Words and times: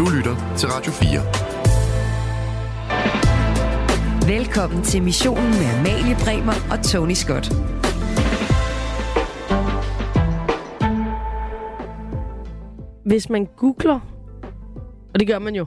Du 0.00 0.06
lytter 0.16 0.54
til 0.58 0.68
Radio 0.68 0.92
4. 0.92 1.08
Velkommen 4.36 4.82
til 4.82 5.02
missionen 5.02 5.50
med 5.50 5.66
Amalie 5.78 6.16
Bremer 6.24 6.52
og 6.70 6.84
Tony 6.84 7.12
Scott. 7.12 7.52
Hvis 13.04 13.30
man 13.30 13.48
googler, 13.56 14.00
og 15.14 15.20
det 15.20 15.28
gør 15.28 15.38
man 15.38 15.54
jo, 15.54 15.66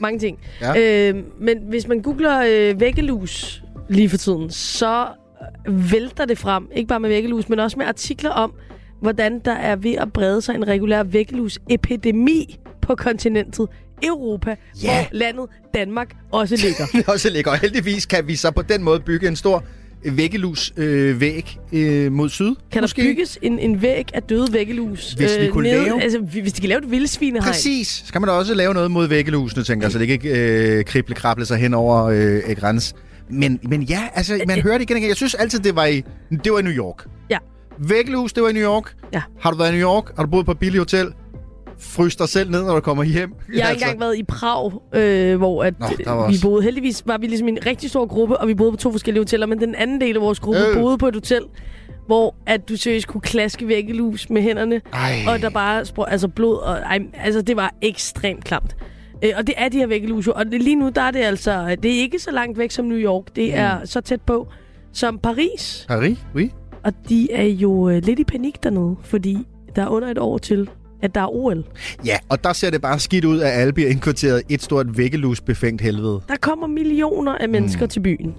mange 0.00 0.18
ting, 0.18 0.38
ja. 0.60 1.10
øh, 1.10 1.24
men 1.40 1.58
hvis 1.68 1.88
man 1.88 2.02
googler 2.02 2.44
øh, 2.48 2.80
væggelus 2.80 3.64
lige 3.88 4.08
for 4.08 4.16
tiden, 4.16 4.50
så 4.50 5.06
vælter 5.68 6.24
det 6.24 6.38
frem, 6.38 6.68
ikke 6.74 6.88
bare 6.88 7.00
med 7.00 7.08
væggelus, 7.08 7.48
men 7.48 7.58
også 7.58 7.78
med 7.78 7.86
artikler 7.86 8.30
om, 8.30 8.54
hvordan 9.00 9.38
der 9.38 9.52
er 9.52 9.76
ved 9.76 9.94
at 9.94 10.12
brede 10.12 10.40
sig 10.40 10.54
en 10.54 10.68
regulær 10.68 11.02
væggelus-epidemi 11.02 12.58
på 12.82 12.94
kontinentet 12.94 13.68
Europa, 14.02 14.50
yeah. 14.50 14.56
hvor 14.82 15.18
landet 15.18 15.46
Danmark 15.74 16.14
også 16.32 16.56
ligger. 16.56 17.02
også 17.12 17.30
ligger. 17.30 17.50
Og 17.50 17.58
heldigvis 17.58 18.06
kan 18.06 18.28
vi 18.28 18.36
så 18.36 18.50
på 18.50 18.62
den 18.62 18.82
måde 18.82 19.00
bygge 19.00 19.28
en 19.28 19.36
stor 19.36 19.64
væggelus 20.04 20.72
øh, 20.76 21.20
væg 21.20 21.58
øh, 21.72 22.12
mod 22.12 22.28
syd. 22.28 22.54
Kan 22.72 22.82
måske? 22.82 23.02
der 23.02 23.08
bygges 23.08 23.38
en, 23.42 23.58
en 23.58 23.82
væg 23.82 24.08
af 24.14 24.22
døde 24.22 24.52
væggelus? 24.52 25.12
Hvis 25.12 25.38
vi 25.38 25.44
øh, 25.44 25.52
kunne 25.52 25.68
nede, 25.68 25.84
lave... 25.84 26.02
Altså, 26.02 26.18
hvis 26.18 26.52
de 26.52 26.60
kan 26.60 26.68
lave 26.68 26.78
et 26.78 26.90
vildsvinehegn. 26.90 27.52
Præcis. 27.52 28.02
Skal 28.06 28.20
man 28.20 28.28
da 28.28 28.34
også 28.34 28.54
lave 28.54 28.74
noget 28.74 28.90
mod 28.90 29.06
væggelusene, 29.06 29.64
tænker 29.64 29.86
jeg, 29.86 29.92
så 29.92 29.98
det 29.98 30.10
ikke 30.10 30.78
øh, 30.78 30.84
krible 30.84 31.14
krable 31.14 31.46
sig 31.46 31.58
hen 31.58 31.74
over 31.74 32.04
øh, 32.04 32.56
græns. 32.60 32.94
Men, 33.28 33.60
men 33.62 33.82
ja, 33.82 34.08
altså, 34.14 34.40
man 34.46 34.60
hører 34.60 34.78
det 34.78 34.90
igen 34.90 34.96
igen. 34.96 35.08
Jeg 35.08 35.16
synes 35.16 35.34
altid, 35.34 35.58
det 35.58 35.76
var 35.76 35.86
i, 35.86 36.02
det 36.44 36.52
var 36.52 36.58
i 36.58 36.62
New 36.62 36.72
York. 36.72 37.06
Ja. 37.30 37.38
Væggelus, 37.78 38.32
det 38.32 38.42
var 38.42 38.48
i 38.48 38.52
New 38.52 38.62
York. 38.62 38.94
Ja. 39.12 39.22
Har 39.40 39.50
du 39.50 39.56
været 39.56 39.72
i 39.72 39.76
New 39.76 39.88
York? 39.88 40.16
Har 40.16 40.24
du 40.24 40.30
boet 40.30 40.46
på 40.46 40.52
et 40.52 40.58
billigt 40.58 40.80
hotel? 40.80 41.12
Frys 41.82 42.16
dig 42.16 42.28
selv 42.28 42.50
ned, 42.50 42.62
når 42.62 42.74
du 42.74 42.80
kommer 42.80 43.04
hjem. 43.04 43.34
Jeg 43.54 43.64
har 43.64 43.70
altså. 43.70 43.84
engang 43.84 44.00
været 44.00 44.18
i 44.18 44.22
Prag, 44.22 44.72
øh, 44.94 45.36
hvor 45.36 45.64
at, 45.64 45.80
Nå, 45.80 45.86
vi 45.86 46.04
også. 46.06 46.42
boede. 46.42 46.62
Heldigvis 46.62 47.02
var 47.06 47.18
vi 47.18 47.26
ligesom 47.26 47.48
en 47.48 47.58
rigtig 47.66 47.90
stor 47.90 48.06
gruppe, 48.06 48.36
og 48.36 48.48
vi 48.48 48.54
boede 48.54 48.72
på 48.72 48.76
to 48.76 48.90
forskellige 48.90 49.20
hoteller, 49.20 49.46
men 49.46 49.60
den 49.60 49.74
anden 49.74 50.00
del 50.00 50.16
af 50.16 50.22
vores 50.22 50.40
gruppe 50.40 50.60
øh. 50.60 50.76
boede 50.76 50.98
på 50.98 51.08
et 51.08 51.14
hotel, 51.14 51.42
hvor 52.06 52.34
at 52.46 52.68
du 52.68 52.76
seriøst 52.76 53.06
kunne 53.06 53.20
klaske 53.20 53.68
væggelus 53.68 54.30
med 54.30 54.42
hænderne, 54.42 54.80
ej. 54.92 55.14
og 55.28 55.40
der 55.40 55.50
bare 55.50 55.84
sprø, 55.84 56.04
altså 56.08 56.28
blod, 56.28 56.56
og 56.56 56.76
ej, 56.76 56.98
altså 57.14 57.42
det 57.42 57.56
var 57.56 57.74
ekstremt 57.82 58.44
klamt. 58.44 58.76
Øh, 59.24 59.30
og 59.36 59.46
det 59.46 59.54
er 59.58 59.68
de 59.68 59.78
her 59.78 59.86
væggelus 59.86 60.28
og 60.28 60.46
det, 60.46 60.62
lige 60.62 60.76
nu 60.76 60.88
der 60.94 61.02
er 61.02 61.10
det 61.10 61.20
altså, 61.20 61.76
det 61.82 61.94
er 61.94 62.00
ikke 62.00 62.18
så 62.18 62.30
langt 62.30 62.58
væk 62.58 62.70
som 62.70 62.84
New 62.84 62.98
York, 62.98 63.36
det 63.36 63.48
mm. 63.48 63.54
er 63.58 63.84
så 63.84 64.00
tæt 64.00 64.20
på 64.20 64.48
som 64.92 65.18
Paris. 65.18 65.84
Paris, 65.88 66.18
oui. 66.34 66.50
Og 66.84 66.92
de 67.08 67.32
er 67.32 67.44
jo 67.44 67.88
øh, 67.88 68.02
lidt 68.02 68.18
i 68.18 68.24
panik 68.24 68.62
dernede, 68.62 68.96
fordi 69.02 69.38
der 69.76 69.82
er 69.82 69.88
under 69.88 70.08
et 70.08 70.18
år 70.18 70.38
til, 70.38 70.70
at 71.02 71.14
der 71.14 71.20
er 71.20 71.34
OL. 71.34 71.64
Ja, 72.06 72.16
og 72.28 72.44
der 72.44 72.52
ser 72.52 72.70
det 72.70 72.82
bare 72.82 72.98
skidt 72.98 73.24
ud, 73.24 73.40
at 73.40 73.50
alle 73.50 73.72
bliver 73.72 73.90
indkvarteret 73.90 74.42
et 74.48 74.62
stort 74.62 74.98
væggelusbefængt 74.98 75.82
helvede. 75.82 76.20
Der 76.28 76.36
kommer 76.40 76.66
millioner 76.66 77.38
af 77.38 77.48
mennesker 77.48 77.84
mm. 77.84 77.88
til 77.88 78.00
byen. 78.00 78.34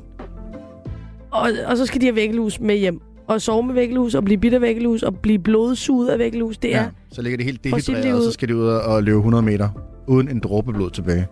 Og, 1.31 1.49
og 1.65 1.77
så 1.77 1.85
skal 1.85 2.01
de 2.01 2.05
have 2.05 2.15
væggelus 2.15 2.59
med 2.59 2.75
hjem. 2.77 3.01
Og 3.27 3.41
sove 3.41 3.63
med 3.63 3.73
væggelus, 3.73 4.15
og 4.15 4.23
blive 4.23 4.37
bitter 4.37 4.59
væggelus, 4.59 5.03
og 5.03 5.19
blive 5.19 5.39
blodsuget 5.39 6.09
af 6.09 6.19
væggelus. 6.19 6.57
Det 6.57 6.69
ja, 6.69 6.77
er 6.77 6.89
så 7.11 7.21
ligger 7.21 7.37
det 7.37 7.45
helt 7.45 7.63
dehydreret, 7.63 8.15
og 8.15 8.23
så 8.23 8.31
skal 8.31 8.47
de 8.47 8.55
ud 8.55 8.65
og 8.67 9.03
løbe 9.03 9.17
100 9.17 9.43
meter, 9.43 9.69
uden 10.07 10.29
en 10.29 10.39
dråbe 10.39 10.73
blod 10.73 10.89
tilbage. 10.89 11.27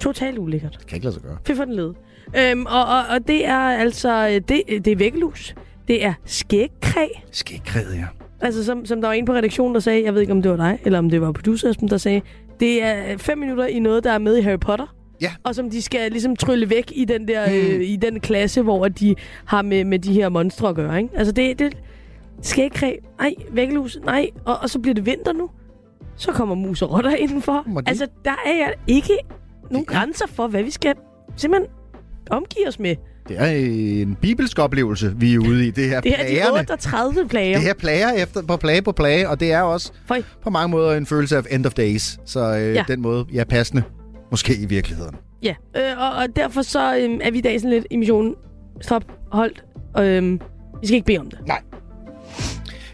Totalt 0.00 0.38
ulækkert. 0.38 0.76
Det 0.80 0.86
kan 0.86 0.96
ikke 0.96 1.04
lade 1.04 1.14
sig 1.14 1.22
gøre. 1.22 1.36
Fy 1.46 1.50
for 1.56 1.64
den 1.64 1.74
led. 1.74 1.94
Øhm, 2.38 2.66
og, 2.66 2.84
og, 2.84 3.02
og 3.10 3.28
det 3.28 3.46
er 3.46 3.58
altså, 3.58 4.28
det, 4.48 4.62
det 4.68 4.86
er 4.86 4.96
væggelus. 4.96 5.54
Det 5.88 6.04
er 6.04 6.14
skægkræ. 6.24 7.06
Skægkræ, 7.32 7.80
ja. 7.80 8.06
Altså, 8.40 8.64
som, 8.64 8.86
som 8.86 9.00
der 9.00 9.08
var 9.08 9.14
en 9.14 9.24
på 9.24 9.32
redaktionen, 9.32 9.74
der 9.74 9.80
sagde, 9.80 10.04
jeg 10.04 10.14
ved 10.14 10.20
ikke, 10.20 10.32
om 10.32 10.42
det 10.42 10.50
var 10.50 10.56
dig, 10.56 10.78
eller 10.84 10.98
om 10.98 11.10
det 11.10 11.20
var 11.20 11.32
producer 11.32 11.72
der 11.72 11.96
sagde, 11.96 12.20
det 12.60 12.82
er 12.82 13.18
fem 13.18 13.38
minutter 13.38 13.66
i 13.66 13.78
noget, 13.78 14.04
der 14.04 14.12
er 14.12 14.18
med 14.18 14.36
i 14.36 14.40
Harry 14.40 14.58
Potter. 14.58 14.96
Ja. 15.20 15.32
Og 15.42 15.54
som 15.54 15.70
de 15.70 15.82
skal 15.82 16.10
ligesom 16.10 16.36
trylle 16.36 16.70
væk 16.70 16.92
i 16.94 17.04
den 17.04 17.28
der 17.28 17.46
mm. 17.46 17.54
øh, 17.54 17.80
i 17.82 17.96
den 17.96 18.20
klasse, 18.20 18.62
hvor 18.62 18.88
de 18.88 19.14
har 19.44 19.62
med, 19.62 19.84
med 19.84 19.98
de 19.98 20.12
her 20.12 20.28
monstre 20.28 20.68
at 20.68 20.74
gøre, 20.74 21.02
ikke? 21.02 21.10
Altså, 21.16 21.32
det, 21.32 21.58
det 21.58 21.76
skægkræ, 22.42 22.96
nej, 23.18 23.34
væggelus, 23.50 23.98
nej, 24.04 24.30
og, 24.44 24.58
og 24.62 24.70
så 24.70 24.78
bliver 24.78 24.94
det 24.94 25.06
vinter 25.06 25.32
nu. 25.32 25.50
Så 26.16 26.32
kommer 26.32 26.54
mus 26.54 26.82
og 26.82 26.92
rotter 26.92 27.14
indenfor. 27.14 27.64
De... 27.66 27.82
Altså, 27.86 28.06
der 28.24 28.36
er 28.46 28.72
ikke 28.86 29.18
nogen 29.70 29.86
grænser 29.86 30.26
for, 30.26 30.46
hvad 30.46 30.62
vi 30.62 30.70
skal 30.70 30.94
simpelthen 31.36 31.70
omgive 32.30 32.68
os 32.68 32.78
med. 32.78 32.96
Det 33.28 33.40
er 33.40 33.46
en 34.02 34.14
bibelsk 34.14 34.58
oplevelse, 34.58 35.14
vi 35.16 35.34
er 35.34 35.38
ude 35.38 35.66
i. 35.66 35.70
Det 35.70 35.88
her 35.88 36.00
det 36.00 36.40
er 36.40 36.52
de 36.52 36.58
38 36.58 37.28
plager. 37.28 37.56
Det 37.56 37.66
her 37.66 37.74
plager 37.74 38.12
efter, 38.12 38.42
på 38.42 38.56
plage 38.56 38.82
på 38.82 38.92
plage, 38.92 39.28
og 39.28 39.40
det 39.40 39.52
er 39.52 39.60
også 39.60 39.92
Føj. 40.08 40.22
på 40.42 40.50
mange 40.50 40.68
måder 40.68 40.92
en 40.96 41.06
følelse 41.06 41.36
af 41.36 41.42
end 41.50 41.66
of 41.66 41.74
days. 41.74 42.18
Så 42.24 42.56
øh, 42.56 42.74
ja. 42.74 42.84
den 42.88 43.02
måde, 43.02 43.26
ja, 43.32 43.44
passende. 43.44 43.82
Måske 44.30 44.56
i 44.56 44.66
virkeligheden. 44.66 45.16
Ja, 45.42 45.54
øh, 45.76 45.98
og, 45.98 46.12
og 46.12 46.36
derfor 46.36 46.62
så 46.62 46.96
øh, 46.96 47.18
er 47.22 47.30
vi 47.30 47.38
i 47.38 47.40
dag 47.40 47.60
sådan 47.60 47.70
lidt 47.70 47.86
i 47.90 47.96
missionen. 47.96 48.34
Stop, 48.80 49.04
holdt. 49.32 49.64
Øh, 49.98 50.32
vi 50.80 50.86
skal 50.86 50.94
ikke 50.94 51.06
bede 51.06 51.18
om 51.18 51.30
det. 51.30 51.38
Nej. 51.46 51.60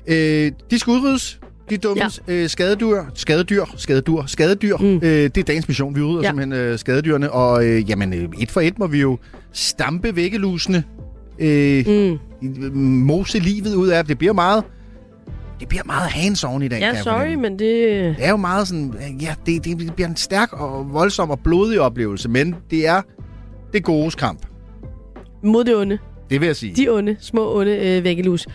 Øh, 0.07 0.53
de 0.71 0.79
skal 0.79 0.91
udryddes. 0.91 1.41
De 1.71 1.77
dumme 1.77 2.03
ja. 2.29 2.35
øh, 2.35 2.49
skadedyr, 2.49 3.03
skadedyr, 3.15 3.65
skadedyr, 3.77 4.27
skadedyr. 4.27 4.77
Mm. 4.77 4.97
Øh, 4.97 5.01
det 5.03 5.39
er 5.39 5.43
dagens 5.43 5.69
mission. 5.69 5.95
Vi 5.95 6.01
udrydder 6.01 6.23
ja. 6.23 6.29
simpelthen 6.29 6.53
øh, 6.53 6.79
skadedyrene. 6.79 7.33
Og 7.33 7.67
øh, 7.67 7.91
jamen, 7.91 8.13
øh, 8.13 8.29
et 8.41 8.51
for 8.51 8.61
et 8.61 8.79
må 8.79 8.87
vi 8.87 9.01
jo 9.01 9.19
stampe 9.53 10.17
væggelusene. 10.17 10.85
Øh, 11.39 11.85
mm. 11.87 12.19
Mose 12.79 13.39
livet 13.39 13.75
ud 13.75 13.89
af 13.89 14.05
Det 14.05 14.19
bliver 14.19 14.33
meget 14.33 14.65
det 15.61 15.69
bliver 15.69 15.85
meget 15.85 16.09
hands-on 16.09 16.63
i 16.63 16.69
dag. 16.69 16.81
Ja, 16.81 17.03
sorry, 17.03 17.35
men 17.35 17.53
det... 17.53 17.59
Det 17.59 18.17
er 18.19 18.31
jo 18.31 18.37
meget 18.37 18.69
sådan... 18.69 18.95
Ja, 19.21 19.35
det, 19.47 19.65
det 19.65 19.95
bliver 19.95 20.09
en 20.09 20.17
stærk 20.17 20.53
og 20.53 20.93
voldsom 20.93 21.31
og 21.31 21.41
blodig 21.41 21.81
oplevelse, 21.81 22.29
men 22.29 22.55
det 22.71 22.87
er 22.87 23.03
det 23.73 23.85
gode 23.85 24.11
kamp. 24.11 24.47
Mod 25.43 25.65
det 25.65 25.77
onde. 25.77 25.99
Det 26.31 26.41
vil 26.41 26.47
jeg 26.47 26.57
sige. 26.57 26.75
De 26.77 26.89
onde, 26.89 27.17
små 27.21 27.59
onde 27.59 27.77
øh, 27.77 28.05
væggelus. 28.05 28.47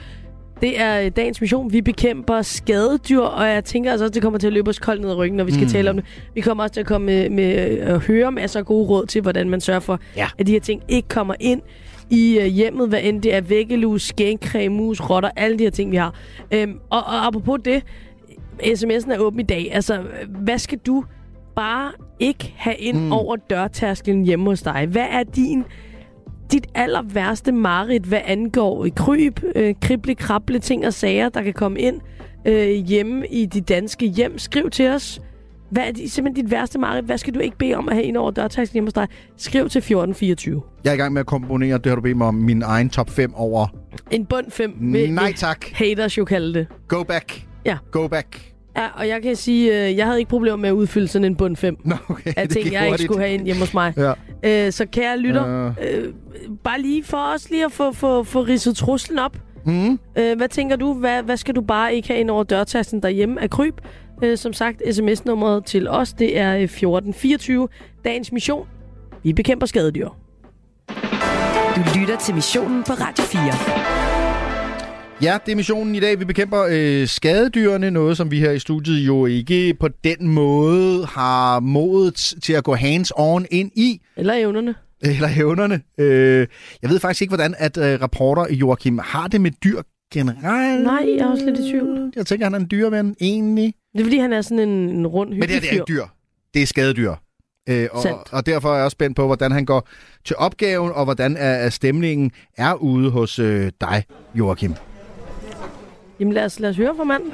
Det 0.62 0.80
er 0.80 1.02
øh, 1.02 1.12
dagens 1.16 1.42
mission. 1.42 1.74
Vi 1.74 1.82
bekæmper 1.82 2.42
skadedyr, 2.42 3.20
og 3.20 3.48
jeg 3.48 3.66
tænker 3.66 3.92
altså 3.92 4.06
også, 4.06 4.12
at 4.12 4.14
det 4.14 4.22
kommer 4.22 4.40
til 4.40 4.48
at 4.48 4.54
løbe 4.54 4.70
os 4.70 4.80
koldt 4.80 5.02
ned 5.02 5.10
ad 5.10 5.16
ryggen, 5.16 5.38
når 5.38 5.44
vi 5.44 5.52
skal 5.52 5.64
mm. 5.64 5.72
tale 5.72 5.90
om 5.90 5.96
det. 5.96 6.06
Vi 6.34 6.42
kommer 6.42 6.64
også 6.64 6.74
til 6.74 6.80
at 6.80 6.88
komme 6.88 7.06
med, 7.06 7.30
med 7.30 7.80
øh, 7.80 7.94
at 7.94 8.00
høre 8.00 8.32
masser 8.32 8.60
af 8.60 8.66
gode 8.66 8.88
råd 8.88 9.06
til, 9.06 9.22
hvordan 9.22 9.50
man 9.50 9.62
sørger 9.62 9.80
for, 9.80 10.00
ja. 10.16 10.28
at 10.38 10.48
de 10.48 10.52
her 10.52 10.60
ting 10.60 10.82
ikke 10.88 11.08
kommer 11.08 11.34
ind 11.40 11.62
i 12.10 12.38
uh, 12.40 12.46
hjemmet, 12.46 12.90
hvad 12.90 13.00
end 13.04 13.22
det 13.22 13.36
er 13.36 13.42
væggelus, 13.42 14.02
skænkcreme, 14.02 14.76
mus, 14.76 15.02
rotter, 15.02 15.30
alle 15.36 15.60
de 15.60 15.64
her 15.64 15.72
ting, 15.72 15.92
vi 15.92 15.98
har. 15.98 16.14
Øhm, 16.52 16.80
og, 16.90 17.00
og 17.00 17.28
apropos 17.28 17.60
det, 17.66 17.84
sms'en 18.64 19.14
er 19.14 19.18
åben 19.20 19.40
i 19.40 19.44
dag. 19.44 19.70
Altså, 19.74 20.04
hvad 20.30 20.58
skal 20.58 20.78
du 20.78 21.04
bare 21.56 21.92
ikke 22.20 22.54
have 22.58 22.76
ind 22.76 22.98
mm. 22.98 23.12
over 23.12 23.36
dørtærskelen 23.36 24.24
hjemme 24.24 24.46
hos 24.46 24.62
dig? 24.62 24.88
Hvad 24.92 25.06
er 25.12 25.24
din 25.24 25.64
dit 26.52 26.68
aller 26.76 27.02
værste 27.02 27.52
mareridt, 27.52 28.04
hvad 28.04 28.22
angår 28.26 28.86
i 28.86 28.90
kryb, 28.90 29.40
øh, 29.56 29.76
krible, 29.82 30.16
krable 30.16 30.60
ting 30.60 30.86
og 30.88 30.94
sager, 30.94 31.30
der 31.30 31.42
kan 31.42 31.54
komme 31.54 31.80
ind 31.80 32.02
øh, 32.46 32.70
hjemme 32.70 33.28
i 33.28 33.46
de 33.46 33.62
danske 33.62 34.06
hjem. 34.06 34.38
Skriv 34.38 34.70
til 34.70 34.90
os. 34.90 35.22
Hvad 35.70 35.84
er 35.88 35.92
det, 35.92 36.12
simpelthen 36.12 36.46
dit 36.46 36.52
værste 36.52 36.80
mareridt? 36.80 37.06
Hvad 37.06 37.18
skal 37.18 37.34
du 37.34 37.40
ikke 37.40 37.58
bede 37.58 37.74
om 37.74 37.90
at 37.90 37.96
have 37.96 38.06
ind 38.06 38.18
over 38.18 38.32
dørtaxen 38.32 38.74
hjemme 38.74 38.88
hos 38.88 38.94
dig? 38.94 39.08
Skriv 39.38 39.62
til 39.70 39.80
1424. 39.80 40.62
Jeg 40.84 40.90
er 40.90 40.94
i 40.94 40.98
gang 40.98 41.14
med 41.14 41.20
at 41.20 41.26
komponere, 41.26 41.78
det 41.78 41.86
har 41.86 41.96
du 41.96 42.02
bedt 42.02 42.18
mig 42.18 42.28
om, 42.28 42.36
min 42.36 42.62
egen 42.62 42.90
top 42.90 43.10
5 43.10 43.34
over... 43.36 43.68
En 44.12 44.26
bund 44.26 44.52
5. 44.52 44.74
Nej 44.80 45.34
tak. 45.34 45.66
Haters 45.74 46.18
jo 46.18 46.26
kalde 46.26 46.54
det. 46.54 46.68
Go 46.88 47.04
back. 47.04 47.46
Ja. 47.66 47.78
Go 47.92 48.08
back. 48.08 48.54
Ja, 48.78 48.88
og 48.96 49.08
jeg 49.08 49.22
kan 49.22 49.36
sige, 49.36 49.88
øh, 49.88 49.98
jeg 49.98 50.06
havde 50.06 50.20
ikke 50.20 50.30
problemer 50.30 50.58
med 50.58 50.70
at 50.70 50.74
udfylde 50.74 51.08
sådan 51.08 51.26
en 51.26 51.36
bund 51.36 51.56
5. 51.56 51.78
Nå, 51.86 51.96
okay. 52.10 52.34
Af 52.38 52.48
ting, 52.58 52.72
jeg 52.74 52.86
ikke 52.88 53.04
skulle 53.04 53.20
have 53.20 53.34
ind 53.34 53.46
hjemme 53.46 53.60
hos 53.60 53.74
mig. 53.74 53.94
Ja. 53.98 54.14
Øh, 54.44 54.72
så 54.72 54.86
kære 54.86 55.18
lytter, 55.18 55.68
uh. 55.68 55.76
øh, 55.82 56.14
bare 56.64 56.82
lige 56.82 57.04
for 57.04 57.18
os 57.18 57.50
lige 57.50 57.66
at 57.66 57.72
få, 57.72 57.92
få, 57.92 58.24
få 58.24 58.42
ridset 58.42 58.76
truslen 58.76 59.20
op. 59.20 59.38
Mm. 59.66 60.00
Øh, 60.18 60.38
hvad 60.38 60.50
tænker 60.50 60.76
du? 60.76 60.94
Hvad, 60.94 61.24
hvad 61.24 61.38
skal 61.38 61.56
du 61.56 61.62
bare 61.62 61.96
ikke 61.96 62.08
have 62.08 62.20
ind 62.20 62.30
over 62.30 62.44
dørtasten 62.44 63.02
derhjemme 63.02 63.42
af 63.42 63.50
kryb? 63.50 63.82
Øh, 64.24 64.38
som 64.38 64.54
sagt, 64.54 64.82
sms-nummeret 64.92 65.66
til 65.66 65.88
os, 65.88 66.14
det 66.14 66.40
er 66.40 66.54
1424. 66.54 67.64
Øh, 67.64 67.70
Dagens 68.06 68.32
mission. 68.32 68.68
Vi 69.24 69.34
bekæmper 69.34 69.66
skadedyr. 69.66 70.10
Du 71.76 72.00
lytter 72.00 72.18
til 72.18 72.36
missionen 72.36 72.84
på 72.84 72.94
Radio 72.94 73.24
4. 73.24 74.07
Ja, 75.22 75.38
det 75.46 75.52
er 75.52 75.56
missionen 75.56 75.96
i 75.96 76.00
dag. 76.00 76.20
Vi 76.20 76.26
bekæmper 76.26 76.68
øh, 76.70 77.08
skadedyrene, 77.08 77.92
noget 77.92 78.18
som 78.18 78.32
vi 78.32 78.40
her 78.40 78.52
i 78.52 78.60
studiet 78.60 79.08
jo 79.08 79.26
ikke 79.26 79.74
på 79.74 79.88
den 80.04 80.28
måde 80.28 81.06
har 81.06 81.60
modet 81.60 82.34
til 82.44 82.54
at 82.54 82.64
gå 82.64 82.76
hands-on 82.76 83.46
ind 83.52 83.72
i. 83.76 84.02
Eller 84.18 84.34
evnerne. 84.34 84.76
Eller 85.02 85.30
evnerne. 85.38 85.82
Øh, 85.98 86.48
jeg 86.82 86.90
ved 86.90 87.00
faktisk 87.00 87.22
ikke, 87.22 87.30
hvordan 87.30 87.56
at 87.58 87.78
øh, 87.78 88.02
rapporter 88.02 88.46
Joachim 88.54 89.00
har 89.04 89.28
det 89.28 89.42
med 89.42 89.52
dyr 89.52 89.82
generelt. 90.14 90.84
Nej, 90.84 91.06
jeg 91.18 91.26
er 91.26 91.32
også 91.32 91.46
lidt 91.46 91.60
i 91.60 91.72
tvivl. 91.72 92.12
Jeg 92.16 92.26
tænker, 92.26 92.46
han 92.46 92.54
er 92.54 92.60
en 92.60 92.68
dyreven, 92.72 93.16
egentlig. 93.22 93.74
Det 93.94 94.00
er, 94.00 94.04
fordi 94.06 94.18
han 94.18 94.34
er 94.34 94.42
sådan 94.42 94.60
en, 94.60 94.70
en 94.70 95.08
rund 95.08 95.30
Men 95.30 95.42
det, 95.42 95.56
er, 95.56 95.60
det 95.60 95.70
er 95.70 95.74
ikke 95.74 95.86
dyr. 95.88 96.04
Det 96.54 96.62
er 96.62 96.66
skadedyr. 96.66 97.14
Øh, 97.70 97.88
og, 97.92 98.04
og 98.32 98.46
derfor 98.46 98.70
er 98.72 98.76
jeg 98.76 98.84
også 98.84 98.96
spændt 98.96 99.16
på, 99.16 99.26
hvordan 99.26 99.52
han 99.52 99.66
går 99.66 99.88
til 100.26 100.36
opgaven, 100.36 100.92
og 100.92 101.04
hvordan 101.04 101.38
er, 101.38 101.52
er 101.52 101.70
stemningen 101.70 102.32
er 102.58 102.74
ude 102.74 103.10
hos 103.10 103.40
øh, 103.40 103.72
dig, 103.82 104.04
Joachim. 104.36 104.74
Jamen 106.20 106.34
lad 106.34 106.46
os, 106.46 106.60
lad 106.60 106.70
os 106.70 106.78
høre 106.78 106.96
fra 106.96 107.04
manden. 107.04 107.34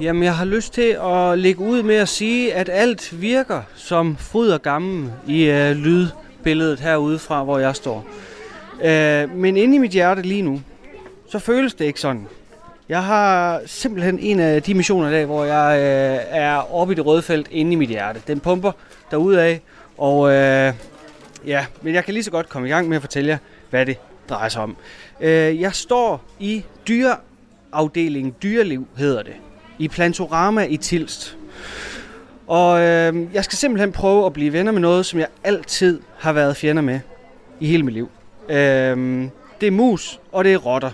Jamen, 0.00 0.22
jeg 0.22 0.36
har 0.36 0.44
lyst 0.44 0.72
til 0.72 0.96
at 1.02 1.38
lægge 1.38 1.60
ud 1.60 1.82
med 1.82 1.94
at 1.94 2.08
sige, 2.08 2.54
at 2.54 2.68
alt 2.72 3.20
virker 3.20 3.62
som 3.74 4.16
fryd 4.16 4.50
og 4.50 4.62
gammel 4.62 5.12
i 5.26 5.44
øh, 5.44 5.70
lydbilledet 5.76 6.80
herude 6.80 7.18
fra, 7.18 7.44
hvor 7.44 7.58
jeg 7.58 7.76
står. 7.76 8.06
Øh, 8.84 9.36
men 9.36 9.56
inde 9.56 9.74
i 9.74 9.78
mit 9.78 9.90
hjerte 9.90 10.22
lige 10.22 10.42
nu, 10.42 10.60
så 11.28 11.38
føles 11.38 11.74
det 11.74 11.84
ikke 11.84 12.00
sådan. 12.00 12.26
Jeg 12.88 13.04
har 13.04 13.60
simpelthen 13.66 14.18
en 14.18 14.40
af 14.40 14.62
de 14.62 14.74
missioner 14.74 15.08
i 15.08 15.12
dag, 15.12 15.26
hvor 15.26 15.44
jeg 15.44 15.78
øh, 15.78 16.40
er 16.40 16.74
oppe 16.74 16.92
i 16.92 16.96
det 16.96 17.06
røde 17.06 17.22
felt 17.22 17.48
inde 17.50 17.72
i 17.72 17.74
mit 17.74 17.88
hjerte. 17.88 18.22
Den 18.26 18.40
pumper 18.40 18.72
derudad, 19.10 19.58
og 19.98 20.32
øh, 20.32 20.74
ja, 21.46 21.66
men 21.82 21.94
jeg 21.94 22.04
kan 22.04 22.14
lige 22.14 22.24
så 22.24 22.30
godt 22.30 22.48
komme 22.48 22.68
i 22.68 22.70
gang 22.70 22.88
med 22.88 22.96
at 22.96 23.02
fortælle 23.02 23.28
jer, 23.28 23.38
hvad 23.70 23.86
det 23.86 23.98
drejer 24.32 24.48
sig 24.48 24.62
om. 24.62 24.76
Øh, 25.20 25.60
jeg 25.60 25.74
står 25.74 26.24
i 26.40 26.64
dyreafdelingen 26.88 28.34
Dyreliv, 28.42 28.86
hedder 28.96 29.22
det, 29.22 29.34
i 29.78 29.88
Plantorama 29.88 30.64
i 30.64 30.76
Tilst. 30.76 31.36
Og 32.46 32.80
øh, 32.80 33.34
jeg 33.34 33.44
skal 33.44 33.58
simpelthen 33.58 33.92
prøve 33.92 34.26
at 34.26 34.32
blive 34.32 34.52
venner 34.52 34.72
med 34.72 34.80
noget, 34.80 35.06
som 35.06 35.18
jeg 35.20 35.28
altid 35.44 36.00
har 36.18 36.32
været 36.32 36.56
fjender 36.56 36.82
med 36.82 37.00
i 37.60 37.66
hele 37.66 37.82
mit 37.82 37.94
liv. 37.94 38.10
Øh, 38.48 39.28
det 39.60 39.66
er 39.66 39.70
mus, 39.70 40.20
og 40.32 40.44
det 40.44 40.52
er 40.52 40.58
rotter. 40.58 40.90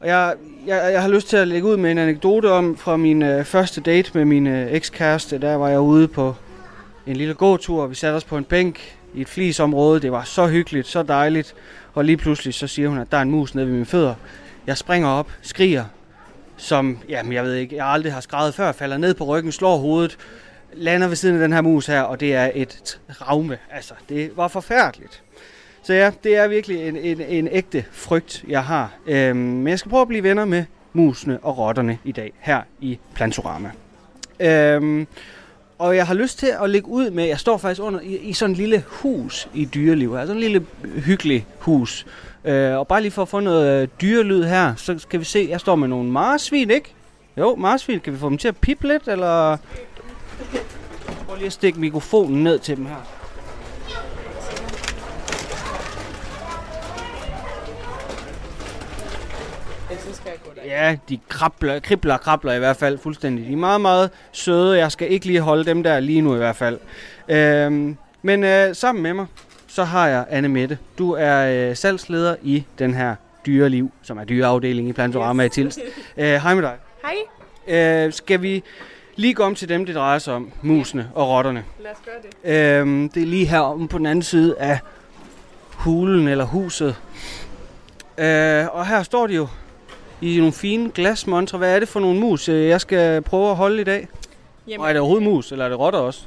Og 0.00 0.06
jeg, 0.06 0.34
jeg, 0.66 0.92
jeg 0.92 1.02
har 1.02 1.08
lyst 1.08 1.28
til 1.28 1.36
at 1.36 1.48
lægge 1.48 1.68
ud 1.68 1.76
med 1.76 1.90
en 1.90 1.98
anekdote 1.98 2.50
om 2.50 2.76
fra 2.76 2.96
min 2.96 3.22
øh, 3.22 3.44
første 3.44 3.80
date 3.80 4.10
med 4.14 4.24
min 4.24 4.46
øh, 4.46 4.72
ekskæreste. 4.72 5.38
Der 5.38 5.54
var 5.54 5.68
jeg 5.68 5.80
ude 5.80 6.08
på 6.08 6.34
en 7.06 7.16
lille 7.16 7.34
gåtur. 7.34 7.82
og 7.82 7.90
Vi 7.90 7.94
satte 7.94 8.16
os 8.16 8.24
på 8.24 8.36
en 8.36 8.44
bænk 8.44 8.98
i 9.14 9.20
et 9.20 9.28
flisområde. 9.28 10.00
Det 10.00 10.12
var 10.12 10.24
så 10.24 10.46
hyggeligt, 10.46 10.86
så 10.86 11.02
dejligt. 11.02 11.54
Og 11.94 12.04
lige 12.04 12.16
pludselig 12.16 12.54
så 12.54 12.66
siger 12.66 12.88
hun, 12.88 12.98
at 12.98 13.12
der 13.12 13.18
er 13.18 13.22
en 13.22 13.30
mus 13.30 13.54
nede 13.54 13.66
ved 13.66 13.72
mine 13.72 13.86
fødder. 13.86 14.14
Jeg 14.66 14.76
springer 14.76 15.08
op, 15.08 15.30
skriger, 15.42 15.84
som, 16.56 16.98
jamen 17.08 17.32
jeg 17.32 17.44
ved 17.44 17.54
ikke, 17.54 17.76
jeg 17.76 17.86
aldrig 17.86 18.12
har 18.12 18.20
skrevet 18.20 18.54
før, 18.54 18.72
falder 18.72 18.96
ned 18.96 19.14
på 19.14 19.24
ryggen, 19.24 19.52
slår 19.52 19.76
hovedet, 19.76 20.18
lander 20.72 21.08
ved 21.08 21.16
siden 21.16 21.34
af 21.34 21.40
den 21.40 21.52
her 21.52 21.60
mus 21.60 21.86
her, 21.86 22.02
og 22.02 22.20
det 22.20 22.34
er 22.34 22.50
et 22.54 23.00
traume. 23.18 23.58
Altså, 23.70 23.94
det 24.08 24.30
var 24.36 24.48
forfærdeligt. 24.48 25.22
Så 25.82 25.94
ja, 25.94 26.12
det 26.24 26.36
er 26.36 26.48
virkelig 26.48 26.88
en, 26.88 26.96
en, 26.96 27.20
en 27.20 27.48
ægte 27.52 27.84
frygt, 27.92 28.44
jeg 28.48 28.64
har. 28.64 28.92
Øhm, 29.06 29.36
men 29.36 29.68
jeg 29.68 29.78
skal 29.78 29.90
prøve 29.90 30.02
at 30.02 30.08
blive 30.08 30.22
venner 30.22 30.44
med 30.44 30.64
musene 30.92 31.38
og 31.42 31.58
rotterne 31.58 31.98
i 32.04 32.12
dag, 32.12 32.32
her 32.38 32.62
i 32.80 32.98
Plantorama. 33.14 33.70
Øhm, 34.40 35.06
og 35.78 35.96
jeg 35.96 36.06
har 36.06 36.14
lyst 36.14 36.38
til 36.38 36.52
at 36.62 36.70
ligge 36.70 36.88
ud 36.88 37.10
med, 37.10 37.24
jeg 37.24 37.38
står 37.38 37.56
faktisk 37.56 37.82
under 37.82 38.00
i, 38.00 38.16
i 38.16 38.32
sådan 38.32 38.52
et 38.52 38.58
lille 38.58 38.84
hus 38.86 39.48
i 39.54 39.64
dyreliv 39.64 40.16
her, 40.16 40.26
sådan 40.26 40.42
et 40.42 40.50
lille 40.50 40.66
hyggeligt 40.84 41.44
hus. 41.58 42.06
Øh, 42.44 42.78
og 42.78 42.88
bare 42.88 43.00
lige 43.00 43.10
for 43.10 43.22
at 43.22 43.28
få 43.28 43.40
noget 43.40 43.82
øh, 43.82 43.88
dyrelyd 44.00 44.42
her, 44.42 44.74
så 44.76 44.98
skal 44.98 45.20
vi 45.20 45.24
se, 45.24 45.46
jeg 45.50 45.60
står 45.60 45.76
med 45.76 45.88
nogle 45.88 46.10
marsvin, 46.10 46.70
ikke? 46.70 46.94
Jo, 47.36 47.56
marsvin, 47.56 48.00
kan 48.00 48.12
vi 48.12 48.18
få 48.18 48.28
dem 48.28 48.38
til 48.38 48.48
at 48.48 48.56
pippe 48.56 48.88
lidt, 48.88 49.08
eller... 49.08 49.56
Prøv 51.26 51.36
lige 51.36 51.46
at 51.46 51.52
stikke 51.52 51.80
mikrofonen 51.80 52.44
ned 52.44 52.58
til 52.58 52.76
dem 52.76 52.86
her. 52.86 53.17
Ja, 60.68 60.96
de 61.08 61.18
krabler, 61.28 61.80
kribler 61.80 62.16
krabler 62.16 62.52
i 62.52 62.58
hvert 62.58 62.76
fald 62.76 62.98
fuldstændig. 62.98 63.46
De 63.46 63.52
er 63.52 63.56
meget, 63.56 63.80
meget 63.80 64.10
søde. 64.32 64.78
Jeg 64.78 64.92
skal 64.92 65.12
ikke 65.12 65.26
lige 65.26 65.40
holde 65.40 65.64
dem 65.64 65.82
der 65.82 66.00
lige 66.00 66.20
nu 66.20 66.34
i 66.34 66.38
hvert 66.38 66.56
fald. 66.56 66.78
Øhm, 67.28 67.96
men 68.22 68.44
øh, 68.44 68.74
sammen 68.74 69.02
med 69.02 69.14
mig, 69.14 69.26
så 69.66 69.84
har 69.84 70.08
jeg 70.08 70.26
Anne 70.30 70.48
Mette. 70.48 70.78
Du 70.98 71.12
er 71.12 71.68
øh, 71.70 71.76
salgsleder 71.76 72.36
i 72.42 72.64
den 72.78 72.94
her 72.94 73.14
dyreliv, 73.46 73.90
som 74.02 74.18
er 74.18 74.24
dyreafdelingen 74.24 74.90
i 74.90 74.92
Plantorama 74.92 75.44
yes. 75.44 75.58
i 75.58 75.60
Tilst. 75.60 75.80
Øh, 76.16 76.24
hej 76.24 76.54
med 76.54 76.62
dig. 76.62 76.74
Hej. 77.66 78.06
Øh, 78.06 78.12
skal 78.12 78.42
vi 78.42 78.62
lige 79.16 79.34
gå 79.34 79.42
om 79.42 79.54
til 79.54 79.68
dem, 79.68 79.86
det 79.86 79.94
drejer 79.94 80.18
sig 80.18 80.34
om, 80.34 80.52
musene 80.62 81.10
og 81.14 81.28
rotterne. 81.28 81.64
Lad 81.80 81.90
os 81.90 81.98
gøre 82.04 82.14
det. 82.44 82.80
Øhm, 82.80 83.08
det 83.08 83.22
er 83.22 83.26
lige 83.26 83.46
her 83.46 83.60
om 83.60 83.88
på 83.88 83.98
den 83.98 84.06
anden 84.06 84.22
side 84.22 84.58
af 84.58 84.78
hulen 85.72 86.28
eller 86.28 86.44
huset. 86.44 86.96
Øh, 88.18 88.66
og 88.72 88.86
her 88.86 89.02
står 89.02 89.26
de 89.26 89.34
jo 89.34 89.48
i 90.20 90.36
nogle 90.38 90.52
fine 90.52 90.90
glasmontre. 90.90 91.58
Hvad 91.58 91.74
er 91.74 91.78
det 91.78 91.88
for 91.88 92.00
nogle 92.00 92.20
mus, 92.20 92.48
øh, 92.48 92.68
jeg 92.68 92.80
skal 92.80 93.22
prøve 93.22 93.50
at 93.50 93.56
holde 93.56 93.80
i 93.80 93.84
dag? 93.84 94.08
Jamen, 94.68 94.80
Og 94.80 94.88
er 94.88 94.92
det 94.92 95.00
overhovedet 95.00 95.28
mus, 95.28 95.52
eller 95.52 95.64
er 95.64 95.68
det 95.68 95.78
rotter 95.78 95.98
også? 95.98 96.20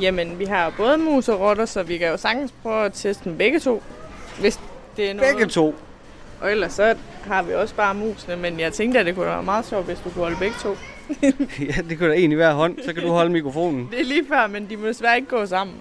Jamen, 0.00 0.38
vi 0.38 0.44
har 0.44 0.72
både 0.76 0.98
mus 0.98 1.28
og 1.28 1.40
rotter, 1.40 1.64
så 1.66 1.82
vi 1.82 1.98
kan 1.98 2.08
jo 2.08 2.16
sagtens 2.16 2.52
prøve 2.62 2.84
at 2.84 2.92
teste 2.92 3.24
dem 3.24 3.38
begge 3.38 3.60
to. 3.60 3.82
Hvis 4.40 4.60
det 4.96 5.10
er 5.10 5.14
noget. 5.14 5.34
Begge 5.36 5.50
to. 5.50 5.74
Og 6.40 6.50
ellers 6.50 6.72
så 6.72 6.94
har 7.24 7.42
vi 7.42 7.54
også 7.54 7.74
bare 7.74 7.94
musene, 7.94 8.36
men 8.36 8.60
jeg 8.60 8.72
tænkte, 8.72 9.00
at 9.00 9.06
det 9.06 9.14
kunne 9.14 9.26
være 9.26 9.42
meget 9.42 9.66
sjovt, 9.66 9.86
hvis 9.86 9.98
du 10.04 10.10
kunne 10.10 10.22
holde 10.22 10.36
begge 10.36 10.56
to. 10.62 10.76
ja, 11.76 11.82
det 11.88 11.98
kunne 11.98 12.10
da 12.10 12.14
egentlig 12.14 12.38
være 12.38 12.54
hånd, 12.54 12.76
så 12.84 12.92
kan 12.92 13.02
du 13.02 13.08
holde 13.08 13.30
mikrofonen. 13.32 13.88
Det 13.90 14.00
er 14.00 14.04
lige 14.04 14.24
før, 14.28 14.46
men 14.46 14.66
de 14.70 14.76
må 14.76 14.86
desværre 14.86 15.16
ikke 15.16 15.28
gå 15.28 15.46
sammen. 15.46 15.76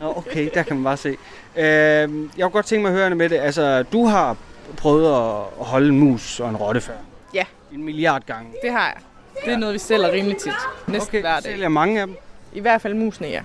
Nå, 0.00 0.14
okay, 0.16 0.48
der 0.54 0.62
kan 0.62 0.76
man 0.76 0.84
bare 0.84 0.96
se. 0.96 1.08
Øh, 1.08 1.14
jeg 1.56 2.08
kunne 2.40 2.50
godt 2.50 2.66
tænke 2.66 2.82
mig 2.82 2.88
at 2.92 2.96
høre 2.98 3.14
med 3.14 3.28
det. 3.28 3.36
Altså, 3.36 3.82
du 3.82 4.06
har 4.06 4.36
prøvet 4.76 5.06
at 5.06 5.66
holde 5.66 5.88
en 5.88 5.98
mus 5.98 6.40
og 6.40 6.48
en 6.50 6.56
rotte 6.56 6.80
før. 6.80 6.94
Ja. 7.34 7.44
En 7.72 7.84
milliard 7.84 8.22
gange. 8.26 8.52
Det 8.62 8.72
har 8.72 8.86
jeg. 8.86 8.96
Det 9.44 9.52
er 9.52 9.56
noget, 9.56 9.72
vi 9.74 9.78
sælger 9.78 10.12
rimelig 10.12 10.36
tit. 10.36 10.52
Næsten 10.86 11.08
Okay, 11.08 11.20
hver 11.20 11.32
dag. 11.34 11.42
sælger 11.42 11.68
mange 11.68 12.00
af 12.00 12.06
dem. 12.06 12.16
I 12.52 12.60
hvert 12.60 12.82
fald 12.82 12.94
musene, 12.94 13.28
ja. 13.28 13.42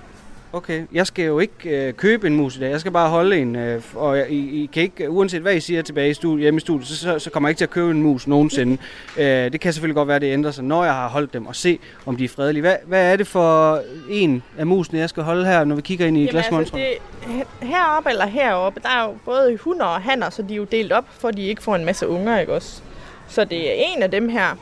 Okay, 0.52 0.82
jeg 0.92 1.06
skal 1.06 1.24
jo 1.24 1.38
ikke 1.38 1.86
øh, 1.86 1.92
købe 1.92 2.26
en 2.26 2.36
mus 2.36 2.56
i 2.56 2.60
dag. 2.60 2.70
Jeg 2.70 2.80
skal 2.80 2.92
bare 2.92 3.08
holde 3.08 3.38
en. 3.38 3.56
Øh, 3.56 3.82
og 3.94 4.18
jeg, 4.18 4.30
I, 4.30 4.62
I 4.62 4.66
kan 4.72 4.82
ikke, 4.82 5.10
uanset 5.10 5.42
hvad 5.42 5.54
I 5.54 5.60
siger 5.60 5.82
tilbage 5.82 6.10
i 6.10 6.14
studie, 6.14 6.42
hjemme 6.42 6.58
i 6.58 6.60
studiet, 6.60 6.88
så, 6.88 6.96
så, 6.96 7.18
så 7.18 7.30
kommer 7.30 7.48
jeg 7.48 7.50
ikke 7.50 7.58
til 7.58 7.64
at 7.64 7.70
købe 7.70 7.90
en 7.90 8.02
mus 8.02 8.26
nogensinde. 8.26 8.72
øh, 9.18 9.52
det 9.52 9.60
kan 9.60 9.72
selvfølgelig 9.72 9.94
godt 9.94 10.08
være, 10.08 10.18
det 10.18 10.32
ændrer 10.32 10.50
sig, 10.50 10.64
når 10.64 10.84
jeg 10.84 10.94
har 10.94 11.08
holdt 11.08 11.32
dem 11.32 11.46
og 11.46 11.56
se, 11.56 11.78
om 12.06 12.16
de 12.16 12.24
er 12.24 12.28
fredelige. 12.28 12.60
Hvad, 12.60 12.76
hvad 12.86 13.12
er 13.12 13.16
det 13.16 13.26
for 13.26 13.82
en 14.10 14.42
af 14.58 14.66
musene, 14.66 14.98
jeg 14.98 15.08
skal 15.08 15.22
holde 15.22 15.44
her, 15.46 15.64
når 15.64 15.74
vi 15.74 15.82
kigger 15.82 16.06
ind 16.06 16.18
i 16.18 16.26
glasmonstret? 16.26 16.80
altså, 16.80 17.44
heroppe 17.62 18.10
eller 18.10 18.26
heroppe, 18.26 18.80
der 18.82 18.88
er 18.88 19.04
jo 19.04 19.16
både 19.24 19.58
hunder 19.60 19.86
og 19.86 20.02
hanner, 20.02 20.30
så 20.30 20.42
de 20.42 20.52
er 20.52 20.56
jo 20.56 20.64
delt 20.64 20.92
op, 20.92 21.04
for 21.08 21.30
de 21.30 21.42
ikke 21.42 21.62
får 21.62 21.76
en 21.76 21.84
masse 21.84 22.08
unger, 22.08 22.38
ikke 22.40 22.54
også? 22.54 22.82
Så 23.28 23.44
det 23.44 23.70
er 23.70 23.84
en 23.96 24.02
af 24.02 24.10
dem 24.10 24.28
her, 24.28 24.56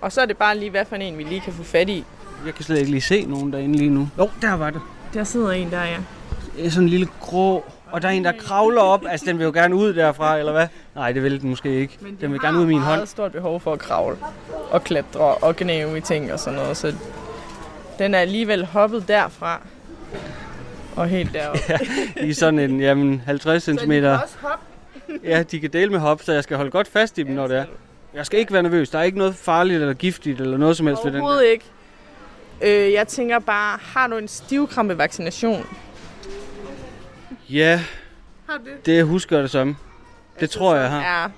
og 0.00 0.12
så 0.12 0.20
er 0.20 0.26
det 0.26 0.36
bare 0.36 0.58
lige, 0.58 0.70
hvad 0.70 0.84
for 0.84 0.96
en 0.96 1.18
vi 1.18 1.22
lige 1.22 1.40
kan 1.40 1.52
få 1.52 1.62
fat 1.62 1.88
i. 1.88 2.04
Jeg 2.46 2.54
kan 2.54 2.64
slet 2.64 2.78
ikke 2.78 2.90
lige 2.90 3.00
se 3.00 3.24
nogen 3.24 3.52
derinde 3.52 3.78
lige 3.78 3.90
nu. 3.90 4.08
Jo, 4.18 4.30
der 4.42 4.54
var 4.54 4.70
det. 4.70 4.80
Der 5.14 5.24
sidder 5.24 5.50
en 5.50 5.70
der, 5.70 5.84
ja. 5.84 5.96
Er 6.58 6.70
sådan 6.70 6.82
en 6.84 6.88
lille 6.88 7.08
grå, 7.20 7.64
og 7.90 8.02
der 8.02 8.08
er 8.08 8.12
en, 8.12 8.24
der 8.24 8.32
kravler 8.32 8.80
op. 8.80 9.04
Altså, 9.08 9.26
den 9.26 9.38
vil 9.38 9.44
jo 9.44 9.50
gerne 9.50 9.76
ud 9.76 9.94
derfra, 9.94 10.38
eller 10.38 10.52
hvad? 10.52 10.66
Nej, 10.94 11.12
det 11.12 11.22
vil 11.22 11.40
den 11.40 11.50
måske 11.50 11.74
ikke. 11.80 11.98
Den 12.20 12.32
vil 12.32 12.40
gerne 12.40 12.56
ud 12.56 12.62
af 12.62 12.68
min 12.68 12.78
hånd. 12.78 12.96
meget 12.96 13.08
stort 13.08 13.32
behov 13.32 13.60
for 13.60 13.72
at 13.72 13.78
kravle 13.78 14.16
og 14.70 14.84
klatre 14.84 15.20
og 15.34 15.56
gnave 15.56 15.98
i 15.98 16.00
ting 16.00 16.32
og 16.32 16.38
sådan 16.40 16.58
noget, 16.58 16.76
så 16.76 16.94
den 17.98 18.14
er 18.14 18.18
alligevel 18.18 18.66
hoppet 18.66 19.08
derfra 19.08 19.60
og 20.96 21.08
helt 21.08 21.32
deroppe. 21.34 21.60
I 22.22 22.32
sådan 22.32 22.58
en, 22.58 22.80
jamen, 22.80 23.22
50 23.26 23.62
cm. 23.62 23.92
også 23.92 24.36
hoppe. 24.40 24.64
Ja, 25.24 25.42
de 25.42 25.60
kan 25.60 25.70
dele 25.70 25.90
med 25.90 25.98
hop, 25.98 26.22
så 26.22 26.32
jeg 26.32 26.42
skal 26.42 26.56
holde 26.56 26.70
godt 26.70 26.88
fast 26.88 27.18
i 27.18 27.22
dem, 27.22 27.34
når 27.34 27.46
det 27.46 27.56
er. 27.56 27.64
Jeg 28.14 28.26
skal 28.26 28.38
ikke 28.38 28.52
være 28.52 28.62
nervøs. 28.62 28.90
Der 28.90 28.98
er 28.98 29.02
ikke 29.02 29.18
noget 29.18 29.34
farligt 29.34 29.80
eller 29.80 29.94
giftigt 29.94 30.40
eller 30.40 30.56
noget 30.56 30.76
som 30.76 30.86
helst 30.86 31.04
ved 31.04 31.12
den. 31.12 31.20
Overhovedet 31.20 31.46
ikke. 31.52 31.64
Øh, 32.62 32.92
jeg 32.92 33.08
tænker 33.08 33.38
bare, 33.38 33.78
har 33.82 34.06
du 34.06 34.16
en 34.16 34.28
stivkrampevaccination? 34.28 35.66
Ja, 37.50 37.80
Har 38.48 38.58
du 38.58 38.64
det? 38.64 38.86
det 38.86 39.04
husker 39.04 39.36
jeg 39.36 39.42
det 39.42 39.50
som. 39.50 39.76
Det 40.40 40.50
tror 40.50 40.74
jeg, 40.74 40.82
jeg 40.82 40.90
har. 40.90 41.24
Er 41.24 41.28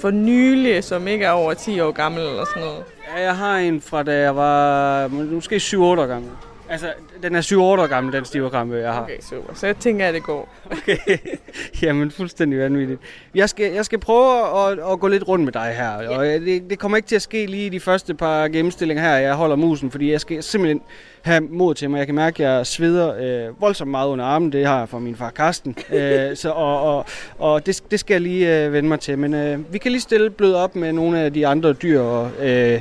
for 0.00 0.10
nylig, 0.10 0.84
som 0.84 1.08
ikke 1.08 1.24
er 1.24 1.30
over 1.30 1.54
10 1.54 1.80
år 1.80 1.90
gammel 1.92 2.20
eller 2.22 2.44
sådan 2.44 2.62
noget. 2.62 2.84
Ja, 3.16 3.22
jeg 3.22 3.36
har 3.36 3.56
en 3.56 3.80
fra 3.80 4.02
da 4.02 4.18
jeg 4.18 4.36
var 4.36 5.08
måske 5.08 5.56
7-8 5.56 5.76
år 5.78 6.06
gammel. 6.06 6.30
Altså, 6.72 6.92
den 7.22 7.34
er 7.34 7.40
7-8 7.40 7.56
år 7.56 7.86
gammel, 7.86 8.12
den 8.12 8.24
stiverkrampe, 8.24 8.76
jeg 8.76 8.92
har. 8.92 9.02
Okay, 9.02 9.16
super. 9.20 9.54
Så 9.54 9.66
jeg 9.66 9.76
tænker, 9.76 10.06
at 10.06 10.14
det 10.14 10.22
går. 10.22 10.48
Okay. 10.70 10.96
Jamen, 11.82 12.10
fuldstændig 12.10 12.58
vanvittigt. 12.58 13.00
Jeg 13.34 13.48
skal, 13.48 13.72
jeg 13.72 13.84
skal 13.84 13.98
prøve 13.98 14.68
at, 14.68 14.78
at 14.92 15.00
gå 15.00 15.08
lidt 15.08 15.28
rundt 15.28 15.44
med 15.44 15.52
dig 15.52 15.74
her, 15.76 16.02
ja. 16.02 16.18
og 16.18 16.24
det, 16.24 16.70
det 16.70 16.78
kommer 16.78 16.96
ikke 16.96 17.08
til 17.08 17.16
at 17.16 17.22
ske 17.22 17.46
lige 17.46 17.66
i 17.66 17.68
de 17.68 17.80
første 17.80 18.14
par 18.14 18.48
gennemstillinger 18.48 19.02
her, 19.04 19.16
jeg 19.16 19.34
holder 19.34 19.56
musen, 19.56 19.90
fordi 19.90 20.12
jeg 20.12 20.20
skal 20.20 20.42
simpelthen 20.42 20.82
have 21.22 21.40
mod 21.40 21.74
til 21.74 21.90
mig. 21.90 21.98
Jeg 21.98 22.06
kan 22.06 22.14
mærke, 22.14 22.46
at 22.46 22.56
jeg 22.56 22.66
sveder 22.66 23.14
øh, 23.48 23.60
voldsomt 23.60 23.90
meget 23.90 24.08
under 24.08 24.24
armen. 24.24 24.52
Det 24.52 24.66
har 24.66 24.78
jeg 24.78 24.88
fra 24.88 24.98
min 24.98 25.16
far 25.16 25.30
Karsten. 25.30 25.76
øh, 25.92 26.36
så, 26.36 26.50
og 26.50 26.96
og, 26.96 27.06
og 27.38 27.66
det, 27.66 27.82
det 27.90 28.00
skal 28.00 28.14
jeg 28.14 28.20
lige 28.20 28.64
øh, 28.64 28.72
vende 28.72 28.88
mig 28.88 29.00
til. 29.00 29.18
Men 29.18 29.34
øh, 29.34 29.72
vi 29.72 29.78
kan 29.78 29.92
lige 29.92 30.02
stille 30.02 30.30
blød 30.30 30.54
op 30.54 30.76
med 30.76 30.92
nogle 30.92 31.20
af 31.20 31.32
de 31.32 31.46
andre 31.46 31.72
dyr 31.72 32.00
og... 32.00 32.30
Øh, 32.40 32.80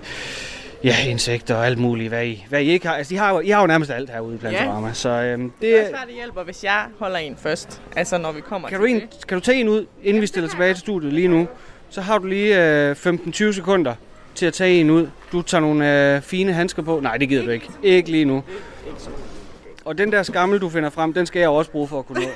Ja, 0.84 0.96
insekter 1.08 1.56
og 1.56 1.66
alt 1.66 1.78
muligt, 1.78 2.10
hvad 2.10 2.26
I, 2.26 2.46
hvad 2.50 2.62
I 2.62 2.70
ikke 2.70 2.88
har. 2.88 2.96
Altså, 2.96 3.14
I 3.14 3.18
har, 3.18 3.30
jo, 3.34 3.40
I 3.40 3.50
har 3.50 3.62
jo 3.62 3.68
nærmest 3.68 3.92
alt 3.92 4.10
herude 4.10 4.36
i 4.36 4.38
Plantorama, 4.38 4.88
ja. 4.88 4.94
så 4.94 5.10
øhm, 5.10 5.42
Det 5.44 5.52
det, 5.62 5.80
er 5.80 5.88
svært, 5.90 6.08
det 6.08 6.16
hjælper, 6.16 6.44
hvis 6.44 6.64
jeg 6.64 6.86
holder 7.00 7.18
en 7.18 7.38
først. 7.38 7.82
Altså, 7.96 8.18
når 8.18 8.32
vi 8.32 8.42
kommer 8.42 8.68
kan, 8.68 8.76
til 8.78 8.82
du 8.82 8.86
en, 8.86 9.02
det. 9.02 9.28
kan 9.28 9.38
du 9.38 9.44
tage 9.44 9.60
en 9.60 9.70
ud, 9.70 9.86
inden 10.04 10.22
vi 10.22 10.28
stiller 10.28 10.50
tilbage 10.50 10.74
til 10.74 10.80
studiet 10.80 11.14
lige 11.14 11.28
nu? 11.28 11.48
Så 11.90 12.02
har 12.02 12.18
du 12.18 12.28
lige 12.28 12.64
øh, 12.90 12.92
15-20 12.92 13.52
sekunder 13.52 13.96
til 14.36 14.46
at 14.46 14.54
tage 14.54 14.80
en 14.80 14.90
ud. 14.90 15.08
Du 15.32 15.42
tager 15.42 15.62
nogle 15.62 16.16
øh, 16.16 16.22
fine 16.22 16.54
handsker 16.54 16.82
på. 16.84 17.00
Nej, 17.00 17.18
det 17.18 17.30
gider 17.30 17.46
du 17.46 17.50
ikke. 17.52 17.68
Ikke 17.84 18.12
lige 18.12 18.26
nu. 18.26 18.44
Og 19.86 19.98
den 19.98 20.12
der 20.12 20.24
skammel, 20.24 20.60
du 20.62 20.70
finder 20.70 20.90
frem, 20.90 21.14
den 21.14 21.26
skal 21.26 21.40
jeg 21.40 21.50
også 21.50 21.72
bruge 21.72 21.88
for 21.88 22.00
at 22.00 22.06
kunne 22.06 22.20
nå. 22.20 22.28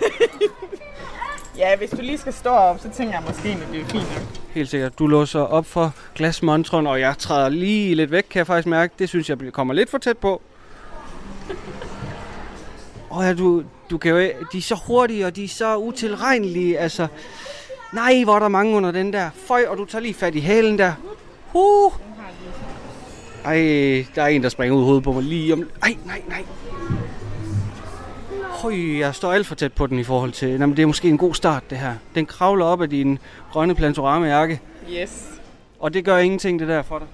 Ja, 1.57 1.77
hvis 1.77 1.89
du 1.89 2.01
lige 2.01 2.17
skal 2.17 2.33
stå 2.33 2.49
op, 2.49 2.79
så 2.79 2.89
tænker 2.89 3.13
jeg 3.13 3.23
måske, 3.27 3.49
at 3.49 3.67
det 3.71 3.81
er 3.81 3.85
fint 3.85 4.13
nok. 4.13 4.23
Helt 4.53 4.69
sikkert. 4.69 4.99
Du 4.99 5.07
låser 5.07 5.39
op 5.39 5.65
for 5.65 5.93
glasmontron, 6.15 6.87
og 6.87 6.99
jeg 6.99 7.17
træder 7.17 7.49
lige 7.49 7.95
lidt 7.95 8.11
væk, 8.11 8.25
kan 8.29 8.37
jeg 8.37 8.47
faktisk 8.47 8.67
mærke. 8.67 8.93
Det 8.99 9.09
synes 9.09 9.29
jeg 9.29 9.37
kommer 9.51 9.73
lidt 9.73 9.89
for 9.89 9.97
tæt 9.97 10.17
på. 10.17 10.41
Og 13.09 13.23
ja, 13.23 13.33
du, 13.33 13.63
du 13.89 13.97
kan 13.97 14.11
jo, 14.11 14.17
de 14.51 14.57
er 14.57 14.61
så 14.61 14.79
hurtige, 14.87 15.25
og 15.25 15.35
de 15.35 15.43
er 15.43 15.47
så 15.47 15.77
utilregnelige. 15.77 16.79
Altså, 16.79 17.07
nej, 17.93 18.23
hvor 18.23 18.35
er 18.35 18.39
der 18.39 18.47
mange 18.47 18.75
under 18.75 18.91
den 18.91 19.13
der. 19.13 19.29
Føj, 19.47 19.65
og 19.67 19.77
du 19.77 19.85
tager 19.85 20.01
lige 20.01 20.13
fat 20.13 20.35
i 20.35 20.39
hælen 20.39 20.77
der. 20.77 20.93
Uh. 21.53 21.93
Ej, 23.45 23.55
der 24.15 24.21
er 24.21 24.27
en, 24.27 24.43
der 24.43 24.49
springer 24.49 24.75
ud 24.75 24.81
i 24.81 24.85
hovedet 24.85 25.03
på 25.03 25.11
mig 25.11 25.23
lige 25.23 25.53
om... 25.53 25.69
Ej, 25.83 25.95
nej, 26.05 26.21
nej. 26.27 26.43
Høj, 28.65 28.99
jeg 28.99 29.15
står 29.15 29.33
alt 29.33 29.47
for 29.47 29.55
tæt 29.55 29.73
på 29.73 29.87
den 29.87 29.99
i 29.99 30.03
forhold 30.03 30.31
til... 30.31 30.49
Jamen, 30.49 30.77
det 30.77 30.83
er 30.83 30.87
måske 30.87 31.09
en 31.09 31.17
god 31.17 31.33
start, 31.33 31.63
det 31.69 31.77
her. 31.77 31.93
Den 32.15 32.25
kravler 32.25 32.65
op 32.65 32.81
af 32.81 32.89
din 32.89 33.19
grønne 33.51 33.75
plantorama-jakke. 33.75 34.61
Yes. 34.91 35.29
Og 35.79 35.93
det 35.93 36.05
gør 36.05 36.17
ingenting, 36.17 36.59
det 36.59 36.67
der 36.67 36.81
for 36.81 36.99
dig? 36.99 37.07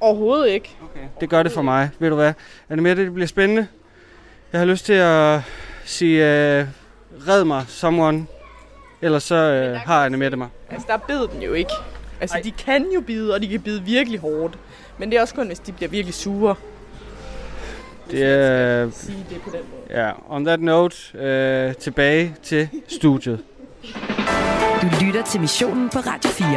Overhovedet 0.00 0.48
ikke. 0.48 0.76
Okay. 0.82 1.06
Det 1.20 1.28
gør 1.28 1.42
det 1.42 1.52
for 1.52 1.62
mig. 1.62 1.90
Ved 1.98 2.08
du 2.08 2.14
hvad? 2.14 2.32
Er 2.68 2.74
det 2.74 2.82
mere 2.82 2.94
det, 2.94 3.04
det 3.04 3.14
bliver 3.14 3.26
spændende? 3.26 3.66
Jeg 4.52 4.60
har 4.60 4.64
lyst 4.64 4.86
til 4.86 4.92
at 4.92 5.40
sige, 5.84 6.18
uh, 6.20 6.66
red 7.28 7.44
mig, 7.44 7.64
someone. 7.68 8.26
Ellers 9.00 9.22
så 9.22 9.70
uh, 9.74 9.80
har 9.80 10.02
jeg 10.02 10.12
med 10.12 10.30
det 10.30 10.38
mig. 10.38 10.48
Altså, 10.70 10.86
der 10.88 10.96
bed 10.96 11.28
den 11.28 11.42
jo 11.42 11.52
ikke. 11.52 11.72
Altså, 12.20 12.36
Ej. 12.36 12.42
de 12.42 12.50
kan 12.50 12.86
jo 12.94 13.00
bide, 13.00 13.34
og 13.34 13.42
de 13.42 13.48
kan 13.48 13.60
bide 13.60 13.82
virkelig 13.82 14.20
hårdt. 14.20 14.58
Men 14.98 15.10
det 15.10 15.16
er 15.16 15.20
også 15.20 15.34
kun, 15.34 15.46
hvis 15.46 15.58
de 15.58 15.72
bliver 15.72 15.90
virkelig 15.90 16.14
sure. 16.14 16.54
Det 18.12 18.22
er... 18.22 18.90
Sige 18.90 19.26
det 19.30 19.40
på 19.42 19.50
den 19.50 19.60
måde. 19.70 20.00
Ja, 20.02 20.10
on 20.28 20.44
that 20.44 20.60
note, 20.62 20.96
uh, 21.14 21.74
tilbage 21.76 22.34
til 22.42 22.68
studiet. 22.88 23.38
Du 24.82 24.86
lytter 25.04 25.24
til 25.30 25.40
missionen 25.40 25.88
på 25.90 25.98
Radio 25.98 26.30
4. 26.30 26.48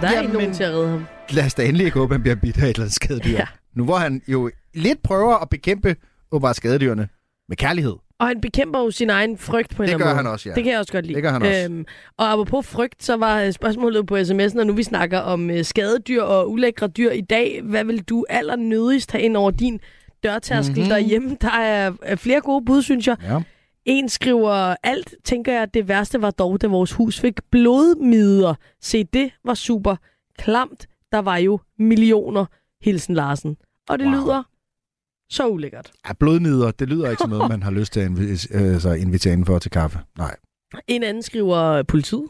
Der 0.00 0.16
er 0.16 0.20
ikke 0.20 0.32
nogen 0.32 0.54
til 0.54 0.64
at 0.64 0.70
redde 0.72 0.88
ham. 0.88 1.06
Lad 1.30 1.44
os 1.46 1.54
da 1.54 1.62
endelig 1.64 1.86
ikke 1.86 1.98
håbe, 1.98 2.14
at 2.14 2.18
han 2.18 2.22
bliver 2.22 2.34
bidt 2.36 2.56
af 2.58 2.62
et 2.62 2.68
eller 2.68 2.80
andet 2.80 2.94
skadedyr. 2.94 3.30
Ja. 3.32 3.46
Nu 3.74 3.84
hvor 3.84 3.96
han 3.96 4.22
jo 4.28 4.50
lidt 4.74 5.02
prøver 5.02 5.34
at 5.42 5.48
bekæmpe 5.48 5.96
åbenbart 6.32 6.56
skadedyrene 6.56 7.08
med 7.48 7.56
kærlighed. 7.56 7.94
Og 8.18 8.26
han 8.28 8.40
bekæmper 8.40 8.78
jo 8.78 8.90
sin 8.90 9.10
egen 9.10 9.38
frygt 9.38 9.76
på 9.76 9.82
en 9.82 9.86
Det 9.88 9.94
eller 9.94 10.06
gør 10.06 10.14
han 10.14 10.24
måde. 10.24 10.32
også, 10.32 10.48
ja. 10.48 10.54
Det 10.54 10.64
kan 10.64 10.72
jeg 10.72 10.80
også 10.80 10.92
godt 10.92 11.06
lide. 11.06 11.14
Det 11.14 11.22
gør 11.22 11.30
han 11.32 11.42
også. 11.42 11.64
Øhm, 11.70 11.84
og 12.18 12.32
apropos 12.32 12.66
frygt, 12.66 13.04
så 13.04 13.16
var 13.16 13.40
øh, 13.42 13.52
spørgsmålet 13.52 14.06
på 14.06 14.16
sms'en, 14.16 14.58
og 14.60 14.66
nu 14.66 14.72
vi 14.72 14.82
snakker 14.82 15.18
om 15.18 15.50
øh, 15.50 15.64
skadedyr 15.64 16.22
og 16.22 16.50
ulækre 16.50 16.86
dyr 16.88 17.10
i 17.10 17.20
dag. 17.20 17.60
Hvad 17.64 17.84
vil 17.84 18.02
du 18.02 18.24
allernødigst 18.30 19.12
have 19.12 19.22
ind 19.22 19.36
over 19.36 19.50
din 19.50 19.80
dørtærskel 20.22 20.72
Mhm. 20.72 20.78
mm-hmm. 20.80 20.90
derhjemme? 20.90 21.36
Der 21.40 21.50
er, 21.50 21.92
er 22.02 22.16
flere 22.16 22.40
gode 22.40 22.64
bud, 22.64 22.82
synes 22.82 23.06
jeg. 23.06 23.16
Ja. 23.22 23.42
En 23.84 24.08
skriver, 24.08 24.76
alt 24.82 25.14
tænker 25.24 25.52
jeg, 25.52 25.74
det 25.74 25.88
værste 25.88 26.22
var 26.22 26.30
dog, 26.30 26.60
da 26.60 26.66
vores 26.66 26.92
hus 26.92 27.20
fik 27.20 27.40
blodmider. 27.50 28.54
Se, 28.80 29.04
det 29.04 29.30
var 29.44 29.54
super 29.54 29.96
klamt. 30.38 30.86
Der 31.12 31.18
var 31.18 31.36
jo 31.36 31.60
millioner. 31.78 32.44
Hilsen 32.84 33.14
Larsen. 33.14 33.56
Og 33.88 33.98
det 33.98 34.06
Wow. 34.06 34.14
lyder 34.14 34.42
så 35.30 35.48
ulækkert. 35.48 35.92
Ja, 36.08 36.12
blodnider, 36.12 36.70
det 36.70 36.88
lyder 36.88 37.10
ikke 37.10 37.20
som 37.20 37.30
noget, 37.30 37.48
man 37.50 37.62
har 37.62 37.70
lyst 37.70 37.92
til 37.92 38.00
at 38.00 38.10
invi- 38.10 38.56
øh, 38.56 38.80
så 38.80 38.92
invitere 38.92 39.32
indenfor 39.32 39.58
til 39.58 39.70
kaffe. 39.70 39.98
Nej. 40.18 40.36
En 40.88 41.02
anden 41.02 41.22
skriver 41.22 41.82
politiet. 41.82 42.28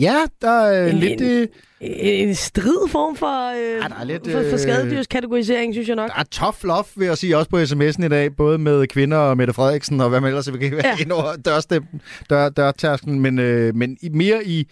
Ja, 0.00 0.16
der 0.42 0.50
er 0.50 0.88
En- 0.90 0.96
lidt... 0.98 1.20
en- 1.20 1.28
Øh, 1.30 1.48
En 1.82 2.34
strid 2.34 2.88
form 2.88 3.16
for, 3.16 3.50
øh, 3.50 3.82
Ja, 3.82 3.88
der 3.88 3.94
er 4.00 4.04
lidt, 4.04 4.30
for, 4.30 4.42
for 4.42 4.52
øh, 4.52 4.58
skadedyrskategorisering, 4.58 5.74
synes 5.74 5.88
jeg 5.88 5.96
nok. 5.96 6.10
der 6.10 6.18
er 6.18 6.22
tough 6.30 6.56
love, 6.64 6.84
vil 6.96 7.06
jeg 7.06 7.18
sige, 7.18 7.36
også 7.36 7.50
på 7.50 7.58
sms'en 7.62 8.04
i 8.04 8.08
dag, 8.08 8.36
både 8.36 8.58
med 8.58 8.86
kvinder 8.86 9.16
og 9.16 9.36
Mette 9.36 9.52
Frederiksen, 9.52 10.00
og 10.00 10.08
hvad 10.08 10.20
man 10.20 10.28
ellers 10.28 10.52
vil 10.52 10.60
være 10.72 10.82
Ja. 10.84 10.96
ind 11.02 11.12
over 11.12 11.36
dørstemmen, 11.36 12.00
dør, 12.30 12.48
dørtærsken, 12.48 13.20
men, 13.20 13.38
øh, 13.38 13.74
men 13.76 13.96
mere 14.12 14.44
i, 14.46 14.66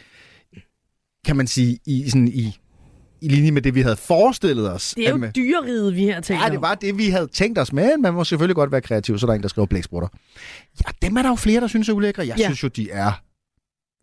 kan 1.26 1.36
man 1.36 1.46
sige, 1.46 1.78
i, 1.86 2.10
sådan 2.10 2.28
i, 2.28 2.56
i 3.20 3.28
linje 3.28 3.50
med 3.50 3.62
det, 3.62 3.74
vi 3.74 3.80
havde 3.80 3.96
forestillet 3.96 4.72
os. 4.72 4.94
Det 4.96 5.06
er 5.08 5.10
jo 5.10 5.26
dyreriget, 5.36 5.96
vi 5.96 6.02
her 6.04 6.20
tænker 6.20 6.44
Ja, 6.44 6.50
det 6.50 6.60
var 6.60 6.74
det, 6.74 6.98
vi 6.98 7.08
havde 7.08 7.26
tænkt 7.26 7.58
os 7.58 7.72
med. 7.72 7.96
Man 7.98 8.14
må 8.14 8.24
selvfølgelig 8.24 8.56
godt 8.56 8.72
være 8.72 8.80
kreativ, 8.80 9.18
så 9.18 9.26
er 9.26 9.30
der 9.30 9.34
en, 9.34 9.42
der 9.42 9.48
skriver 9.48 9.66
blæksprutter. 9.66 10.08
Ja, 10.86 11.06
dem 11.06 11.16
er 11.16 11.22
der 11.22 11.28
jo 11.28 11.34
flere, 11.34 11.60
der 11.60 11.66
synes 11.66 11.88
er 11.88 11.92
ulækre. 11.92 12.26
Jeg 12.26 12.36
ja. 12.38 12.44
synes 12.44 12.62
jo, 12.62 12.68
de 12.68 12.90
er 12.90 13.12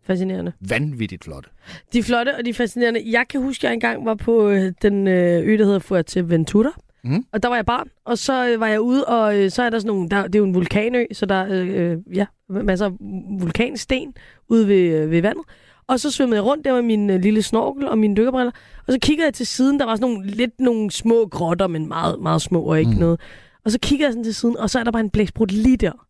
Fascinerende. 0.06 0.52
vanvittigt 0.60 1.24
flotte. 1.24 1.50
De 1.92 1.98
er 1.98 2.02
flotte, 2.02 2.36
og 2.36 2.44
de 2.44 2.50
er 2.50 2.54
fascinerende. 2.54 3.02
Jeg 3.06 3.24
kan 3.28 3.42
huske, 3.42 3.60
at 3.60 3.64
jeg 3.64 3.74
engang 3.74 4.06
var 4.06 4.14
på 4.14 4.48
øh, 4.48 4.72
den 4.82 5.06
øh, 5.08 5.46
ø, 5.46 5.58
der 5.58 5.64
hedder 5.64 5.78
Fuerteventura. 5.78 6.70
Mhm. 7.04 7.24
Og 7.32 7.42
der 7.42 7.48
var 7.48 7.56
jeg 7.56 7.66
barn, 7.66 7.88
og 8.04 8.18
så 8.18 8.48
øh, 8.48 8.60
var 8.60 8.66
jeg 8.66 8.80
ude, 8.80 9.04
og 9.04 9.38
øh, 9.38 9.50
så 9.50 9.62
er 9.62 9.70
der 9.70 9.78
sådan 9.78 9.88
nogle, 9.88 10.08
der, 10.08 10.22
det 10.22 10.34
er 10.34 10.38
jo 10.38 10.44
en 10.44 10.54
vulkanø, 10.54 11.04
så 11.12 11.26
der 11.26 11.34
er 11.34 11.48
øh, 11.52 11.98
ja, 12.14 12.26
masser 12.48 12.86
af 12.86 12.92
vulkansten 13.40 14.14
ude 14.48 14.68
ved, 14.68 14.76
øh, 14.76 15.10
ved 15.10 15.22
vandet. 15.22 15.44
Og 15.88 16.00
så 16.00 16.10
svømmede 16.10 16.36
jeg 16.36 16.44
rundt 16.44 16.64
der 16.64 16.74
med 16.74 16.82
min 16.82 17.10
øh, 17.10 17.20
lille 17.20 17.42
snorkel 17.42 17.88
og 17.88 17.98
mine 17.98 18.16
dykkerbriller. 18.16 18.52
Og 18.86 18.92
så 18.92 18.98
kigger 19.02 19.24
jeg 19.24 19.34
til 19.34 19.46
siden, 19.46 19.80
der 19.80 19.86
var 19.86 19.96
sådan 19.96 20.10
nogle, 20.12 20.30
lidt 20.30 20.60
nogle 20.60 20.90
små 20.90 21.28
grotter, 21.30 21.66
men 21.66 21.88
meget, 21.88 22.20
meget 22.20 22.42
små 22.42 22.60
og 22.62 22.78
ikke 22.78 22.90
mm. 22.90 22.94
Mm. 22.94 23.00
noget. 23.00 23.20
Og 23.64 23.70
så 23.70 23.78
kigger 23.82 24.06
jeg 24.06 24.12
sådan 24.12 24.24
til 24.24 24.34
siden, 24.34 24.56
og 24.56 24.70
så 24.70 24.78
er 24.78 24.84
der 24.84 24.90
bare 24.90 25.02
en 25.02 25.10
blæksprut 25.10 25.52
lige 25.52 25.76
der. 25.76 26.05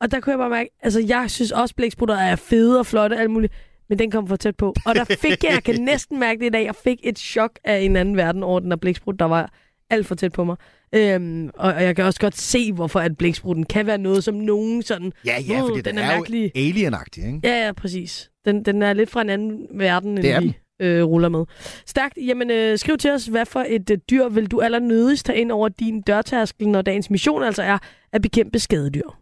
Og 0.00 0.10
der 0.10 0.20
kunne 0.20 0.30
jeg 0.30 0.38
bare 0.38 0.50
mærke, 0.50 0.70
altså 0.82 1.00
jeg 1.08 1.30
synes 1.30 1.52
også, 1.52 1.74
blæksprutter 1.74 2.14
er 2.14 2.36
fede 2.36 2.78
og 2.78 2.86
flotte 2.86 3.14
og 3.14 3.20
alt 3.20 3.30
muligt, 3.30 3.52
men 3.88 3.98
den 3.98 4.10
kom 4.10 4.28
for 4.28 4.36
tæt 4.36 4.56
på. 4.56 4.74
Og 4.86 4.94
der 4.94 5.04
fik 5.04 5.44
jeg, 5.44 5.50
jeg 5.52 5.64
kan 5.64 5.80
næsten 5.92 6.20
mærke 6.20 6.40
det 6.40 6.46
i 6.46 6.50
dag, 6.50 6.64
jeg 6.64 6.74
fik 6.74 6.98
et 7.02 7.18
chok 7.18 7.50
af 7.64 7.78
en 7.78 7.96
anden 7.96 8.16
verden 8.16 8.42
over 8.42 8.60
den 8.60 8.70
der 8.70 8.76
blæksprut, 8.76 9.18
der 9.18 9.24
var 9.24 9.52
alt 9.90 10.06
for 10.06 10.14
tæt 10.14 10.32
på 10.32 10.44
mig. 10.44 10.56
Øhm, 10.94 11.50
og, 11.54 11.72
og 11.72 11.82
jeg 11.82 11.96
kan 11.96 12.04
også 12.04 12.20
godt 12.20 12.36
se, 12.38 12.72
hvorfor 12.72 13.00
at 13.00 13.16
blæksprutten 13.16 13.66
kan 13.66 13.86
være 13.86 13.98
noget, 13.98 14.24
som 14.24 14.34
nogen 14.34 14.82
sådan... 14.82 15.12
Ja, 15.26 15.40
ja, 15.48 15.62
"Uh, 15.62 15.68
fordi 15.68 15.80
den, 15.80 15.84
den 15.84 15.98
er 15.98 16.02
er, 16.02 16.16
mærkelig." 16.16 16.42
jo 16.44 16.50
alien-agtig, 16.60 17.26
ikke? 17.26 17.40
Ja, 17.44 17.66
ja, 17.66 17.72
præcis. 17.72 18.30
Den, 18.44 18.64
den 18.64 18.82
er 18.82 18.92
lidt 18.92 19.10
fra 19.10 19.20
en 19.20 19.30
anden 19.30 19.66
verden, 19.74 20.18
end 20.18 20.40
vi 20.42 20.54
øh, 20.80 21.04
ruller 21.04 21.28
med. 21.28 21.44
Stærkt. 21.86 22.18
Jamen, 22.26 22.50
øh, 22.50 22.78
skriv 22.78 22.96
til 22.98 23.10
os, 23.10 23.26
hvad 23.26 23.46
for 23.46 23.64
et 23.68 23.90
øh, 23.90 23.98
dyr 24.10 24.28
vil 24.28 24.46
du 24.46 24.60
allernødigst 24.60 25.26
tage 25.26 25.38
ind 25.40 25.52
over 25.52 25.68
din 25.68 26.00
dørtærskel, 26.00 26.68
når 26.68 26.82
dagens 26.82 27.10
mission 27.10 27.42
altså 27.42 27.62
er 27.62 27.78
at 28.12 28.22
bekæmpe 28.22 28.58
skadedyr. 28.58 29.19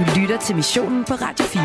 Du 0.00 0.20
lytter 0.20 0.38
til 0.38 0.56
missionen 0.56 1.04
på 1.04 1.14
Radio 1.14 1.44
4. 1.44 1.62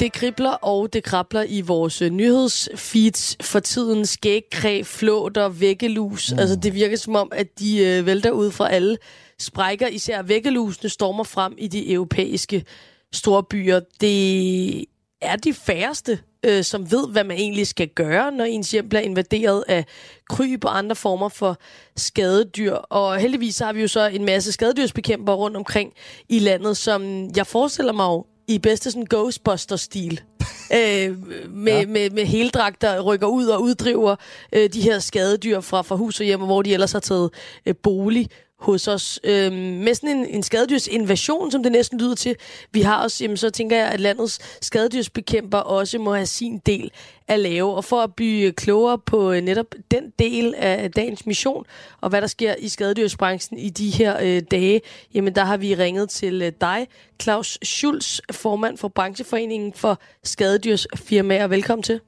Det 0.00 0.12
kribler 0.12 0.50
og 0.50 0.92
det 0.92 1.04
krabler 1.04 1.44
i 1.48 1.60
vores 1.60 2.02
øh, 2.02 2.10
nyhedsfeeds 2.10 3.36
for 3.40 3.60
tiden. 3.60 4.06
Skægkræ, 4.06 4.82
flåter, 4.82 5.48
væggelus. 5.48 6.32
Mm. 6.32 6.38
Altså, 6.38 6.56
det 6.56 6.74
virker 6.74 6.96
som 6.96 7.16
om, 7.16 7.32
at 7.32 7.58
de 7.58 7.78
øh, 7.78 8.06
vælter 8.06 8.30
ud 8.30 8.50
fra 8.50 8.70
alle 8.70 8.96
sprækker. 9.38 9.86
Især 9.86 10.22
væggelusene 10.22 10.90
stormer 10.90 11.24
frem 11.24 11.54
i 11.58 11.68
de 11.68 11.92
europæiske 11.92 12.64
storbyer. 13.12 13.80
Det 14.00 14.84
er 15.22 15.36
de 15.36 15.54
færreste, 15.54 16.18
øh, 16.42 16.64
som 16.64 16.90
ved, 16.90 17.08
hvad 17.08 17.24
man 17.24 17.36
egentlig 17.36 17.66
skal 17.66 17.88
gøre, 17.88 18.32
når 18.32 18.44
ens 18.44 18.70
hjem 18.70 18.88
bliver 18.88 19.02
invaderet 19.02 19.64
af 19.68 19.84
kryb 20.30 20.64
og 20.64 20.78
andre 20.78 20.96
former 20.96 21.28
for 21.28 21.58
skadedyr. 21.96 22.74
Og 22.74 23.18
heldigvis 23.18 23.58
har 23.58 23.72
vi 23.72 23.80
jo 23.80 23.88
så 23.88 24.06
en 24.06 24.24
masse 24.24 24.52
skadedyrsbekæmpere 24.52 25.36
rundt 25.36 25.56
omkring 25.56 25.92
i 26.28 26.38
landet, 26.38 26.76
som 26.76 27.30
jeg 27.36 27.46
forestiller 27.46 27.92
mig 27.92 28.04
jo 28.04 28.26
i 28.48 28.58
bedste 28.58 28.90
sådan 28.90 29.06
Ghostbuster-stil. 29.10 30.20
øh, 30.78 31.16
med, 31.50 31.78
ja. 31.78 31.86
med, 31.86 32.10
med 32.10 32.26
heldragter 32.26 33.00
rykker 33.00 33.26
ud 33.26 33.46
og 33.46 33.62
uddriver 33.62 34.16
øh, 34.52 34.72
de 34.72 34.80
her 34.80 34.98
skadedyr 34.98 35.60
fra, 35.60 35.82
fra 35.82 35.96
hus 35.96 36.20
og 36.20 36.26
hjem, 36.26 36.40
hvor 36.40 36.62
de 36.62 36.72
ellers 36.72 36.92
har 36.92 37.00
taget 37.00 37.30
øh, 37.66 37.74
bolig 37.82 38.28
hos 38.58 38.88
os. 38.88 39.20
Øhm, 39.24 39.54
med 39.56 39.94
sådan 39.94 40.16
en, 40.16 40.26
en 40.26 40.42
skadedyrsinvasion, 40.42 41.50
som 41.50 41.62
det 41.62 41.72
næsten 41.72 42.00
lyder 42.00 42.14
til, 42.14 42.36
vi 42.72 42.80
har 42.80 43.04
os, 43.04 43.20
jamen, 43.22 43.36
så 43.36 43.50
tænker 43.50 43.76
jeg, 43.76 43.88
at 43.88 44.00
landets 44.00 44.58
skadedyrsbekæmper 44.66 45.58
også 45.58 45.98
må 45.98 46.14
have 46.14 46.26
sin 46.26 46.58
del 46.58 46.90
at 47.28 47.40
lave. 47.40 47.74
Og 47.74 47.84
for 47.84 48.00
at 48.00 48.14
blive 48.14 48.52
klogere 48.52 48.98
på 48.98 49.32
øh, 49.32 49.40
netop 49.40 49.74
den 49.90 50.12
del 50.18 50.54
af 50.54 50.90
dagens 50.92 51.26
mission, 51.26 51.64
og 52.00 52.08
hvad 52.08 52.20
der 52.20 52.26
sker 52.26 52.54
i 52.58 52.68
skadedyrsbranchen 52.68 53.58
i 53.58 53.70
de 53.70 53.90
her 53.90 54.16
øh, 54.22 54.42
dage, 54.50 54.80
jamen 55.14 55.34
der 55.34 55.44
har 55.44 55.56
vi 55.56 55.74
ringet 55.74 56.10
til 56.10 56.42
øh, 56.42 56.52
dig, 56.60 56.88
Claus 57.22 57.58
Schulz, 57.62 58.20
formand 58.32 58.78
for 58.78 58.88
brancheforeningen 58.88 59.72
for 59.72 60.00
skadedyrsfirmaer. 60.24 61.46
Velkommen 61.46 61.82
til. 61.82 62.00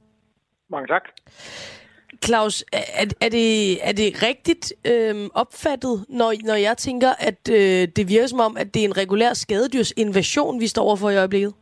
Mange 0.70 0.86
tak. 0.86 1.02
Claus, 2.24 2.64
er, 2.72 3.06
er, 3.20 3.28
det, 3.28 3.48
er 3.88 3.92
det 3.92 4.08
rigtigt 4.28 4.72
øh, 4.90 5.14
opfattet, 5.34 5.94
når, 6.08 6.32
når 6.46 6.54
jeg 6.54 6.76
tænker, 6.76 7.10
at 7.28 7.40
øh, 7.52 7.88
det 7.96 8.08
virker 8.08 8.26
som 8.26 8.40
om, 8.40 8.56
at 8.56 8.74
det 8.74 8.80
er 8.82 8.88
en 8.88 8.96
regulær 8.96 9.32
skadedyrsinvasion, 9.34 10.60
vi 10.60 10.66
står 10.66 10.82
overfor 10.82 11.10
i 11.10 11.16
øjeblikket? 11.16 11.54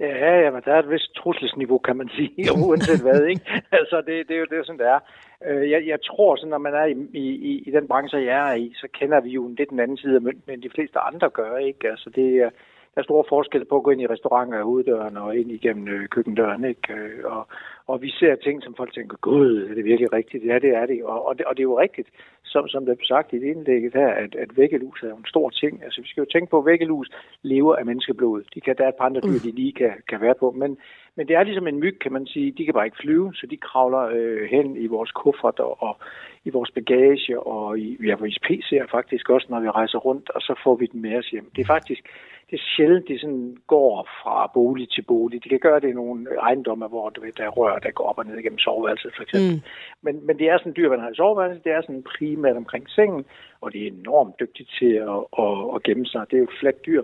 Ja, 0.00 0.40
jamen, 0.40 0.62
der 0.64 0.72
er 0.72 0.78
et 0.78 0.90
vist 0.90 1.14
trusselsniveau, 1.14 1.78
kan 1.78 1.96
man 1.96 2.08
sige, 2.08 2.30
uanset 2.66 3.02
hvad, 3.02 3.24
ikke? 3.24 3.40
Altså, 3.72 3.96
det, 4.06 4.28
det, 4.28 4.34
er 4.36 4.40
jo, 4.40 4.46
det 4.50 4.56
jo 4.56 4.64
sådan, 4.64 4.78
det 4.78 4.86
er. 4.86 5.00
Øh, 5.46 5.70
Jeg, 5.70 5.86
jeg 5.86 5.98
tror, 6.06 6.36
sådan, 6.36 6.50
når 6.50 6.58
man 6.58 6.74
er 6.74 6.84
i, 6.84 7.18
i, 7.50 7.62
i 7.66 7.70
den 7.70 7.88
branche, 7.88 8.18
jeg 8.18 8.50
er 8.50 8.54
i, 8.54 8.72
så 8.76 8.88
kender 8.98 9.20
vi 9.20 9.30
jo 9.30 9.54
lidt 9.58 9.70
den 9.70 9.80
anden 9.80 9.96
side 9.96 10.14
af 10.14 10.22
mønten, 10.22 10.52
end 10.52 10.62
de 10.62 10.70
fleste 10.74 10.98
andre 10.98 11.30
gør, 11.30 11.56
ikke? 11.56 11.90
Altså, 11.90 12.10
det 12.10 12.36
er, 12.36 12.50
der 12.94 13.00
er 13.00 13.04
store 13.04 13.24
forskel 13.28 13.64
på 13.64 13.76
at 13.76 13.82
gå 13.82 13.90
ind 13.90 14.00
i 14.00 14.06
restauranter 14.06 14.58
af 14.58 14.64
hoveddøren 14.64 15.16
og 15.16 15.36
ind 15.36 15.50
igennem 15.52 15.88
øh, 15.88 16.08
køkkendøren, 16.08 16.64
ikke? 16.64 16.92
Øh, 16.92 17.24
og, 17.24 17.46
og 17.86 18.02
vi 18.02 18.10
ser 18.10 18.34
ting, 18.34 18.62
som 18.62 18.74
folk 18.74 18.92
tænker, 18.94 19.16
gud, 19.16 19.66
er 19.70 19.74
det 19.74 19.84
virkelig 19.84 20.12
rigtigt? 20.12 20.46
Ja, 20.46 20.58
det 20.58 20.70
er 20.70 20.86
det. 20.86 21.04
Og, 21.04 21.26
og, 21.26 21.38
det, 21.38 21.46
og 21.46 21.56
det 21.56 21.60
er 21.60 21.70
jo 21.72 21.80
rigtigt, 21.80 22.08
som, 22.44 22.68
som 22.68 22.86
det 22.86 22.98
blev 22.98 23.06
sagt 23.06 23.32
i 23.32 23.38
det 23.38 23.46
indlægget 23.46 23.92
her, 23.94 24.08
at, 24.08 24.34
at 24.34 24.56
væggelus 24.56 25.02
er 25.02 25.08
jo 25.08 25.16
en 25.16 25.32
stor 25.34 25.50
ting. 25.50 25.84
Altså, 25.84 26.00
vi 26.00 26.08
skal 26.08 26.20
jo 26.20 26.32
tænke 26.32 26.50
på, 26.50 26.58
at 26.58 26.66
væggelus 26.66 27.10
lever 27.42 27.76
af 27.76 27.86
menneskeblod. 27.86 28.42
De 28.54 28.60
kan, 28.60 28.76
der 28.78 28.84
er 28.84 28.88
et 28.88 29.00
par 29.00 29.04
andre 29.04 29.20
dyr, 29.20 29.38
de 29.44 29.50
lige 29.60 29.72
kan, 29.72 29.92
kan 30.08 30.20
være 30.20 30.34
på, 30.40 30.50
men, 30.50 30.78
men 31.16 31.28
det 31.28 31.36
er 31.36 31.42
ligesom 31.42 31.66
en 31.66 31.80
myg, 31.80 31.98
kan 32.00 32.12
man 32.12 32.26
sige. 32.26 32.54
De 32.58 32.64
kan 32.64 32.74
bare 32.74 32.84
ikke 32.84 33.02
flyve, 33.02 33.34
så 33.34 33.46
de 33.46 33.56
kravler 33.56 34.00
øh, 34.00 34.48
hen 34.50 34.76
i 34.76 34.86
vores 34.86 35.10
kuffert 35.10 35.58
og, 35.60 35.96
i 36.44 36.50
vores 36.50 36.70
bagage, 36.70 37.40
og 37.40 37.78
i, 37.78 37.96
ja, 38.06 38.14
vores 38.14 38.38
PC'er 38.46 38.90
faktisk 38.90 39.30
også, 39.30 39.46
når 39.50 39.60
vi 39.60 39.68
rejser 39.68 39.98
rundt, 39.98 40.30
og 40.30 40.40
så 40.40 40.60
får 40.64 40.74
vi 40.74 40.86
dem 40.86 41.00
med 41.00 41.18
os 41.18 41.30
hjem. 41.30 41.50
Det 41.56 41.62
er 41.62 41.66
faktisk 41.66 42.02
det 42.50 42.60
er 42.60 42.64
sjældent, 42.76 43.08
de 43.08 43.18
sådan 43.18 43.56
går 43.66 44.08
fra 44.22 44.50
bolig 44.54 44.90
til 44.90 45.02
bolig. 45.02 45.44
De 45.44 45.48
kan 45.48 45.58
gøre 45.58 45.80
det 45.80 45.88
i 45.88 45.92
nogle 45.92 46.26
ejendomme, 46.40 46.86
hvor 46.86 47.10
du 47.10 47.20
ved, 47.20 47.32
der 47.32 47.44
er 47.44 47.48
rør, 47.48 47.78
der 47.78 47.90
går 47.90 48.04
op 48.04 48.18
og 48.18 48.26
ned 48.26 48.42
gennem 48.42 48.58
soveværelset, 48.58 49.12
for 49.16 49.22
eksempel. 49.22 49.54
Mm. 49.54 49.62
Men, 50.02 50.26
men 50.26 50.38
det 50.38 50.48
er 50.48 50.58
sådan 50.58 50.76
dyr, 50.76 50.90
man 50.90 51.00
har 51.00 51.10
i 51.10 51.14
soveværelset. 51.14 51.64
Det 51.64 51.72
er 51.72 51.80
sådan 51.82 52.02
primært 52.02 52.56
omkring 52.56 52.90
sengen, 52.90 53.24
og 53.60 53.72
de 53.72 53.78
er 53.82 53.90
enormt 53.90 54.40
dygtige 54.40 54.68
til 54.78 54.92
at, 55.14 55.20
at, 55.44 55.56
at 55.74 55.82
gemme 55.82 56.06
sig. 56.06 56.26
Det 56.30 56.36
er 56.36 56.40
jo 56.40 56.44
et 56.44 56.60
fladt 56.60 56.86
dyr. 56.86 57.02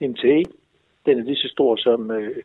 En 0.00 0.14
tæge, 0.14 0.44
den 1.08 1.18
er 1.18 1.24
lige 1.24 1.42
så 1.44 1.48
stor 1.48 1.76
som 1.76 2.10
øh, 2.10 2.36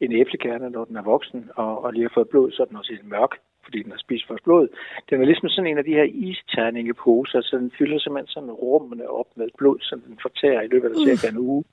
en 0.00 0.12
æblekerne, 0.12 0.70
når 0.70 0.84
den 0.84 0.96
er 0.96 1.02
voksen, 1.02 1.50
og, 1.56 1.84
og 1.84 1.92
lige 1.92 2.04
har 2.04 2.14
fået 2.14 2.28
blod, 2.28 2.50
så 2.52 2.62
er 2.62 2.66
den 2.66 2.76
også 2.76 2.92
helt 2.92 3.08
mørk 3.08 3.32
fordi 3.64 3.82
den 3.82 3.92
har 3.92 3.98
spist 4.06 4.28
vores 4.28 4.42
blod. 4.42 4.68
Den 5.10 5.20
er 5.20 5.26
ligesom 5.26 5.48
sådan 5.48 5.70
en 5.70 5.78
af 5.78 5.84
de 5.84 5.98
her 6.00 6.08
isterningeposer, 6.28 7.40
så 7.40 7.56
den 7.62 7.72
fylder 7.78 7.98
simpelthen 7.98 8.34
sådan 8.34 8.50
rummene 8.50 9.10
op 9.10 9.30
med 9.36 9.48
blod, 9.58 9.78
som 9.80 10.00
den 10.00 10.18
fortærer 10.22 10.62
i 10.62 10.66
løbet 10.72 10.88
af 10.90 10.96
cirka 11.06 11.26
en 11.32 11.38
uge. 11.38 11.64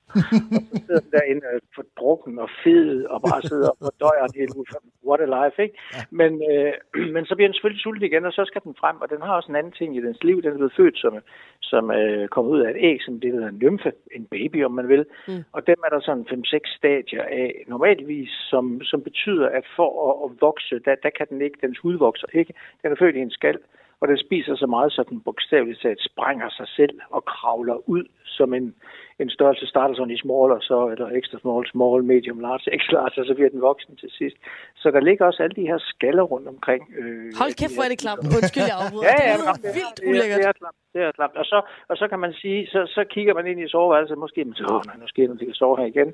og 0.55 0.61
så 0.69 0.75
sidder 0.85 1.01
den 1.05 1.11
derinde 1.11 1.45
for 1.75 1.83
drukken 1.99 2.39
og 2.39 2.49
fed, 2.63 3.05
og 3.05 3.21
bare 3.21 3.41
sidder 3.41 3.69
og 3.69 3.77
fordøjer 3.85 4.23
en 4.25 4.39
hel 4.41 4.51
uge. 4.57 4.65
What 5.07 5.21
a 5.27 5.29
life, 5.39 5.57
ikke? 5.65 5.75
Men, 6.19 6.31
øh, 6.51 6.73
men 7.15 7.25
så 7.25 7.33
bliver 7.35 7.47
den 7.47 7.55
selvfølgelig 7.55 7.83
sulten 7.83 8.05
igen, 8.05 8.25
og 8.25 8.33
så 8.33 8.43
skal 8.45 8.61
den 8.63 8.75
frem, 8.81 8.97
og 9.03 9.09
den 9.09 9.21
har 9.21 9.33
også 9.35 9.51
en 9.51 9.59
anden 9.59 9.73
ting 9.79 9.89
i 9.97 10.01
dens 10.05 10.23
liv. 10.23 10.41
Den 10.41 10.51
er 10.51 10.59
blevet 10.61 10.77
født 10.79 10.97
som, 11.03 11.13
som 11.61 11.91
øh, 11.91 12.27
kommer 12.27 12.51
ud 12.51 12.61
af 12.61 12.69
et 12.69 12.79
æg, 12.89 12.97
som 13.05 13.19
det 13.19 13.31
hedder 13.31 13.49
en 13.49 13.61
nymfe, 13.65 13.91
en 14.17 14.25
baby, 14.25 14.65
om 14.65 14.71
man 14.71 14.87
vil. 14.87 15.05
Mm. 15.27 15.43
Og 15.55 15.67
dem 15.67 15.79
er 15.85 15.89
der 15.89 15.99
sådan 15.99 16.25
5-6 16.29 16.77
stadier 16.77 17.23
af 17.23 17.49
normalvis, 17.67 18.29
som, 18.51 18.81
som 18.81 19.01
betyder, 19.01 19.47
at 19.49 19.65
for 19.75 19.89
at, 20.07 20.15
at 20.25 20.41
vokse, 20.41 20.79
der, 20.85 20.95
der 21.03 21.09
kan 21.17 21.27
den 21.29 21.41
ikke, 21.41 21.57
dens 21.79 21.83
hud 21.83 21.97
vokser 21.97 22.27
ikke. 22.33 22.53
Den 22.83 22.91
er 22.91 22.95
født 22.99 23.15
i 23.15 23.19
en 23.19 23.31
skal, 23.31 23.57
og 24.01 24.07
den 24.07 24.17
spiser 24.17 24.55
så 24.55 24.67
meget, 24.67 24.91
så 24.91 25.03
den 25.09 25.21
bogstaveligt 25.21 25.81
talt 25.81 26.01
sprænger 26.11 26.49
sig 26.49 26.67
selv 26.67 26.95
og 27.09 27.25
kravler 27.25 27.89
ud 27.89 28.03
som 28.25 28.53
en, 28.53 28.75
en 29.19 29.29
størrelse 29.29 29.65
starter 29.67 29.95
sådan 29.95 30.13
i 30.13 30.17
small, 30.17 30.51
og 30.57 30.61
så, 30.61 30.87
eller 30.93 31.07
extra 31.19 31.39
small, 31.39 31.63
small, 31.73 32.03
medium, 32.03 32.39
large, 32.39 32.67
extra 32.77 32.93
large, 32.99 33.21
og 33.21 33.25
så 33.25 33.33
bliver 33.33 33.49
den 33.49 33.61
voksen 33.61 33.95
til 33.95 34.09
sidst. 34.19 34.37
Så 34.81 34.91
der 34.91 34.99
ligger 34.99 35.25
også 35.25 35.43
alle 35.43 35.55
de 35.55 35.67
her 35.71 35.79
skaller 35.91 36.23
rundt 36.33 36.47
omkring. 36.47 36.81
Øh, 36.99 37.31
Hold 37.41 37.53
kæft, 37.59 37.75
hvor 37.75 37.85
er 37.87 37.91
det 37.93 37.99
klamt. 38.05 38.23
Undskyld, 38.37 38.67
jeg 38.71 38.77
afbryder. 38.83 39.05
ja, 39.11 39.15
ja, 39.29 39.35
det 39.37 39.47
er 39.47 39.53
det, 39.65 39.75
vildt 39.79 39.99
ulækkert. 40.09 40.39
Det 40.39 40.47
er, 40.51 40.57
klamt. 40.63 40.77
Det 40.93 41.01
er 41.07 41.11
klamt. 41.19 41.35
Og 41.41 41.45
så, 41.51 41.57
og 41.89 41.95
så 42.01 42.05
kan 42.11 42.19
man 42.25 42.33
sige, 42.41 42.59
så, 42.73 42.79
så 42.95 43.01
kigger 43.13 43.33
man 43.37 43.45
ind 43.51 43.59
i 43.65 43.67
soveværelset, 43.73 44.17
måske 44.25 44.39
man 44.45 44.55
siger, 44.55 44.71
åh, 44.73 44.81
nej, 44.87 44.95
nu 45.01 45.07
sker 45.07 45.25
noget, 45.27 45.41
de 45.41 45.45
kan 45.45 45.61
sove 45.61 45.77
her 45.81 45.85
igen. 45.95 46.09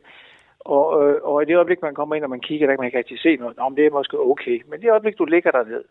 Og, 0.66 1.10
øh, 1.10 1.16
og 1.24 1.42
i 1.42 1.46
det 1.46 1.56
øjeblik, 1.56 1.82
man 1.82 1.96
kommer 1.96 2.16
ind, 2.16 2.24
og 2.24 2.30
man 2.30 2.40
kigger, 2.40 2.68
der 2.68 2.74
kan 2.74 2.82
man 2.82 2.88
ikke 2.88 2.98
rigtig 2.98 3.20
se 3.20 3.36
noget. 3.36 3.58
Nå, 3.58 3.70
men 3.70 3.78
det 3.78 3.86
er 3.86 3.92
måske 3.92 4.20
okay. 4.20 4.62
Men 4.68 4.80
i 4.80 4.82
det 4.82 4.92
øjeblik, 4.92 5.18
du 5.18 5.26
ligger 5.26 5.52
derned, 5.52 5.84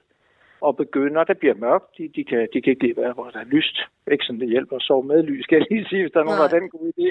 og 0.61 0.76
begynder, 0.76 1.25
der 1.25 1.35
bliver 1.35 1.54
mørkt, 1.54 1.99
de, 1.99 2.09
de, 2.16 2.25
kan, 2.25 2.49
de 2.52 2.62
kan 2.62 2.71
ikke 2.71 2.87
lide, 2.87 3.12
hvor 3.14 3.31
der 3.35 3.40
er 3.40 3.54
lyst. 3.57 3.76
Ikke 4.12 4.25
sådan, 4.25 4.40
det 4.40 4.49
hjælper 4.49 4.76
at 4.76 4.83
sove 4.83 5.04
med 5.04 5.23
lys, 5.23 5.45
skal 5.45 5.57
jeg 5.59 5.66
lige 5.71 5.88
sige, 5.88 6.02
hvis 6.02 6.12
der 6.12 6.21
er 6.21 6.25
nogen, 6.25 6.40
der 6.40 6.49
har 6.49 6.59
den 6.59 6.71
gode 6.71 6.93
idé, 6.99 7.07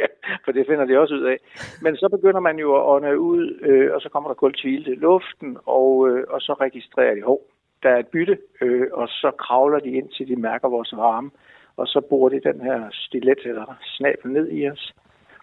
for 0.46 0.52
det 0.52 0.68
finder 0.68 0.86
de 0.86 1.00
også 1.00 1.16
ud 1.16 1.26
af. 1.34 1.38
Men 1.82 1.96
så 1.96 2.10
begynder 2.10 2.40
man 2.40 2.60
jo 2.60 2.76
at 2.78 2.86
ånde 2.94 3.20
ud, 3.20 3.60
øh, 3.62 3.94
og 3.94 4.02
så 4.02 4.10
kommer 4.10 4.30
der 4.30 4.36
kultvilte 4.36 4.92
i 4.92 4.96
luften, 4.96 5.58
og, 5.66 6.10
øh, 6.10 6.24
og 6.30 6.42
så 6.42 6.54
registrerer 6.54 7.16
de, 7.16 7.22
hov, 7.22 7.42
der 7.84 7.90
er 7.90 8.00
et 8.00 8.08
bytte, 8.08 8.38
øh, 8.62 8.88
og 8.94 9.08
så 9.08 9.32
kravler 9.40 9.80
de 9.80 9.92
ind 9.92 10.10
til 10.10 10.28
de 10.28 10.36
mærker 10.36 10.70
vores 10.70 10.94
varme, 10.96 11.32
og 11.78 11.88
så 11.88 12.02
bruger 12.10 12.30
de 12.30 12.40
den 12.50 12.62
her 12.62 12.80
stilet 12.92 13.42
eller 13.46 13.76
snabel 13.84 14.32
ned 14.32 14.52
i 14.52 14.70
os, 14.70 14.94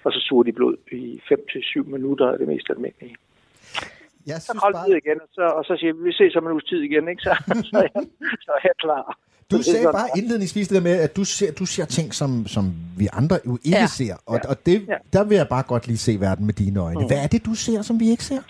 og 0.05 0.13
så 0.13 0.21
suger 0.27 0.43
de 0.43 0.53
blod 0.53 0.77
i 0.93 1.21
5-7 1.33 1.91
minutter 1.95 2.27
er 2.27 2.37
det 2.37 2.49
mest 2.49 2.67
almindelige. 2.71 3.17
Jeg 4.27 4.41
så 4.41 4.47
synes 4.47 4.63
bare... 4.73 4.89
igen, 4.91 5.19
og 5.25 5.29
så, 5.33 5.43
og 5.59 5.65
så 5.65 5.77
siger 5.81 5.93
vi, 5.93 6.03
vi 6.03 6.13
ses 6.13 6.37
om 6.37 6.47
en 6.47 6.53
uges 6.53 6.65
tid 6.65 6.81
igen, 6.89 7.09
ikke? 7.09 7.23
Så, 7.23 7.33
så, 7.71 7.77
er, 7.79 7.89
jeg, 7.95 8.07
så 8.47 8.51
er 8.57 8.63
jeg 8.65 8.77
klar. 8.79 9.19
Du 9.51 9.57
så 9.63 9.71
sagde 9.71 9.87
bare 9.93 10.09
indledningsvis 10.17 10.69
det 10.69 10.75
der 10.75 10.83
med, 10.83 10.97
at 11.01 11.17
du 11.17 11.25
ser, 11.25 11.53
du 11.53 11.67
ser 11.67 11.85
ting, 11.85 12.15
som, 12.15 12.47
som 12.47 12.65
vi 12.99 13.09
andre 13.13 13.39
jo 13.47 13.59
ikke 13.65 13.79
ja. 13.79 13.87
ser. 13.87 14.15
Og, 14.27 14.41
ja. 14.45 14.51
og 14.51 14.67
det, 14.67 14.89
ja. 14.89 14.95
der 15.13 15.25
vil 15.25 15.37
jeg 15.37 15.49
bare 15.49 15.63
godt 15.63 15.87
lige 15.87 15.99
se 15.99 16.21
verden 16.21 16.47
med 16.47 16.55
dine 16.55 16.81
øjne. 16.81 17.01
Mm. 17.01 17.07
Hvad 17.07 17.19
er 17.25 17.27
det, 17.27 17.47
du 17.47 17.55
ser, 17.55 17.83
som 17.83 18.01
vi 18.01 18.11
ikke 18.11 18.25
ser? 18.25 18.43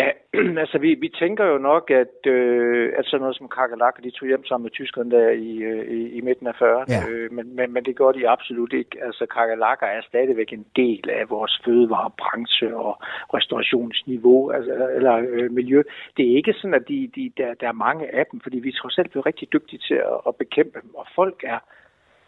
Ja, 0.00 0.08
altså 0.62 0.78
vi, 0.78 0.90
vi 0.94 1.08
tænker 1.08 1.44
jo 1.44 1.58
nok, 1.58 1.90
at, 1.90 2.16
øh, 2.26 2.92
at 2.98 3.04
sådan 3.06 3.20
noget 3.20 3.36
som 3.36 3.48
kakalakker, 3.48 4.02
de 4.02 4.10
tog 4.10 4.28
hjem 4.28 4.44
sammen 4.44 4.64
med 4.64 4.70
tyskerne 4.70 5.10
der 5.10 5.28
i, 5.30 5.52
øh, 5.70 5.84
i, 5.98 6.00
i 6.18 6.20
midten 6.20 6.46
af 6.46 6.54
40'erne, 6.62 6.92
ja. 6.94 7.00
øh, 7.10 7.32
men, 7.32 7.56
men, 7.56 7.72
men 7.72 7.84
det 7.84 7.96
gør 7.96 8.12
de 8.12 8.28
absolut 8.28 8.72
ikke. 8.72 9.04
Altså 9.06 9.26
kakalakker 9.26 9.86
er 9.86 10.00
stadigvæk 10.02 10.52
en 10.52 10.66
del 10.76 11.10
af 11.10 11.30
vores 11.30 11.60
fødevarebranche 11.64 12.76
og 12.76 12.94
restaurationsniveau 13.34 14.50
altså, 14.50 14.88
eller 14.96 15.14
øh, 15.28 15.50
miljø. 15.52 15.82
Det 16.16 16.24
er 16.30 16.36
ikke 16.36 16.52
sådan, 16.52 16.74
at 16.74 16.88
de, 16.88 17.10
de, 17.14 17.32
der, 17.36 17.54
der 17.54 17.68
er 17.68 17.82
mange 17.86 18.14
af 18.14 18.24
dem, 18.32 18.40
fordi 18.40 18.58
vi 18.58 18.72
trods 18.72 18.98
alt 18.98 19.16
er 19.16 19.26
rigtig 19.26 19.52
dygtige 19.52 19.80
til 19.88 19.94
at, 19.94 20.18
at 20.28 20.36
bekæmpe 20.36 20.78
dem, 20.82 20.94
og 20.94 21.06
folk 21.14 21.44
er 21.44 21.58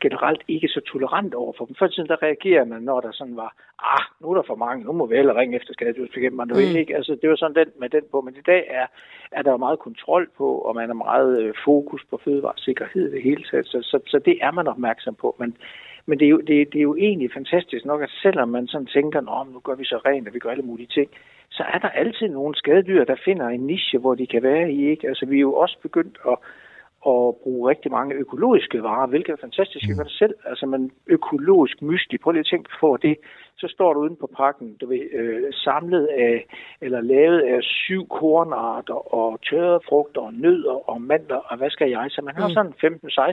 generelt 0.00 0.42
ikke 0.48 0.68
så 0.68 0.80
tolerant 0.80 1.34
over 1.34 1.52
for 1.58 1.64
dem. 1.64 1.74
Før 1.78 1.86
tiden, 1.86 2.08
der 2.08 2.22
reagerer 2.22 2.64
man, 2.64 2.82
når 2.82 3.00
der 3.00 3.12
sådan 3.12 3.36
var, 3.36 3.54
ah, 3.94 4.04
nu 4.20 4.30
er 4.30 4.34
der 4.34 4.42
for 4.46 4.54
mange, 4.54 4.84
nu 4.84 4.92
må 4.92 5.06
vi 5.06 5.16
heller 5.16 5.36
ringe 5.36 5.56
efter 5.56 5.72
skadesudspegæmperen. 5.72 6.50
Mm. 6.54 6.76
Ikke? 6.76 6.96
Altså, 6.96 7.18
det 7.22 7.30
var 7.30 7.36
sådan 7.36 7.54
den 7.54 7.72
med 7.80 7.88
den 7.88 8.04
på, 8.10 8.20
men 8.20 8.34
i 8.36 8.44
dag 8.46 8.66
er, 8.70 8.86
er 9.32 9.42
der 9.42 9.56
meget 9.56 9.78
kontrol 9.78 10.28
på, 10.36 10.48
og 10.58 10.74
man 10.74 10.90
er 10.90 10.94
meget 10.94 11.42
øh, 11.42 11.54
fokus 11.64 12.02
på 12.10 12.20
fødevaresikkerhed 12.24 13.08
i 13.08 13.14
det 13.14 13.22
hele 13.22 13.44
taget, 13.50 13.66
så, 13.66 13.78
så, 13.82 13.98
så 14.06 14.18
det 14.18 14.38
er 14.42 14.50
man 14.50 14.68
opmærksom 14.68 15.14
på. 15.14 15.36
Men, 15.38 15.56
men 16.06 16.18
det 16.18 16.24
er, 16.24 16.30
jo, 16.30 16.38
det, 16.38 16.72
det 16.72 16.78
er 16.78 16.88
jo 16.90 16.96
egentlig 16.96 17.30
fantastisk 17.32 17.84
nok, 17.84 18.02
at 18.02 18.10
selvom 18.22 18.48
man 18.48 18.66
sådan 18.66 18.86
tænker, 18.86 19.20
Nå, 19.20 19.52
nu 19.52 19.58
gør 19.58 19.74
vi 19.74 19.84
så 19.84 20.00
rent, 20.06 20.28
og 20.28 20.34
vi 20.34 20.38
gør 20.38 20.50
alle 20.50 20.70
mulige 20.70 20.94
ting, 20.94 21.10
så 21.50 21.62
er 21.74 21.78
der 21.78 21.88
altid 21.88 22.28
nogle 22.28 22.54
skadedyr, 22.54 23.04
der 23.04 23.16
finder 23.24 23.48
en 23.48 23.66
niche, 23.66 23.98
hvor 23.98 24.14
de 24.14 24.26
kan 24.26 24.42
være 24.42 24.72
i. 24.72 24.90
Ikke? 24.90 25.08
Altså, 25.08 25.26
vi 25.26 25.36
er 25.36 25.40
jo 25.40 25.54
også 25.54 25.76
begyndt 25.82 26.18
at 26.28 26.36
at 27.06 27.34
bruge 27.42 27.70
rigtig 27.70 27.90
mange 27.90 28.14
økologiske 28.14 28.82
varer, 28.82 29.06
hvilket 29.06 29.32
er 29.32 29.36
fantastisk. 29.40 29.88
Jeg 29.88 29.96
gør 29.96 30.02
det 30.02 30.12
selv. 30.12 30.34
Altså, 30.44 30.66
man 30.66 30.90
økologisk 31.06 31.82
mysli. 31.82 32.18
Prøv 32.18 32.32
lige 32.32 32.40
at 32.40 32.46
tænke 32.46 32.70
på 32.80 32.98
det. 33.02 33.16
Så 33.56 33.68
står 33.68 33.92
du 33.92 34.00
uden 34.00 34.16
på 34.16 34.30
pakken, 34.36 34.76
du 34.80 34.86
ved, 34.86 35.02
øh, 35.12 35.52
samlet 35.52 36.06
af, 36.06 36.46
eller 36.80 37.00
lavet 37.00 37.40
af 37.40 37.62
syv 37.62 38.08
kornarter, 38.08 39.14
og 39.14 39.40
tørrede 39.42 39.80
frugter, 39.88 40.20
og 40.20 40.34
nødder, 40.34 40.90
og 40.90 41.02
mandler, 41.02 41.36
og 41.36 41.56
hvad 41.56 41.70
skal 41.70 41.90
jeg? 41.90 42.06
Så 42.10 42.22
man 42.22 42.36
har 42.36 42.48
mm. 42.48 42.54
sådan 42.54 42.74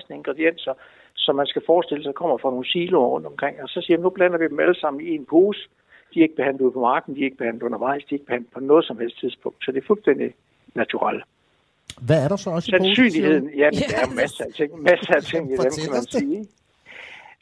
15-16 0.10 0.14
ingredienser, 0.14 0.74
som 1.16 1.36
man 1.36 1.48
skal 1.48 1.62
forestille 1.66 2.04
sig 2.04 2.14
kommer 2.14 2.38
fra 2.38 2.50
nogle 2.50 2.68
siloer 2.68 3.08
rundt 3.08 3.28
omkring. 3.28 3.62
Og 3.64 3.70
så 3.70 3.82
siger 3.82 3.98
man, 3.98 4.04
nu 4.04 4.10
blander 4.10 4.38
vi 4.38 4.48
dem 4.48 4.60
alle 4.60 4.80
sammen 4.80 5.08
i 5.08 5.16
en 5.16 5.26
pose. 5.26 5.70
De 6.14 6.20
er 6.20 6.24
ikke 6.24 6.36
behandlet 6.36 6.66
ude 6.66 6.72
på 6.72 6.80
marken, 6.80 7.16
de 7.16 7.20
er 7.20 7.26
ikke 7.26 7.38
behandlet 7.38 7.64
undervejs, 7.64 8.04
de 8.04 8.16
er 8.16 8.20
ikke 8.20 8.26
behandlet 8.26 8.52
på 8.54 8.60
noget 8.60 8.86
som 8.86 8.98
helst 8.98 9.20
tidspunkt. 9.20 9.66
Så 9.66 9.72
det 9.72 9.82
er 9.82 9.88
fuldstændig 9.88 10.34
naturligt. 10.76 11.24
Hvad 12.02 12.24
er 12.24 12.28
der 12.28 12.36
så 12.36 12.50
også 12.50 12.68
i 12.70 12.72
Sandsynligheden, 12.72 13.50
ja, 13.58 13.70
men 13.72 13.84
der 13.90 13.98
er 13.98 14.16
masser 14.16 14.44
af 14.44 14.54
ting, 14.54 14.82
masser 14.82 15.14
af 15.16 15.24
ting 15.24 15.54
i 15.54 15.56
dem, 15.58 15.72
kan 15.84 15.92
man 15.92 16.06
sige. 16.12 16.46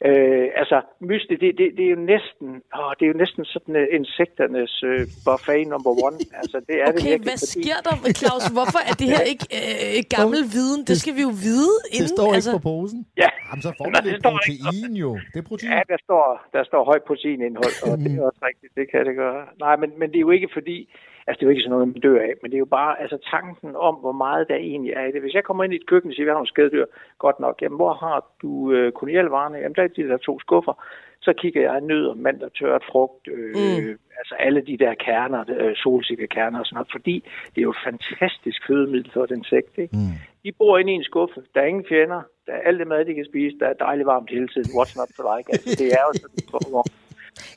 Øh, 0.08 0.48
altså, 0.60 0.78
mysli, 1.10 1.34
det, 1.42 1.50
det, 1.58 1.66
det, 1.76 1.84
er 1.88 1.92
jo 1.96 2.00
næsten, 2.14 2.48
åh, 2.78 2.92
det 2.98 3.02
er 3.06 3.10
jo 3.14 3.18
næsten 3.24 3.44
sådan 3.44 3.74
uh, 3.82 3.86
insekternes 3.98 4.74
uh, 4.90 5.02
buffet 5.26 5.66
number 5.74 5.92
one. 6.06 6.18
Altså, 6.40 6.58
det 6.68 6.76
er 6.82 6.86
okay, 6.88 6.96
det 6.96 7.04
virkelig, 7.10 7.28
hvad 7.28 7.38
fordi... 7.44 7.62
sker 7.62 7.78
der, 7.86 7.94
Claus? 8.20 8.44
Hvorfor 8.58 8.80
er 8.90 8.94
det 9.00 9.06
her 9.14 9.22
ikke 9.32 9.46
øh, 9.58 10.02
gammel 10.16 10.40
viden? 10.56 10.80
Det 10.90 10.96
skal 11.02 11.14
vi 11.18 11.22
jo 11.28 11.32
vide 11.46 11.74
inden. 11.94 12.04
Det 12.04 12.16
står 12.16 12.28
ikke 12.28 12.40
altså... 12.40 12.52
på 12.58 12.62
posen? 12.70 13.00
Ja. 13.22 13.30
Jamen, 13.46 13.62
så 13.66 13.70
får 13.78 13.86
man 13.94 14.00
lidt 14.08 14.22
protein 14.30 14.92
jo. 15.04 15.10
Det 15.32 15.38
er 15.42 15.46
protein. 15.50 15.70
Ja, 15.74 15.80
der 15.92 15.98
står, 16.06 16.24
der 16.54 16.62
står 16.70 16.82
højt 16.90 17.04
proteinindhold, 17.08 17.76
og 17.88 17.94
det 18.04 18.10
er 18.18 18.22
også 18.28 18.42
rigtigt, 18.50 18.72
det 18.78 18.84
kan 18.90 19.00
det 19.08 19.14
gøre. 19.22 19.40
Nej, 19.64 19.74
men, 19.82 19.88
men 19.98 20.06
det 20.12 20.18
er 20.20 20.26
jo 20.28 20.32
ikke 20.38 20.50
fordi, 20.58 20.76
Altså, 21.26 21.38
det 21.38 21.42
er 21.42 21.46
jo 21.46 21.50
ikke 21.50 21.62
sådan 21.62 21.70
noget, 21.70 21.88
man 21.88 22.00
dør 22.00 22.20
af, 22.20 22.32
men 22.42 22.50
det 22.50 22.56
er 22.56 22.66
jo 22.66 22.74
bare 22.80 23.00
altså, 23.02 23.18
tanken 23.30 23.76
om, 23.76 23.94
hvor 23.94 24.12
meget 24.12 24.48
der 24.48 24.54
egentlig 24.54 24.92
er 24.92 25.04
i 25.06 25.12
det. 25.12 25.20
Hvis 25.20 25.34
jeg 25.34 25.44
kommer 25.44 25.64
ind 25.64 25.72
i 25.72 25.76
et 25.76 25.86
køkken 25.86 26.10
og 26.10 26.14
siger, 26.14 26.24
vi 26.24 26.28
har 26.28 26.40
nogle 26.40 26.54
skadedyr, 26.54 26.86
godt 27.18 27.40
nok, 27.40 27.62
jamen, 27.62 27.76
hvor 27.76 27.92
har 27.92 28.26
du 28.42 28.72
øh, 28.72 28.92
kolonialvarerne? 28.92 29.58
Jamen, 29.58 29.74
der 29.74 29.82
er 29.82 29.88
de 29.88 30.08
der 30.08 30.16
to 30.16 30.40
skuffer. 30.40 30.84
Så 31.20 31.32
kigger 31.32 31.62
jeg 31.62 31.80
nød 31.80 32.06
og 32.06 32.18
mand 32.18 32.42
og 32.42 32.52
tørt 32.54 32.84
frugt, 32.90 33.28
øh, 33.28 33.54
mm. 33.54 33.98
altså 34.18 34.34
alle 34.38 34.60
de 34.60 34.78
der 34.78 34.94
kerner, 34.94 35.44
øh, 35.58 35.76
solsikkekerner 35.76 36.58
og 36.58 36.66
sådan 36.66 36.76
noget, 36.76 36.92
fordi 36.92 37.16
det 37.52 37.58
er 37.58 37.62
jo 37.62 37.70
et 37.70 37.84
fantastisk 37.84 38.66
fødemiddel 38.66 39.10
for 39.12 39.26
den 39.26 39.44
sekt, 39.44 39.78
ikke? 39.78 39.96
Mm. 39.96 40.14
De 40.44 40.52
bor 40.58 40.78
inde 40.78 40.92
i 40.92 40.94
en 40.94 41.04
skuffe, 41.04 41.42
der 41.54 41.60
er 41.60 41.66
ingen 41.66 41.86
fjender, 41.88 42.22
der 42.46 42.52
er 42.52 42.62
alt 42.68 42.78
det 42.78 42.88
mad, 42.88 43.04
de 43.04 43.14
kan 43.14 43.24
spise, 43.24 43.58
der 43.58 43.66
er 43.66 43.72
dejligt 43.72 44.06
varmt 44.06 44.30
hele 44.30 44.48
tiden, 44.48 44.70
what's 44.78 44.94
not 44.98 45.08
to 45.16 45.22
like, 45.36 45.48
altså 45.52 45.68
det 45.80 45.88
er 45.98 46.02
jo 46.06 46.12
sådan, 46.22 47.03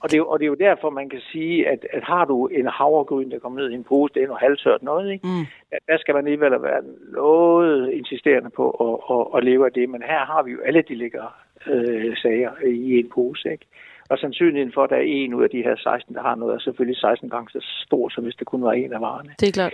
og 0.01 0.11
det, 0.11 0.17
er, 0.17 0.23
og 0.23 0.39
det 0.39 0.45
er 0.45 0.53
jo 0.55 0.65
derfor, 0.67 0.89
man 0.89 1.09
kan 1.09 1.21
sige, 1.31 1.67
at, 1.67 1.85
at 1.93 2.03
har 2.03 2.25
du 2.25 2.47
en 2.47 2.67
havregryn, 2.67 3.31
der 3.31 3.39
kommer 3.39 3.59
ned 3.59 3.69
i 3.71 3.73
en 3.73 3.83
pose, 3.83 4.13
det 4.13 4.23
er 4.23 4.27
noget 4.27 4.41
halvtørt 4.41 4.83
noget, 4.83 5.11
ikke? 5.11 5.27
Mm. 5.27 5.45
der 5.87 5.97
skal 5.97 6.13
man 6.15 6.25
alligevel 6.25 6.51
være 6.51 6.81
noget 7.11 7.91
insisterende 7.91 8.49
på 8.49 8.65
at, 8.85 9.15
at, 9.15 9.37
at 9.37 9.43
leve 9.43 9.65
af 9.65 9.71
det. 9.71 9.89
Men 9.89 10.01
her 10.01 10.25
har 10.25 10.43
vi 10.43 10.51
jo 10.51 10.59
alle 10.65 10.81
de 10.81 10.95
ligger 10.95 11.25
øh, 11.67 12.17
sager 12.17 12.51
i 12.65 12.99
en 12.99 13.09
pose, 13.09 13.51
ikke? 13.51 13.65
Og 14.09 14.17
sandsynligheden 14.17 14.73
for, 14.73 14.83
at 14.83 14.89
der 14.89 14.95
er 14.95 15.05
en 15.05 15.33
ud 15.33 15.43
af 15.43 15.49
de 15.49 15.63
her 15.63 15.75
16, 15.75 16.15
der 16.15 16.21
har 16.21 16.35
noget, 16.35 16.55
er 16.55 16.59
selvfølgelig 16.59 16.99
16 16.99 17.29
gange 17.29 17.49
så 17.49 17.59
stor, 17.85 18.09
som 18.09 18.23
hvis 18.23 18.35
det 18.35 18.47
kun 18.47 18.63
var 18.63 18.71
en 18.71 18.93
af 18.93 19.01
varerne. 19.01 19.29
Det 19.39 19.47
er 19.47 19.51
klart. 19.51 19.73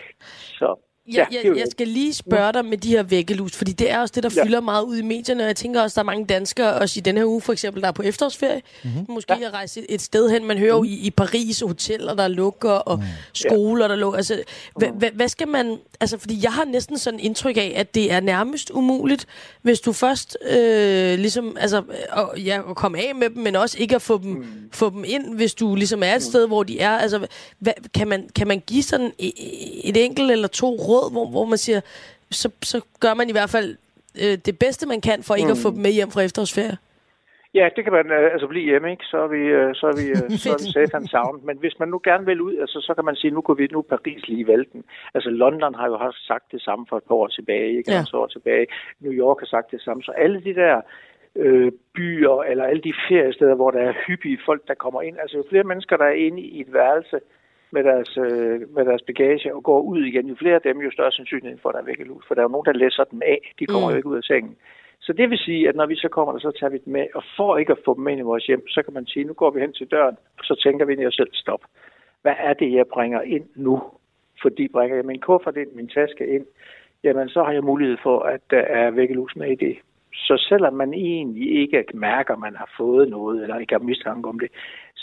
Så 0.60 0.76
Ja, 1.12 1.26
ja, 1.32 1.38
jeg, 1.44 1.58
jeg 1.58 1.66
skal 1.72 1.88
lige 1.88 2.14
spørge 2.14 2.54
dig 2.54 2.66
med 2.66 2.78
de 2.78 2.90
her 2.90 3.04
væggelus, 3.04 3.56
fordi 3.56 3.72
det 3.72 3.92
er 3.92 4.00
også 4.00 4.12
det, 4.16 4.24
der 4.24 4.30
ja. 4.36 4.44
fylder 4.46 4.62
meget 4.62 4.84
ud 4.84 4.98
i 4.98 5.02
medierne, 5.02 5.44
og 5.44 5.48
jeg 5.48 5.56
tænker 5.56 5.82
også, 5.82 5.96
der 5.96 6.02
er 6.02 6.06
mange 6.06 6.26
danskere, 6.26 6.74
også 6.74 7.00
i 7.00 7.02
den 7.02 7.18
her 7.18 7.26
uge 7.26 7.42
for 7.42 7.54
eksempel, 7.54 7.82
der 7.82 7.88
er 7.88 7.92
på 7.92 8.02
efterårsferie, 8.02 8.62
mm-hmm. 8.84 9.06
måske 9.10 9.34
ja. 9.40 9.48
at 9.48 9.54
rejse 9.54 9.92
et 9.92 10.02
sted 10.02 10.30
hen. 10.30 10.46
Man 10.46 10.58
hører 10.58 10.76
jo 10.76 10.84
i, 10.84 10.94
i 10.94 11.12
Paris 11.12 11.60
hoteller, 11.60 12.14
der 12.16 12.28
lukker, 12.28 12.70
og 12.70 12.98
mm. 12.98 13.04
skoler, 13.34 13.88
der 13.88 13.96
lukker. 13.96 14.18
Altså, 14.18 14.44
hva, 14.76 14.90
hva, 14.90 15.10
hvad 15.14 15.28
skal 15.28 15.48
man... 15.48 15.78
Altså, 16.00 16.18
fordi 16.18 16.40
jeg 16.44 16.52
har 16.52 16.66
næsten 16.66 16.98
sådan 16.98 17.20
indtryk 17.20 17.58
af, 17.58 17.74
at 17.76 17.96
det 17.96 18.12
er 18.12 18.20
nærmest 18.20 18.70
umuligt, 18.70 19.26
hvis 19.62 19.80
du 19.80 19.94
først 19.94 20.38
øh, 20.50 21.20
ligesom... 21.20 21.58
Altså, 21.60 21.84
og, 22.12 22.40
ja, 22.40 22.62
at 22.70 22.76
komme 22.76 22.98
af 22.98 23.16
med 23.16 23.30
dem, 23.30 23.44
men 23.44 23.56
også 23.56 23.78
ikke 23.80 23.96
at 23.96 24.02
få 24.02 24.18
dem, 24.18 24.32
mm. 24.32 24.46
få 24.72 24.90
dem 24.90 25.04
ind, 25.08 25.36
hvis 25.36 25.54
du 25.54 25.76
ligesom 25.76 26.04
er 26.04 26.12
et 26.12 26.16
mm. 26.16 26.22
sted, 26.22 26.48
hvor 26.48 26.64
de 26.64 26.80
er. 26.80 26.98
Altså, 26.98 27.28
hva, 27.60 27.72
kan, 27.94 28.08
man, 28.08 28.30
kan 28.36 28.48
man 28.48 28.60
give 28.68 28.84
sådan 28.84 29.12
et, 29.20 29.34
et 29.84 30.06
enkelt 30.06 30.32
eller 30.32 30.48
to 30.48 30.76
råd, 30.76 30.93
hvor, 31.14 31.26
hvor 31.30 31.46
man 31.46 31.58
siger, 31.58 31.82
så, 32.32 32.50
så 32.64 32.82
gør 33.00 33.14
man 33.14 33.30
i 33.30 33.32
hvert 33.32 33.50
fald 33.50 33.78
øh, 34.24 34.38
det 34.46 34.60
bedste, 34.60 34.88
man 34.88 35.02
kan, 35.02 35.24
for 35.24 35.36
ikke 35.36 35.48
mm. 35.48 35.58
at 35.58 35.64
få 35.64 35.70
dem 35.72 35.82
med 35.86 35.92
hjem 35.92 36.12
fra 36.12 36.22
efterårsferie. 36.22 36.78
Ja, 37.54 37.70
det 37.76 37.84
kan 37.84 37.94
man 37.94 38.12
øh, 38.12 38.32
altså 38.34 38.48
blive 38.48 38.66
hjemme, 38.66 38.92
ikke? 38.92 39.06
Så 39.06 39.18
er 39.18 39.28
vi, 39.28 39.42
øh, 39.60 39.76
så 39.76 39.86
er 39.88 39.96
vi, 40.02 40.06
øh, 40.10 40.30
så 40.44 40.50
er 40.54 40.60
vi 40.64 40.72
safe 40.78 40.96
and 40.98 41.08
sound. 41.08 41.44
Men 41.44 41.58
hvis 41.58 41.80
man 41.80 41.90
nu 41.90 42.00
gerne 42.04 42.26
vil 42.26 42.42
ud, 42.42 42.56
altså, 42.58 42.80
så 42.82 42.94
kan 42.94 43.06
man 43.06 43.16
sige, 43.16 43.32
nu 43.32 43.42
går 43.42 43.54
vi 43.54 43.68
nu 43.72 43.82
Paris 43.82 44.28
lige 44.28 44.48
valgten. 44.48 44.84
Altså 45.14 45.30
London 45.30 45.76
har 45.76 45.88
jo 45.88 45.94
også 45.94 46.20
sagt 46.28 46.52
det 46.52 46.62
samme 46.62 46.86
for 46.90 46.98
et 46.98 47.04
par 47.04 47.16
år 47.16 47.28
tilbage, 47.28 47.78
ikke? 47.78 47.92
Ja. 47.92 48.04
År 48.14 48.28
tilbage. 48.28 48.68
New 49.00 49.14
York 49.14 49.40
har 49.40 49.46
sagt 49.46 49.72
det 49.72 49.82
samme. 49.82 50.04
Så 50.04 50.12
alle 50.12 50.44
de 50.44 50.54
der 50.56 50.82
øh, 51.36 51.72
byer, 51.96 52.44
eller 52.50 52.64
alle 52.64 52.82
de 52.82 52.94
feriesteder, 53.10 53.56
hvor 53.56 53.72
der 53.72 53.80
er 53.80 53.94
hyppige 54.08 54.40
folk, 54.46 54.68
der 54.68 54.74
kommer 54.74 55.02
ind. 55.02 55.18
Altså 55.20 55.38
jo 55.38 55.44
flere 55.50 55.64
mennesker, 55.64 55.98
der 55.98 56.06
er 56.06 56.20
inde 56.28 56.42
i 56.42 56.62
et 56.62 56.74
værelse, 56.74 57.20
med 57.74 57.84
deres, 57.84 58.18
øh, 58.18 58.74
med 58.76 58.86
deres 58.86 59.02
bagage 59.02 59.56
og 59.56 59.64
går 59.64 59.82
ud 59.82 60.02
igen. 60.10 60.28
Jo 60.28 60.36
flere 60.36 60.56
af 60.56 60.62
dem, 60.62 60.82
jo 60.82 60.92
større 60.92 61.12
sandsynlighed 61.12 61.60
for, 61.62 61.70
at 61.70 61.74
der 61.74 61.82
er 61.82 61.86
vækket 61.92 62.08
ud. 62.08 62.22
For 62.28 62.34
der 62.34 62.42
er 62.42 62.48
jo 62.48 62.56
nogen, 62.56 62.66
der 62.66 62.82
læser 62.84 63.04
dem 63.04 63.22
af. 63.26 63.40
De 63.60 63.66
kommer 63.66 63.88
mm. 63.88 63.92
jo 63.92 63.98
ikke 63.98 64.10
ud 64.10 64.18
af 64.18 64.24
sengen. 64.24 64.56
Så 65.06 65.14
det 65.14 65.30
vil 65.30 65.38
sige, 65.38 65.70
at 65.70 65.76
når 65.76 65.86
vi 65.86 65.96
så 65.96 66.10
kommer, 66.10 66.40
så 66.40 66.52
tager 66.60 66.72
vi 66.72 66.80
dem 66.86 66.94
med. 66.94 67.06
Og 67.16 67.24
for 67.38 67.58
ikke 67.58 67.72
at 67.72 67.84
få 67.86 67.96
dem 67.96 68.08
ind 68.08 68.20
i 68.20 68.30
vores 68.32 68.46
hjem, 68.46 68.68
så 68.68 68.82
kan 68.84 68.94
man 68.94 69.06
sige, 69.06 69.26
nu 69.26 69.34
går 69.34 69.52
vi 69.52 69.60
hen 69.60 69.74
til 69.74 69.88
døren, 69.92 70.18
og 70.40 70.44
så 70.46 70.56
tænker 70.64 70.86
vi 70.86 70.94
ind 70.94 71.02
i 71.02 71.06
os 71.06 71.16
selv, 71.16 71.34
stop. 71.34 71.62
Hvad 72.22 72.36
er 72.40 72.54
det, 72.54 72.74
jeg 72.74 72.88
bringer 72.88 73.22
ind 73.22 73.46
nu? 73.56 73.82
Fordi 74.42 74.68
bringer 74.68 74.96
jeg 74.96 75.06
min 75.06 75.20
kuffert 75.20 75.58
ind, 75.58 75.72
min 75.72 75.88
taske 75.88 76.28
ind, 76.28 76.46
jamen 77.04 77.30
så 77.30 77.44
har 77.44 77.52
jeg 77.52 77.64
mulighed 77.64 77.98
for, 78.04 78.20
at 78.20 78.42
der 78.50 78.62
er 78.62 78.92
vækkelus 78.92 79.36
med 79.36 79.52
i 79.52 79.56
det. 79.56 79.78
Så 80.14 80.46
selvom 80.50 80.74
man 80.74 80.94
egentlig 80.94 81.62
ikke 81.62 81.84
mærker, 81.94 82.34
at 82.34 82.40
man 82.40 82.56
har 82.56 82.70
fået 82.78 83.10
noget, 83.10 83.42
eller 83.44 83.60
ikke 83.60 83.74
har 83.74 83.80
mistanke 83.80 84.30
om 84.30 84.40
det, 84.40 84.52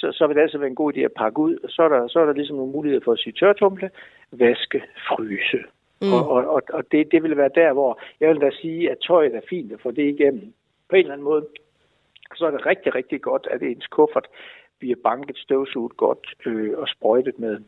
så, 0.01 0.13
så 0.13 0.27
vil 0.27 0.37
det 0.37 0.43
altså 0.43 0.59
være 0.59 0.69
en 0.69 0.83
god 0.83 0.93
idé 0.93 1.01
at 1.01 1.19
pakke 1.23 1.39
ud. 1.39 1.57
Og 1.65 1.71
så 1.71 1.83
er 1.83 1.89
der, 1.89 2.09
så 2.09 2.19
er 2.21 2.27
der 2.27 2.33
ligesom 2.33 2.57
nogle 2.57 2.73
muligheder 2.73 3.05
for 3.05 3.13
at 3.13 3.19
sige 3.19 3.33
tørtumle, 3.41 3.91
vaske, 4.33 4.83
fryse. 5.09 5.61
Mm. 6.03 6.13
Og, 6.13 6.31
og, 6.31 6.43
og, 6.55 6.63
og 6.73 6.83
det, 6.93 7.13
det 7.13 7.23
vil 7.23 7.37
være 7.37 7.51
der, 7.55 7.73
hvor 7.73 8.01
jeg 8.21 8.29
vil 8.29 8.41
da 8.41 8.51
sige, 8.51 8.91
at 8.91 8.99
tøjet 9.07 9.35
er 9.35 9.41
fint 9.49 9.73
at 9.73 9.81
få 9.81 9.91
det 9.91 10.07
igennem. 10.15 10.53
På 10.89 10.97
en 10.97 11.03
eller 11.03 11.13
anden 11.13 11.25
måde, 11.25 11.47
så 12.35 12.47
er 12.47 12.51
det 12.51 12.67
rigtig, 12.67 12.95
rigtig 12.95 13.21
godt, 13.21 13.49
at 13.51 13.63
ens 13.63 13.87
kuffert 13.87 14.27
bliver 14.79 14.97
banket 15.05 15.39
støvsuget 15.39 15.97
godt 15.97 16.35
øh, 16.47 16.79
og 16.79 16.89
sprøjtet 16.89 17.39
med 17.39 17.59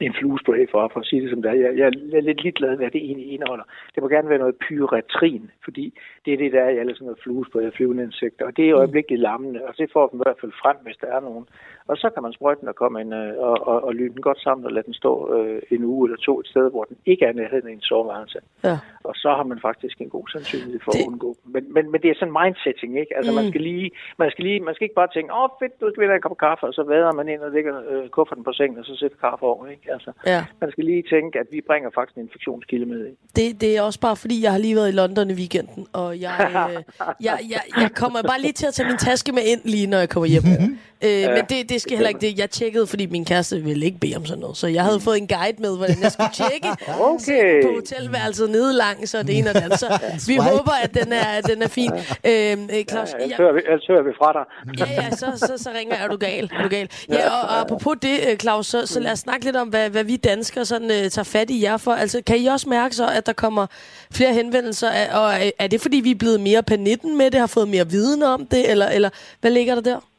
en 0.00 0.14
fluespray 0.14 0.70
for, 0.70 0.90
for 0.92 1.00
at 1.00 1.06
sige 1.06 1.22
det 1.22 1.30
som 1.30 1.42
det 1.42 1.50
er. 1.50 1.54
Jeg, 1.54 1.76
jeg 1.78 1.86
er 1.86 2.20
lidt 2.20 2.42
ligeglad, 2.42 2.76
hvad 2.76 2.90
det 2.90 3.04
egentlig 3.04 3.32
indeholder. 3.32 3.64
Det 3.94 4.02
må 4.02 4.08
gerne 4.08 4.28
være 4.28 4.38
noget 4.38 4.56
pyretrin, 4.56 5.50
fordi 5.64 5.94
det 6.24 6.32
er 6.32 6.38
det, 6.38 6.52
der 6.52 6.60
er 6.62 6.70
i 6.70 6.78
alle 6.78 6.94
sådan 6.94 7.04
noget 7.06 7.22
fluespray 7.22 7.66
og 7.66 7.72
flyvende 7.72 8.02
insekter. 8.02 8.46
Og 8.46 8.56
det 8.56 8.68
er 8.68 8.76
øjeblikkeligt 8.76 9.22
lammende, 9.22 9.60
og 9.68 9.78
det 9.78 9.92
får 9.92 10.06
dem 10.08 10.20
i 10.20 10.22
hvert 10.24 10.40
fald 10.40 10.52
frem, 10.62 10.76
hvis 10.82 10.96
der 11.00 11.06
er 11.16 11.20
nogen. 11.20 11.46
Og 11.90 11.96
så 11.96 12.10
kan 12.14 12.22
man 12.22 12.32
sprøjte 12.32 12.60
den 12.60 12.68
og 12.68 12.76
komme 12.82 13.00
ind 13.00 13.14
øh, 13.14 13.32
og, 13.48 13.56
og, 13.70 13.78
og 13.86 13.92
lyne 13.94 14.14
den 14.14 14.22
godt 14.28 14.40
sammen 14.46 14.66
og 14.66 14.72
lade 14.72 14.86
den 14.86 14.94
stå 14.94 15.12
øh, 15.34 15.62
en 15.70 15.84
uge 15.84 16.02
eller 16.06 16.18
to 16.26 16.40
et 16.40 16.46
sted, 16.46 16.70
hvor 16.70 16.84
den 16.84 16.96
ikke 17.06 17.24
er 17.24 17.32
nærheden 17.32 17.68
af 17.68 17.72
en 17.72 17.80
soveværelse. 17.80 18.38
Ja. 18.64 18.76
Og 19.08 19.14
så 19.22 19.28
har 19.38 19.46
man 19.50 19.58
faktisk 19.68 19.96
en 20.00 20.10
god 20.16 20.26
sandsynlighed 20.32 20.80
for 20.84 20.92
det... 20.92 21.00
at 21.00 21.06
undgå. 21.06 21.30
Men, 21.54 21.62
men, 21.74 21.84
men 21.92 21.98
det 22.02 22.08
er 22.10 22.16
sådan 22.20 22.36
mindsetting, 22.42 22.90
ikke? 23.02 23.16
Altså 23.16 23.30
mm. 23.32 23.36
man 23.40 23.46
skal 23.50 23.60
lige, 23.60 23.90
man 24.22 24.30
skal 24.30 24.44
lige, 24.44 24.60
man 24.60 24.74
skal 24.74 24.84
ikke 24.84 25.00
bare 25.02 25.12
tænke, 25.16 25.34
åh 25.34 25.48
fedt, 25.60 25.80
du 25.80 25.86
skal 25.90 26.02
have 26.12 26.20
en 26.22 26.26
kop 26.28 26.38
kaffe, 26.46 26.64
og 26.70 26.74
så 26.78 26.82
vader 26.92 27.12
man 27.20 27.28
ind 27.32 27.40
og 27.46 27.50
lægger 27.56 27.74
øh, 27.90 28.08
kufferten 28.16 28.44
på 28.44 28.52
sengen, 28.52 28.78
og 28.78 28.84
så 28.84 28.94
sætter 29.00 29.18
kaffe 29.26 29.44
over, 29.52 29.66
ikke? 29.74 29.86
Altså, 29.94 30.10
ja. 30.32 30.40
man 30.60 30.70
skal 30.72 30.84
lige 30.84 31.04
tænke, 31.14 31.34
at 31.42 31.46
vi 31.54 31.60
bringer 31.68 31.90
faktisk 31.94 32.16
en 32.16 32.22
infektionskilde 32.22 32.86
med 32.86 33.00
ind. 33.08 33.16
Det, 33.38 33.60
det 33.62 33.70
er 33.76 33.82
også 33.82 34.00
bare 34.00 34.16
fordi, 34.16 34.36
jeg 34.44 34.52
har 34.54 34.60
lige 34.66 34.76
været 34.76 34.88
i 34.92 34.96
London 35.00 35.30
i 35.30 35.36
weekenden, 35.42 35.82
og 35.92 36.20
jeg, 36.26 36.36
øh, 36.48 36.82
jeg, 37.26 37.36
jeg, 37.54 37.62
jeg 37.82 37.90
kommer 38.02 38.18
bare 38.30 38.40
lige 38.40 38.52
til 38.60 38.66
at 38.70 38.74
tage 38.74 38.88
min 38.88 39.00
taske 39.08 39.32
med 39.32 39.44
ind 39.52 39.62
lige, 39.64 39.86
når 39.86 39.98
jeg 39.98 40.08
kommer 40.08 40.28
hjem. 40.34 40.44
Øh, 41.04 41.10
ja, 41.10 41.34
men 41.36 41.44
det, 41.50 41.68
det 41.70 41.79
skal 41.80 41.96
heller 41.96 42.08
ikke 42.08 42.20
det. 42.20 42.38
Jeg 42.38 42.50
tjekkede, 42.50 42.86
fordi 42.86 43.06
min 43.06 43.24
kæreste 43.24 43.60
ville 43.60 43.86
ikke 43.86 43.98
bede 43.98 44.16
om 44.16 44.26
sådan 44.26 44.40
noget. 44.40 44.56
Så 44.56 44.66
jeg 44.66 44.84
havde 44.84 45.00
fået 45.00 45.18
en 45.18 45.28
guide 45.28 45.62
med, 45.62 45.76
hvordan 45.76 46.02
jeg 46.02 46.12
skulle 46.12 46.30
tjekke 46.34 46.68
okay. 47.12 47.62
på 47.62 47.68
hotelværelset 47.74 48.50
nede 48.50 48.72
langs 48.72 49.14
og 49.14 49.26
det 49.26 49.38
ene 49.38 49.50
og 49.50 49.54
det 49.54 49.62
andet. 49.62 49.80
Så 49.80 49.98
vi 50.30 50.36
håber, 50.36 50.72
at 50.82 50.94
den 50.94 51.12
er, 51.12 51.40
den 51.40 51.62
er 51.62 51.68
fin. 51.68 51.90
Øhm, 51.92 52.68
øh, 52.74 52.84
Claus, 52.90 53.08
ja, 53.12 53.22
ellers, 53.22 53.36
hører 53.36 53.52
vi, 53.52 53.60
ellers 53.66 53.86
hører 53.86 54.02
vi 54.02 54.10
fra 54.18 54.32
dig. 54.32 54.44
Ja, 54.78 55.02
ja, 55.02 55.10
så, 55.10 55.26
så, 55.36 55.62
så 55.64 55.70
ringer 55.78 55.94
jeg. 55.96 56.04
Er 56.04 56.08
du 56.08 56.16
gal? 56.16 56.50
Er 56.58 56.62
du 56.62 56.68
gal? 56.68 56.88
Ja, 57.08 57.30
og, 57.30 57.40
og 57.48 57.60
apropos 57.60 57.96
det, 58.02 58.16
øh, 58.30 58.36
Claus, 58.36 58.66
så, 58.66 58.86
så 58.86 59.00
lad 59.00 59.12
os 59.12 59.18
snakke 59.18 59.44
lidt 59.44 59.56
om, 59.56 59.68
hvad, 59.68 59.90
hvad 59.90 60.04
vi 60.04 60.16
danskere 60.16 60.64
sådan, 60.64 60.90
uh, 60.90 61.08
tager 61.10 61.24
fat 61.24 61.50
i 61.50 61.62
jer 61.62 61.76
for. 61.76 61.92
Altså, 61.92 62.22
kan 62.26 62.38
I 62.38 62.46
også 62.46 62.68
mærke 62.68 62.94
så, 62.94 63.06
at 63.06 63.26
der 63.26 63.32
kommer 63.32 63.66
flere 64.12 64.34
henvendelser? 64.34 64.88
Og 65.12 65.32
er 65.58 65.66
det, 65.66 65.80
fordi 65.80 65.96
vi 65.96 66.10
er 66.10 66.18
blevet 66.18 66.40
mere 66.40 66.62
19 66.78 67.18
med 67.18 67.30
det, 67.30 67.40
har 67.40 67.46
fået 67.46 67.68
mere 67.68 67.88
viden 67.90 68.22
om 68.22 68.46
det, 68.46 68.70
eller, 68.70 68.88
eller 68.88 69.10
hvad 69.40 69.50
ligger 69.50 69.74
der 69.74 69.82
der? 69.82 70.09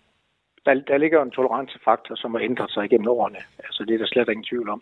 Der, 0.66 0.74
der 0.74 0.98
ligger 0.98 1.22
en 1.22 1.32
tolerancefaktor, 1.32 2.16
som 2.16 2.34
har 2.34 2.42
ændret 2.42 2.72
sig 2.72 2.86
igennem 2.86 3.08
årene. 3.08 3.42
Altså, 3.60 3.84
det 3.88 3.94
er 3.94 3.98
der 3.98 4.06
slet 4.06 4.30
ingen 4.30 4.44
tvivl 4.44 4.70
om. 4.70 4.82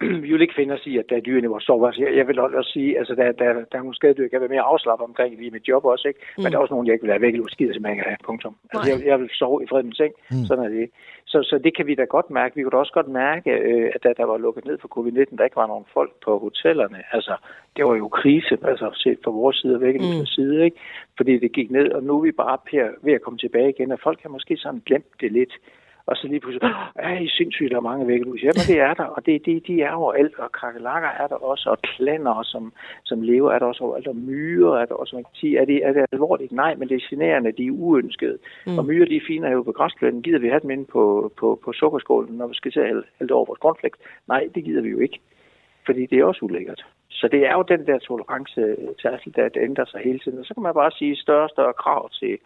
vi 0.24 0.28
vil 0.32 0.42
ikke 0.42 0.58
finde 0.60 0.74
os 0.74 0.86
i, 0.86 0.98
at 0.98 1.04
der 1.08 1.16
er 1.16 1.20
dyr 1.20 1.42
i 1.42 1.46
vores 1.46 1.64
soveværelse. 1.64 2.02
Jeg, 2.02 2.16
jeg 2.16 2.28
vil 2.28 2.40
også 2.40 2.70
sige, 2.72 2.98
altså, 2.98 3.14
der, 3.14 3.32
der, 3.32 3.52
der 3.70 3.76
er 3.78 3.84
nogle 3.86 3.94
skadedyr, 3.94 4.22
jeg 4.22 4.30
kan 4.30 4.40
være 4.40 4.54
mere 4.56 4.68
afslappet 4.72 5.04
omkring 5.04 5.46
i 5.46 5.50
mit 5.50 5.68
job 5.68 5.84
også, 5.84 6.08
ikke? 6.08 6.20
Men 6.36 6.44
mm. 6.44 6.50
der 6.50 6.56
er 6.58 6.62
også 6.62 6.74
nogle, 6.74 6.86
jeg 6.86 6.94
ikke 6.94 7.04
vil 7.06 7.14
have 7.16 7.26
væk, 7.26 7.34
eller 7.34 7.48
skider 7.48 7.90
ikke 7.90 8.08
have, 8.08 8.16
punktum. 8.24 8.54
Altså, 8.72 8.90
jeg, 8.90 9.06
jeg, 9.06 9.20
vil 9.20 9.30
sove 9.32 9.64
i 9.64 9.66
fred 9.70 9.82
min 9.82 9.94
seng, 10.00 10.12
mm. 10.30 10.44
sådan 10.48 10.64
er 10.64 10.68
det. 10.68 10.90
Så, 11.26 11.38
så 11.42 11.60
det 11.64 11.76
kan 11.76 11.86
vi 11.86 11.94
da 11.94 12.04
godt 12.04 12.30
mærke. 12.30 12.54
Vi 12.54 12.62
kunne 12.62 12.76
da 12.76 12.76
også 12.76 12.92
godt 12.92 13.08
mærke, 13.08 13.50
øh, 13.50 13.90
at 13.94 14.02
da 14.04 14.12
der 14.16 14.24
var 14.24 14.38
lukket 14.38 14.64
ned 14.64 14.78
for 14.80 14.88
covid-19, 14.96 15.36
der 15.36 15.44
ikke 15.44 15.62
var 15.62 15.66
nogen 15.66 15.86
folk 15.96 16.12
på 16.24 16.38
hotellerne. 16.38 17.00
Altså, 17.12 17.34
det 17.76 17.84
var 17.84 17.96
jo 17.96 18.08
krise, 18.08 18.58
altså 18.70 18.90
set 18.94 19.18
fra 19.24 19.30
vores 19.30 19.56
side 19.56 19.74
og 19.74 19.80
væk 19.80 19.94
mm. 19.94 20.26
side, 20.26 20.64
ikke? 20.64 20.76
Fordi 21.16 21.38
det 21.38 21.52
gik 21.52 21.70
ned, 21.70 21.88
og 21.92 22.02
nu 22.02 22.18
er 22.18 22.22
vi 22.22 22.32
bare 22.32 22.58
ved 23.02 23.12
at 23.12 23.22
komme 23.22 23.38
tilbage 23.38 23.70
igen, 23.70 23.92
og 23.92 24.00
folk 24.02 24.22
har 24.22 24.28
måske 24.28 24.56
sådan 24.56 24.82
glemt 24.86 25.12
det 25.20 25.32
lidt 25.32 25.54
og 26.08 26.16
så 26.16 26.26
lige 26.28 26.40
pludselig, 26.40 26.70
ja, 27.02 27.18
i 27.18 27.28
sindssygt, 27.28 27.70
der 27.70 27.76
er 27.76 27.90
mange 27.90 28.06
væggelus. 28.06 28.42
Jamen, 28.42 28.64
det 28.70 28.80
er 28.80 28.94
der, 28.94 29.04
og 29.04 29.26
det, 29.26 29.46
det, 29.46 29.66
de 29.66 29.82
er 29.82 29.92
overalt, 29.92 30.38
og 30.38 30.52
kakelakker 30.52 31.08
er 31.08 31.26
der 31.26 31.34
også, 31.50 31.70
og 31.70 31.78
klander, 31.82 32.42
som, 32.42 32.72
som 33.04 33.22
lever, 33.22 33.52
er 33.52 33.58
der 33.58 33.66
også 33.66 33.84
overalt, 33.84 34.08
og 34.08 34.16
myrer 34.16 34.74
er 34.80 34.86
der 34.86 34.94
også. 34.94 35.16
Man 35.16 35.24
kan 35.24 35.34
sige, 35.34 35.58
er 35.58 35.64
det, 35.64 35.86
er 35.86 35.92
det 35.92 36.06
alvorligt? 36.12 36.52
Nej, 36.52 36.74
men 36.74 36.88
det 36.88 36.94
er 36.94 37.06
generende, 37.10 37.52
de 37.52 37.66
er 37.66 37.70
uønskede. 37.70 38.38
Mm. 38.66 38.78
Og 38.78 38.84
myrer, 38.84 39.06
de 39.06 39.16
er 39.16 39.26
fine 39.26 39.48
jo 39.48 39.62
på 39.62 39.72
græsplænen. 39.72 40.22
Gider 40.22 40.38
vi 40.38 40.48
have 40.48 40.60
dem 40.60 40.70
ind 40.70 40.86
på, 40.86 41.32
på, 41.36 41.60
på 41.64 41.72
sukkerskålen, 41.72 42.36
når 42.36 42.46
vi 42.46 42.54
skal 42.54 42.72
til 42.72 42.80
at 42.80 43.04
hælde 43.18 43.34
over 43.34 43.44
vores 43.44 43.60
cornflakes? 43.60 44.00
Nej, 44.28 44.48
det 44.54 44.64
gider 44.64 44.82
vi 44.82 44.88
jo 44.88 44.98
ikke, 44.98 45.18
fordi 45.86 46.06
det 46.06 46.18
er 46.18 46.24
også 46.24 46.44
ulækkert. 46.44 46.84
Så 47.10 47.28
det 47.28 47.46
er 47.46 47.52
jo 47.52 47.62
den 47.62 47.86
der 47.86 47.98
tolerance 47.98 48.76
til 49.00 49.34
der, 49.36 49.48
der 49.48 49.62
ændrer 49.62 49.84
sig 49.84 50.00
hele 50.04 50.18
tiden. 50.18 50.38
Og 50.38 50.44
så 50.44 50.54
kan 50.54 50.62
man 50.62 50.74
bare 50.74 50.90
sige 50.90 51.16
større 51.16 51.44
og 51.44 51.50
større 51.50 51.72
krav 51.72 52.10
til, 52.10 52.38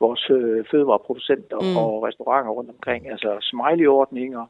vores 0.00 0.30
øh, 0.30 0.64
fødevareproducenter 0.70 1.60
mm. 1.60 1.76
og 1.76 2.02
restauranter 2.02 2.50
rundt 2.50 2.70
omkring. 2.70 3.10
Altså 3.10 3.30
smiley-ordninger, 3.40 4.46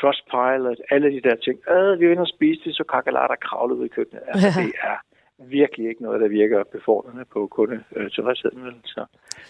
Trustpilot, 0.00 0.78
alle 0.90 1.08
de 1.14 1.20
der 1.20 1.36
ting. 1.36 1.58
Øh, 1.70 2.00
vi 2.00 2.06
er 2.06 2.10
inde 2.10 2.22
og 2.28 2.34
spise 2.36 2.60
det, 2.64 2.76
så 2.76 2.84
kakalater 2.84 3.36
kravlet 3.46 3.76
ud 3.76 3.84
i 3.84 3.88
køkkenet. 3.88 4.22
Altså, 4.26 4.48
det 4.60 4.72
er 4.82 4.96
virkelig 5.38 5.88
ikke 5.88 6.02
noget, 6.02 6.20
der 6.20 6.28
virker 6.28 6.64
befordrende 6.72 7.24
på 7.24 7.46
kundetilfredsheden. 7.46 8.66
Øh, 8.66 8.72
så, 8.84 9.04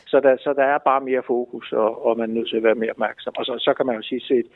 så, 0.06 0.20
der, 0.20 0.36
så 0.36 0.52
der 0.52 0.64
er 0.64 0.78
bare 0.78 1.00
mere 1.00 1.22
fokus, 1.26 1.72
og, 1.72 2.06
og 2.06 2.18
man 2.18 2.30
er 2.30 2.34
nødt 2.34 2.48
til 2.48 2.56
at 2.56 2.62
være 2.62 2.74
mere 2.74 2.90
opmærksom. 2.90 3.32
Og 3.36 3.44
så, 3.44 3.54
så 3.58 3.74
kan 3.74 3.86
man 3.86 3.96
jo 3.96 4.02
sige, 4.02 4.20
set 4.20 4.46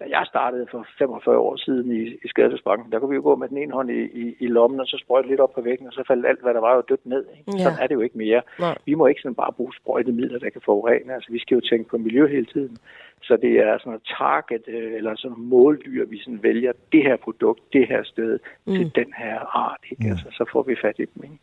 da 0.00 0.04
jeg 0.08 0.24
startede 0.26 0.66
for 0.70 0.86
45 0.98 1.38
år 1.38 1.56
siden 1.56 1.92
i, 2.00 2.02
i 2.24 2.28
skadesbanken, 2.28 2.92
der 2.92 2.98
kunne 2.98 3.10
vi 3.10 3.16
jo 3.16 3.22
gå 3.22 3.36
med 3.36 3.48
den 3.48 3.58
ene 3.58 3.72
hånd 3.72 3.90
i, 3.90 4.02
i, 4.22 4.36
i 4.40 4.46
lommen, 4.46 4.80
og 4.80 4.86
så 4.86 4.96
sprøjte 5.04 5.28
lidt 5.28 5.40
op 5.40 5.52
på 5.54 5.60
væggen, 5.60 5.86
og 5.86 5.92
så 5.92 6.02
faldt 6.08 6.26
alt, 6.26 6.42
hvad 6.42 6.54
der 6.54 6.60
var, 6.60 6.74
jo 6.74 6.82
dødt 6.88 7.06
ned. 7.06 7.24
Ikke? 7.38 7.58
Ja. 7.58 7.62
Sådan 7.62 7.78
er 7.82 7.86
det 7.86 7.94
jo 7.94 8.00
ikke 8.00 8.18
mere. 8.18 8.42
Nej. 8.58 8.78
Vi 8.86 8.94
må 8.94 9.06
ikke 9.06 9.22
sådan 9.22 9.34
bare 9.34 9.52
bruge 9.52 9.72
sprøjtemidler, 9.80 10.38
der 10.38 10.50
kan 10.50 10.60
forurene. 10.64 11.14
Altså, 11.14 11.32
vi 11.32 11.38
skal 11.38 11.54
jo 11.54 11.60
tænke 11.60 11.88
på 11.90 11.98
miljø 11.98 12.28
hele 12.28 12.46
tiden. 12.46 12.76
Så 13.22 13.36
det 13.36 13.52
er 13.58 13.78
sådan 13.78 13.92
et 13.92 14.02
target, 14.18 14.64
øh, 14.68 14.92
eller 14.94 15.16
sådan 15.16 15.36
måldyr, 15.38 16.06
vi 16.06 16.18
sådan 16.18 16.42
vælger 16.42 16.72
det 16.92 17.02
her 17.02 17.16
produkt, 17.16 17.60
det 17.72 17.88
her 17.88 18.02
sted, 18.04 18.38
mm. 18.66 18.74
til 18.74 18.94
den 18.94 19.12
her 19.16 19.36
art. 19.64 19.82
Ikke? 19.90 20.04
Mm. 20.04 20.10
Altså, 20.10 20.26
så 20.32 20.44
får 20.52 20.62
vi 20.62 20.76
fat 20.82 20.98
i 20.98 21.04
dem. 21.14 21.22
Ikke? 21.24 21.38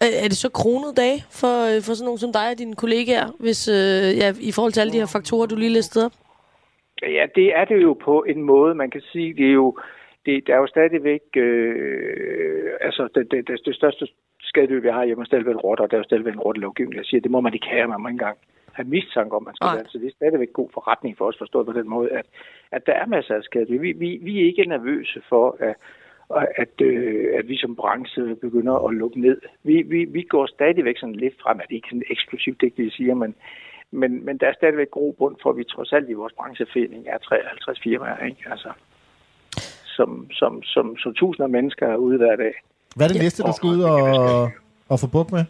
Er 0.00 0.28
det 0.28 0.36
så 0.36 0.50
kronet 0.50 0.96
dag 0.96 1.14
for, 1.30 1.54
øh, 1.68 1.82
for 1.82 1.94
sådan 1.94 2.04
nogen 2.04 2.18
som 2.18 2.32
dig 2.32 2.50
og 2.52 2.58
dine 2.58 2.74
kollegaer, 2.74 3.28
hvis, 3.38 3.68
øh, 3.68 4.16
ja, 4.20 4.34
i 4.40 4.52
forhold 4.52 4.72
til 4.72 4.80
alle 4.80 4.92
de 4.92 4.98
her 4.98 5.06
faktorer, 5.06 5.46
du 5.46 5.56
lige 5.56 5.72
listede 5.72 6.06
op? 6.06 6.12
Ja, 7.02 7.26
det 7.34 7.56
er 7.56 7.64
det 7.64 7.82
jo 7.82 7.92
på 7.92 8.24
en 8.28 8.42
måde. 8.42 8.74
Man 8.74 8.90
kan 8.90 9.00
sige, 9.00 9.34
det 9.34 9.48
er 9.48 9.52
jo, 9.52 9.78
det, 10.26 10.46
der 10.46 10.54
er 10.54 10.58
jo 10.58 10.66
stadigvæk, 10.66 11.20
øh, 11.36 12.72
altså 12.80 13.08
det, 13.14 13.30
det, 13.30 13.48
det, 13.48 13.60
det 13.64 13.74
største 13.74 14.08
skadedyr, 14.40 14.80
vi 14.80 14.88
har 14.88 15.04
hjemme, 15.04 15.22
er 15.22 15.26
stadigvæk 15.26 15.64
rotter, 15.64 15.84
og 15.84 15.90
der 15.90 15.96
er 15.96 16.00
jo 16.00 16.04
stadigvæk 16.04 16.34
en 16.34 16.40
rottelovgivning, 16.40 16.98
der 16.98 17.04
siger, 17.04 17.20
det 17.20 17.30
må 17.30 17.40
man 17.40 17.54
ikke 17.54 17.66
have, 17.66 17.88
man 17.88 18.00
må 18.00 18.08
ikke 18.08 18.14
engang 18.14 18.38
have 18.72 18.88
mistanke 18.88 19.36
om, 19.36 19.42
man 19.42 19.54
skal 19.54 19.66
være. 19.76 19.84
Så 19.88 19.98
det 19.98 20.06
er 20.06 20.18
stadigvæk 20.20 20.52
god 20.52 20.70
forretning 20.74 21.18
for 21.18 21.24
os, 21.24 21.38
forstået 21.38 21.66
på 21.66 21.72
den 21.72 21.88
måde, 21.88 22.10
at, 22.10 22.26
at 22.72 22.86
der 22.86 22.92
er 22.92 23.06
masser 23.06 23.34
af 23.34 23.42
skadedyr. 23.42 23.80
Vi, 23.80 23.92
vi, 23.92 24.18
vi 24.22 24.40
er 24.40 24.46
ikke 24.46 24.64
nervøse 24.64 25.22
for, 25.28 25.56
at, 25.60 25.74
at, 26.56 26.80
øh, 26.80 27.38
at 27.38 27.48
vi 27.48 27.56
som 27.56 27.76
branche 27.76 28.34
begynder 28.34 28.86
at 28.88 28.94
lukke 28.94 29.20
ned. 29.20 29.40
Vi, 29.64 29.82
vi, 29.82 30.04
vi 30.04 30.22
går 30.22 30.46
stadigvæk 30.46 30.98
sådan 30.98 31.14
lidt 31.14 31.34
frem, 31.42 31.60
at 31.60 31.68
det 31.68 31.74
ikke 31.74 31.86
er 31.86 31.94
sådan 31.94 32.10
eksplosivt, 32.10 32.60
det 32.60 32.72
vi 32.76 32.90
siger, 32.90 33.14
men, 33.14 33.34
men, 33.90 34.24
men 34.24 34.38
der 34.38 34.46
er 34.46 34.52
stadigvæk 34.52 34.90
god 34.90 35.14
bund 35.14 35.36
for, 35.42 35.50
at 35.50 35.56
vi 35.56 35.64
trods 35.64 35.92
alt 35.92 36.10
i 36.10 36.12
vores 36.12 36.32
brancheforening 36.32 37.06
er 37.08 37.18
53 37.18 37.80
firmaer, 37.80 38.24
ikke? 38.24 38.42
Altså, 38.50 38.70
som, 39.96 40.30
som, 40.30 40.62
som, 40.62 40.96
som 40.96 41.14
tusinder 41.14 41.44
af 41.44 41.50
mennesker 41.50 41.86
er 41.86 41.96
ude 41.96 42.16
hver 42.16 42.36
dag. 42.36 42.54
Hvad 42.96 43.06
er 43.06 43.12
det 43.12 43.22
næste, 43.22 43.42
du 43.42 43.52
skal 43.56 43.68
ud 43.68 43.82
og, 43.82 44.50
og 44.88 45.00
få 45.00 45.06
bukt 45.12 45.32
med? 45.32 45.44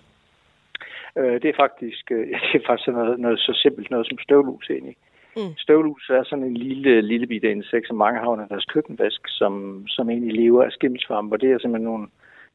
Øh, 1.19 1.43
det 1.43 1.49
er 1.51 1.57
faktisk, 1.65 2.05
øh, 2.11 2.27
det 2.53 2.57
er 2.61 2.67
faktisk 2.67 2.89
noget, 2.89 3.21
noget 3.21 3.39
så 3.39 3.53
simpelt 3.63 3.91
noget 3.91 4.07
som 4.07 4.19
støvlus 4.19 4.71
egentlig. 4.71 4.97
Mm. 5.37 5.55
Støvlus 5.57 6.11
er 6.11 6.25
sådan 6.25 6.45
en 6.45 6.57
lille, 6.57 7.01
lille 7.01 7.27
bitte 7.27 7.51
insekt, 7.51 7.87
som 7.87 7.97
mange 7.97 8.21
har 8.21 8.27
under 8.27 8.47
deres 8.47 8.65
køkkenvask, 8.65 9.21
som, 9.27 9.85
som 9.89 10.11
egentlig 10.11 10.35
lever 10.35 10.65
af 10.65 10.73
skimmelsvamp, 10.73 11.33
og 11.33 11.41
det 11.41 11.49
er 11.51 11.59
simpelthen 11.59 11.91
nogle, 11.91 12.07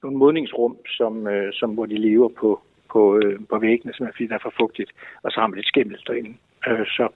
nogle 0.03 0.17
modningsrum, 0.17 0.77
som, 0.97 1.27
øh, 1.27 1.53
som, 1.53 1.69
hvor 1.73 1.85
de 1.85 1.97
lever 1.97 2.29
på, 2.29 2.61
på, 2.93 3.01
øh, 3.17 3.39
på 3.49 3.57
væggene, 3.59 3.93
som 3.93 4.05
er 4.05 4.11
fordi 4.11 4.27
der 4.27 4.35
er 4.35 4.45
for 4.47 4.53
fugtigt, 4.61 4.91
og 5.23 5.31
så 5.31 5.39
har 5.39 5.47
man 5.47 5.57
lidt 5.57 5.67
skimmel 5.73 5.97
derinde. 6.07 6.33
Øh, 6.67 6.85
så 6.97 7.07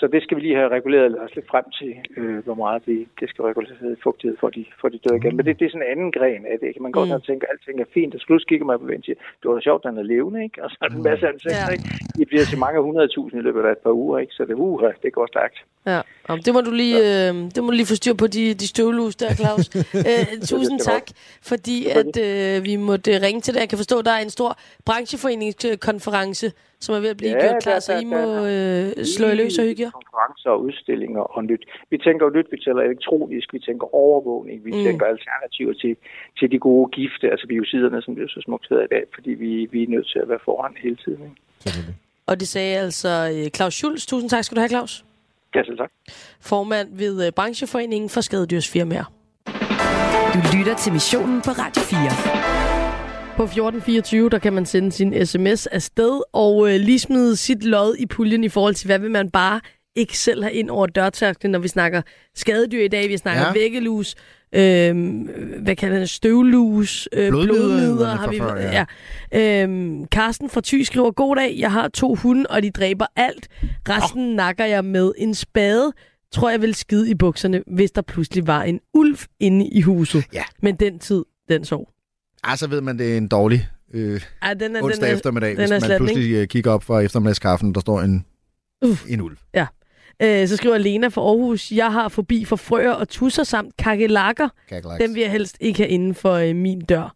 så 0.00 0.06
det 0.06 0.22
skal 0.22 0.36
vi 0.36 0.42
lige 0.42 0.60
have 0.60 0.68
reguleret 0.68 1.20
os 1.24 1.34
lidt 1.34 1.48
frem 1.52 1.64
til, 1.78 1.92
øh, 2.16 2.38
hvor 2.44 2.54
meget 2.54 2.86
det, 2.86 2.98
det 3.20 3.28
skal 3.28 3.42
regulere 3.44 3.96
fugtighed, 4.02 4.36
for 4.40 4.50
de, 4.56 4.64
for 4.80 4.88
de 4.88 4.98
dør 5.04 5.16
igen. 5.16 5.36
Men 5.36 5.46
det, 5.46 5.58
det 5.58 5.66
er 5.66 5.70
sådan 5.70 5.86
en 5.86 5.92
anden 5.92 6.12
gren 6.12 6.46
af 6.52 6.58
det. 6.62 6.80
Man 6.80 6.92
går 6.92 7.04
mm. 7.04 7.10
og 7.10 7.22
tænker, 7.28 7.46
at 7.46 7.52
alting 7.52 7.80
er 7.80 7.90
fint, 7.94 8.14
og 8.14 8.20
slut 8.20 8.46
kigger 8.48 8.66
man 8.66 8.78
på 8.80 8.86
den 8.86 9.02
siger, 9.02 9.18
det 9.40 9.46
var 9.50 9.60
sjovt, 9.60 9.84
at 9.84 9.90
den 9.90 9.98
er 9.98 10.06
levende, 10.14 10.42
ikke? 10.44 10.64
Og 10.64 10.70
så 10.70 10.76
er 10.82 10.88
der 10.88 10.96
en 10.96 11.02
masse 11.02 11.26
af 11.28 11.34
ja. 11.46 11.72
ikke? 11.74 11.84
Det 12.18 12.28
bliver 12.28 12.44
til 12.44 12.58
mange 12.58 12.80
hundredtusind 12.86 13.40
i 13.40 13.44
løbet 13.46 13.62
af 13.68 13.72
et 13.72 13.82
par 13.86 13.94
uger, 14.02 14.18
ikke? 14.18 14.32
Så 14.32 14.42
det, 14.44 14.54
uh, 14.54 14.82
det 15.02 15.12
går 15.12 15.26
stærkt. 15.26 15.58
Ja, 15.88 16.00
det 16.44 16.54
må 16.54 16.60
du 16.60 16.70
lige, 16.70 16.98
øh, 16.98 17.34
det 17.54 17.58
må 17.62 17.66
du 17.70 17.76
lige 17.80 17.90
få 17.92 17.94
styr 17.94 18.14
på, 18.14 18.26
de, 18.26 18.54
de 18.54 18.66
støvlus 18.68 19.16
der, 19.16 19.34
Claus. 19.40 19.66
øh, 20.10 20.26
tusind 20.52 20.80
tak, 20.80 21.06
fordi 21.50 21.86
at 22.00 22.14
øh, 22.26 22.64
vi 22.64 22.76
måtte 22.76 23.10
ringe 23.26 23.40
til 23.40 23.54
dig. 23.54 23.60
Jeg 23.60 23.68
kan 23.68 23.78
forstå, 23.78 23.98
at 23.98 24.04
der 24.04 24.14
er 24.18 24.22
en 24.28 24.30
stor 24.30 24.58
brancheforeningskonference, 24.84 26.46
som 26.80 26.94
er 26.94 27.00
ved 27.00 27.10
at 27.14 27.16
blive 27.16 27.32
ja, 27.32 27.40
gjort 27.44 27.62
klar, 27.62 27.72
der, 27.72 27.80
så 27.80 27.92
I 28.04 28.04
må 28.04 28.22
øh, 28.54 29.04
slå 29.16 29.26
i 29.28 29.34
løs 29.34 29.58
og 29.58 29.64
hygge 29.64 29.82
jer. 29.82 29.90
Konferencer 29.90 30.50
og 30.50 30.62
udstillinger 30.62 31.20
og 31.20 31.44
nyt. 31.44 31.64
Vi 31.90 31.98
tænker 31.98 32.26
jo 32.26 32.30
nyt, 32.36 32.46
vi 32.50 32.58
tænker 32.64 32.82
elektronisk, 32.82 33.52
vi 33.52 33.58
tænker 33.58 33.94
overvågning, 33.94 34.64
vi 34.64 34.70
mm. 34.70 34.84
tænker 34.84 35.06
alternativer 35.06 35.74
til, 35.82 35.96
til 36.38 36.50
de 36.52 36.58
gode 36.58 36.90
gifte, 36.90 37.30
altså 37.30 37.46
biociderne, 37.46 38.02
som 38.02 38.14
bliver 38.14 38.28
så 38.28 38.40
smukt 38.44 38.66
i 38.70 38.90
dag, 38.94 39.04
fordi 39.14 39.30
vi, 39.30 39.50
vi 39.72 39.82
er 39.82 39.88
nødt 39.88 40.08
til 40.12 40.18
at 40.18 40.28
være 40.28 40.42
foran 40.44 40.74
hele 40.82 40.96
tiden. 41.04 41.22
Ikke? 41.28 41.38
Og 42.26 42.40
det 42.40 42.48
sagde 42.48 42.76
altså 42.78 43.08
øh, 43.34 43.50
Claus 43.50 43.74
Schulz. 43.74 44.06
Tusind 44.06 44.30
tak 44.30 44.44
skal 44.44 44.56
du 44.56 44.60
have, 44.60 44.68
Claus. 44.68 45.04
Ja, 45.54 45.64
selv 45.64 45.78
tak. 45.78 45.90
Formand 46.40 46.88
ved 46.96 47.26
øh, 47.26 47.32
Brancheforeningen 47.32 48.10
for 48.10 48.20
Skadedyrsfirmaer. 48.20 49.12
Du 50.34 50.38
lytter 50.56 50.76
til 50.76 50.92
missionen 50.92 51.42
på 51.42 51.50
Radio 51.50 51.82
4. 51.82 52.00
På 53.36 53.42
1424, 53.42 54.30
der 54.30 54.38
kan 54.38 54.52
man 54.52 54.66
sende 54.66 54.92
sin 54.92 55.26
sms 55.26 55.66
afsted 55.66 56.20
og 56.32 56.68
øh, 56.68 56.80
lige 56.80 56.98
smide 56.98 57.36
sit 57.36 57.64
lod 57.64 57.96
i 57.98 58.06
puljen 58.06 58.44
i 58.44 58.48
forhold 58.48 58.74
til, 58.74 58.86
hvad 58.86 58.98
vil 58.98 59.10
man 59.10 59.30
bare 59.30 59.60
ikke 59.98 60.18
selv 60.18 60.42
have 60.42 60.52
ind 60.54 60.70
over 60.70 60.86
dørtærsklen, 60.86 61.52
når 61.52 61.58
vi 61.58 61.68
snakker 61.68 62.02
skadedyr 62.34 62.84
i 62.84 62.88
dag. 62.88 63.08
Vi 63.08 63.16
snakker 63.16 63.42
ja. 63.42 63.52
væggelus, 63.52 64.14
øh, 64.52 64.96
hvad 65.62 65.76
kalder 65.76 65.98
det, 65.98 66.10
støvlus, 66.10 67.08
øh, 67.12 67.30
blodmider 67.30 68.16
har 68.16 68.30
vi. 68.30 68.38
Før, 68.38 68.56
ja. 68.56 68.84
Ja. 69.32 69.64
Øh, 69.64 70.06
Carsten 70.06 70.50
fra 70.50 70.60
Thy 70.64 70.82
skriver, 70.82 71.10
God 71.10 71.36
dag, 71.36 71.56
jeg 71.58 71.72
har 71.72 71.88
to 71.88 72.14
hunde, 72.14 72.46
og 72.50 72.62
de 72.62 72.70
dræber 72.70 73.06
alt. 73.16 73.48
Resten 73.88 74.30
oh. 74.30 74.36
nakker 74.36 74.64
jeg 74.64 74.84
med 74.84 75.12
en 75.18 75.34
spade. 75.34 75.92
Tror 76.32 76.50
jeg 76.50 76.62
vil 76.62 76.74
skide 76.74 77.10
i 77.10 77.14
bukserne, 77.14 77.62
hvis 77.66 77.90
der 77.90 78.02
pludselig 78.02 78.46
var 78.46 78.62
en 78.62 78.80
ulv 78.94 79.18
inde 79.40 79.68
i 79.68 79.80
huset. 79.80 80.24
Ja. 80.32 80.42
Men 80.62 80.76
den 80.76 80.98
tid, 80.98 81.24
den 81.48 81.64
sov. 81.64 81.88
Ej, 82.44 82.56
så 82.56 82.66
ved 82.66 82.80
man, 82.80 82.98
det 82.98 83.12
er 83.12 83.16
en 83.16 83.28
dårlig 83.28 83.68
øh, 83.94 84.20
ja, 84.44 84.54
den 84.54 84.76
er, 84.76 84.82
onsdag 84.82 85.02
den 85.02 85.10
er, 85.10 85.16
eftermiddag, 85.16 85.56
den 85.56 85.56
hvis 85.56 85.88
man 85.88 85.96
pludselig 85.96 86.24
ikke? 86.24 86.40
Øh, 86.40 86.46
kigger 86.46 86.70
op 86.70 86.82
fra 86.82 87.00
eftermiddagskaffen, 87.00 87.74
der 87.74 87.80
står 87.80 88.00
en, 88.00 88.24
uh. 88.82 88.98
en 89.08 89.20
ulv. 89.20 89.36
Ja. 89.54 89.66
Øh, 90.22 90.48
så 90.48 90.56
skriver 90.56 90.78
Lena 90.78 91.08
fra 91.08 91.20
Aarhus, 91.20 91.72
jeg 91.72 91.92
har 91.92 92.08
forbi 92.08 92.44
for 92.44 92.56
frøer 92.56 92.92
og 92.92 93.08
tusser 93.08 93.42
samt 93.44 93.76
kakelakker. 93.76 94.48
Dem 95.00 95.14
vil 95.14 95.20
jeg 95.20 95.30
helst 95.30 95.56
ikke 95.60 95.78
have 95.78 95.88
inden 95.88 96.14
for 96.14 96.32
øh, 96.32 96.56
min 96.56 96.80
dør. 96.80 97.14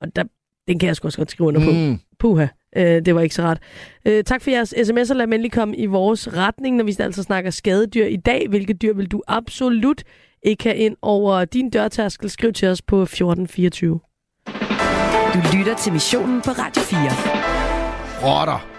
Og 0.00 0.16
der, 0.16 0.24
den 0.68 0.78
kan 0.78 0.86
jeg 0.86 0.96
sgu 0.96 1.08
også 1.08 1.18
godt 1.18 1.30
skrive 1.30 1.48
under 1.48 1.64
på. 1.64 1.70
Mm. 1.70 1.98
Puha, 2.18 2.46
øh, 2.76 3.04
det 3.04 3.14
var 3.14 3.20
ikke 3.20 3.34
så 3.34 3.42
ret. 3.42 3.58
Øh, 4.04 4.24
tak 4.24 4.42
for 4.42 4.50
jeres 4.50 4.74
sms'er. 4.74 5.14
Lad 5.14 5.24
endelig 5.24 5.52
komme 5.52 5.76
i 5.76 5.86
vores 5.86 6.36
retning, 6.36 6.76
når 6.76 6.84
vi 6.84 6.96
altså 6.98 7.22
snakker 7.22 7.50
skadedyr 7.50 8.04
i 8.04 8.16
dag. 8.16 8.48
Hvilke 8.48 8.72
dyr 8.72 8.94
vil 8.94 9.06
du 9.06 9.22
absolut 9.28 10.02
ikke 10.42 10.64
have 10.64 10.76
ind 10.76 10.96
over 11.02 11.44
din 11.44 11.70
dørtærskel? 11.70 12.30
Skriv 12.30 12.52
til 12.52 12.68
os 12.68 12.82
på 12.82 13.02
1424. 13.02 14.00
Du 15.34 15.56
lytter 15.56 15.76
til 15.76 15.92
missionen 15.92 16.42
på 16.42 16.50
Radio 16.50 16.82
4. 16.82 17.00
Rotter. 18.22 18.69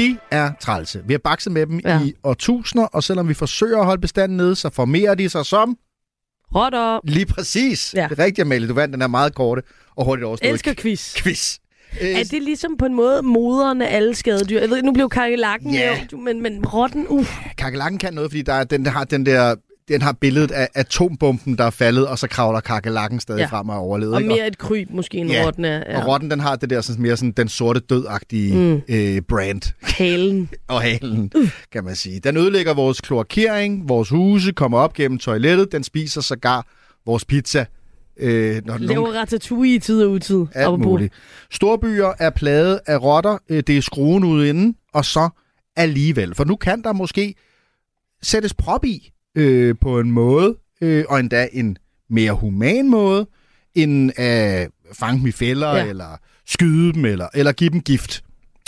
De 0.00 0.16
er 0.30 0.50
trælse. 0.60 1.02
Vi 1.06 1.12
har 1.12 1.18
bakset 1.18 1.52
med 1.52 1.66
dem 1.66 1.80
ja. 1.84 2.00
i 2.02 2.14
årtusinder, 2.24 2.86
og 2.86 3.04
selvom 3.04 3.28
vi 3.28 3.34
forsøger 3.34 3.78
at 3.78 3.84
holde 3.84 4.00
bestanden 4.00 4.36
nede, 4.36 4.56
så 4.56 4.70
formerer 4.70 5.14
de 5.14 5.28
sig 5.28 5.46
som... 5.46 5.76
Rotter. 6.54 7.00
Lige 7.04 7.26
præcis. 7.26 7.94
Ja. 7.94 8.06
Det 8.10 8.18
er 8.18 8.24
rigtigt, 8.24 8.44
Amalie. 8.44 8.68
Du 8.68 8.74
vandt 8.74 8.92
den 8.92 9.02
er 9.02 9.06
meget 9.06 9.34
korte 9.34 9.62
og 9.96 10.04
hurtigt 10.04 10.24
overstået. 10.24 10.50
Elsker 10.50 10.74
quiz. 10.74 11.16
Quiz. 11.16 11.58
Er 12.00 12.24
det 12.30 12.42
ligesom 12.42 12.76
på 12.76 12.86
en 12.86 12.94
måde 12.94 13.22
moderne 13.22 13.88
alle 13.88 14.14
skadedyr? 14.14 14.60
Jeg 14.60 14.70
ved, 14.70 14.82
nu 14.82 14.92
blev 14.92 15.08
kakelakken 15.08 15.70
nævnt, 15.70 16.22
men, 16.24 16.42
men 16.42 16.66
rotten, 16.66 17.06
uh. 17.08 17.26
Kakelakken 17.58 17.98
kan 17.98 18.14
noget, 18.14 18.30
fordi 18.30 18.42
der 18.42 18.52
er 18.52 18.64
den, 18.64 18.84
der 18.84 18.90
har 18.90 19.04
den 19.04 19.26
der 19.26 19.54
den 19.90 20.02
har 20.02 20.12
billedet 20.12 20.50
af 20.50 20.68
atombomben, 20.74 21.58
der 21.58 21.64
er 21.64 21.70
faldet, 21.70 22.06
og 22.06 22.18
så 22.18 22.28
kravler 22.28 22.60
kakelakken 22.60 23.20
stadig 23.20 23.40
ja. 23.40 23.46
frem 23.46 23.68
og 23.68 23.76
overlevet. 23.76 24.14
Og 24.14 24.22
mere 24.22 24.46
et 24.46 24.58
kryb 24.58 24.90
måske 24.90 25.18
end 25.18 25.30
ja. 25.30 25.44
rotten 25.44 25.64
er. 25.64 25.82
Ja. 25.90 26.00
Og 26.00 26.06
rotten, 26.06 26.30
den 26.30 26.40
har 26.40 26.56
det 26.56 26.70
der 26.70 26.80
sådan, 26.80 27.02
mere 27.02 27.16
sådan, 27.16 27.32
den 27.32 27.48
sorte 27.48 27.80
dødagtige 27.80 28.54
mm. 28.56 28.82
øh, 28.88 29.22
brand. 29.22 29.74
Halen. 29.82 30.50
og 30.68 30.82
halen, 30.82 31.32
uh. 31.36 31.50
kan 31.72 31.84
man 31.84 31.96
sige. 31.96 32.20
Den 32.20 32.36
ødelægger 32.36 32.74
vores 32.74 33.00
kloakering, 33.00 33.88
vores 33.88 34.08
huse, 34.08 34.52
kommer 34.52 34.78
op 34.78 34.94
gennem 34.94 35.18
toilettet, 35.18 35.72
den 35.72 35.84
spiser 35.84 36.20
sågar 36.20 36.66
vores 37.06 37.24
pizza. 37.24 37.66
Øh, 38.16 38.62
når 38.66 38.78
Laver 38.78 38.94
nogen... 38.94 39.14
ratatouille 39.14 39.74
i 39.74 39.78
tid 39.78 40.04
og 40.04 40.10
utid. 40.10 40.46
Alt 40.54 40.80
muligt. 40.80 41.14
Storbyer 41.50 42.12
er 42.18 42.30
plaget 42.30 42.80
af 42.86 43.02
rotter, 43.02 43.38
øh, 43.48 43.62
det 43.66 43.78
er 43.78 43.82
skruen 43.82 44.24
ude 44.24 44.48
inden, 44.48 44.76
og 44.94 45.04
så 45.04 45.28
alligevel. 45.76 46.34
For 46.34 46.44
nu 46.44 46.56
kan 46.56 46.82
der 46.82 46.92
måske 46.92 47.34
sættes 48.22 48.54
prop 48.54 48.84
i, 48.84 49.12
øh, 49.34 49.74
på 49.80 50.00
en 50.00 50.10
måde, 50.10 50.56
øh, 50.80 51.04
og 51.08 51.20
endda 51.20 51.48
en 51.52 51.76
mere 52.10 52.32
human 52.32 52.88
måde, 52.88 53.26
end 53.74 54.18
at 54.18 54.70
fange 54.92 55.18
dem 55.18 55.26
i 55.26 55.32
fælder, 55.32 55.76
ja. 55.76 55.86
eller 55.86 56.16
skyde 56.46 56.92
dem, 56.92 57.04
eller, 57.04 57.28
eller 57.34 57.52
give 57.52 57.70
dem 57.70 57.80
gift. 57.80 58.24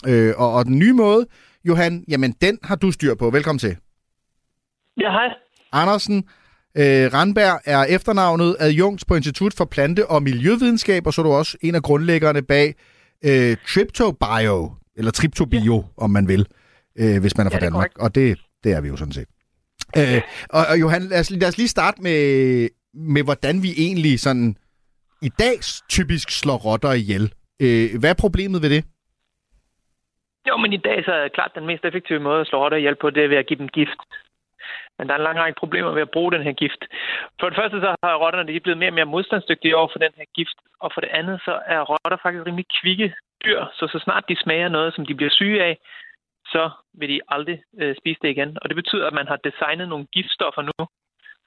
Øh, 0.06 0.34
og, 0.36 0.52
og 0.52 0.64
den 0.66 0.78
nye 0.78 0.92
måde, 0.92 1.26
Johan, 1.64 2.04
jamen 2.08 2.34
den 2.42 2.58
har 2.62 2.76
du 2.76 2.92
styr 2.92 3.14
på. 3.14 3.30
Velkommen 3.30 3.58
til. 3.58 3.76
Ja, 5.00 5.10
hej. 5.10 5.28
Andersen 5.72 6.16
øh, 6.76 7.12
Randberg 7.14 7.60
er 7.64 7.84
efternavnet 7.84 8.56
adjunkt 8.60 9.06
på 9.06 9.14
Institut 9.14 9.54
for 9.54 9.64
Plante- 9.64 10.06
og 10.06 10.22
Miljøvidenskab, 10.22 11.06
og 11.06 11.14
så 11.14 11.20
er 11.20 11.24
du 11.24 11.32
også 11.32 11.58
en 11.60 11.74
af 11.74 11.82
grundlæggerne 11.82 12.42
bag 12.42 12.74
øh, 13.24 13.56
TriptoBio, 13.68 14.74
eller 14.96 15.10
TriptoBio, 15.10 15.76
ja. 15.76 16.02
om 16.04 16.10
man 16.10 16.28
vil, 16.28 16.46
øh, 16.98 17.20
hvis 17.20 17.36
man 17.36 17.46
er 17.46 17.50
fra 17.50 17.58
ja, 17.58 17.64
Danmark. 17.64 17.90
Og 17.98 18.14
det, 18.14 18.38
det 18.64 18.72
er 18.72 18.80
vi 18.80 18.88
jo 18.88 18.96
sådan 18.96 19.12
set. 19.12 19.28
Øh, 19.98 20.22
og, 20.56 20.62
og 20.70 20.80
Johan, 20.80 21.02
lad 21.02 21.20
os, 21.20 21.30
lad 21.30 21.48
os 21.48 21.58
lige 21.58 21.68
starte 21.76 22.02
med, 22.02 22.20
med, 22.94 23.22
hvordan 23.24 23.62
vi 23.62 23.70
egentlig 23.78 24.20
sådan 24.20 24.56
i 25.22 25.30
dag 25.38 25.54
typisk 25.88 26.30
slår 26.40 26.58
rotter 26.66 26.92
ihjel. 26.92 27.32
Øh, 27.64 28.00
hvad 28.00 28.10
er 28.10 28.22
problemet 28.24 28.62
ved 28.62 28.70
det? 28.70 28.84
Jo, 30.48 30.56
men 30.56 30.72
i 30.72 30.76
dag 30.88 31.04
så 31.04 31.12
er 31.12 31.22
det 31.22 31.32
klart 31.32 31.52
den 31.54 31.66
mest 31.66 31.84
effektive 31.84 32.20
måde 32.20 32.40
at 32.40 32.46
slå 32.46 32.58
rotter 32.62 32.78
ihjel 32.78 32.96
på, 33.00 33.10
det 33.10 33.24
er 33.24 33.28
ved 33.28 33.36
at 33.36 33.46
give 33.46 33.58
dem 33.58 33.68
gift. 33.68 34.00
Men 34.98 35.08
der 35.08 35.14
er 35.14 35.18
en 35.18 35.28
lang 35.28 35.38
række 35.38 35.60
problemer 35.62 35.90
ved 35.90 36.02
at 36.02 36.14
bruge 36.16 36.32
den 36.32 36.42
her 36.42 36.52
gift. 36.52 36.82
For 37.40 37.48
det 37.48 37.58
første 37.60 37.80
så 37.80 37.94
har 38.02 38.22
rotterne 38.24 38.48
de 38.48 38.56
er 38.56 38.60
blevet 38.66 38.78
mere 38.78 38.90
og 38.90 38.94
mere 38.94 39.12
modstandsdygtige 39.14 39.76
over 39.76 39.88
for 39.92 39.98
den 39.98 40.12
her 40.16 40.24
gift. 40.34 40.58
Og 40.80 40.90
for 40.94 41.00
det 41.00 41.10
andet 41.18 41.40
så 41.44 41.54
er 41.66 41.80
rotter 41.90 42.18
faktisk 42.22 42.46
rimelig 42.46 42.66
kvikke 42.80 43.14
dyr. 43.44 43.60
Så 43.78 43.84
så 43.92 43.98
snart 44.04 44.24
de 44.28 44.36
smager 44.42 44.68
noget, 44.68 44.94
som 44.94 45.06
de 45.06 45.14
bliver 45.14 45.30
syge 45.30 45.62
af, 45.68 45.78
så 46.52 46.70
vil 46.98 47.08
de 47.08 47.20
aldrig 47.28 47.62
øh, 47.80 47.96
spise 48.00 48.20
det 48.22 48.28
igen. 48.28 48.58
Og 48.62 48.68
det 48.68 48.76
betyder, 48.76 49.06
at 49.06 49.18
man 49.20 49.28
har 49.28 49.36
designet 49.36 49.88
nogle 49.88 50.06
giftstoffer 50.12 50.62
nu, 50.62 50.86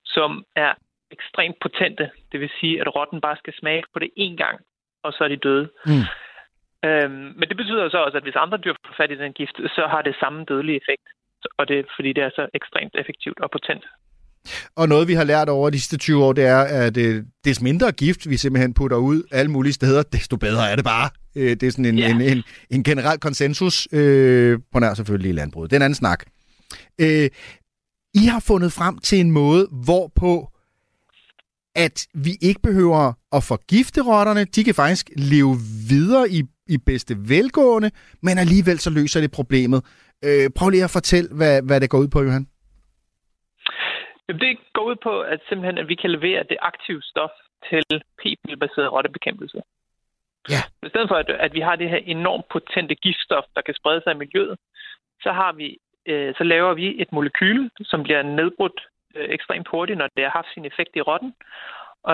som 0.06 0.46
er 0.56 0.74
ekstremt 1.12 1.60
potente. 1.62 2.12
Det 2.32 2.40
vil 2.40 2.50
sige, 2.60 2.82
at 2.82 2.96
rotten 2.96 3.22
bare 3.22 3.38
skal 3.38 3.54
smage 3.60 3.84
på 3.94 4.00
det 4.00 4.10
én 4.20 4.36
gang, 4.44 4.58
og 5.04 5.14
så 5.14 5.24
er 5.24 5.28
de 5.28 5.46
døde. 5.48 5.70
Mm. 5.86 6.06
Øhm, 6.88 7.30
men 7.38 7.46
det 7.50 7.58
betyder 7.58 7.90
så 7.90 7.98
også, 7.98 8.18
at 8.18 8.24
hvis 8.24 8.44
andre 8.44 8.58
dyr 8.58 8.74
får 8.86 8.94
fat 8.98 9.12
i 9.12 9.22
den 9.24 9.34
gift, 9.34 9.58
så 9.76 9.88
har 9.94 10.02
det 10.02 10.16
samme 10.20 10.46
dødelige 10.46 10.82
effekt. 10.82 11.08
Og 11.58 11.68
det 11.68 11.80
er 11.80 11.84
fordi, 11.96 12.14
det 12.14 12.24
er 12.24 12.30
så 12.30 12.48
ekstremt 12.54 12.96
effektivt 13.02 13.40
og 13.40 13.52
potent. 13.52 13.86
Og 14.76 14.90
noget, 14.90 15.08
vi 15.08 15.14
har 15.14 15.24
lært 15.24 15.50
over 15.50 15.70
de 15.70 15.80
sidste 15.80 15.98
20 15.98 16.24
år, 16.24 16.34
det 16.34 16.46
er, 16.46 16.60
at 16.60 16.98
øh, 16.98 17.24
des 17.46 17.62
mindre 17.62 17.92
gift, 17.92 18.30
vi 18.30 18.38
simpelthen 18.38 18.74
putter 18.74 18.98
ud 18.98 19.24
alle 19.32 19.52
mulige 19.52 19.74
steder, 19.74 20.04
desto 20.04 20.38
bedre 20.38 20.72
er 20.72 20.76
det 20.76 20.86
bare. 20.86 21.10
Øh, 21.36 21.50
det 21.50 21.64
er 21.64 21.72
sådan 21.72 21.86
en, 21.86 22.00
yeah. 22.00 22.12
en, 22.12 22.22
en, 22.22 22.44
en 22.70 22.84
generel 22.84 23.20
konsensus, 23.20 23.88
øh, 23.92 24.60
på 24.74 24.80
nær 24.80 24.94
selvfølgelig 24.94 25.30
i 25.30 25.34
landbruget. 25.34 25.70
Det 25.70 25.76
er 25.76 25.80
en 25.80 25.84
anden 25.84 25.96
snak. 25.96 26.24
Øh, 27.02 27.30
I 28.14 28.26
har 28.26 28.40
fundet 28.40 28.74
frem 28.74 28.98
til 28.98 29.20
en 29.20 29.32
måde, 29.32 29.68
hvorpå 29.72 30.52
at 31.76 32.08
vi 32.14 32.38
ikke 32.42 32.62
behøver 32.62 33.14
at 33.32 33.44
forgifte 33.44 34.02
rotterne. 34.02 34.46
De 34.46 34.64
kan 34.64 34.76
faktisk 34.76 35.10
leve 35.18 35.60
videre 35.90 36.30
i, 36.30 36.44
i 36.68 36.78
bedste 36.78 37.30
velgående, 37.30 37.92
men 38.24 38.38
alligevel 38.38 38.80
så 38.80 38.90
løser 38.90 39.22
det 39.22 39.32
problemet. 39.32 39.84
Øh, 40.26 40.50
prøv 40.56 40.70
lige 40.70 40.84
at 40.84 40.90
fortælle, 40.90 41.30
hvad, 41.32 41.62
hvad 41.62 41.82
det 41.82 41.90
går 41.90 41.98
ud 41.98 42.08
på, 42.08 42.24
Johan. 42.24 42.48
Jamen, 44.28 44.42
det 44.42 44.58
går 44.74 44.84
ud 44.92 44.96
på, 45.08 45.22
at 45.22 45.40
simpelthen, 45.50 45.78
at 45.78 45.88
vi 45.88 45.96
kan 45.96 46.12
levere 46.12 46.44
det 46.52 46.58
aktive 46.62 47.02
stof 47.02 47.36
til 47.70 47.84
p-pil-baseret 48.20 48.92
rottebekæmpelse. 48.92 49.62
Ja. 50.54 50.62
I 50.88 50.90
stedet 50.90 51.10
for, 51.10 51.16
at, 51.16 51.30
at 51.30 51.54
vi 51.54 51.60
har 51.60 51.76
det 51.76 51.90
her 51.90 52.02
enormt 52.16 52.48
potente 52.56 52.96
giftstof, 52.96 53.46
der 53.56 53.62
kan 53.62 53.76
sprede 53.80 54.02
sig 54.04 54.12
i 54.14 54.22
miljøet, 54.24 54.56
så 55.24 55.32
har 55.32 55.52
vi 55.52 55.78
øh, 56.12 56.34
så 56.38 56.44
laver 56.44 56.74
vi 56.74 57.02
et 57.02 57.12
molekyle, 57.12 57.70
som 57.82 58.04
bliver 58.04 58.24
nedbrudt 58.24 58.80
øh, 59.16 59.28
ekstremt 59.30 59.68
hurtigt, 59.72 59.98
når 59.98 60.08
det 60.16 60.24
har 60.24 60.34
haft 60.40 60.54
sin 60.54 60.66
effekt 60.66 60.92
i 60.96 61.02
rotten, 61.02 61.32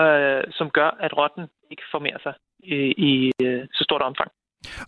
øh, 0.00 0.42
som 0.58 0.70
gør, 0.70 0.90
at 1.06 1.12
rotten 1.16 1.44
ikke 1.70 1.82
formerer 1.90 2.18
sig 2.22 2.34
i, 2.58 2.76
i 3.08 3.32
øh, 3.44 3.62
så 3.72 3.84
stort 3.84 4.02
omfang. 4.02 4.30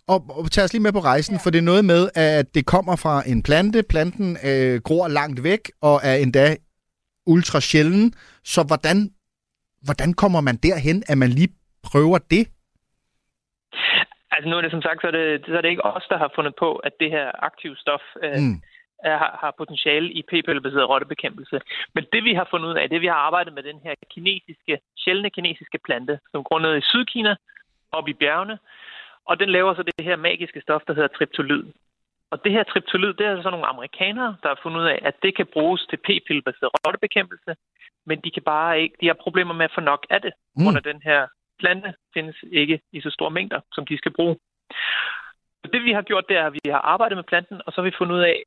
Og, 0.07 0.19
og 0.29 0.51
tag 0.51 0.63
os 0.63 0.73
lige 0.73 0.83
med 0.83 0.93
på 0.93 0.99
rejsen, 0.99 1.35
ja. 1.35 1.39
for 1.43 1.49
det 1.49 1.59
er 1.59 1.71
noget 1.73 1.85
med, 1.85 2.01
at 2.15 2.55
det 2.55 2.65
kommer 2.65 2.95
fra 2.95 3.15
en 3.31 3.43
plante. 3.43 3.83
Planten 3.89 4.37
øh, 4.49 4.81
gror 4.87 5.07
langt 5.07 5.43
væk 5.43 5.61
og 5.81 5.95
er 6.03 6.15
endda 6.15 6.45
ultra 7.25 7.59
sjælden. 7.61 8.13
Så 8.43 8.61
hvordan, 8.69 8.97
hvordan 9.85 10.13
kommer 10.13 10.41
man 10.41 10.55
derhen, 10.55 11.03
at 11.07 11.17
man 11.17 11.29
lige 11.29 11.49
prøver 11.83 12.17
det? 12.17 12.43
Altså 14.31 14.49
nu 14.49 14.57
er 14.57 14.61
det 14.61 14.71
som 14.71 14.81
sagt, 14.81 15.01
så 15.01 15.07
er 15.07 15.11
det, 15.11 15.45
så 15.47 15.57
er 15.57 15.61
det 15.61 15.69
ikke 15.69 15.85
os, 15.85 16.05
der 16.09 16.17
har 16.17 16.31
fundet 16.35 16.55
på, 16.63 16.69
at 16.75 16.93
det 16.99 17.09
her 17.11 17.31
aktive 17.49 17.75
stof 17.75 18.05
øh, 18.23 18.39
mm. 18.43 18.61
er, 19.03 19.17
har, 19.41 19.53
potentiale 19.57 20.09
i 20.19 20.21
p-pillebaseret 20.29 20.89
rottebekæmpelse. 20.89 21.57
Men 21.95 22.03
det 22.13 22.23
vi 22.23 22.33
har 22.33 22.47
fundet 22.51 22.67
ud 22.69 22.75
af, 22.75 22.89
det 22.89 23.01
vi 23.01 23.07
har 23.07 23.21
arbejdet 23.27 23.53
med 23.53 23.63
den 23.63 23.79
her 23.83 23.93
kinesiske, 24.13 24.79
sjældne 24.97 25.29
kinesiske 25.29 25.79
plante, 25.85 26.19
som 26.31 26.43
grundet 26.43 26.77
i 26.77 26.81
Sydkina, 26.81 27.35
op 27.91 28.07
i 28.07 28.13
bjergene, 28.13 28.57
og 29.25 29.39
den 29.39 29.49
laver 29.49 29.75
så 29.75 29.83
det 29.83 30.05
her 30.05 30.15
magiske 30.15 30.61
stof, 30.61 30.81
der 30.87 30.93
hedder 30.93 31.15
triptolyd. 31.17 31.63
Og 32.35 32.43
det 32.43 32.51
her 32.55 32.63
triptolyd, 32.63 33.13
det 33.19 33.25
er 33.25 33.41
så 33.41 33.49
nogle 33.49 33.71
amerikanere, 33.73 34.31
der 34.43 34.49
har 34.49 34.59
fundet 34.63 34.79
ud 34.81 34.87
af, 34.93 34.99
at 35.09 35.15
det 35.23 35.31
kan 35.37 35.47
bruges 35.55 35.81
til 35.89 35.99
p-pillebaseret 36.05 36.71
rottebekæmpelse, 36.83 37.51
men 38.09 38.17
de 38.23 38.31
kan 38.35 38.43
bare 38.43 38.81
ikke, 38.81 38.95
de 39.01 39.07
har 39.07 39.17
problemer 39.25 39.53
med 39.53 39.65
at 39.65 39.75
få 39.77 39.81
nok 39.81 40.01
af 40.09 40.21
det, 40.21 40.33
mm. 40.55 40.67
under 40.67 40.81
den 40.89 40.99
her 41.09 41.27
plante 41.61 41.93
findes 42.13 42.37
ikke 42.61 42.79
i 42.97 43.01
så 43.01 43.09
store 43.17 43.31
mængder, 43.37 43.59
som 43.75 43.85
de 43.85 43.97
skal 43.97 44.13
bruge. 44.17 44.35
Og 45.63 45.67
det 45.73 45.83
vi 45.83 45.91
har 45.91 46.01
gjort, 46.01 46.25
det 46.29 46.37
er, 46.37 46.45
at 46.47 46.53
vi 46.53 46.59
har 46.75 46.83
arbejdet 46.93 47.17
med 47.17 47.23
planten, 47.31 47.61
og 47.65 47.69
så 47.71 47.77
har 47.81 47.87
vi 47.89 47.97
fundet 47.97 48.15
ud 48.15 48.23
af 48.33 48.37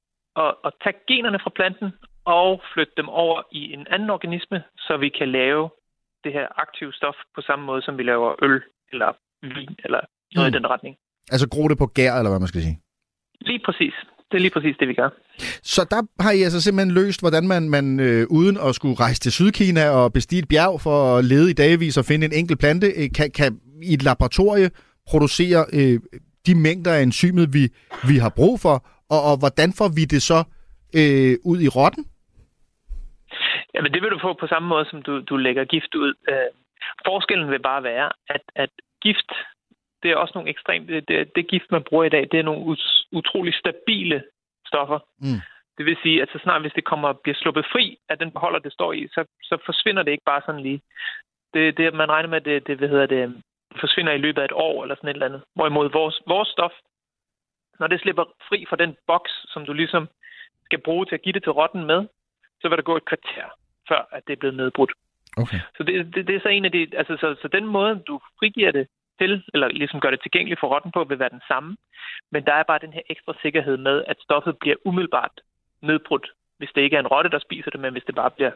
at, 0.45 0.55
at 0.67 0.73
tage 0.83 0.97
generne 1.11 1.39
fra 1.45 1.51
planten 1.59 1.89
og 2.25 2.63
flytte 2.73 2.93
dem 2.97 3.09
over 3.09 3.43
i 3.53 3.73
en 3.73 3.87
anden 3.91 4.11
organisme, 4.11 4.59
så 4.79 4.97
vi 4.97 5.09
kan 5.09 5.29
lave 5.29 5.71
det 6.25 6.33
her 6.33 6.47
aktive 6.65 6.93
stof 6.93 7.19
på 7.35 7.41
samme 7.41 7.65
måde, 7.65 7.83
som 7.83 7.99
vi 7.99 8.03
laver 8.03 8.45
øl 8.45 8.63
eller 8.93 9.11
vin 9.43 9.77
eller 9.85 10.01
noget 10.35 10.51
mm. 10.51 10.55
i 10.55 10.59
den 10.59 10.71
retning. 10.71 10.97
Altså 11.33 11.49
gro 11.49 11.69
det 11.69 11.79
på 11.79 11.87
gær, 11.87 12.13
eller 12.19 12.31
hvad 12.31 12.41
man 12.41 12.53
skal 12.53 12.63
sige? 12.63 12.79
Lige 13.41 13.61
præcis. 13.65 13.95
Det 14.31 14.37
er 14.37 14.41
lige 14.41 14.51
præcis 14.51 14.77
det, 14.81 14.89
vi 14.89 14.95
gør. 14.95 15.11
Så 15.63 15.87
der 15.91 16.23
har 16.23 16.33
I 16.33 16.43
altså 16.43 16.61
simpelthen 16.63 16.95
løst, 16.95 17.21
hvordan 17.23 17.49
man, 17.49 17.71
man 17.71 18.01
øh, 18.01 18.27
uden 18.31 18.57
at 18.69 18.75
skulle 18.75 18.95
rejse 18.95 19.21
til 19.21 19.33
Sydkina 19.33 19.89
og 19.89 20.13
bestige 20.13 20.43
et 20.43 20.49
bjerg 20.49 20.81
for 20.81 21.17
at 21.17 21.25
lede 21.25 21.51
i 21.51 21.55
dagvis 21.55 21.99
og 21.99 22.05
finde 22.05 22.27
en 22.27 22.33
enkelt 22.33 22.61
plante, 22.61 22.87
øh, 22.87 23.09
kan, 23.17 23.31
kan 23.31 23.61
i 23.83 23.95
et 23.95 24.03
laboratorie 24.03 24.71
producere 25.11 25.65
øh, 25.73 26.01
de 26.47 26.55
mængder 26.55 26.93
af 26.95 27.03
enzymet, 27.03 27.49
vi, 27.57 27.65
vi 28.11 28.17
har 28.25 28.33
brug 28.37 28.61
for, 28.61 28.77
og, 29.15 29.21
og 29.31 29.35
hvordan 29.43 29.71
får 29.79 29.89
vi 29.99 30.05
det 30.15 30.23
så 30.23 30.41
øh, 31.01 31.35
ud 31.51 31.59
i 31.67 31.69
rotten? 31.79 32.05
Jamen 33.75 33.93
det 33.93 34.03
vil 34.03 34.11
du 34.11 34.19
få 34.27 34.33
på 34.41 34.47
samme 34.47 34.69
måde, 34.69 34.87
som 34.91 35.03
du, 35.03 35.13
du 35.31 35.37
lægger 35.37 35.65
gift 35.65 35.95
ud. 35.95 36.13
Øh, 36.31 36.51
forskellen 37.07 37.51
vil 37.51 37.63
bare 37.63 37.83
være, 37.83 38.09
at, 38.29 38.45
at 38.57 38.71
gift 39.03 39.31
det 40.03 40.11
er 40.11 40.17
også 40.17 40.33
nogle 40.35 40.51
ekstremt... 40.51 40.89
Det, 40.89 41.09
det, 41.09 41.37
det 41.37 41.49
gift, 41.49 41.71
man 41.71 41.83
bruger 41.89 42.05
i 42.05 42.09
dag, 42.09 42.29
det 42.33 42.39
er 42.39 42.43
nogle 42.43 42.65
ut, 42.65 42.83
utrolig 43.13 43.55
stabile 43.55 44.25
stoffer. 44.67 44.99
Mm. 45.19 45.41
Det 45.79 45.87
vil 45.87 45.97
sige, 46.03 46.23
at 46.23 46.29
så 46.33 46.39
snart 46.43 46.61
hvis 46.61 46.73
det 46.73 46.85
kommer 46.85 47.13
bliver 47.13 47.37
sluppet 47.37 47.67
fri 47.73 47.99
af 48.09 48.19
den 48.19 48.31
beholder, 48.33 48.59
det 48.59 48.73
står 48.73 48.93
i, 48.93 49.09
så, 49.09 49.25
så 49.43 49.59
forsvinder 49.67 50.03
det 50.03 50.13
ikke 50.13 50.25
bare 50.25 50.43
sådan 50.47 50.61
lige. 50.61 50.81
Det, 51.55 51.77
det 51.77 51.95
man 51.95 52.11
regner 52.11 52.29
med, 52.29 52.41
det, 52.41 52.67
det, 52.67 52.77
hvad 52.79 52.89
hedder 52.89 53.07
det, 53.07 53.43
forsvinder 53.81 54.13
i 54.13 54.19
løbet 54.19 54.41
af 54.41 54.45
et 54.45 54.53
år 54.53 54.83
eller 54.83 54.95
sådan 54.95 55.11
et 55.11 55.15
eller 55.15 55.27
andet. 55.27 55.43
Hvorimod 55.55 55.91
vores, 55.93 56.23
vores 56.27 56.49
stof, 56.49 56.73
når 57.81 57.87
det 57.87 58.01
slipper 58.01 58.25
fri 58.49 58.67
fra 58.69 58.77
den 58.77 58.97
boks, 59.07 59.33
som 59.53 59.67
du 59.67 59.73
ligesom 59.73 60.09
skal 60.65 60.81
bruge 60.81 61.07
til 61.07 61.15
at 61.15 61.23
give 61.23 61.33
det 61.33 61.43
til 61.43 61.53
rotten 61.53 61.85
med, 61.85 62.07
så 62.61 62.69
vil 62.69 62.77
der 62.77 62.83
gå 62.83 62.97
et 62.97 63.05
kvarter, 63.05 63.47
før 63.89 64.09
at 64.13 64.23
det 64.27 64.33
er 64.33 64.41
blevet 64.41 64.57
nedbrudt. 64.57 64.93
Okay. 65.37 65.61
Så 65.77 65.83
det, 65.83 66.15
det, 66.15 66.27
det 66.27 66.37
er 66.37 66.41
så 66.41 66.49
en 66.49 66.65
af 66.65 66.73
de... 66.73 66.89
Altså, 66.93 67.17
så, 67.21 67.37
så 67.43 67.49
den 67.49 67.67
måde, 67.67 68.03
du 68.07 68.21
frigiver 68.39 68.73
det 68.73 68.89
til, 69.21 69.33
eller 69.55 69.69
ligesom 69.69 70.01
gør 70.01 70.11
det 70.11 70.23
tilgængeligt 70.23 70.61
for 70.61 70.69
rotten 70.75 70.93
på, 70.95 71.01
vil 71.05 71.23
være 71.23 71.37
den 71.37 71.45
samme. 71.51 71.71
Men 72.33 72.45
der 72.49 72.55
er 72.61 72.65
bare 72.71 72.85
den 72.85 72.93
her 72.97 73.05
ekstra 73.11 73.33
sikkerhed 73.43 73.77
med, 73.89 73.97
at 74.11 74.17
stoffet 74.27 74.55
bliver 74.61 74.77
umiddelbart 74.89 75.35
nedbrudt, 75.83 76.27
hvis 76.59 76.71
det 76.75 76.83
ikke 76.83 76.97
er 76.97 77.01
en 77.01 77.13
rotte, 77.15 77.31
der 77.31 77.39
spiser 77.47 77.71
det, 77.71 77.81
men 77.81 77.93
hvis 77.93 78.07
det 78.09 78.15
bare 78.15 78.31
bliver 78.37 78.53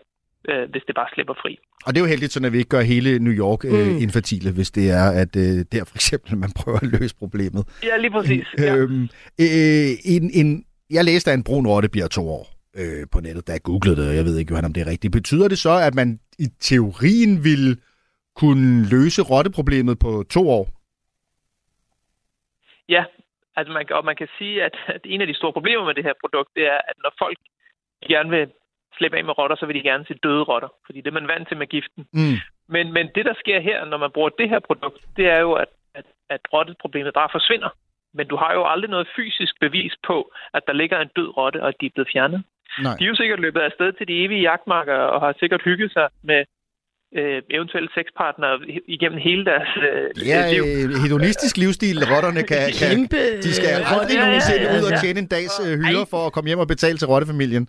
øh, 0.48 0.70
hvis 0.70 0.82
det 0.86 0.94
bare 0.94 1.08
slipper 1.14 1.34
fri. 1.42 1.58
Og 1.86 1.94
det 1.94 2.00
er 2.00 2.04
jo 2.04 2.10
heldigt, 2.14 2.32
sådan 2.32 2.46
at 2.46 2.52
vi 2.52 2.58
ikke 2.58 2.68
gør 2.68 2.80
hele 2.80 3.18
New 3.18 3.32
York 3.32 3.64
øh, 3.64 3.86
mm. 3.86 3.96
infertile, 3.96 4.52
hvis 4.52 4.70
det 4.70 4.90
er, 4.90 5.06
at 5.22 5.36
øh, 5.36 5.64
der 5.72 5.84
for 5.84 5.96
eksempel 5.96 6.36
man 6.36 6.50
prøver 6.56 6.78
at 6.78 7.00
løse 7.00 7.16
problemet. 7.16 7.62
Ja, 7.82 7.96
lige 7.96 8.10
præcis. 8.10 8.46
Ja. 8.58 8.76
Øhm, 8.76 9.02
øh, 9.40 9.90
en, 10.04 10.30
en, 10.40 10.64
jeg 10.90 11.04
læste, 11.04 11.30
at 11.30 11.36
en 11.38 11.44
brun 11.44 11.66
rotte 11.66 11.88
bliver 11.88 12.08
to 12.08 12.28
år 12.28 12.46
øh, 12.76 13.06
på 13.12 13.20
nettet, 13.20 13.46
da 13.46 13.52
jeg 13.52 13.62
googlede 13.62 13.96
det, 13.96 14.08
og 14.08 14.16
jeg 14.16 14.24
ved 14.24 14.38
ikke, 14.38 14.50
Johan, 14.50 14.64
om 14.64 14.72
det 14.72 14.80
er 14.80 14.90
rigtigt. 14.90 15.12
Betyder 15.12 15.48
det 15.48 15.58
så, 15.58 15.78
at 15.88 15.94
man 15.94 16.20
i 16.38 16.46
teorien 16.60 17.44
vil 17.44 17.76
kunne 18.40 18.88
løse 18.94 19.22
rotteproblemet 19.22 19.98
på 19.98 20.24
to 20.30 20.50
år? 20.50 20.64
Ja, 22.88 23.04
altså 23.56 23.72
man, 23.72 23.92
og 23.92 24.04
man 24.04 24.16
kan 24.16 24.28
sige, 24.38 24.64
at, 24.64 24.74
at 24.86 25.00
en 25.04 25.20
af 25.20 25.26
de 25.26 25.34
store 25.34 25.52
problemer 25.52 25.84
med 25.84 25.94
det 25.94 26.04
her 26.04 26.12
produkt, 26.20 26.50
det 26.56 26.66
er, 26.66 26.80
at 26.90 26.96
når 27.04 27.12
folk 27.18 27.38
gerne 28.08 28.30
vil 28.30 28.50
slippe 28.98 29.16
af 29.16 29.24
med 29.24 29.38
rotter, 29.38 29.56
så 29.56 29.66
vil 29.66 29.76
de 29.76 29.88
gerne 29.90 30.04
se 30.08 30.14
døde 30.22 30.42
rotter, 30.42 30.68
fordi 30.86 30.98
det 31.00 31.06
er 31.06 31.20
man 31.20 31.28
vant 31.28 31.48
til 31.48 31.56
med 31.56 31.66
giften. 31.66 32.06
Mm. 32.12 32.38
Men, 32.68 32.92
men 32.92 33.08
det, 33.14 33.24
der 33.24 33.34
sker 33.42 33.60
her, 33.60 33.84
når 33.84 33.98
man 33.98 34.10
bruger 34.10 34.28
det 34.28 34.48
her 34.48 34.60
produkt, 34.60 35.00
det 35.16 35.26
er 35.26 35.38
jo, 35.38 35.52
at, 35.52 35.68
at, 35.94 36.04
at 36.28 36.40
rotteproblemet 36.52 37.14
bare 37.14 37.28
forsvinder. 37.32 37.70
Men 38.14 38.26
du 38.28 38.36
har 38.36 38.52
jo 38.52 38.64
aldrig 38.72 38.90
noget 38.90 39.08
fysisk 39.16 39.60
bevis 39.60 39.94
på, 40.06 40.32
at 40.54 40.62
der 40.66 40.72
ligger 40.72 41.00
en 41.00 41.10
død 41.16 41.36
rotte, 41.36 41.62
og 41.62 41.68
at 41.68 41.74
de 41.80 41.86
er 41.86 41.94
blevet 41.94 42.10
fjernet. 42.12 42.44
Nej. 42.82 42.96
De 42.96 43.04
er 43.04 43.08
jo 43.08 43.14
sikkert 43.14 43.40
løbet 43.40 43.60
afsted 43.60 43.92
til 43.92 44.08
de 44.08 44.24
evige 44.24 44.40
jagtmarker, 44.40 44.94
og 44.94 45.20
har 45.20 45.34
sikkert 45.38 45.62
hygget 45.62 45.92
sig 45.92 46.08
med 46.22 46.44
øh, 47.18 47.42
eventuelle 47.56 47.88
sexpartnere 47.96 48.54
igennem 48.96 49.18
hele 49.28 49.44
deres 49.50 49.70
øh, 49.88 50.28
ja, 50.32 50.40
liv. 50.52 50.62
Ja, 50.62 50.82
øh, 50.82 51.02
hedonistisk 51.04 51.54
livsstil. 51.62 51.98
Rotterne 52.12 52.42
kan, 52.50 52.62
kan, 52.80 52.94
de 53.46 53.50
skal 53.58 53.72
aldrig 53.94 54.16
ja, 54.18 54.24
nogensinde 54.26 54.62
ja, 54.62 54.68
ja, 54.68 54.74
ja. 54.74 54.80
ud 54.80 54.84
og 54.88 54.92
tjene 55.02 55.18
en 55.24 55.30
dags 55.36 55.54
øh, 55.64 55.72
hyre 55.82 56.04
for 56.12 56.20
at 56.26 56.32
komme 56.34 56.48
hjem 56.48 56.64
og 56.64 56.68
betale 56.74 56.96
til 56.98 57.08
rottefamilien. 57.12 57.64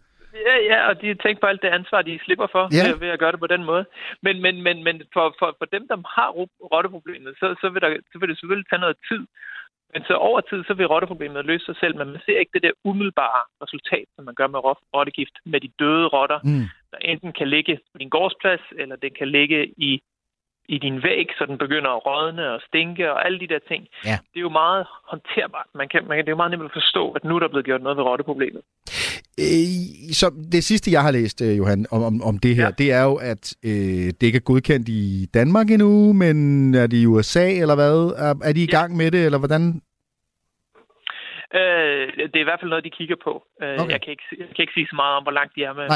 Ja, 0.48 0.56
ja, 0.72 0.80
og 0.90 0.94
de 1.02 1.08
tænker 1.24 1.42
på 1.42 1.50
alt 1.52 1.62
det 1.66 1.72
ansvar, 1.80 2.02
de 2.02 2.20
slipper 2.26 2.48
for 2.56 2.64
ja. 2.78 2.84
ved, 2.88 2.96
ved 3.04 3.12
at 3.16 3.20
gøre 3.22 3.34
det 3.36 3.44
på 3.46 3.52
den 3.56 3.64
måde. 3.72 3.84
Men, 4.26 4.36
men, 4.46 4.56
men, 4.66 4.78
men 4.88 4.96
for, 5.16 5.26
for, 5.40 5.50
for 5.60 5.68
dem, 5.76 5.84
der 5.92 5.98
har 6.18 6.30
rotteproblemet, 6.74 7.34
så, 7.40 7.46
så, 7.62 7.68
vil 7.74 7.82
der, 7.82 7.90
så 8.12 8.16
vil 8.20 8.30
det 8.30 8.38
selvfølgelig 8.40 8.70
tage 8.70 8.84
noget 8.86 8.98
tid. 9.10 9.24
Men 9.94 10.04
så 10.08 10.14
over 10.14 10.42
tid, 10.42 10.64
så 10.68 10.74
vil 10.74 10.86
rotteproblemet 10.86 11.46
løse 11.46 11.66
sig 11.66 11.76
selv, 11.80 11.98
men 11.98 12.08
man 12.12 12.22
ser 12.26 12.40
ikke 12.40 12.54
det 12.54 12.64
der 12.64 12.80
umiddelbare 12.84 13.42
resultat, 13.64 14.08
som 14.16 14.26
man 14.26 14.36
gør 14.36 14.48
med 14.48 14.60
rottegift, 14.96 15.36
med 15.46 15.60
de 15.62 15.70
døde 15.80 16.08
rotter, 16.08 16.40
mm. 16.44 16.66
der 16.92 16.98
enten 17.12 17.32
kan 17.40 17.48
ligge 17.48 17.80
på 17.92 17.98
din 17.98 18.10
gårdsplads, 18.10 18.62
eller 18.82 18.96
det 18.96 19.18
kan 19.18 19.28
ligge 19.28 19.60
i, 19.78 20.02
i 20.70 20.78
din 20.78 21.04
væg, 21.04 21.28
så 21.38 21.46
den 21.46 21.58
begynder 21.58 21.90
at 21.96 22.06
rådne 22.06 22.52
og 22.54 22.60
stinke 22.68 23.12
og 23.14 23.26
alle 23.26 23.40
de 23.40 23.48
der 23.48 23.60
ting. 23.72 23.88
Ja. 24.06 24.18
Det 24.32 24.38
er 24.40 24.48
jo 24.50 24.50
meget 24.50 24.86
håndterbart. 25.10 25.70
Man 25.76 25.88
kan, 25.92 26.02
man 26.08 26.16
kan, 26.18 26.26
det 26.26 26.32
er 26.32 26.38
jo 26.38 26.42
meget 26.44 26.52
nemt 26.52 26.66
at 26.72 26.80
forstå, 26.82 27.12
at 27.12 27.24
nu 27.24 27.36
er 27.36 27.40
der 27.40 27.48
blevet 27.48 27.66
gjort 27.66 27.82
noget 27.82 27.98
ved 27.98 28.04
rotteproblemet. 28.04 28.62
Øh, 29.40 30.14
så 30.20 30.32
det 30.52 30.64
sidste, 30.64 30.92
jeg 30.92 31.02
har 31.02 31.12
læst, 31.12 31.42
øh, 31.42 31.58
Johan, 31.58 31.86
om, 31.92 32.04
om, 32.04 32.24
om 32.24 32.38
det 32.38 32.56
her, 32.56 32.64
ja. 32.64 32.72
det 32.78 32.92
er 32.92 33.04
jo, 33.04 33.16
at 33.16 33.56
øh, 33.64 34.08
det 34.18 34.24
ikke 34.24 34.36
er 34.36 34.50
godkendt 34.52 34.90
i 34.90 35.28
Danmark 35.34 35.72
endnu, 35.72 36.14
men 36.14 36.36
er 36.76 36.88
det 36.88 36.98
i 36.98 37.06
USA, 37.06 37.52
eller 37.52 37.76
hvad? 37.76 38.14
Er, 38.18 38.34
er 38.44 38.54
de 38.54 38.64
i 38.64 38.70
ja. 38.72 38.80
gang 38.80 38.98
med 38.98 39.12
det, 39.12 39.26
eller 39.26 39.38
hvordan? 39.38 39.82
Øh, 41.60 42.08
det 42.32 42.36
er 42.38 42.46
i 42.46 42.50
hvert 42.50 42.60
fald 42.60 42.74
noget, 42.74 42.88
de 42.88 42.98
kigger 43.00 43.16
på. 43.28 43.34
Øh, 43.64 43.78
okay. 43.82 43.92
jeg, 43.94 44.02
kan 44.02 44.12
ikke, 44.12 44.28
jeg 44.40 44.48
kan 44.56 44.64
ikke 44.64 44.78
sige 44.78 44.92
så 44.92 44.96
meget 44.96 45.16
om, 45.18 45.24
hvor 45.24 45.36
langt 45.40 45.56
de 45.56 45.64
er 45.64 45.74
med, 45.74 45.88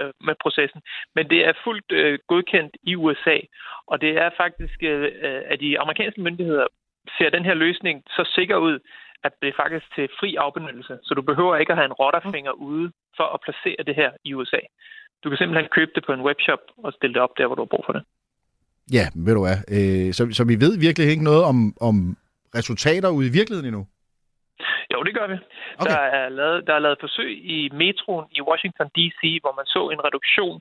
øh, 0.00 0.12
med 0.28 0.34
processen. 0.44 0.80
Men 1.16 1.24
det 1.32 1.40
er 1.48 1.52
fuldt 1.64 1.92
øh, 1.92 2.18
godkendt 2.30 2.76
i 2.82 2.92
USA, 2.96 3.38
og 3.86 4.00
det 4.00 4.12
er 4.24 4.30
faktisk, 4.42 4.78
øh, 4.82 5.42
at 5.52 5.60
de 5.60 5.80
amerikanske 5.80 6.20
myndigheder 6.20 6.66
ser 7.18 7.30
den 7.30 7.44
her 7.44 7.54
løsning 7.54 7.96
så 8.16 8.22
sikker 8.36 8.56
ud, 8.56 8.78
at 9.24 9.32
det 9.42 9.48
er 9.48 9.60
faktisk 9.62 9.86
til 9.94 10.08
fri 10.20 10.30
afbenyttelse. 10.36 10.98
Så 11.02 11.14
du 11.14 11.22
behøver 11.22 11.56
ikke 11.56 11.72
at 11.72 11.78
have 11.78 11.90
en 11.90 11.98
rotterfinger 12.02 12.52
ude 12.52 12.92
for 13.16 13.26
at 13.34 13.40
placere 13.44 13.82
det 13.88 13.94
her 14.00 14.10
i 14.24 14.34
USA. 14.34 14.60
Du 15.24 15.28
kan 15.28 15.38
simpelthen 15.38 15.68
købe 15.76 15.90
det 15.94 16.02
på 16.06 16.12
en 16.12 16.26
webshop 16.28 16.62
og 16.84 16.92
stille 16.92 17.14
det 17.14 17.22
op 17.22 17.38
der, 17.38 17.46
hvor 17.46 17.56
du 17.56 17.62
har 17.62 17.74
brug 17.74 17.84
for 17.86 17.92
det. 17.92 18.02
Ja, 18.92 19.06
ved 19.14 19.34
du 19.34 19.42
hvad. 19.46 19.58
Øh, 19.76 20.12
så, 20.16 20.22
så 20.32 20.44
vi 20.44 20.56
ved 20.64 20.78
virkelig 20.86 21.08
ikke 21.08 21.24
noget 21.24 21.44
om, 21.44 21.58
om 21.80 22.16
resultater 22.54 23.08
ude 23.10 23.26
i 23.28 23.36
virkeligheden 23.38 23.68
endnu? 23.70 23.86
Det 25.06 25.14
gør 25.14 25.26
vi. 25.26 25.36
Okay. 25.80 25.90
Der, 25.90 25.98
er 26.20 26.28
lavet, 26.28 26.66
der 26.66 26.74
er 26.74 26.78
lavet 26.78 26.98
forsøg 27.00 27.30
i 27.56 27.58
metroen 27.72 28.26
i 28.38 28.40
Washington 28.48 28.88
D.C., 28.96 29.20
hvor 29.42 29.54
man 29.58 29.66
så 29.66 29.82
en 29.94 30.04
reduktion 30.04 30.60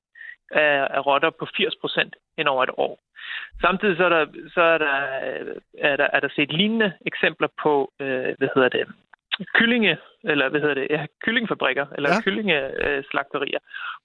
af, 0.52 0.88
af 0.98 1.06
rotter 1.06 1.30
på 1.40 1.46
80 1.58 1.76
procent 1.82 2.16
ind 2.38 2.48
over 2.48 2.64
et 2.64 2.70
år. 2.78 2.94
Samtidig 3.62 3.98
så 3.98 4.06
er 4.06 4.10
der, 4.10 4.26
så 4.54 4.62
er 4.62 4.78
der, 4.78 4.96
er 5.90 5.96
der, 6.02 6.08
er 6.14 6.20
der 6.20 6.30
set 6.36 6.52
lignende 6.54 6.94
eksempler 7.06 7.48
på, 7.64 7.92
øh, 8.00 8.30
hvad 8.38 8.50
hedder 8.56 8.70
det, 8.70 8.86
kyllinge, 9.58 9.98
eller 10.24 10.50
hvad 10.50 10.62
hedder 10.62 10.74
det, 10.82 10.88
ja, 10.90 11.06
kyllingefabrikker, 11.24 11.86
eller 11.96 12.10
Ja. 12.10 12.22
kyllingeslagterier, 12.22 13.60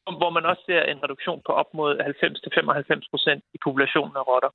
hvor- 0.05 0.17
hvor 0.19 0.31
man 0.31 0.45
også 0.47 0.63
ser 0.67 0.83
en 0.83 1.03
reduktion 1.05 1.43
på 1.47 1.53
op 1.53 1.75
mod 1.75 1.91
90-95 2.01 3.09
procent 3.11 3.45
i 3.55 3.59
populationen 3.65 4.17
af 4.17 4.27
rotter. 4.29 4.51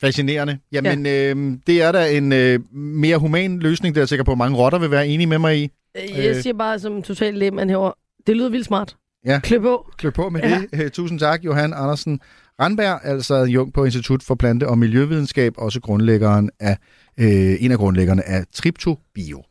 Fascinerende. 0.00 0.58
Jamen, 0.72 1.06
ja. 1.06 1.30
øh, 1.34 1.52
det 1.66 1.82
er 1.82 1.92
da 1.92 2.10
en 2.16 2.32
øh, 2.32 2.60
mere 2.74 3.16
human 3.18 3.58
løsning, 3.58 3.94
det 3.94 4.00
er 4.00 4.02
jeg 4.02 4.08
sikker 4.08 4.24
på, 4.24 4.32
at 4.32 4.38
mange 4.38 4.56
rotter 4.58 4.78
vil 4.78 4.90
være 4.90 5.08
enige 5.08 5.26
med 5.26 5.38
mig 5.38 5.58
i. 5.58 5.70
Øh, 6.18 6.24
Jeg 6.24 6.36
siger 6.42 6.54
bare 6.54 6.78
som 6.78 7.02
total 7.02 7.34
lemmand 7.34 7.70
herovre, 7.70 7.92
det 8.26 8.36
lyder 8.36 8.48
vildt 8.48 8.66
smart. 8.66 8.96
Ja. 9.26 9.40
Klø 9.42 9.58
på. 9.58 9.90
Klø 9.98 10.10
på 10.10 10.28
med 10.30 10.40
Ja. 10.40 10.60
det. 10.72 10.82
Øh, 10.84 10.90
Tusind 10.90 11.18
tak, 11.20 11.44
Johan 11.44 11.72
Andersen 11.76 12.20
Randberg, 12.60 13.00
altså 13.04 13.34
Jung 13.44 13.72
på 13.74 13.84
Institut 13.84 14.22
for 14.22 14.34
Plante- 14.34 14.68
og 14.68 14.78
Miljøvidenskab, 14.78 15.52
også 15.58 15.80
grundlæggeren 15.80 16.50
af, 16.60 16.76
øh, 17.20 17.56
en 17.60 17.72
af 17.72 17.78
grundlæggerne 17.78 18.28
af 18.28 18.44
TriptoBio. 18.54 19.42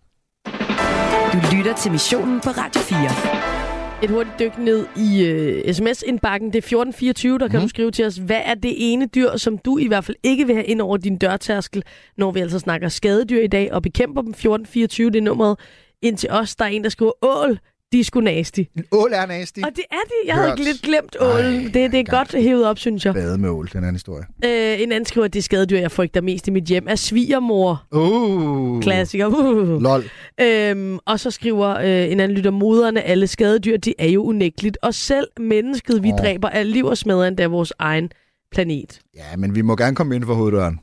Du 1.34 1.38
lytter 1.58 1.76
til 1.82 1.91
missionen 1.91 2.41
på 2.41 2.50
Radio 2.50 2.82
4. 2.82 3.64
Et 4.04 4.10
hurtigt 4.10 4.39
dyk 4.39 4.58
ned 4.58 4.86
i 4.98 5.24
øh, 5.26 5.74
sms-indbakken. 5.74 6.48
Det 6.48 6.56
er 6.56 6.62
1424, 6.62 7.39
der 7.39 7.48
kan 7.48 7.60
Mhm. 7.60 7.64
du 7.66 7.70
skrive 7.70 7.91
til 7.91 8.06
os. 8.06 8.16
Hvad 8.16 8.41
er 8.46 8.54
det 8.54 8.74
ene 8.93 9.06
dyr, 9.06 9.38
som 9.38 9.58
du 9.58 9.78
i 9.78 9.88
hvert 9.88 10.06
fald 10.06 10.18
ikke 10.24 10.46
vil 10.46 10.56
have 10.56 10.66
ind 10.66 10.82
over 10.82 10.98
din 10.98 11.18
dørtærskel, 11.18 11.84
når 12.18 12.32
vi 12.32 12.39
altså 12.39 12.60
snakker 12.60 12.89
skadedyr 12.89 13.41
i 13.41 13.48
dag, 13.48 13.74
og 13.74 13.82
bekæmper 13.82 14.22
dem 14.22 14.30
1424, 14.34 15.10
det 15.12 15.18
er 15.18 15.22
nummeret 15.22 15.60
ind 16.02 16.18
til 16.18 16.30
os. 16.32 16.56
Der 16.56 16.66
er 16.66 16.70
en, 16.70 16.84
der 16.84 16.89
skriver, 16.89 17.12
ål, 17.22 17.60
de 17.96 18.00
er 18.00 18.04
sgu 18.04 18.20
nasty. 18.20 18.60
En 18.78 18.84
ål 18.91 19.12
er 19.14 19.26
nasty. 19.26 19.60
Og 19.64 19.70
det 19.76 19.84
er 19.91 19.96
det. 20.06 20.28
Jeg 20.28 20.36
havde 20.36 20.50
Hørt. 20.50 20.60
lidt 20.60 20.82
glemt 20.82 21.16
ålen. 21.20 21.64
Det, 21.64 21.91
det 21.91 22.00
er 22.00 22.04
godt 22.04 22.32
hævet 22.34 22.66
op, 22.66 22.80
synes 22.80 23.06
jeg. 23.06 23.14
Bade 23.14 23.38
med 23.38 23.50
ål, 23.50 23.70
den 23.74 23.78
anden 23.78 23.96
historie. 23.96 24.24
Øh, 24.46 24.82
en 24.82 24.91
anden 24.91 25.06
skriver, 25.06 25.26
at 25.26 25.34
det 25.34 25.43
skadedyr, 25.43 25.78
jeg 25.78 25.91
frygter 25.91 26.22
mest 26.22 26.48
i 26.48 26.52
mit 26.52 26.64
hjem, 26.64 26.86
er 26.88 26.96
svigermor. 26.96 27.84
Uh. 27.91 28.82
Klassiker. 28.82 29.26
Uh. 29.28 29.82
Lol. 29.82 30.04
Øhm, 30.41 31.00
og 31.06 31.20
så 31.20 31.32
skriver 31.32 31.68
øh, 31.78 32.12
en 32.12 32.20
anden 32.20 32.38
lytter, 32.38 32.52
moderne 32.52 33.02
alle 33.02 33.28
skadedyr, 33.28 33.78
de 33.78 33.93
er 34.00 34.08
jo 34.10 34.24
unægteligt. 34.24 34.78
Og 34.82 34.93
selv 34.93 35.28
mennesket, 35.39 36.04
vi 36.04 36.12
oh. 36.12 36.18
dræber, 36.18 36.48
er 36.50 36.64
liv 36.64 36.86
og 36.86 36.98
smadrer 36.98 37.28
endda 37.28 37.48
vores 37.48 37.74
egen 37.80 38.10
planet. 38.52 39.00
Ja, 39.16 39.38
men 39.38 39.56
vi 39.56 39.62
må 39.62 39.76
gerne 39.76 39.96
komme 39.96 40.16
ind 40.16 40.24
for 40.26 40.34
hoveddøren. 40.34 40.80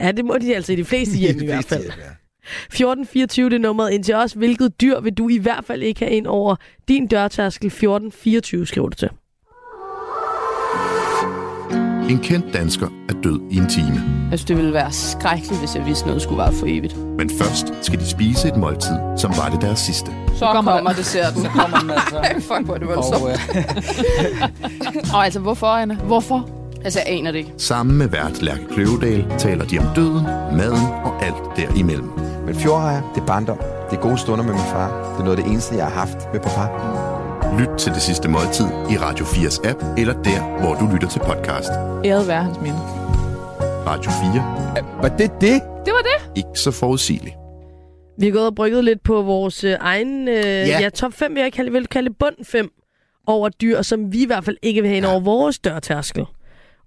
Ja, 0.00 0.12
det 0.12 0.24
må 0.24 0.38
de 0.38 0.54
altså 0.56 0.72
i 0.72 0.76
de 0.76 0.84
fleste 0.84 1.16
hjem 1.22 1.36
i 1.36 1.40
De 1.40 1.44
hvert 1.44 1.54
fleste 1.56 1.68
fald. 1.74 1.82
hjem, 1.82 1.92
ja. 1.98 2.10
1424 2.42 3.50
det 3.50 3.56
er 3.56 3.60
nummeret 3.60 3.90
ind 3.92 4.04
til 4.04 4.14
os. 4.14 4.32
Hvilket 4.32 4.80
dyr 4.80 5.00
vil 5.00 5.12
du 5.14 5.28
i 5.28 5.38
hvert 5.38 5.64
fald 5.64 5.82
ikke 5.82 6.00
have 6.00 6.12
ind 6.12 6.26
over 6.26 6.56
din 6.88 7.06
dørtærskel? 7.06 7.66
1424 7.66 8.66
skriver 8.66 8.88
du 8.88 8.96
til. 8.96 9.08
En 12.10 12.18
kendt 12.18 12.54
dansker 12.54 12.88
er 13.08 13.12
død 13.12 13.40
i 13.50 13.56
en 13.56 13.68
time. 13.68 13.94
Jeg 14.30 14.38
synes, 14.38 14.44
det 14.44 14.56
ville 14.56 14.72
være 14.72 14.92
skrækkeligt, 14.92 15.58
hvis 15.60 15.74
jeg 15.76 15.86
vidste, 15.86 16.06
noget 16.06 16.22
skulle 16.22 16.38
være 16.38 16.52
for 16.52 16.66
evigt. 16.66 16.96
Men 16.96 17.30
først 17.30 17.72
skal 17.82 17.98
de 17.98 18.06
spise 18.06 18.48
et 18.48 18.56
måltid, 18.56 18.96
som 19.16 19.32
var 19.36 19.48
det 19.48 19.60
deres 19.60 19.78
sidste. 19.78 20.10
Så 20.36 20.46
kommer, 20.52 20.72
kommer 20.72 20.92
desserten. 20.92 21.42
Så 21.44 21.48
kommer 21.48 21.78
den 21.78 21.90
altså. 21.90 22.22
Fuck, 22.34 22.64
hvor 22.64 22.74
er 22.74 22.78
det 22.78 22.88
voldsomt. 22.88 23.22
Og, 23.22 23.30
øh, 23.30 25.14
Og 25.14 25.24
altså, 25.24 25.40
hvorfor, 25.40 25.66
Anna? 25.66 25.94
Hvorfor? 25.94 26.50
Altså, 26.84 27.00
jeg 27.06 27.16
aner 27.16 27.32
det 27.32 27.38
ikke. 27.38 27.52
Sammen 27.58 27.98
med 27.98 28.08
vært 28.08 28.42
Lærke 28.42 28.66
Kløvedal 28.70 29.24
taler 29.38 29.64
de 29.64 29.78
om 29.78 29.86
døden, 29.94 30.24
maden 30.56 30.86
og 31.04 31.24
alt 31.24 31.56
derimellem. 31.56 32.10
Men 32.46 32.54
fjordrejer, 32.54 33.02
det 33.14 33.20
er 33.20 33.26
barndom. 33.26 33.58
Det 33.90 33.96
er 33.96 34.00
gode 34.00 34.18
stunder 34.18 34.44
med 34.44 34.52
min 34.52 34.62
far. 34.62 34.88
Det 35.12 35.20
er 35.20 35.24
noget 35.24 35.38
af 35.38 35.44
det 35.44 35.52
eneste, 35.52 35.76
jeg 35.76 35.84
har 35.84 35.92
haft 35.92 36.18
med 36.32 36.40
på 36.40 36.48
far. 36.48 36.68
Lyt 37.58 37.78
til 37.78 37.92
det 37.92 38.02
sidste 38.02 38.28
måltid 38.28 38.66
i 38.66 38.96
Radio 38.96 39.24
4's 39.24 39.68
app, 39.68 39.78
eller 39.98 40.22
der, 40.22 40.60
hvor 40.60 40.74
du 40.74 40.92
lytter 40.92 41.08
til 41.08 41.18
podcast. 41.18 41.70
Æret 42.04 42.28
være 42.28 42.42
hans 42.42 42.60
minde. 42.60 42.78
Radio 43.86 44.10
4. 44.10 45.02
Var 45.02 45.08
det 45.08 45.30
det? 45.40 45.62
Det 45.86 45.92
var 45.92 46.02
det. 46.02 46.36
Ikke 46.36 46.58
så 46.58 46.70
forudsigeligt. 46.70 47.34
Vi 48.18 48.26
har 48.26 48.32
gået 48.32 48.46
og 48.46 48.54
brygget 48.54 48.84
lidt 48.84 49.02
på 49.02 49.22
vores 49.22 49.64
øh, 49.64 49.76
egen 49.80 50.28
øh, 50.28 50.34
ja. 50.44 50.80
ja, 50.80 50.88
top 50.88 51.12
5, 51.12 51.34
vil 51.34 51.42
jeg 51.42 51.52
kalde, 51.52 51.72
vil 51.72 51.86
kalde 51.86 52.10
bund 52.20 52.44
5 52.44 52.70
over 53.26 53.48
dyr, 53.48 53.82
som 53.82 54.12
vi 54.12 54.22
i 54.22 54.26
hvert 54.26 54.44
fald 54.44 54.56
ikke 54.62 54.80
vil 54.80 54.88
have 54.88 54.96
ind 54.96 55.04
over 55.04 55.20
vores 55.20 55.58
dørtærskel. 55.58 56.24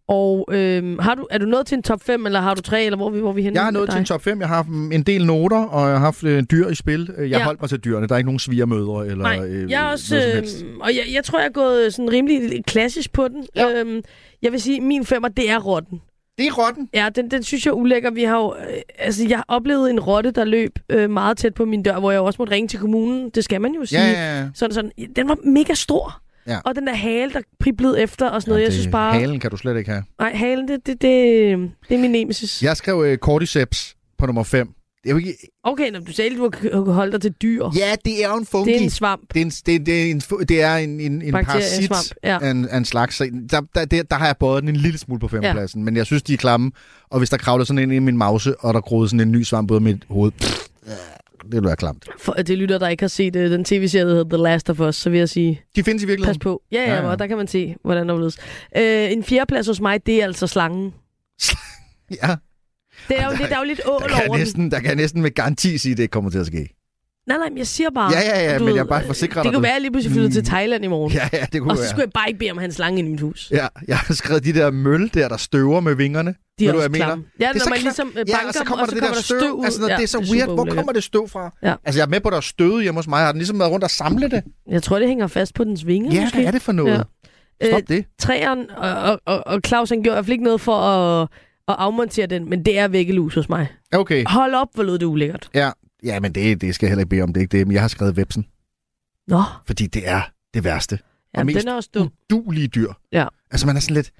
Og 0.07 0.49
øh, 0.51 0.97
har 0.99 1.15
du, 1.15 1.27
er 1.31 1.37
du 1.37 1.45
nået 1.45 1.65
til 1.65 1.75
en 1.75 1.83
top 1.83 2.01
5, 2.03 2.25
eller 2.25 2.41
har 2.41 2.53
du 2.53 2.61
tre, 2.61 2.83
eller 2.83 2.97
hvor 2.97 3.09
vi, 3.09 3.19
hvor 3.19 3.31
vi 3.33 3.41
henne 3.41 3.55
Jeg 3.57 3.63
har 3.63 3.71
nået 3.71 3.89
til 3.89 3.99
en 3.99 4.05
top 4.05 4.21
5. 4.21 4.39
Jeg 4.39 4.47
har 4.47 4.55
haft 4.55 4.67
en 4.67 5.03
del 5.03 5.25
noter, 5.25 5.63
og 5.63 5.89
jeg 5.89 5.97
har 5.97 6.05
haft 6.05 6.23
øh, 6.23 6.43
dyr 6.51 6.67
i 6.69 6.75
spil. 6.75 7.09
Jeg 7.17 7.27
Ja. 7.27 7.43
holdt 7.43 7.61
mig 7.61 7.69
til 7.69 7.79
dyrene. 7.79 8.07
Der 8.07 8.13
er 8.13 8.17
ikke 8.17 8.27
nogen 8.27 8.39
svigermødre 8.39 9.07
eller 9.07 9.23
Nej, 9.23 9.45
øh, 9.45 9.69
jeg 9.71 9.83
også, 9.83 10.15
øh, 10.17 10.43
og 10.81 10.95
jeg, 10.95 11.03
jeg 11.13 11.23
tror, 11.23 11.39
jeg 11.39 11.45
er 11.47 11.51
gået 11.51 11.93
sådan 11.93 12.11
rimelig 12.11 12.65
klassisk 12.65 13.13
på 13.13 13.27
den. 13.27 13.45
Ja. 13.55 13.79
Øhm, 13.81 14.01
jeg 14.41 14.51
vil 14.51 14.61
sige, 14.61 14.81
min 14.81 15.05
femmer, 15.05 15.27
det 15.27 15.49
er 15.49 15.59
rotten. 15.59 16.01
Det 16.37 16.47
er 16.47 16.51
rotten. 16.51 16.89
Ja, 16.93 17.09
den, 17.15 17.31
den 17.31 17.43
synes 17.43 17.65
jeg 17.65 17.71
er 17.71 17.75
ulækker. 17.75 18.11
Vi 18.11 18.23
har 18.23 18.37
jo, 18.37 18.55
øh, 18.69 18.77
altså, 18.99 19.25
jeg 19.29 19.37
har 19.37 19.45
oplevet 19.47 19.89
en 19.89 19.99
rotte, 19.99 20.31
der 20.31 20.43
løb 20.45 20.79
øh, 20.89 21.09
meget 21.09 21.37
tæt 21.37 21.53
på 21.53 21.65
min 21.65 21.83
dør, 21.83 21.99
hvor 21.99 22.11
jeg 22.11 22.19
også 22.21 22.37
måtte 22.39 22.53
ringe 22.53 22.67
til 22.67 22.79
kommunen. 22.79 23.29
Det 23.29 23.43
skal 23.43 23.61
man 23.61 23.71
jo 23.71 23.85
sige. 23.85 24.01
Ja, 24.01 24.11
ja, 24.11 24.39
ja. 24.39 24.47
Sådan, 24.53 24.73
sådan. 24.73 24.91
Den 25.15 25.29
var 25.29 25.37
mega 25.43 25.73
stor. 25.73 26.19
Ja. 26.47 26.59
Og 26.65 26.75
den 26.75 26.87
der 26.87 26.93
hale, 26.95 27.33
der 27.33 27.41
priblede 27.59 28.01
efter 28.01 28.29
og 28.29 28.41
sådan 28.41 28.51
noget. 28.51 28.61
ja, 28.61 28.63
jeg 28.65 28.71
det- 28.71 28.79
synes 28.81 28.91
bare... 28.91 29.13
Halen 29.19 29.39
kan 29.39 29.51
du 29.51 29.57
slet 29.57 29.77
ikke 29.77 29.91
have. 29.91 30.03
Nej, 30.19 30.33
halen, 30.35 30.67
det, 30.67 30.87
det, 30.87 31.01
det, 31.01 31.71
det 31.89 31.95
er 31.95 31.99
min 32.01 32.11
nemesis. 32.11 32.63
Jeg 32.63 32.77
skrev 32.77 33.03
øh, 33.07 33.17
cordyceps 33.17 33.95
på 34.17 34.25
nummer 34.25 34.43
5. 34.43 34.67
Det 35.03 35.09
er 35.09 35.13
jo 35.13 35.17
ikke... 35.17 35.33
Okay, 35.63 35.91
når 35.91 35.99
du 35.99 36.11
sagde, 36.13 36.31
at 36.31 36.73
du 36.73 36.91
holde 36.91 37.11
dig 37.11 37.21
til 37.21 37.31
dyr. 37.41 37.65
Ja, 37.77 37.95
det 38.05 38.23
er 38.23 38.29
jo 38.29 38.37
en 38.37 38.45
fungi. 38.45 38.71
Det 38.71 38.79
er 38.79 38.83
en 38.83 38.89
svamp. 38.89 39.33
Det 39.33 39.41
er 39.41 39.45
en, 39.45 39.49
det, 39.51 39.85
det 39.85 40.01
er 40.01 40.11
en, 40.11 40.19
det 40.49 40.61
er 40.61 40.75
en, 40.75 40.99
en, 40.99 41.21
en 41.21 41.31
parasit 41.33 41.91
ja. 42.23 42.39
af, 42.41 42.51
en, 42.51 42.69
en 42.75 42.85
slags. 42.85 43.17
Der, 43.51 43.61
der, 43.75 43.85
der, 43.85 44.03
der 44.03 44.15
har 44.15 44.25
jeg 44.25 44.35
båret 44.39 44.61
den 44.63 44.69
en 44.69 44.75
lille 44.75 44.97
smule 44.99 45.19
på 45.19 45.27
femtepladsen, 45.27 45.81
ja. 45.81 45.85
men 45.85 45.95
jeg 45.95 46.05
synes, 46.05 46.23
de 46.23 46.33
er 46.33 46.37
klamme. 46.37 46.71
Og 47.09 47.17
hvis 47.17 47.29
der 47.29 47.37
kravler 47.37 47.65
sådan 47.65 47.83
ind 47.83 47.93
i 47.93 47.99
min 47.99 48.17
mause, 48.17 48.55
og 48.59 48.73
der 48.73 48.81
groede 48.81 49.09
sådan 49.09 49.19
en 49.19 49.31
ny 49.31 49.43
svamp 49.43 49.71
ud 49.71 49.75
af 49.75 49.81
mit 49.81 50.03
hoved, 50.09 50.31
pff, 50.31 50.59
det 51.45 51.51
ville 51.53 51.67
være 51.67 51.75
klamt. 51.75 52.05
For 52.19 52.33
det 52.33 52.57
lytter, 52.57 52.77
der 52.77 52.87
ikke 52.87 53.03
har 53.03 53.07
set 53.07 53.35
uh, 53.35 53.41
den 53.41 53.65
tv-serie, 53.65 54.05
der 54.05 54.11
hedder 54.11 54.37
The 54.37 54.43
Last 54.43 54.69
of 54.69 54.79
Us, 54.79 54.95
så 54.95 55.09
vil 55.09 55.19
jeg 55.19 55.29
sige, 55.29 55.61
De 55.75 55.83
findes 55.83 56.03
i 56.03 56.05
pas 56.05 56.09
virkeligheden. 56.09 56.39
på. 56.39 56.61
Ja, 56.71 56.81
ja, 56.81 56.93
Ja, 56.93 57.01
ja, 57.01 57.09
og 57.09 57.19
der 57.19 57.27
kan 57.27 57.37
man 57.37 57.47
se, 57.47 57.75
hvordan 57.83 58.09
der 58.09 58.15
er 58.71 59.05
øh, 59.05 59.11
En 59.11 59.23
fjerdeplads 59.23 59.67
hos 59.67 59.81
mig, 59.81 60.05
det 60.05 60.19
er 60.21 60.23
altså 60.23 60.47
slangen. 60.47 60.93
Ja, 62.23 62.35
Det 63.07 63.19
er 63.19 63.25
jo, 63.25 63.31
Der- 63.31 63.37
lidt, 63.37 63.49
der 63.49 63.55
er 63.55 63.59
jo 63.59 63.65
lidt 63.65 63.81
ål 63.85 63.91
over 64.01 64.27
den. 64.27 64.39
næsten, 64.39 64.71
der 64.71 64.79
kan 64.79 64.87
jeg 64.87 64.95
næsten 64.95 65.21
med 65.21 65.31
garanti 65.31 65.77
sige, 65.77 65.91
at 65.91 65.97
det 65.97 66.03
ikke 66.03 66.11
kommer 66.11 66.29
til 66.29 66.39
at 66.39 66.45
ske. 66.47 66.69
Nej, 67.27 67.37
nej, 67.37 67.49
men 67.49 67.57
jeg 67.57 67.67
siger 67.67 67.89
bare... 67.89 68.11
Ja, 68.11 68.19
ja, 68.19 68.51
ja, 68.51 68.57
du 68.59 68.65
men 68.65 68.75
jeg 68.75 68.87
bare 68.87 69.03
forsikrer 69.05 69.33
Det 69.41 69.43
dig, 69.43 69.51
kunne 69.51 69.55
du- 69.57 69.61
være, 69.61 69.71
at 69.71 69.73
jeg 69.73 69.81
lige 69.81 69.91
pludselig 69.91 70.13
flyttede 70.13 70.33
til 70.33 70.41
Mm. 70.41 70.45
Thailand 70.45 70.83
i 70.83 70.87
morgen. 70.87 71.11
Ja, 71.13 71.29
ja, 71.33 71.45
det 71.53 71.61
kunne 71.61 71.71
og 71.71 71.77
så 71.77 71.83
være. 71.83 71.89
skulle 71.89 72.01
jeg 72.03 72.11
bare 72.13 72.27
ikke 72.27 72.39
bede 72.39 72.51
om 72.51 72.57
hans 72.57 72.75
slange 72.75 72.99
i 72.99 73.01
mit 73.01 73.19
hus. 73.21 73.51
Ja, 73.51 73.67
jeg 73.87 73.97
har 73.97 74.13
skrevet 74.13 74.43
de 74.45 74.53
der 74.53 74.71
møl 74.71 75.11
der, 75.13 75.27
der 75.27 75.37
støver 75.37 75.79
med 75.79 75.95
vingerne. 75.95 76.35
De 76.59 76.67
er 76.67 76.71
du, 76.71 76.77
også 76.77 76.89
klamme. 76.89 77.23
Ja, 77.39 77.49
Det 77.53 77.55
er 77.61 77.65
når 77.65 77.69
man 77.69 77.79
klamt. 77.79 77.83
ligesom 77.83 78.07
øh, 78.07 78.15
banker 78.15 78.33
Ja, 78.41 78.47
og 78.47 78.53
så 78.53 78.63
kommer 78.63 78.85
og 78.85 78.91
der 78.91 78.91
så 78.91 78.95
det 78.95 79.01
kommer 79.01 79.15
der 79.15 79.21
støv. 79.21 79.39
støv 79.39 79.51
ud. 79.53 79.65
Altså, 79.65 79.81
det 79.83 79.91
er 79.91 80.05
så 80.05 80.11
super 80.23 80.33
weird. 80.35 80.49
Hvor 80.53 80.65
kommer 80.65 80.91
det 80.91 81.03
støv 81.03 81.29
fra? 81.29 81.53
Ja. 81.63 81.75
Altså, 81.85 81.99
jeg 81.99 82.05
er 82.05 82.09
med 82.09 82.19
på, 82.21 82.27
at 82.27 82.31
der 82.31 82.37
er 82.37 82.41
støvet 82.41 82.83
hjemme 82.83 82.97
hos 82.97 83.07
mig. 83.07 83.17
Jeg 83.17 83.25
har 83.25 83.31
den 83.31 83.39
ligesom 83.39 83.59
været 83.59 83.71
rundt 83.71 83.83
og 83.83 83.89
samle 83.91 84.29
det. 84.29 84.43
Jeg 84.69 84.83
tror, 84.83 84.99
det 84.99 85.07
hænger 85.07 85.27
fast 85.27 85.53
på 85.53 85.63
dens 85.63 85.87
vinger, 85.87 86.13
Ja, 86.13 86.21
måske. 86.21 86.37
hvad 86.37 86.45
er 86.45 86.51
det 86.51 86.61
for 86.61 86.71
noget? 86.71 86.91
Ja. 87.61 87.67
Stop 87.69 87.81
Øh, 87.81 87.87
det. 87.95 88.05
Træeren 88.19 88.65
og, 88.77 88.89
og, 88.91 89.19
og, 89.25 89.47
og 89.47 89.59
Claus, 89.67 89.89
han 89.89 90.03
gjorde 90.03 90.13
i 90.13 90.15
hvert 90.15 90.25
fald 90.25 90.31
ikke 90.33 90.43
noget 90.43 90.61
for 90.61 90.75
at, 90.75 91.27
at 91.67 91.75
afmontere 91.77 92.25
den, 92.27 92.49
men 92.49 92.65
det 92.65 92.79
er 92.79 92.87
væggelus 92.87 93.35
hos 93.35 93.49
mig. 93.49 93.67
Okay. 93.93 94.23
Hold 94.27 94.53
op, 94.53 94.67
hvor 94.73 94.83
lød 94.83 94.93
det 94.99 95.05
ulækkert. 95.05 95.49
Ja, 95.55 95.69
ja 96.03 96.19
men 96.19 96.35
det, 96.35 96.61
det 96.61 96.75
skal 96.75 96.85
jeg 96.85 96.91
heller 96.91 97.01
ikke 97.01 97.09
bede 97.09 97.21
om. 97.21 97.33
Det 97.33 97.37
er 97.37 97.41
ikke 97.41 97.57
det. 97.57 97.67
Men 97.67 97.73
jeg 97.73 97.81
har 97.81 97.87
skrevet 97.87 98.17
vepsen, 98.17 98.45
Nå, 99.27 99.41
fordi 99.65 99.87
det 99.87 100.07
er 100.09 100.21
det 100.53 100.63
værste. 100.63 100.99
ja, 101.37 101.43
mest 101.43 101.59
den 101.59 101.67
er 101.67 101.73
også 101.73 101.89
dum. 101.93 102.09
Udulige 102.33 102.67
dyr. 102.67 102.93
Ja. 103.11 103.27
Altså, 103.51 103.67
man 103.67 103.75
er 103.75 103.79
sådan 103.79 103.95
lidt... 103.95 104.11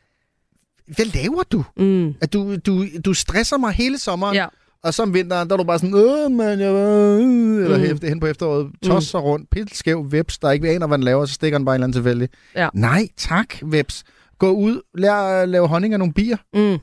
Hvad 0.96 1.06
laver 1.06 1.44
du? 1.52 1.64
Mm. 1.78 2.14
At 2.22 2.34
du, 2.34 2.56
du, 2.56 2.86
du 3.06 3.14
stresser 3.14 3.58
mig 3.58 3.72
hele 3.74 3.98
sommeren, 3.98 4.36
Ja. 4.36 4.48
og 4.84 4.94
så 4.94 5.04
om 5.04 5.14
vinteren, 5.14 5.48
der 5.50 5.54
er 5.54 5.58
du 5.58 5.64
bare 5.64 5.80
sådan, 5.80 5.94
åh, 5.96 6.32
man, 6.32 6.60
jeg 6.60 6.74
var... 6.74 6.80
Øh, 6.80 7.64
eller 7.64 7.94
Mm. 7.94 8.00
hen 8.08 8.20
på 8.20 8.26
efteråret, 8.28 8.72
tosser 8.84 9.20
mm. 9.20 9.26
rundt, 9.26 9.50
pil 9.50 9.70
skæv, 9.76 10.12
veps, 10.12 10.38
der 10.40 10.52
ikke 10.52 10.70
aner, 10.70 10.88
hvad 10.88 10.98
den 10.98 11.04
laver, 11.04 11.26
så 11.26 11.34
stikker 11.34 11.58
den 11.58 11.66
bare 11.66 11.76
en 11.76 11.78
eller 11.78 11.86
anden 11.86 12.04
tilfældig. 12.04 12.30
Ja. 12.56 12.70
Nej, 12.74 13.08
tak, 13.18 13.54
veps. 13.62 14.04
Gå 14.38 14.50
ud, 14.52 14.82
lær 14.94 15.14
at 15.14 15.50
lave 15.50 15.68
honning 15.68 15.94
af 15.94 16.00
nogle 16.00 16.14
bier. 16.14 16.38
Mm. 16.54 16.80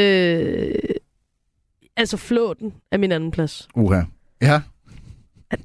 Øh, 0.00 0.74
altså, 1.96 2.16
flåten 2.16 2.74
er 2.92 2.98
min 2.98 3.12
anden 3.12 3.30
plads. 3.30 3.68
Uha. 3.74 4.02
Ja. 4.42 4.60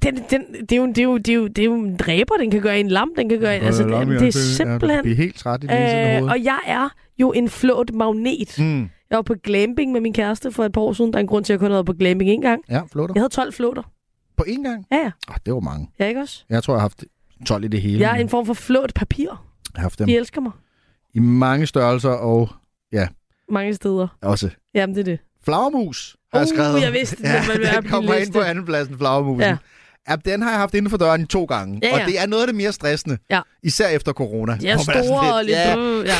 Den, 0.02 0.16
den, 0.30 0.44
det, 0.68 0.72
er 0.72 0.76
jo, 0.76 0.86
det, 0.86 0.98
er 0.98 1.02
jo, 1.02 1.18
det, 1.18 1.28
er 1.28 1.34
jo, 1.34 1.46
det 1.46 1.58
er 1.58 1.64
jo 1.64 1.74
en 1.74 1.96
dræber, 1.96 2.36
den 2.36 2.50
kan 2.50 2.60
gøre 2.62 2.80
en 2.80 2.88
lam, 2.88 3.12
den 3.16 3.28
kan 3.28 3.40
gøre 3.40 3.56
en... 3.56 3.62
Altså, 3.62 3.82
det, 3.82 4.20
det 4.20 4.28
er 4.28 4.32
simpelthen... 4.32 4.98
Du 4.98 5.02
bliver 5.02 5.16
helt 5.16 5.36
træt 5.36 5.64
i 5.64 5.66
det 5.66 6.16
Øh, 6.22 6.22
og 6.22 6.44
jeg 6.44 6.58
er 6.66 6.88
jo 7.18 7.32
en 7.32 7.48
flåt 7.48 7.94
magnet. 7.94 8.54
Mm. 8.58 8.80
Jeg 9.10 9.16
var 9.16 9.22
på 9.22 9.34
glamping 9.44 9.92
med 9.92 10.00
min 10.00 10.12
kæreste 10.12 10.52
for 10.52 10.64
et 10.64 10.72
par 10.72 10.80
år 10.80 10.92
siden. 10.92 11.12
Der 11.12 11.18
er 11.18 11.20
en 11.20 11.26
grund 11.26 11.44
til, 11.44 11.52
at 11.52 11.54
jeg 11.54 11.60
kun 11.60 11.70
har 11.70 11.74
været 11.76 11.86
på 11.86 11.92
glamping 11.92 12.30
en 12.30 12.40
gang. 12.40 12.62
Ja, 12.70 12.82
flotter. 12.92 13.12
Jeg 13.14 13.20
havde 13.20 13.32
12 13.32 13.52
flåter. 13.52 13.82
På 14.36 14.44
én 14.48 14.62
gang? 14.62 14.86
Ja, 14.92 14.96
ja. 14.96 15.10
Oh, 15.28 15.34
det 15.46 15.54
var 15.54 15.60
mange. 15.60 15.90
Ja, 15.98 16.06
ikke 16.06 16.20
også? 16.20 16.44
Jeg 16.48 16.62
tror, 16.62 16.74
jeg 16.74 16.78
har 16.80 16.84
haft 16.84 17.04
12 17.46 17.64
i 17.64 17.68
det 17.68 17.82
hele. 17.82 18.00
Jeg 18.00 18.16
er 18.16 18.20
en 18.20 18.28
form 18.28 18.46
for 18.46 18.54
flåt 18.54 18.92
papir. 18.94 19.24
Jeg 19.24 19.36
har 19.74 19.82
haft 19.82 19.98
dem 19.98 20.06
De 20.06 20.16
elsker 20.16 20.40
mig. 20.40 20.52
i 21.14 21.18
mange 21.18 21.66
størrelser 21.66 22.10
og 22.10 22.48
ja, 22.92 23.08
Mange 23.48 23.74
steder. 23.74 24.08
også 24.22 24.50
Jamen, 24.74 24.94
det 24.94 25.00
er 25.00 25.04
det. 25.04 25.18
Flagermus 25.44 26.16
har 26.32 26.40
jeg 26.40 26.48
Uh, 26.52 26.56
skrevet. 26.56 26.80
jeg 26.82 26.92
vidste, 26.92 27.16
den 27.16 27.24
være 27.24 27.74
den 27.76 27.82
på 27.84 27.88
kommer 27.90 28.14
ind 28.14 28.32
på 28.32 28.40
andenpladsen, 28.40 28.98
Flagermusen. 28.98 29.40
Ja. 29.40 29.48
Ja. 29.48 29.56
Ja, 30.10 30.16
den 30.30 30.42
har 30.42 30.50
jeg 30.50 30.58
haft 30.58 30.74
inden 30.74 30.90
for 30.90 30.96
døren 30.96 31.26
to 31.26 31.44
gange. 31.44 31.80
Ja, 31.82 31.88
ja. 31.96 32.02
Og 32.02 32.08
det 32.08 32.20
er 32.20 32.26
noget 32.26 32.42
af 32.42 32.46
det 32.46 32.56
mere 32.56 32.72
stressende. 32.72 33.18
Ja. 33.30 33.40
Især 33.62 33.88
efter 33.88 34.12
corona. 34.12 34.58
Sådan 34.60 34.78
store 35.04 35.34
og 35.34 35.44
lidt... 35.44 35.56
Ja, 35.56 35.76
øh, 35.78 36.06
ja. 36.06 36.14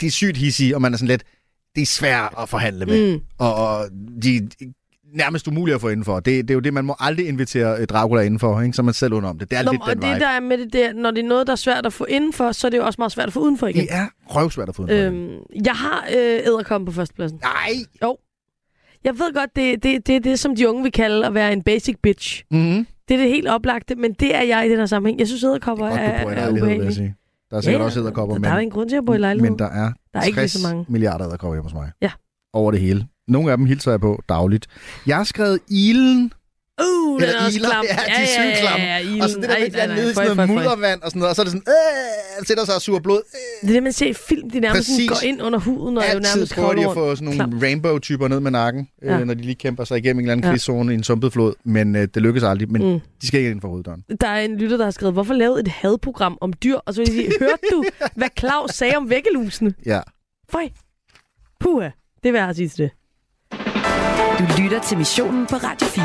de 0.00 0.06
er 0.06 0.10
sygt 0.10 0.36
hissige, 0.36 0.74
og 0.74 0.82
man 0.82 0.92
er 0.92 0.96
sådan 0.96 1.08
lidt... 1.08 1.22
Det 1.74 1.82
er 1.82 1.86
svært 1.86 2.34
at 2.40 2.48
forhandle 2.48 2.86
med. 2.86 3.12
Mm. 3.14 3.20
Og, 3.38 3.54
og 3.54 3.88
de 4.22 4.36
er 4.36 4.40
nærmest 5.14 5.48
umulige 5.48 5.74
at 5.74 5.80
få 5.80 5.88
indenfor. 5.88 6.20
Det, 6.20 6.24
det 6.48 6.50
er 6.50 6.54
jo 6.54 6.60
det, 6.60 6.74
man 6.74 6.84
må 6.84 6.96
aldrig 7.00 7.28
invitere 7.28 7.80
øh, 7.80 7.86
Dracula 7.86 8.22
indenfor, 8.22 8.60
ikke? 8.60 8.72
så 8.74 8.82
man 8.82 8.94
selv 8.94 9.12
under 9.12 9.28
om 9.30 9.38
det. 9.38 9.50
Det 9.50 9.58
er 9.58 9.62
Nå, 9.62 9.70
lidt 9.72 9.82
og 9.82 9.88
den 9.94 10.02
det 10.02 10.08
vibe. 10.08 10.20
der 10.20 10.28
er 10.28 10.40
med 10.40 10.58
det 10.58 10.72
der, 10.72 10.92
når 10.92 11.10
det 11.10 11.24
er 11.24 11.28
noget, 11.28 11.46
der 11.46 11.52
er 11.52 11.56
svært 11.56 11.86
at 11.86 11.92
få 11.92 12.04
indenfor, 12.04 12.52
så 12.52 12.66
er 12.66 12.70
det 12.70 12.78
jo 12.78 12.84
også 12.84 12.96
meget 12.98 13.12
svært 13.12 13.26
at 13.26 13.32
få 13.32 13.40
udenfor 13.40 13.66
igen. 13.66 13.80
Det 13.82 13.88
er 13.94 14.06
røvsvært 14.26 14.68
at 14.68 14.76
få 14.76 14.82
indenfor. 14.86 15.06
Øhm, 15.06 15.64
jeg 15.64 15.74
har 15.74 16.04
øh, 16.16 16.38
æderkoppen 16.46 16.86
på 16.86 16.92
førstepladsen. 16.92 17.40
Nej! 17.42 17.72
Jo. 18.02 18.16
Jeg 19.04 19.12
ved 19.18 19.34
godt, 19.34 19.56
det, 19.56 19.82
det, 19.82 20.06
det 20.06 20.16
er 20.16 20.20
det, 20.20 20.38
som 20.38 20.56
de 20.56 20.68
unge 20.68 20.82
vil 20.82 20.92
kalde 20.92 21.26
at 21.26 21.34
være 21.34 21.52
en 21.52 21.62
basic 21.62 21.96
bitch. 22.02 22.44
Mm-hmm. 22.50 22.86
Det 23.08 23.14
er 23.14 23.18
det 23.18 23.28
helt 23.28 23.48
oplagte, 23.48 23.94
men 23.94 24.12
det 24.12 24.34
er 24.36 24.42
jeg 24.42 24.66
i 24.66 24.70
den 24.70 24.78
her 24.78 24.86
sammenhæng. 24.86 25.18
Jeg 25.18 25.26
synes, 25.28 25.44
æderkopper 25.44 25.86
er, 25.86 25.90
er, 25.98 26.30
jeg 26.44 26.52
ubehagelige. 26.52 26.94
sige. 26.94 27.14
Der 27.50 27.56
er 27.56 27.60
sikkert 27.60 27.80
Ja, 27.80 27.84
også 27.84 28.00
æderkopper, 28.00 28.34
Der 28.34 28.40
men, 28.40 28.50
er 28.50 28.56
en 28.56 28.70
grund 28.70 28.88
til, 28.88 28.96
at 28.96 29.04
bor 29.06 29.14
i 29.14 29.18
lejlighed. 29.18 29.50
men 29.50 29.58
der 29.58 29.64
er, 29.64 29.92
Der 30.12 30.20
er 30.20 30.22
ikke 30.24 30.36
lige 30.38 30.48
60 30.48 30.50
så 30.52 30.68
mange. 30.68 30.84
milliarder 30.88 31.26
æderkopper 31.28 31.54
hjemme 31.54 31.62
hos 31.70 31.74
mig. 31.74 31.90
Ja. 32.02 32.10
Over 32.52 32.70
det 32.70 32.80
hele. 32.80 33.06
Nogle 33.28 33.50
af 33.50 33.56
dem 33.56 33.66
hilser 33.66 33.90
jeg 33.90 34.00
på 34.00 34.22
dagligt. 34.28 34.66
Jeg 35.06 35.16
har 35.16 35.24
skrevet 35.24 35.58
ilen. 35.68 36.32
Uh, 36.80 37.20
den 37.20 37.28
er 37.28 37.44
også 37.46 37.58
iler. 37.58 37.68
klam. 37.68 37.84
Ja, 37.88 37.94
de 38.16 38.22
er 38.22 38.26
sygt 38.26 38.60
klamme. 38.60 38.86
ja, 38.86 38.98
ja, 38.98 39.22
Og 39.22 39.28
så 39.30 39.36
det 39.40 39.48
der 39.48 39.56
de 39.56 39.76
er 39.78 39.86
nede 39.86 40.10
i 40.10 40.14
sådan 40.14 40.36
noget 40.36 40.50
muddervand 40.50 41.02
og 41.02 41.10
sådan 41.10 41.20
noget, 41.20 41.30
og 41.30 41.36
så 41.36 41.42
er 41.42 41.44
det 41.44 41.52
sådan, 41.52 41.72
øh, 42.40 42.46
sætter 42.46 42.64
sig 42.64 42.74
og 42.74 42.82
suger 42.82 43.00
blod. 43.00 43.22
Øh. 43.34 43.68
Det 43.68 43.68
er 43.70 43.72
det, 43.74 43.82
man 43.82 43.92
ser 43.92 44.06
i 44.06 44.12
film. 44.12 44.50
De 44.50 44.60
nærmest 44.60 44.86
sådan 44.88 44.96
Præcis. 45.08 45.22
går 45.22 45.28
ind 45.28 45.42
under 45.42 45.58
huden 45.58 45.98
og 45.98 46.04
er 46.04 46.08
jo 46.12 46.16
Altid 46.16 46.34
nærmest 46.36 46.54
prøver 46.54 46.72
de 46.74 46.88
at 46.88 46.94
få 46.94 47.16
sådan 47.16 47.34
nogle 47.36 47.60
rainbow-typer 47.66 48.28
ned 48.28 48.40
med 48.40 48.50
nakken, 48.50 48.88
Ja. 49.02 49.18
øh, 49.20 49.26
når 49.26 49.34
de 49.34 49.42
lige 49.42 49.54
kæmper 49.54 49.84
sig 49.84 49.98
igennem 49.98 50.18
en 50.18 50.24
eller 50.24 50.32
anden 50.32 50.44
Ja. 50.44 50.50
krigszone 50.50 50.92
i 50.92 50.94
en 50.94 51.04
sumpet 51.04 51.32
flod. 51.32 51.54
Men 51.64 51.96
øh, 51.96 52.08
det 52.14 52.22
lykkes 52.22 52.42
aldrig. 52.42 52.70
Men 52.70 52.92
Mm. 52.92 53.00
de 53.22 53.26
skal 53.26 53.40
ikke 53.40 53.50
ind 53.50 53.60
for 53.60 53.68
hoveddøren. 53.68 54.04
Der 54.20 54.28
er 54.28 54.40
en 54.40 54.56
lytter, 54.58 54.76
der 54.76 54.84
har 54.84 54.90
skrevet, 54.90 55.12
hvorfor 55.14 55.34
lavede 55.34 55.60
et 55.60 55.68
hadprogram 55.68 56.38
om 56.40 56.52
dyr? 56.52 56.76
Og 56.76 56.94
så 56.94 57.00
vil 57.00 57.14
jeg 57.14 57.14
sige, 57.24 57.32
hørte 57.40 57.62
du, 57.72 57.84
hvad 58.16 58.28
Claus 58.38 58.70
sagde 58.70 58.96
om 58.96 59.10
væggelusene? 59.10 59.74
Ja. 59.86 60.00
Føj. 60.52 60.68
Puha. 61.60 61.88
Det 62.22 62.30
hvad 62.32 62.40
jeg 62.40 62.54
sige 62.56 62.68
til 62.68 62.78
det. 62.84 62.90
Du 64.42 64.46
lytter 64.62 64.82
til 64.82 64.98
missionen 64.98 65.46
på 65.46 65.56
Radio 65.56 65.86
4. 65.86 66.04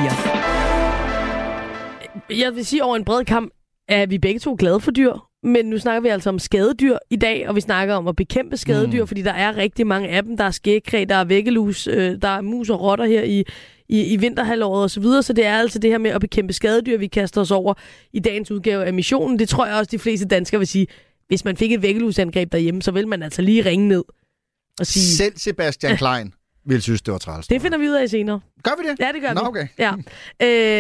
Jeg 2.39 2.55
vil 2.55 2.65
sige, 2.65 2.83
over 2.83 2.95
en 2.95 3.05
bred 3.05 3.25
kamp 3.25 3.53
er 3.87 4.05
vi 4.05 4.17
begge 4.17 4.39
to 4.39 4.55
glade 4.59 4.79
for 4.79 4.91
dyr. 4.91 5.13
Men 5.43 5.65
nu 5.65 5.77
snakker 5.77 6.01
vi 6.01 6.07
altså 6.07 6.29
om 6.29 6.39
skadedyr 6.39 6.97
i 7.09 7.15
dag, 7.15 7.49
og 7.49 7.55
vi 7.55 7.61
snakker 7.61 7.95
om 7.95 8.07
at 8.07 8.15
bekæmpe 8.15 8.57
skadedyr, 8.57 9.01
mm. 9.01 9.07
fordi 9.07 9.21
der 9.21 9.31
er 9.31 9.57
rigtig 9.57 9.87
mange 9.87 10.09
af 10.09 10.23
dem. 10.23 10.37
Der 10.37 10.43
er 10.43 10.51
skægkræ, 10.51 11.05
der 11.09 11.15
er 11.15 11.23
væggelus, 11.23 11.87
øh, 11.87 12.21
der 12.21 12.27
er 12.27 12.41
mus 12.41 12.69
og 12.69 12.81
rotter 12.81 13.05
her 13.05 13.23
i, 13.23 13.43
i, 13.89 14.03
i 14.13 14.17
vinterhalvåret 14.17 14.83
osv. 14.83 14.93
Så, 14.93 14.99
videre. 14.99 15.23
så 15.23 15.33
det 15.33 15.45
er 15.45 15.57
altså 15.57 15.79
det 15.79 15.89
her 15.89 15.97
med 15.97 16.11
at 16.11 16.21
bekæmpe 16.21 16.53
skadedyr, 16.53 16.97
vi 16.97 17.07
kaster 17.07 17.41
os 17.41 17.51
over 17.51 17.73
i 18.13 18.19
dagens 18.19 18.51
udgave 18.51 18.85
af 18.85 18.93
missionen. 18.93 19.39
Det 19.39 19.49
tror 19.49 19.65
jeg 19.65 19.75
også, 19.75 19.89
de 19.91 19.99
fleste 19.99 20.25
danskere 20.25 20.59
vil 20.59 20.67
sige. 20.67 20.87
Hvis 21.27 21.45
man 21.45 21.57
fik 21.57 21.71
et 21.71 21.81
væggelusangreb 21.81 22.51
derhjemme, 22.51 22.81
så 22.81 22.91
vil 22.91 23.07
man 23.07 23.23
altså 23.23 23.41
lige 23.41 23.65
ringe 23.65 23.87
ned 23.87 24.03
og 24.79 24.87
sige... 24.87 25.17
Selv 25.17 25.33
Sebastian 25.37 25.97
Klein 25.97 26.33
ville 26.67 26.81
synes, 26.81 27.01
det 27.01 27.11
var 27.11 27.17
træls. 27.17 27.47
Det 27.47 27.61
finder 27.61 27.77
vi 27.77 27.89
ud 27.89 27.93
af 27.93 28.09
senere. 28.09 28.39
Gør 28.63 28.71
vi 28.81 28.89
det? 28.89 28.99
Ja, 28.99 29.11
det 29.11 29.21
gør 29.21 29.33
Nå, 29.33 29.41
vi. 29.41 29.47
okay. 29.47 29.67
Ja. 29.79 29.93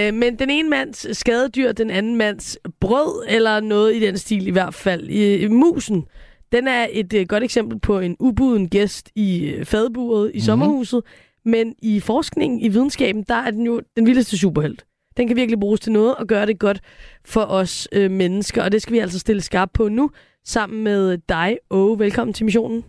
Øh, 0.07 0.13
men 0.13 0.39
den 0.39 0.49
ene 0.49 0.69
mands 0.69 1.17
skadedyr, 1.17 1.71
den 1.71 1.89
anden 1.89 2.15
mands 2.15 2.57
brød, 2.79 3.25
eller 3.29 3.59
noget 3.59 3.95
i 3.95 3.99
den 3.99 4.17
stil 4.17 4.47
i 4.47 4.51
hvert 4.51 4.73
fald. 4.73 5.09
I, 5.09 5.47
musen, 5.47 6.05
den 6.51 6.67
er 6.67 6.87
et 6.91 7.13
øh, 7.13 7.25
godt 7.27 7.43
eksempel 7.43 7.79
på 7.79 7.99
en 7.99 8.15
ubuden 8.19 8.69
gæst 8.69 9.11
i 9.15 9.49
øh, 9.49 9.65
fadeburet 9.65 10.23
i 10.25 10.27
mm-hmm. 10.27 10.39
sommerhuset. 10.39 11.01
Men 11.45 11.75
i 11.81 11.99
forskningen, 11.99 12.59
i 12.59 12.67
videnskaben, 12.67 13.23
der 13.23 13.35
er 13.35 13.51
den 13.51 13.65
jo 13.65 13.81
den 13.95 14.05
vildeste 14.05 14.37
superhelt. 14.37 14.85
Den 15.17 15.27
kan 15.27 15.35
virkelig 15.37 15.59
bruges 15.59 15.79
til 15.79 15.91
noget 15.91 16.15
og 16.15 16.27
gøre 16.27 16.45
det 16.45 16.59
godt 16.59 16.81
for 17.25 17.41
os 17.41 17.87
øh, 17.91 18.11
mennesker. 18.11 18.63
Og 18.63 18.71
det 18.71 18.81
skal 18.81 18.93
vi 18.93 18.99
altså 18.99 19.19
stille 19.19 19.41
skarpt 19.41 19.73
på 19.73 19.89
nu, 19.89 20.11
sammen 20.43 20.83
med 20.83 21.17
dig, 21.17 21.57
Åge. 21.69 21.99
Velkommen 21.99 22.33
til 22.33 22.45
missionen. 22.45 22.85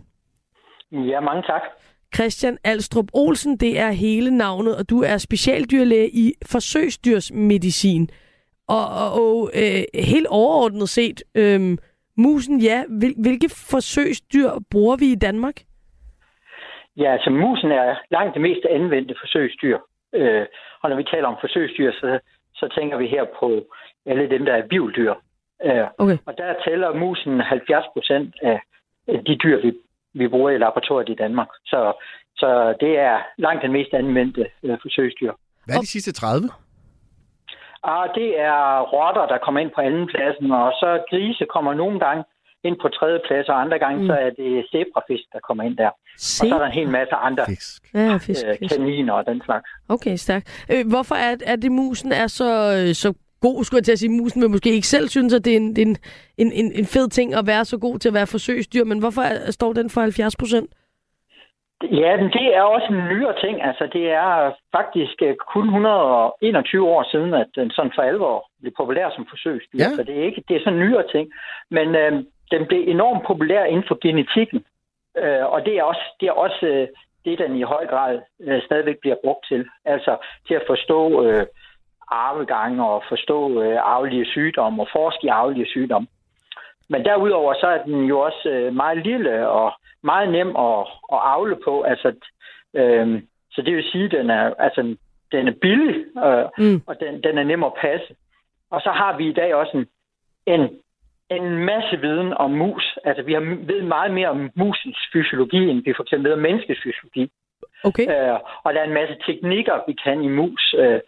Ja, 0.91 1.19
mange 1.19 1.41
tak. 1.41 1.61
Christian 2.15 2.57
Alstrup 2.63 3.05
Olsen, 3.13 3.57
det 3.57 3.79
er 3.79 3.91
hele 3.91 4.37
navnet, 4.37 4.77
og 4.77 4.89
du 4.89 5.01
er 5.01 5.17
specialdyrlæge 5.17 6.09
i 6.09 6.33
forsøgsdyrsmedicin. 6.51 8.09
Og, 8.67 8.85
og, 9.03 9.09
og 9.21 9.49
øh, 9.61 9.83
helt 10.13 10.27
overordnet 10.29 10.89
set, 10.89 11.23
øh, 11.35 11.77
musen, 12.17 12.59
ja, 12.59 12.83
hvil, 12.99 13.13
hvilke 13.17 13.49
forsøgsdyr 13.71 14.49
bruger 14.71 14.97
vi 14.97 15.05
i 15.11 15.15
Danmark? 15.15 15.57
Ja, 16.97 17.13
altså 17.13 17.29
musen 17.29 17.71
er 17.71 17.95
langt 18.11 18.33
det 18.33 18.41
mest 18.41 18.65
anvendte 18.65 19.15
forsøgsdyr. 19.21 19.77
Øh, 20.13 20.45
og 20.81 20.89
når 20.89 20.97
vi 20.97 21.03
taler 21.03 21.27
om 21.27 21.37
forsøgsdyr, 21.41 21.91
så, 21.91 22.19
så 22.55 22.67
tænker 22.77 22.97
vi 22.97 23.07
her 23.07 23.25
på 23.39 23.65
alle 24.05 24.29
dem, 24.29 24.45
der 24.45 24.53
er 24.53 24.67
bivdyr. 24.67 25.13
Øh, 25.65 25.85
okay. 25.97 26.17
Og 26.25 26.37
der 26.37 26.53
tæller 26.65 26.93
musen 26.93 27.39
70 27.39 27.85
procent 27.93 28.35
af 28.41 28.61
de 29.27 29.35
dyr, 29.35 29.61
vi, 29.61 29.73
vi 30.13 30.27
bruger 30.27 30.49
i 30.49 30.57
laboratoriet 30.57 31.09
i 31.09 31.15
Danmark. 31.15 31.47
Så, 31.65 31.93
så 32.35 32.75
det 32.79 32.97
er 32.99 33.17
langt 33.37 33.63
den 33.63 33.71
mest 33.71 33.93
anvendte 33.93 34.45
øh, 34.63 34.77
forsøgsdyr. 34.81 35.33
Hvad 35.65 35.75
er 35.75 35.79
de 35.79 35.87
sidste 35.87 36.11
30? 36.11 36.49
Ah, 37.83 38.09
det 38.15 38.39
er 38.39 38.81
rotter, 38.81 39.25
der 39.27 39.37
kommer 39.45 39.61
ind 39.61 39.71
på 39.75 39.81
anden 39.81 40.07
pladsen, 40.07 40.51
og 40.51 40.71
så 40.71 41.03
grise 41.09 41.45
kommer 41.53 41.73
nogle 41.73 41.99
gange 41.99 42.23
ind 42.63 42.77
på 42.81 42.87
tredje 42.87 43.19
plads, 43.27 43.47
og 43.49 43.61
andre 43.61 43.79
gange 43.79 44.01
mm. 44.01 44.07
så 44.07 44.13
er 44.13 44.29
det 44.29 44.65
zebrafisk, 44.71 45.23
der 45.33 45.39
kommer 45.47 45.63
ind 45.63 45.77
der. 45.77 45.89
Se- 46.17 46.43
Og 46.43 46.47
så 46.49 46.55
er 46.55 46.59
der 46.59 46.65
en 46.65 46.71
hel 46.81 46.89
masse 46.89 47.15
andre 47.15 47.45
Fisk. 47.45 47.81
Ja, 47.93 48.17
fisk, 48.17 48.45
øh, 48.47 48.55
fisk. 48.59 48.75
kaniner 48.75 49.13
og 49.13 49.25
den 49.25 49.41
slags. 49.45 49.69
Okay, 49.89 50.15
stærkt. 50.15 50.65
Øh, 50.71 50.87
hvorfor 50.89 51.15
er, 51.15 51.35
er 51.45 51.55
det, 51.55 51.71
musen 51.71 52.11
er 52.11 52.27
så, 52.27 52.49
øh, 52.87 52.93
så 52.95 53.13
god, 53.41 53.63
skulle 53.63 53.77
jeg 53.79 53.85
til 53.85 53.91
at 53.91 53.99
sige. 53.99 54.17
Musen 54.21 54.41
vil 54.41 54.49
måske 54.49 54.69
ikke 54.69 54.87
selv 54.87 55.07
synes, 55.07 55.33
at 55.33 55.45
det 55.45 55.53
er 55.53 55.57
en, 55.57 55.75
en, 55.77 55.97
en, 56.37 56.71
en, 56.79 56.85
fed 56.85 57.09
ting 57.09 57.33
at 57.33 57.47
være 57.47 57.65
så 57.65 57.77
god 57.77 57.99
til 57.99 58.09
at 58.09 58.13
være 58.13 58.27
forsøgsdyr, 58.27 58.83
men 58.83 58.99
hvorfor 58.99 59.21
er, 59.21 59.51
står 59.51 59.73
den 59.73 59.89
for 59.89 60.01
70 60.01 60.35
procent? 60.35 60.69
Ja, 61.83 62.17
men 62.17 62.29
det 62.31 62.55
er 62.55 62.61
også 62.61 62.87
en 62.93 63.07
nyere 63.11 63.35
ting. 63.43 63.63
Altså, 63.63 63.89
det 63.93 64.11
er 64.11 64.51
faktisk 64.71 65.21
øh, 65.21 65.35
kun 65.35 65.65
121 65.65 66.87
år 66.87 67.03
siden, 67.11 67.33
at 67.33 67.47
den 67.55 67.71
sådan 67.71 67.91
for 67.95 68.01
alvor 68.01 68.49
blev 68.61 68.73
populær 68.77 69.09
som 69.15 69.25
forsøgsdyr. 69.29 69.79
Ja. 69.79 69.89
Så 69.95 70.03
det 70.03 70.19
er 70.19 70.23
ikke 70.23 70.43
det 70.47 70.55
er 70.55 70.59
sådan 70.63 70.79
en 70.79 70.85
nyere 70.85 71.07
ting. 71.11 71.31
Men 71.71 71.95
øh, 71.95 72.11
den 72.51 72.65
blev 72.67 72.81
enormt 72.87 73.23
populær 73.27 73.63
inden 73.63 73.85
for 73.87 73.97
genetikken. 74.01 74.65
Øh, 75.17 75.45
og 75.53 75.65
det 75.65 75.73
er 75.77 75.83
også, 75.83 76.05
det, 76.19 76.27
er 76.27 76.31
også 76.31 76.65
øh, 76.65 76.87
det, 77.25 77.39
den 77.39 77.55
i 77.55 77.61
høj 77.61 77.87
grad 77.87 78.19
øh, 78.41 78.61
stadigvæk 78.61 78.97
bliver 79.01 79.15
brugt 79.23 79.45
til. 79.47 79.67
Altså 79.85 80.17
til 80.47 80.53
at 80.53 80.63
forstå 80.67 81.23
øh, 81.25 81.45
arvegange 82.11 82.85
og 82.85 83.03
forstå 83.09 83.61
øh, 83.63 83.77
arvelige 83.81 84.25
sygdomme 84.25 84.81
og 84.83 84.87
forske 84.91 85.25
i 85.25 85.27
arvelige 85.27 85.65
sygdomme. 85.65 86.07
Men 86.89 87.05
derudover 87.05 87.53
så 87.53 87.67
er 87.67 87.83
den 87.83 88.05
jo 88.05 88.19
også 88.19 88.49
øh, 88.49 88.75
meget 88.75 88.97
lille 89.05 89.49
og 89.49 89.73
meget 90.03 90.29
nem 90.31 90.55
at, 90.55 90.79
at 91.13 91.19
avle 91.23 91.55
på. 91.65 91.81
Altså, 91.81 92.13
øh, 92.73 93.21
så 93.51 93.61
det 93.61 93.75
vil 93.75 93.91
sige, 93.91 94.05
at 94.05 94.11
den 94.11 94.29
er, 94.29 94.53
altså, 94.59 94.95
den 95.31 95.47
er 95.47 95.53
billig, 95.61 95.95
øh, 96.25 96.45
Mm. 96.57 96.81
og 96.87 96.99
den, 96.99 97.23
den 97.23 97.37
er 97.37 97.43
nem 97.43 97.63
at 97.63 97.73
passe. 97.81 98.15
Og 98.71 98.81
så 98.81 98.91
har 98.91 99.17
vi 99.17 99.29
i 99.29 99.33
dag 99.33 99.55
også 99.55 99.77
en, 99.77 99.87
en, 100.45 100.69
en 101.29 101.57
masse 101.57 101.97
viden 102.01 102.33
om 102.33 102.51
mus. 102.51 102.97
Altså, 103.03 103.23
vi 103.23 103.33
har 103.33 103.41
ved 103.41 103.81
meget 103.81 104.11
mere 104.11 104.29
om 104.29 104.51
musens 104.55 104.97
fysiologi, 105.13 105.69
end 105.69 105.83
vi 105.85 105.93
for 105.95 106.03
eksempel 106.03 106.29
ved 106.29 106.37
om 106.37 106.41
menneskets 106.41 106.81
fysiologi. 106.83 107.31
Okay. 107.83 108.05
Øh, 108.09 108.39
og 108.63 108.73
der 108.73 108.79
er 108.79 108.83
en 108.83 108.93
masse 108.93 109.15
teknikker, 109.25 109.79
vi 109.87 109.93
kan 110.03 110.21
i 110.21 110.27
mus. 110.27 110.75
Øh, 110.77 110.99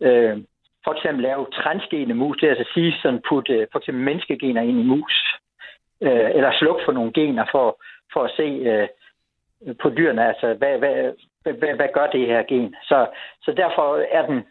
øh, 0.00 0.38
for 0.84 0.92
eksempel 0.94 1.22
lave 1.22 1.46
transgene 1.52 2.14
mus, 2.14 2.36
det 2.36 2.46
er 2.46 2.50
altså 2.50 2.68
at 2.68 2.74
sige, 2.74 2.92
sådan 3.02 3.22
putte 3.28 3.52
øh, 3.52 3.66
for 3.72 3.78
eksempel 3.78 4.04
menneskegener 4.04 4.62
ind 4.62 4.80
i 4.80 4.90
mus. 4.92 5.16
Øh, 6.02 6.30
eller 6.36 6.52
slukke 6.52 6.82
for 6.84 6.92
nogle 6.92 7.12
gener 7.12 7.44
for, 7.50 7.82
for 8.12 8.22
at 8.24 8.32
se 8.36 8.42
øh, 8.42 8.88
på 9.82 9.90
dyrene, 9.90 10.28
altså 10.28 10.46
hvad, 10.54 10.78
hvad, 10.78 10.94
hvad, 11.42 11.52
hvad, 11.52 11.74
hvad 11.74 11.88
gør 11.94 12.06
det 12.06 12.26
her 12.26 12.42
gen. 12.42 12.74
Så, 12.82 13.06
så 13.42 13.52
derfor 13.52 13.96
er 13.96 14.26
den 14.26 14.44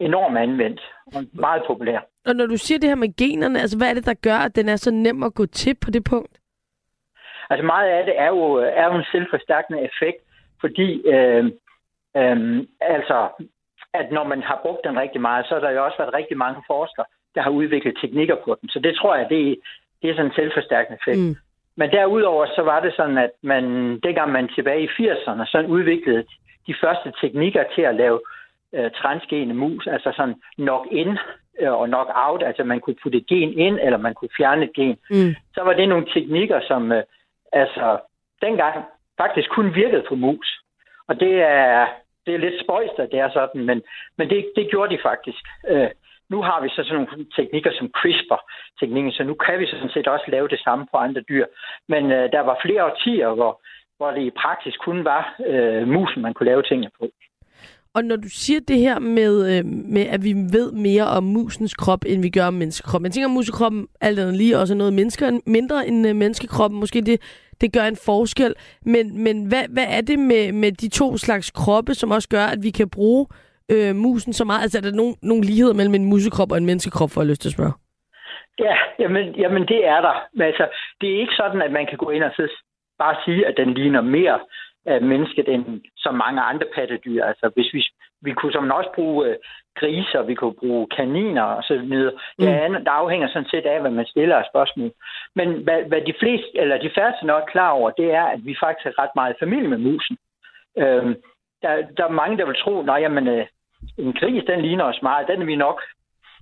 enormt 0.00 0.38
anvendt 0.38 0.80
og 1.06 1.24
meget 1.32 1.62
populær. 1.66 1.98
Og 2.26 2.36
når 2.36 2.46
du 2.46 2.56
siger 2.56 2.78
det 2.78 2.88
her 2.88 2.96
med 2.96 3.16
generne, 3.16 3.60
altså 3.60 3.78
hvad 3.78 3.90
er 3.90 3.94
det, 3.94 4.06
der 4.06 4.14
gør, 4.14 4.38
at 4.38 4.56
den 4.56 4.68
er 4.68 4.76
så 4.76 4.90
nem 4.90 5.22
at 5.22 5.34
gå 5.34 5.46
til 5.46 5.74
på 5.74 5.90
det 5.90 6.04
punkt? 6.10 6.38
Altså 7.50 7.66
meget 7.66 7.88
af 7.90 8.04
det 8.04 8.14
er 8.18 8.28
jo, 8.28 8.54
er 8.54 8.84
jo 8.84 8.94
en 8.94 9.04
selvforstærkende 9.12 9.82
effekt, 9.82 10.20
fordi 10.60 11.06
øh, 11.06 11.44
øh, 12.16 12.66
altså, 12.80 13.28
at 13.98 14.12
når 14.12 14.24
man 14.24 14.42
har 14.42 14.58
brugt 14.62 14.84
den 14.84 15.00
rigtig 15.00 15.20
meget, 15.20 15.46
så 15.46 15.54
har 15.54 15.60
der 15.60 15.70
jo 15.70 15.84
også 15.84 15.98
været 15.98 16.14
rigtig 16.14 16.36
mange 16.36 16.62
forskere, 16.66 17.06
der 17.34 17.42
har 17.42 17.50
udviklet 17.50 17.98
teknikker 18.00 18.36
på 18.44 18.56
den. 18.60 18.68
Så 18.68 18.78
det 18.78 18.96
tror 18.96 19.14
jeg, 19.16 19.26
det, 19.28 19.50
er- 19.50 19.54
det 20.02 20.10
er 20.10 20.14
sådan 20.14 20.26
en 20.26 20.34
selvforstærkende 20.34 20.98
effekt. 21.00 21.18
Mm. 21.26 21.36
Men 21.76 21.90
derudover 21.90 22.46
så 22.56 22.62
var 22.62 22.80
det 22.80 22.92
sådan, 22.96 23.18
at 23.18 23.30
man, 23.42 23.64
dengang 24.00 24.32
man 24.32 24.48
tilbage 24.48 24.82
i 24.82 24.88
80'erne, 24.88 25.44
sådan 25.46 25.70
udviklede 25.70 26.24
de 26.66 26.74
første 26.80 27.12
teknikker 27.20 27.64
til 27.74 27.82
at 27.82 27.94
lave 27.94 28.20
øh, 28.72 28.90
transgene 28.90 29.54
mus, 29.54 29.86
altså 29.86 30.12
sådan 30.16 30.34
knock-in 30.56 31.18
øh, 31.60 31.72
og 31.72 31.86
knock-out, 31.88 32.42
altså 32.42 32.64
man 32.64 32.80
kunne 32.80 32.96
putte 33.02 33.18
et 33.18 33.26
gen 33.26 33.58
ind, 33.58 33.78
eller 33.82 33.98
man 33.98 34.14
kunne 34.14 34.28
fjerne 34.36 34.64
et 34.64 34.72
gen, 34.72 34.96
Mm. 35.10 35.34
så 35.54 35.62
var 35.62 35.72
det 35.72 35.88
nogle 35.88 36.06
teknikker, 36.14 36.60
som 36.68 36.92
øh, 36.92 37.02
altså 37.52 37.98
dengang 38.42 38.84
faktisk 39.16 39.50
kun 39.50 39.74
virkede 39.74 40.04
på 40.08 40.14
mus. 40.14 40.60
Og 41.08 41.20
det 41.20 41.42
er, 41.42 41.86
det 42.28 42.34
er 42.34 42.44
lidt 42.46 42.62
spøjst, 42.64 42.98
at 42.98 43.10
det 43.12 43.18
er 43.20 43.30
sådan, 43.30 43.64
men, 43.70 43.78
men 44.18 44.30
det, 44.30 44.38
det 44.56 44.70
gjorde 44.70 44.94
de 44.94 45.02
faktisk. 45.02 45.42
Øh, 45.68 45.90
nu 46.32 46.38
har 46.42 46.58
vi 46.62 46.68
så 46.68 46.80
sådan 46.84 46.94
nogle 46.94 47.26
teknikker 47.36 47.72
som 47.78 47.90
CRISPR-teknikken, 47.98 49.12
så 49.12 49.22
nu 49.24 49.34
kan 49.34 49.58
vi 49.60 49.66
sådan 49.66 49.94
set 49.94 50.08
også 50.08 50.24
lave 50.28 50.48
det 50.48 50.60
samme 50.60 50.86
på 50.90 50.96
andre 50.96 51.20
dyr. 51.20 51.46
Men 51.88 52.12
øh, 52.16 52.32
der 52.32 52.40
var 52.40 52.60
flere 52.64 52.84
årtier, 52.84 53.30
hvor, 53.38 53.52
hvor 53.96 54.10
det 54.10 54.22
i 54.22 54.38
praksis 54.42 54.76
kun 54.76 55.04
var 55.04 55.22
øh, 55.46 55.88
musen, 55.88 56.22
man 56.22 56.34
kunne 56.34 56.50
lave 56.50 56.62
tingene 56.62 56.90
på. 57.00 57.04
Og 57.98 58.04
når 58.04 58.16
du 58.16 58.28
siger 58.28 58.60
det 58.68 58.78
her 58.78 58.98
med, 58.98 59.32
øh, 59.50 59.64
med, 59.94 60.06
at 60.14 60.20
vi 60.24 60.32
ved 60.56 60.72
mere 60.72 61.06
om 61.16 61.24
musens 61.24 61.74
krop, 61.74 62.02
end 62.06 62.22
vi 62.22 62.30
gør 62.30 62.46
om 62.46 62.54
menneskekroppen. 62.54 63.06
Jeg 63.06 63.12
tænker, 63.12 63.28
at 63.28 63.38
musekroppen 63.40 63.82
alt 64.00 64.18
andet 64.18 64.36
lige 64.36 64.58
også 64.58 64.74
er 64.74 64.80
noget 64.82 64.92
mennesker, 64.92 65.26
mindre 65.46 65.86
end 65.88 66.08
øh, 66.08 66.16
menneskekroppen. 66.16 66.80
Måske 66.80 67.00
det, 67.00 67.16
det 67.60 67.72
gør 67.72 67.84
en 67.84 67.98
forskel. 68.06 68.54
Men, 68.94 69.04
men 69.24 69.36
hvad, 69.50 69.64
hvad 69.74 69.86
er 69.96 70.00
det 70.00 70.18
med, 70.18 70.52
med 70.52 70.72
de 70.72 70.88
to 70.88 71.16
slags 71.16 71.50
kroppe, 71.50 71.94
som 71.94 72.10
også 72.10 72.28
gør, 72.28 72.46
at 72.54 72.60
vi 72.62 72.70
kan 72.70 72.88
bruge 72.90 73.26
øh, 73.72 73.96
musen 73.96 74.32
så 74.32 74.44
meget? 74.44 74.62
Altså 74.62 74.78
er 74.78 74.82
der 74.82 75.00
nogen, 75.00 75.16
nogen 75.22 75.44
ligheder 75.44 75.74
mellem 75.74 75.94
en 75.94 76.10
musekrop 76.12 76.52
og 76.52 76.58
en 76.58 76.66
menneskekrop, 76.66 77.10
for 77.10 77.20
at 77.20 77.26
lyst 77.26 77.40
til 77.42 77.48
at 77.48 77.56
spørge? 77.58 77.74
Ja, 78.58 78.74
jamen, 78.98 79.24
jamen 79.42 79.62
det 79.72 79.80
er 79.86 80.00
der. 80.00 80.16
Men 80.34 80.42
altså, 80.42 80.66
det 81.00 81.06
er 81.10 81.20
ikke 81.20 81.38
sådan, 81.40 81.62
at 81.62 81.72
man 81.72 81.86
kan 81.90 81.98
gå 81.98 82.10
ind 82.10 82.24
og 82.24 82.32
så 82.36 82.44
bare 82.98 83.16
sige, 83.24 83.46
at 83.46 83.54
den 83.56 83.74
ligner 83.74 84.00
mere 84.00 84.38
af 84.92 85.02
mennesket 85.02 85.48
end 85.48 85.64
så 85.96 86.10
mange 86.10 86.40
andre 86.40 86.66
pattedyr. 86.74 87.24
Altså 87.24 87.50
hvis 87.54 87.74
vi, 87.74 87.82
vi 88.22 88.32
kunne 88.32 88.52
som 88.52 88.70
også 88.70 88.90
bruge 88.94 89.28
øh, 89.28 89.36
griser, 89.80 90.22
vi 90.22 90.34
kunne 90.34 90.54
bruge 90.62 90.86
kaniner 90.96 91.42
og 91.42 91.62
så 91.64 91.74
videre. 91.78 92.12
Det 92.38 92.48
Mm. 92.48 92.64
andet, 92.64 92.84
der 92.86 92.90
afhænger 92.90 93.28
sådan 93.28 93.48
set 93.48 93.66
af, 93.66 93.80
hvad 93.80 93.90
man 93.90 94.06
stiller 94.06 94.36
af 94.36 94.44
spørgsmål. 94.52 94.90
Men 95.34 95.48
hvad, 95.64 95.82
hvad 95.82 96.00
de 96.00 96.14
fleste, 96.20 96.48
eller 96.54 96.78
de 96.78 96.90
færreste 96.94 97.26
nok 97.26 97.42
er 97.42 97.46
klar 97.46 97.70
over, 97.70 97.90
det 97.90 98.08
er, 98.14 98.22
at 98.24 98.40
vi 98.44 98.56
faktisk 98.60 98.86
er 98.86 98.98
ret 99.02 99.14
meget 99.14 99.36
familie 99.40 99.68
med 99.68 99.78
musen. 99.78 100.18
Øhm, 100.78 101.14
der, 101.62 101.72
der 101.96 102.04
er 102.04 102.18
mange, 102.22 102.38
der 102.38 102.46
vil 102.46 102.56
tro, 102.62 102.82
nej, 102.82 102.96
jamen, 102.96 103.28
øh, 103.28 103.46
en 103.98 104.12
gris, 104.12 104.44
den 104.44 104.60
ligner 104.60 104.84
os 104.84 105.02
meget, 105.02 105.28
den 105.28 105.42
er 105.42 105.46
vi 105.46 105.56
nok 105.56 105.82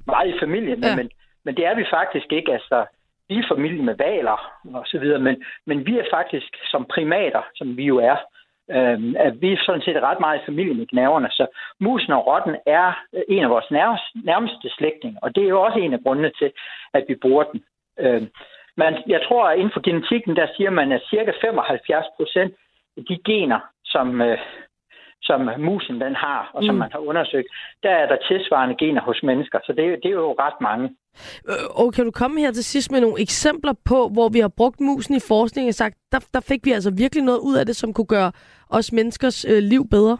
meget 0.06 0.34
i 0.34 0.38
familie 0.38 0.76
med, 0.76 0.88
Ja. 0.90 0.96
men, 0.96 1.10
men 1.44 1.56
det 1.56 1.66
er 1.66 1.74
vi 1.74 1.84
faktisk 1.90 2.32
ikke. 2.32 2.52
Altså, 2.52 2.86
vi 3.28 3.38
er 3.38 3.48
familie 3.48 3.82
med 3.82 3.94
valer 3.96 4.38
og 4.74 4.86
så 4.86 4.98
videre, 4.98 5.18
men, 5.18 5.44
men 5.66 5.86
vi 5.86 5.98
er 5.98 6.04
faktisk 6.12 6.56
som 6.64 6.84
primater, 6.94 7.42
som 7.54 7.76
vi 7.76 7.84
jo 7.84 7.96
er, 7.98 8.16
øh, 8.70 8.98
at 9.26 9.40
vi 9.40 9.52
er 9.52 9.58
sådan 9.66 9.82
set 9.82 10.02
ret 10.02 10.20
meget 10.20 10.40
i 10.40 10.46
familie 10.46 10.74
med 10.74 10.86
knaverne. 10.86 11.28
Så 11.30 11.46
musen 11.80 12.12
og 12.12 12.26
rotten 12.26 12.56
er 12.66 12.88
øh, 13.14 13.22
en 13.28 13.44
af 13.44 13.50
vores 13.50 13.70
nærmeste, 13.70 14.06
nærmeste 14.24 14.70
slægtninge, 14.70 15.18
og 15.22 15.34
det 15.34 15.44
er 15.44 15.48
jo 15.48 15.62
også 15.62 15.78
en 15.78 15.92
af 15.92 16.00
grundene 16.04 16.30
til, 16.38 16.52
at 16.94 17.04
vi 17.08 17.14
bruger 17.14 17.44
den. 17.44 17.64
Øh, 17.98 18.22
men 18.76 18.94
jeg 19.06 19.20
tror, 19.28 19.48
at 19.48 19.58
inden 19.58 19.72
for 19.72 19.80
genetikken, 19.80 20.36
der 20.36 20.46
siger 20.56 20.70
man, 20.70 20.92
at 20.92 21.06
cirka 21.10 21.32
75 21.40 22.06
procent 22.16 22.54
af 22.96 23.04
de 23.08 23.18
gener, 23.24 23.60
som, 23.84 24.20
øh, 24.20 24.38
som 25.22 25.50
musen 25.58 26.00
den 26.00 26.14
har, 26.14 26.50
og 26.54 26.62
som 26.64 26.74
Mm. 26.74 26.78
man 26.78 26.92
har 26.92 26.98
undersøgt, 26.98 27.48
der 27.82 27.90
er 27.90 28.06
der 28.08 28.16
tilsvarende 28.28 28.76
gener 28.78 29.00
hos 29.02 29.22
mennesker. 29.22 29.58
Så 29.66 29.72
det, 29.72 29.84
er- 29.84 29.96
det 30.02 30.06
er 30.06 30.10
jo 30.26 30.32
ret 30.38 30.60
mange. 30.60 30.86
Øh, 31.48 31.66
Og 31.84 31.92
kan 31.94 32.04
du 32.04 32.10
komme 32.10 32.40
her 32.40 32.50
til 32.52 32.64
sidst 32.64 32.92
med 32.92 33.00
nogle 33.00 33.20
eksempler 33.20 33.72
på, 33.84 34.08
hvor 34.12 34.28
vi 34.28 34.38
har 34.40 34.52
brugt 34.56 34.80
musen 34.80 35.14
i 35.14 35.20
forskning 35.28 35.68
og 35.68 35.74
sagt, 35.74 35.96
der, 36.12 36.20
der 36.34 36.40
fik 36.40 36.60
vi 36.64 36.72
altså 36.72 36.92
virkelig 36.98 37.24
noget 37.24 37.38
ud 37.48 37.56
af 37.56 37.66
det, 37.66 37.76
som 37.76 37.92
kunne 37.92 38.06
gøre 38.16 38.32
os 38.70 38.92
menneskers 38.92 39.44
øh, 39.44 39.58
liv 39.72 39.82
bedre? 39.90 40.18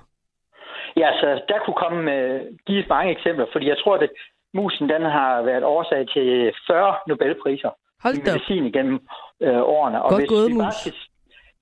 Ja, 0.97 1.11
så 1.21 1.27
der 1.49 1.59
kunne 1.65 1.81
komme 1.85 2.15
øh, 2.15 2.41
gives 2.67 2.89
mange 2.89 3.11
eksempler, 3.13 3.47
fordi 3.53 3.69
jeg 3.69 3.79
tror, 3.79 3.95
at 3.97 4.11
musen 4.55 4.89
den 4.89 5.03
har 5.03 5.43
været 5.43 5.65
årsag 5.65 6.07
til 6.15 6.53
40 6.67 6.95
Nobelpriser 7.09 7.71
Hold 8.03 8.15
i 8.15 8.21
da 8.21 8.31
op. 8.31 8.35
medicin 8.35 8.67
igennem 8.67 8.99
øh, 9.43 9.61
årene. 9.63 10.03
Og 10.03 10.11
Godt 10.11 10.21
hvis 10.21 10.29
gået, 10.29 10.49
vi 10.49 10.55
mus. 10.55 10.75
skal, 10.75 10.93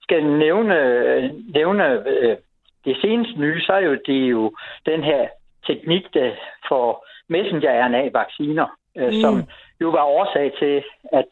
skal 0.02 0.24
nævne, 0.26 0.74
øh, 0.82 1.30
nævne 1.54 1.84
øh, 2.08 2.36
det 2.84 2.96
seneste 3.00 3.40
nye, 3.40 3.60
så 3.60 3.72
er 3.72 3.80
jo 3.80 3.98
det 4.06 4.24
er 4.24 4.28
jo 4.28 4.52
den 4.86 5.02
her 5.04 5.28
teknik 5.66 6.04
der 6.14 6.32
for 6.68 7.06
messenger-RNA-vacciner, 7.28 8.66
øh, 8.96 9.06
Mm. 9.06 9.20
som 9.20 9.42
jo 9.80 9.88
var 9.90 10.04
årsag 10.04 10.52
til, 10.58 10.84
at 11.12 11.24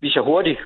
vi 0.00 0.10
så 0.10 0.20
hurtigt 0.20 0.60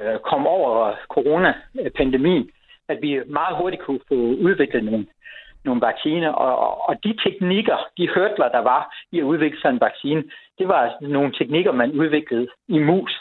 øh, 0.00 0.18
kom 0.18 0.46
over 0.46 0.94
coronapandemien, 1.08 2.50
at 2.88 2.98
vi 3.02 3.20
meget 3.26 3.56
hurtigt 3.56 3.82
kunne 3.82 4.00
få 4.08 4.14
udviklet 4.14 4.84
nogle, 4.84 5.06
nogle 5.64 5.80
vacciner, 5.80 6.32
og, 6.32 6.58
og- 6.58 6.88
og 6.88 7.04
de 7.04 7.16
teknikker, 7.24 7.76
de 7.98 8.08
hørtler, 8.14 8.48
der 8.48 8.58
var 8.58 8.94
i 9.12 9.18
at 9.18 9.22
udvikle 9.24 9.60
sådan 9.60 9.74
en 9.74 9.80
vaccine, 9.80 10.24
det 10.58 10.68
var 10.68 10.96
nogle 11.00 11.32
teknikker, 11.32 11.72
man 11.72 11.92
udviklede 11.92 12.48
i 12.68 12.78
mus. 12.78 13.20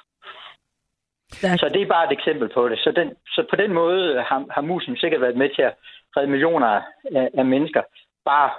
Så 1.59 1.69
det 1.73 1.81
er 1.81 1.85
bare 1.85 2.05
et 2.05 2.11
eksempel 2.17 2.49
på 2.49 2.69
det. 2.69 2.79
Så, 2.79 2.91
den, 2.91 3.13
så 3.27 3.45
på 3.49 3.55
den 3.55 3.73
måde 3.73 4.21
har, 4.21 4.45
har 4.51 4.61
musen 4.61 4.97
sikkert 4.97 5.21
været 5.21 5.37
med 5.37 5.49
til 5.55 5.61
at 5.61 5.73
redde 6.17 6.31
millioner 6.31 6.67
af, 6.67 7.29
af 7.37 7.45
mennesker. 7.45 7.81
Bare 8.25 8.49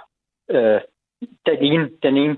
øh, 0.55 0.81
den 1.45 1.57
ene, 1.71 1.89
den 2.03 2.17
ene 2.17 2.35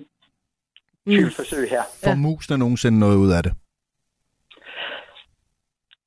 type 1.07 1.26
Mm. 1.26 1.32
forsøg 1.36 1.70
her. 1.70 1.82
Får 2.03 2.09
Ja. 2.09 2.16
musene 2.16 2.57
nogensinde 2.57 2.99
noget 2.99 3.18
ud 3.18 3.32
af 3.38 3.43
det? 3.43 3.53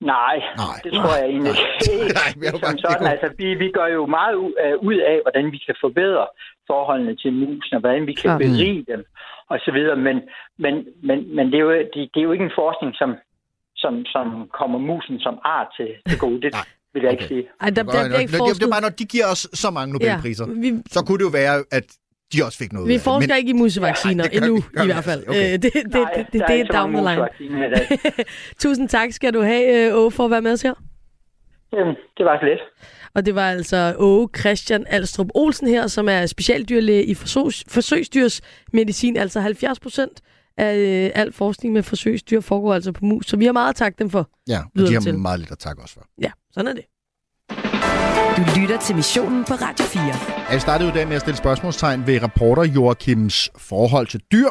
Nej, 0.01 0.37
Nej. 0.57 0.77
det 0.85 0.93
tror 0.93 1.15
jeg 1.21 1.27
egentlig 1.29 1.51
ikke. 1.51 1.65
Nej, 2.21 2.31
er 2.49 2.59
Som 2.67 2.79
sådan, 2.79 3.07
altså, 3.07 3.29
vi, 3.39 3.55
vi 3.55 3.71
gør 3.71 3.87
jo 3.87 4.07
meget 4.07 4.35
ud 4.35 4.53
af, 4.61 4.75
ud 4.75 4.95
af, 5.13 5.19
hvordan 5.25 5.53
vi 5.53 5.59
kan 5.67 5.75
forbedre 5.81 6.27
forholdene 6.67 7.17
til 7.17 7.33
musene, 7.33 7.77
og 7.77 7.81
hvordan 7.81 8.07
vi 8.07 8.13
kan 8.15 8.23
Klart. 8.31 8.41
berige 8.41 8.85
dem, 8.93 9.05
og 9.49 9.59
så 9.65 9.71
videre. 9.73 9.97
Men, 9.97 10.17
men, 10.59 10.75
men, 11.03 11.35
men 11.37 11.47
det, 11.47 11.55
er 11.55 11.65
jo, 11.69 11.73
det, 11.73 11.95
det 12.15 12.21
er 12.21 12.23
jo 12.29 12.33
ikke 12.33 12.45
en 12.45 12.59
forskning, 12.63 12.95
som, 12.95 13.11
som, 13.77 14.05
som 14.05 14.49
kommer 14.59 14.79
musen 14.79 15.21
som 15.21 15.39
art 15.45 15.67
til, 15.77 15.89
til 16.09 16.19
gode. 16.19 16.41
Det 16.43 16.53
Nej. 16.53 16.67
Vil 17.01 17.07
jeg 17.07 17.13
ikke 17.13 17.25
Okay. 17.25 17.35
sige. 17.35 17.49
Ej, 17.61 17.71
der, 17.71 17.83
der, 17.83 17.93
der, 17.93 18.09
der 18.09 18.19
ikke 18.19 18.19
det, 18.19 18.21
det, 18.21 18.31
det 18.33 18.39
forsket. 18.39 18.67
er 18.67 18.71
bare, 18.71 18.81
når 18.81 18.89
de 18.89 19.05
giver 19.05 19.27
os 19.27 19.49
så 19.53 19.71
mange 19.71 19.93
Nobelpriser, 19.93 20.47
Ja, 20.49 20.53
vi, 20.61 20.73
så 20.91 21.03
kunne 21.03 21.19
det 21.19 21.25
jo 21.25 21.29
være, 21.29 21.65
at 21.71 21.85
de 22.33 22.45
også 22.45 22.59
fik 22.59 22.73
noget 22.73 22.85
ud 22.87 22.89
vi 22.93 22.99
forsker 22.99 23.35
ikke 23.35 23.51
i 23.51 23.53
musevacciner 23.53 24.25
gør 24.29 24.39
endnu, 24.39 24.55
vi- 24.57 24.63
gør 24.73 24.83
i 24.83 24.87
hvert 24.87 25.05
fald. 25.05 25.21
ikke. 25.21 25.47
Øh, 25.47 25.53
det, 25.53 25.63
det, 25.63 25.73
Nej, 25.93 26.13
det, 26.17 26.27
det, 26.27 26.33
det 26.33 26.43
er 26.49 26.53
ikke 26.53 26.73
down 26.73 26.93
the 26.93 27.03
line. 27.03 27.67
i 27.67 27.71
dag. 27.75 27.99
Tusind 28.63 28.89
tak 28.89 29.13
skal 29.13 29.35
du 29.35 29.43
have, 29.43 29.95
Åge, 29.95 30.11
for 30.11 30.25
at 30.25 30.31
være 30.31 30.43
med 30.43 30.53
os 30.53 30.63
her. 30.63 30.75
Jamen, 31.73 31.95
det 32.17 32.25
var 32.27 32.39
så 32.41 32.45
lidt. 32.45 32.61
Og 33.15 33.27
det 33.27 33.35
var 33.35 33.51
altså 33.51 33.95
Åge 33.99 34.29
Christian 34.39 34.85
Alstrup 34.89 35.27
Olsen 35.35 35.69
her, 35.69 35.87
som 35.87 36.09
er 36.09 36.27
specialdyrlæge 36.27 37.05
i 37.05 37.15
forsøgs, 37.15 37.65
forsøgsdyrsmedicin. 37.69 39.17
Altså 39.17 39.41
70 39.41 39.81
procent 39.81 40.21
af 40.57 40.77
øh, 40.77 41.11
al 41.15 41.33
forskning 41.33 41.75
med 41.75 41.83
forsøgsdyr 41.83 42.41
foregår 42.41 42.75
altså 42.75 42.93
på 42.93 43.05
mus. 43.05 43.27
Så 43.27 43.37
vi 43.37 43.45
har 43.45 43.53
meget 43.53 43.69
at 43.71 43.77
takke 43.77 43.97
dem 43.99 44.11
for. 44.11 44.31
Ja, 44.49 44.59
og 44.59 44.65
de 44.79 44.83
det 44.87 44.93
har 44.93 45.01
til. 45.01 45.19
meget 45.19 45.39
lidt 45.41 45.51
at 45.51 45.59
takke 45.59 45.83
os 45.83 45.93
for. 45.93 46.07
Ja, 46.23 46.31
sådan 46.59 46.71
er 46.71 46.75
det. 46.75 46.85
Du 48.37 48.61
lytter 48.61 48.79
til 48.87 48.97
missionen 48.97 49.45
på 49.45 49.55
Radio 49.55 49.85
4. 49.85 50.03
Ja, 50.51 50.55
vi 50.55 50.61
startede 50.61 50.89
jo 50.89 50.95
dag 50.95 51.07
med 51.09 51.15
at 51.17 51.21
stille 51.23 51.37
spørgsmålstegn 51.37 52.07
ved 52.07 52.23
rapporter 52.23 52.63
Joachims 52.65 53.51
forhold 53.57 54.07
til 54.07 54.21
dyr. 54.33 54.49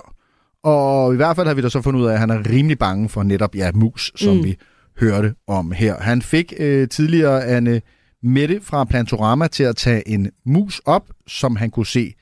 Og 0.63 1.13
i 1.13 1.15
hvert 1.15 1.35
fald 1.35 1.47
har 1.47 1.53
vi 1.53 1.61
da 1.61 1.69
så 1.69 1.81
fundet 1.81 2.01
ud 2.01 2.05
af, 2.05 2.13
at 2.13 2.19
han 2.19 2.29
er 2.29 2.49
rimelig 2.49 2.79
bange 2.79 3.09
for 3.09 3.23
netop 3.23 3.55
ja, 3.55 3.71
mus, 3.73 4.11
som 4.15 4.35
Mm. 4.37 4.43
vi 4.43 4.55
hørte 4.99 5.33
om 5.47 5.71
her. 5.71 5.95
Han 5.99 6.21
fik 6.21 6.53
øh, 6.57 6.87
tidligere 6.89 7.45
Anne 7.45 7.81
Mette 8.23 8.59
fra 8.63 8.83
Plantorama 8.83 9.47
til 9.47 9.63
at 9.63 9.75
tage 9.75 10.07
en 10.07 10.31
mus 10.45 10.81
op, 10.85 11.03
som 11.27 11.55
han 11.55 11.69
kunne 11.69 11.85
se 11.85 12.13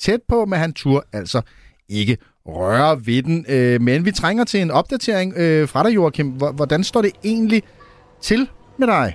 tæt 0.00 0.20
på, 0.28 0.44
men 0.44 0.58
han 0.58 0.72
turde 0.72 1.06
altså 1.12 1.40
ikke 1.88 2.16
røre 2.46 3.06
ved 3.06 3.22
den. 3.22 3.46
Øh, 3.48 3.80
men 3.80 4.04
vi 4.04 4.10
trænger 4.10 4.44
til 4.44 4.60
en 4.60 4.70
opdatering 4.70 5.34
øh, 5.36 5.68
fra 5.68 5.82
dig, 5.88 5.94
Joachim. 5.94 6.28
Hvor- 6.30 6.52
Hvordan 6.52 6.84
står 6.84 7.02
det 7.02 7.10
egentlig 7.24 7.62
til 8.22 8.48
med 8.78 8.86
dig? 8.86 9.14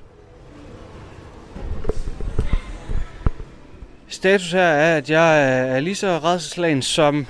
Status 4.09 4.51
her 4.51 4.61
er, 4.61 4.97
at 4.97 5.09
jeg 5.09 5.51
er 5.75 5.79
lige 5.79 5.95
så 5.95 6.19
redselslagen, 6.23 6.81
som 6.81 7.25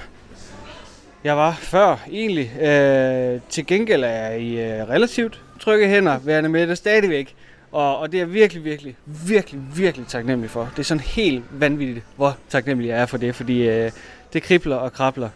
jeg 1.24 1.38
var 1.38 1.58
før, 1.62 2.06
egentlig. 2.12 2.62
Øh, 2.62 3.42
til 3.50 3.66
gengæld 3.66 4.04
er 4.04 4.08
jeg 4.08 4.42
i 4.42 4.60
øh, 4.60 4.90
relativt 4.90 5.42
trygge 5.60 5.88
hænder, 5.88 6.20
værende 6.20 6.50
med 6.50 6.68
det 6.68 6.78
stadigvæk. 6.78 7.36
Og, 7.72 7.98
og 7.98 8.12
det 8.12 8.18
er 8.18 8.22
jeg 8.22 8.34
virkelig, 8.34 8.64
virkelig, 8.64 8.96
virkelig, 9.06 9.62
virkelig 9.76 10.08
taknemmelig 10.08 10.50
for. 10.50 10.70
Det 10.72 10.80
er 10.80 10.84
sådan 10.84 11.02
helt 11.02 11.44
vanvittigt, 11.52 12.06
hvor 12.16 12.38
taknemmelig 12.50 12.90
jeg 12.90 13.00
er 13.00 13.06
for 13.06 13.18
det, 13.18 13.36
fordi 13.36 13.68
øh, 13.68 13.92
det 14.34 14.44
kribler 14.44 14.76
og 14.76 14.94
krabler 14.94 15.30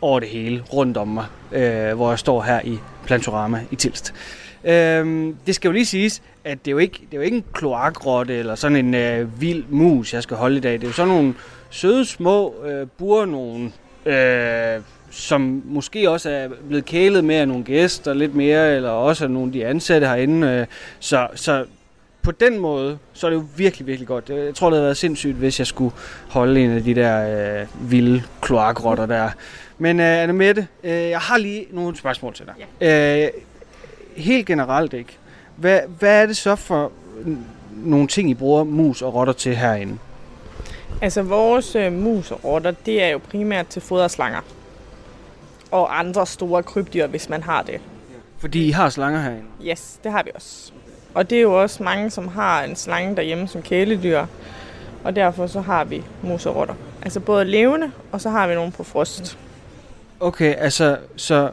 over 0.00 0.20
det 0.20 0.28
hele, 0.28 0.62
rundt 0.72 0.96
om 0.96 1.08
mig, 1.08 1.26
øh, 1.52 1.94
hvor 1.94 2.10
jeg 2.10 2.18
står 2.18 2.42
her 2.42 2.60
i 2.64 2.78
Plantorama 3.06 3.60
i 3.70 3.76
Tilst. 3.76 4.14
Øh, 4.64 5.34
det 5.46 5.54
skal 5.54 5.68
jo 5.68 5.72
lige 5.72 5.86
siges, 5.86 6.22
at 6.48 6.64
det 6.64 6.70
er 6.70 6.72
jo 6.72 6.78
ikke, 6.78 6.98
det 7.10 7.12
er 7.12 7.16
jo 7.16 7.22
ikke 7.22 7.36
en 7.36 7.44
kloakrotte 7.52 8.34
eller 8.34 8.54
sådan 8.54 8.76
en 8.76 8.94
øh, 8.94 9.40
vild 9.40 9.64
mus, 9.68 10.14
jeg 10.14 10.22
skal 10.22 10.36
holde 10.36 10.56
i 10.56 10.60
dag. 10.60 10.72
Det 10.72 10.82
er 10.82 10.86
jo 10.86 10.92
sådan 10.92 11.14
nogle 11.14 11.34
søde 11.70 12.04
små 12.04 12.54
øh, 12.64 12.86
bur, 12.98 13.24
nogle, 13.24 13.72
øh, 14.06 14.82
som 15.10 15.62
måske 15.64 16.10
også 16.10 16.30
er 16.30 16.48
blevet 16.68 16.84
kælet 16.84 17.24
med 17.24 17.36
af 17.36 17.48
nogle 17.48 17.64
gæster 17.64 18.14
lidt 18.14 18.34
mere, 18.34 18.76
eller 18.76 18.90
også 18.90 19.24
af 19.24 19.30
nogle 19.30 19.48
af 19.48 19.52
de 19.52 19.66
ansatte 19.66 20.06
herinde. 20.06 20.48
Øh, 20.48 20.66
så, 20.98 21.28
så 21.34 21.64
på 22.22 22.30
den 22.30 22.58
måde, 22.58 22.98
så 23.12 23.26
er 23.26 23.30
det 23.30 23.36
jo 23.36 23.44
virkelig, 23.56 23.86
virkelig 23.86 24.08
godt. 24.08 24.30
Jeg 24.30 24.54
tror, 24.54 24.70
det 24.70 24.76
havde 24.76 24.84
været 24.84 24.96
sindssygt, 24.96 25.36
hvis 25.36 25.58
jeg 25.58 25.66
skulle 25.66 25.94
holde 26.28 26.60
en 26.64 26.70
af 26.70 26.82
de 26.82 26.94
der 26.94 27.60
øh, 27.60 27.90
vilde 27.90 28.22
kloakrotter 28.42 29.06
der. 29.06 29.30
Men 29.78 30.00
øh, 30.00 30.22
Anne 30.22 30.32
Mette, 30.32 30.66
øh, 30.84 30.90
jeg 30.92 31.20
har 31.20 31.38
lige 31.38 31.66
nogle 31.70 31.96
spørgsmål 31.96 32.34
til 32.34 32.46
dig. 32.46 32.54
Ja. 32.80 33.24
Øh, 33.24 33.30
helt 34.16 34.46
generelt 34.46 34.92
ikke. 34.92 35.17
Hvad, 35.58 35.80
hvad 35.98 36.22
er 36.22 36.26
det 36.26 36.36
så 36.36 36.56
for 36.56 36.92
nogle 37.76 38.08
ting, 38.08 38.30
I 38.30 38.34
bruger 38.34 38.64
mus 38.64 39.02
og 39.02 39.14
rotter 39.14 39.32
til 39.32 39.56
herinde? 39.56 39.98
Altså 41.02 41.22
vores 41.22 41.76
øh, 41.76 41.92
mus 41.92 42.30
og 42.30 42.44
rotter, 42.44 42.70
det 42.70 43.02
er 43.02 43.08
jo 43.08 43.18
primært 43.30 43.66
til 43.66 43.82
foderslanger. 43.82 44.40
Og 45.70 45.98
andre 45.98 46.26
store 46.26 46.62
krybdyr, 46.62 47.06
hvis 47.06 47.28
man 47.28 47.42
har 47.42 47.62
det. 47.62 47.80
Fordi 48.38 48.66
I 48.66 48.70
har 48.70 48.88
slanger 48.88 49.20
herinde? 49.20 49.44
Yes, 49.64 50.00
det 50.04 50.12
har 50.12 50.22
vi 50.22 50.30
også. 50.34 50.72
Og 51.14 51.30
det 51.30 51.38
er 51.38 51.42
jo 51.42 51.62
også 51.62 51.82
mange, 51.82 52.10
som 52.10 52.28
har 52.28 52.62
en 52.64 52.76
slange 52.76 53.16
derhjemme 53.16 53.48
som 53.48 53.62
kæledyr. 53.62 54.26
Og 55.04 55.16
derfor 55.16 55.46
så 55.46 55.60
har 55.60 55.84
vi 55.84 56.04
mus 56.22 56.46
og 56.46 56.56
rotter. 56.56 56.74
Altså 57.02 57.20
både 57.20 57.44
levende, 57.44 57.92
og 58.12 58.20
så 58.20 58.30
har 58.30 58.48
vi 58.48 58.54
nogle 58.54 58.72
på 58.72 58.82
frost. 58.82 59.38
Okay, 60.20 60.54
altså, 60.58 60.98
så 61.16 61.50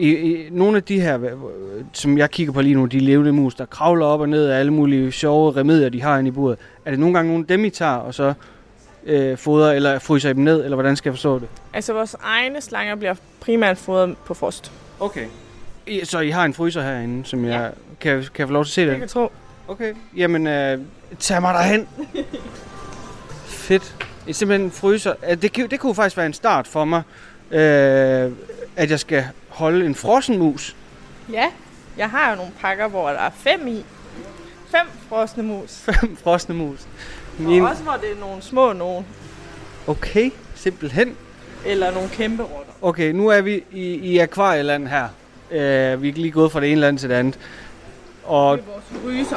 i, 0.00 0.16
i 0.16 0.48
nogle 0.50 0.76
af 0.76 0.82
de 0.82 1.00
her, 1.00 1.18
som 1.92 2.18
jeg 2.18 2.30
kigger 2.30 2.52
på 2.52 2.60
lige 2.60 2.74
nu, 2.74 2.86
de 2.86 3.00
levende 3.00 3.32
mus, 3.32 3.54
der 3.54 3.64
kravler 3.64 4.06
op 4.06 4.20
og 4.20 4.28
ned 4.28 4.46
af 4.46 4.58
alle 4.58 4.72
mulige 4.72 5.12
sjove 5.12 5.56
remedier, 5.56 5.88
de 5.88 6.02
har 6.02 6.18
inde 6.18 6.28
i 6.28 6.30
buret. 6.30 6.58
Er 6.84 6.90
det 6.90 7.00
nogle 7.00 7.14
gange 7.14 7.30
nogle 7.30 7.44
af 7.44 7.48
dem, 7.48 7.64
I 7.64 7.70
tager, 7.70 7.92
og 7.92 8.14
så 8.14 8.32
øh, 9.04 9.38
fodrer 9.38 9.72
eller 9.72 9.98
fryser 9.98 10.30
I 10.30 10.32
dem 10.32 10.44
ned, 10.44 10.64
eller 10.64 10.76
hvordan 10.76 10.96
skal 10.96 11.10
jeg 11.10 11.14
forstå 11.14 11.38
det? 11.38 11.48
Altså 11.72 11.92
vores 11.92 12.16
egne 12.22 12.60
slanger 12.60 12.94
bliver 12.94 13.14
primært 13.40 13.78
fodret 13.78 14.16
på 14.24 14.34
frost. 14.34 14.72
Okay. 15.00 15.26
I, 15.86 16.00
så 16.04 16.20
I 16.20 16.30
har 16.30 16.44
en 16.44 16.54
fryser 16.54 16.82
herinde, 16.82 17.24
som 17.24 17.44
jeg... 17.44 17.60
Ja. 17.60 17.68
Kan, 18.00 18.18
kan 18.18 18.28
jeg 18.38 18.48
få 18.48 18.52
lov 18.52 18.64
til 18.64 18.70
at 18.70 18.74
se 18.74 18.82
det? 18.82 18.90
Jeg 18.90 18.98
kan 18.98 19.08
tro. 19.08 19.32
Okay. 19.68 19.94
Jamen, 20.16 20.46
øh, 20.46 20.78
tag 21.18 21.40
mig 21.40 21.54
derhen. 21.54 21.88
Fedt. 23.46 23.96
Er 24.28 24.32
simpelthen 24.32 24.66
en 24.66 24.70
fryser. 24.70 25.14
Det, 25.42 25.70
det 25.70 25.80
kunne 25.80 25.94
faktisk 25.94 26.16
være 26.16 26.26
en 26.26 26.32
start 26.32 26.66
for 26.66 26.84
mig, 26.84 27.02
øh, 27.50 28.32
at 28.76 28.90
jeg 28.90 29.00
skal 29.00 29.24
holde 29.50 29.86
en 29.86 29.94
frossen 29.94 30.38
mus. 30.38 30.76
Ja, 31.32 31.46
jeg 31.96 32.10
har 32.10 32.30
jo 32.30 32.36
nogle 32.36 32.52
pakker, 32.60 32.88
hvor 32.88 33.08
der 33.08 33.18
er 33.18 33.30
fem 33.30 33.66
i. 33.66 33.84
Fem 34.70 34.86
frosne 35.08 35.42
mus. 35.42 35.76
Fem 35.90 36.16
frosne 36.16 36.54
mus. 36.54 36.78
Min... 37.38 37.62
Og 37.62 37.70
også 37.70 37.82
hvor 37.82 37.92
det 37.92 38.12
er 38.12 38.20
nogle 38.20 38.42
små 38.42 38.72
nogen. 38.72 39.06
Okay, 39.86 40.30
simpelthen. 40.54 41.16
Eller 41.66 41.90
nogle 41.92 42.08
kæmpe 42.08 42.42
rotter. 42.42 42.72
Okay, 42.82 43.12
nu 43.12 43.28
er 43.28 43.40
vi 43.40 43.64
i, 43.72 43.94
i 43.94 44.18
akvarieland 44.18 44.88
her. 44.88 45.08
Uh, 45.50 46.02
vi 46.02 46.08
er 46.08 46.12
lige 46.12 46.30
gået 46.30 46.52
fra 46.52 46.60
det 46.60 46.72
ene 46.72 46.80
land 46.80 46.98
til 46.98 47.08
det 47.08 47.14
andet. 47.14 47.38
Og 48.24 48.58
det 48.58 48.64
er 48.64 48.70
vores 48.72 49.02
fryser. 49.02 49.36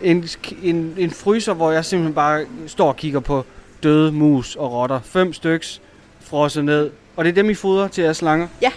En, 0.00 0.28
en, 0.62 0.94
en 0.98 1.10
fryser, 1.10 1.54
hvor 1.54 1.70
jeg 1.70 1.84
simpelthen 1.84 2.14
bare 2.14 2.46
står 2.66 2.88
og 2.88 2.96
kigger 2.96 3.20
på 3.20 3.44
døde 3.82 4.12
mus 4.12 4.56
og 4.56 4.72
rotter. 4.72 5.00
Fem 5.00 5.32
styks 5.32 5.80
frosset 6.20 6.64
ned. 6.64 6.90
Og 7.16 7.24
det 7.24 7.30
er 7.30 7.34
dem, 7.34 7.50
I 7.50 7.54
fodrer 7.54 7.88
til 7.88 8.02
jeres 8.02 8.16
slanger? 8.16 8.48
Ja. 8.62 8.70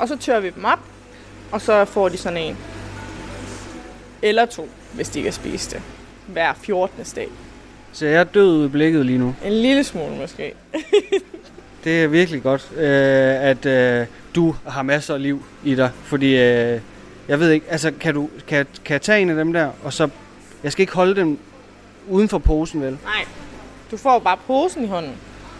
Og 0.00 0.08
så 0.08 0.16
tørrer 0.16 0.40
vi 0.40 0.50
dem 0.50 0.64
op, 0.64 0.78
og 1.52 1.60
så 1.60 1.84
får 1.84 2.08
de 2.08 2.16
sådan 2.16 2.38
en. 2.38 2.56
Eller 4.22 4.46
to, 4.46 4.68
hvis 4.92 5.08
de 5.08 5.22
kan 5.22 5.32
spise 5.32 5.70
det. 5.70 5.82
Hver 6.26 6.52
14. 6.54 7.04
dag. 7.16 7.28
Så 7.92 8.06
jeg 8.06 8.20
er 8.20 8.24
død 8.24 8.56
ud 8.56 8.66
i 8.66 8.68
blikket 8.68 9.06
lige 9.06 9.18
nu? 9.18 9.34
En 9.44 9.52
lille 9.52 9.84
smule 9.84 10.16
måske. 10.16 10.54
det 11.84 12.04
er 12.04 12.06
virkelig 12.06 12.42
godt, 12.42 12.72
øh, 12.76 13.44
at 13.44 13.66
øh, 13.66 14.06
du 14.34 14.54
har 14.68 14.82
masser 14.82 15.14
af 15.14 15.22
liv 15.22 15.42
i 15.64 15.74
dig. 15.74 15.90
Fordi, 16.04 16.26
øh, 16.26 16.80
jeg 17.28 17.40
ved 17.40 17.50
ikke, 17.50 17.66
altså 17.70 17.92
kan, 18.00 18.14
du, 18.14 18.28
kan, 18.48 18.66
kan 18.84 18.92
jeg 18.92 19.02
tage 19.02 19.22
en 19.22 19.30
af 19.30 19.36
dem 19.36 19.52
der, 19.52 19.70
og 19.84 19.92
så... 19.92 20.08
Jeg 20.62 20.72
skal 20.72 20.82
ikke 20.82 20.94
holde 20.94 21.16
dem 21.16 21.38
uden 22.08 22.28
for 22.28 22.38
posen, 22.38 22.82
vel? 22.82 22.98
Nej, 23.04 23.24
du 23.90 23.96
får 23.96 24.18
bare 24.18 24.36
posen 24.46 24.84
i 24.84 24.86
hånden. 24.86 25.12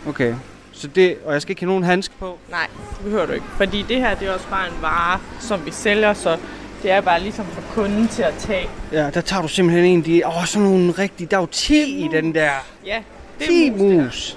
Okay. 0.09 0.35
Så 0.81 0.87
det, 0.87 1.17
og 1.25 1.33
jeg 1.33 1.43
skal 1.43 1.51
ikke 1.51 1.63
have 1.63 1.69
nogen 1.69 1.85
handsk 1.85 2.19
på? 2.19 2.39
Nej, 2.51 2.67
det 2.97 3.05
behøver 3.05 3.27
du 3.27 3.33
ikke. 3.33 3.47
Fordi 3.57 3.83
det 3.83 3.97
her, 3.97 4.15
det 4.15 4.29
er 4.29 4.33
også 4.33 4.49
bare 4.51 4.69
en 4.69 4.83
vare, 4.83 5.21
som 5.41 5.67
vi 5.67 5.71
sælger, 5.71 6.15
så 6.15 6.37
det 6.83 6.91
er 6.91 7.01
bare 7.01 7.21
ligesom 7.21 7.47
for 7.47 7.63
kunden 7.75 8.09
til 8.09 8.23
at 8.23 8.35
tage. 8.39 8.69
Ja, 8.93 9.11
der 9.15 9.21
tager 9.21 9.43
du 9.43 9.49
simpelthen 9.49 9.85
en, 9.85 10.05
de, 10.05 10.27
åh, 10.27 10.45
sådan 10.45 10.69
nogle 10.69 10.93
rigtige, 10.93 11.27
der 11.27 11.37
er 11.37 11.41
jo 11.41 11.47
10 11.47 12.05
i 12.05 12.09
den 12.13 12.35
der. 12.35 12.51
Ja, 12.87 13.03
det 13.39 13.45
er 13.45 13.49
10 13.49 13.71
mus. 13.71 13.79
mus. 13.81 14.37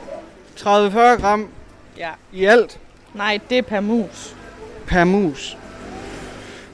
30-40 0.59 0.65
gram 0.97 1.47
ja. 1.97 2.09
i 2.33 2.45
alt. 2.45 2.79
Nej, 3.13 3.39
det 3.49 3.57
er 3.57 3.61
per 3.61 3.79
mus. 3.79 4.35
Per 4.87 5.03
mus. 5.03 5.57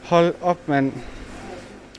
Hold 0.03 0.33
op, 0.41 0.57
mand. 0.67 0.93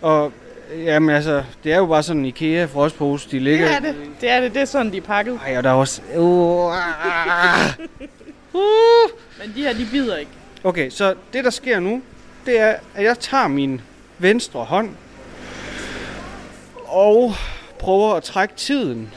Og 0.03 0.33
Jamen 0.77 1.11
altså, 1.11 1.45
det 1.64 1.73
er 1.73 1.77
jo 1.77 1.87
bare 1.87 2.03
sådan 2.03 2.21
en 2.21 2.27
IKEA 2.27 2.64
frostpose, 2.64 3.31
de 3.31 3.39
ligger... 3.39 3.66
Det 3.66 3.77
er 3.77 3.81
det. 3.81 3.97
Det 4.21 4.31
er 4.31 4.41
det. 4.41 4.55
Det 4.55 4.61
er 4.61 4.64
sådan, 4.64 4.93
de 4.93 4.97
er 4.97 5.01
pakket. 5.03 5.41
Ej, 5.47 5.57
og 5.57 5.62
der 5.62 5.71
er 5.71 5.75
også... 5.75 6.03
Uh, 6.16 6.73
uh. 8.55 9.11
Men 9.41 9.53
de 9.57 9.62
her, 9.62 9.73
de 9.73 9.87
bider 9.91 10.16
ikke. 10.16 10.31
Okay, 10.64 10.91
så 10.91 11.14
det 11.33 11.45
der 11.45 11.51
sker 11.51 11.81
nu, 11.81 12.03
det 12.47 12.61
er, 12.61 12.75
at 12.95 13.05
jeg 13.05 13.18
tager 13.18 13.49
min 13.49 13.81
venstre 14.18 14.64
hånd 14.64 14.91
og 16.87 17.35
prøver 17.79 18.14
at 18.14 18.23
trække 18.23 18.55
tiden 18.57 19.11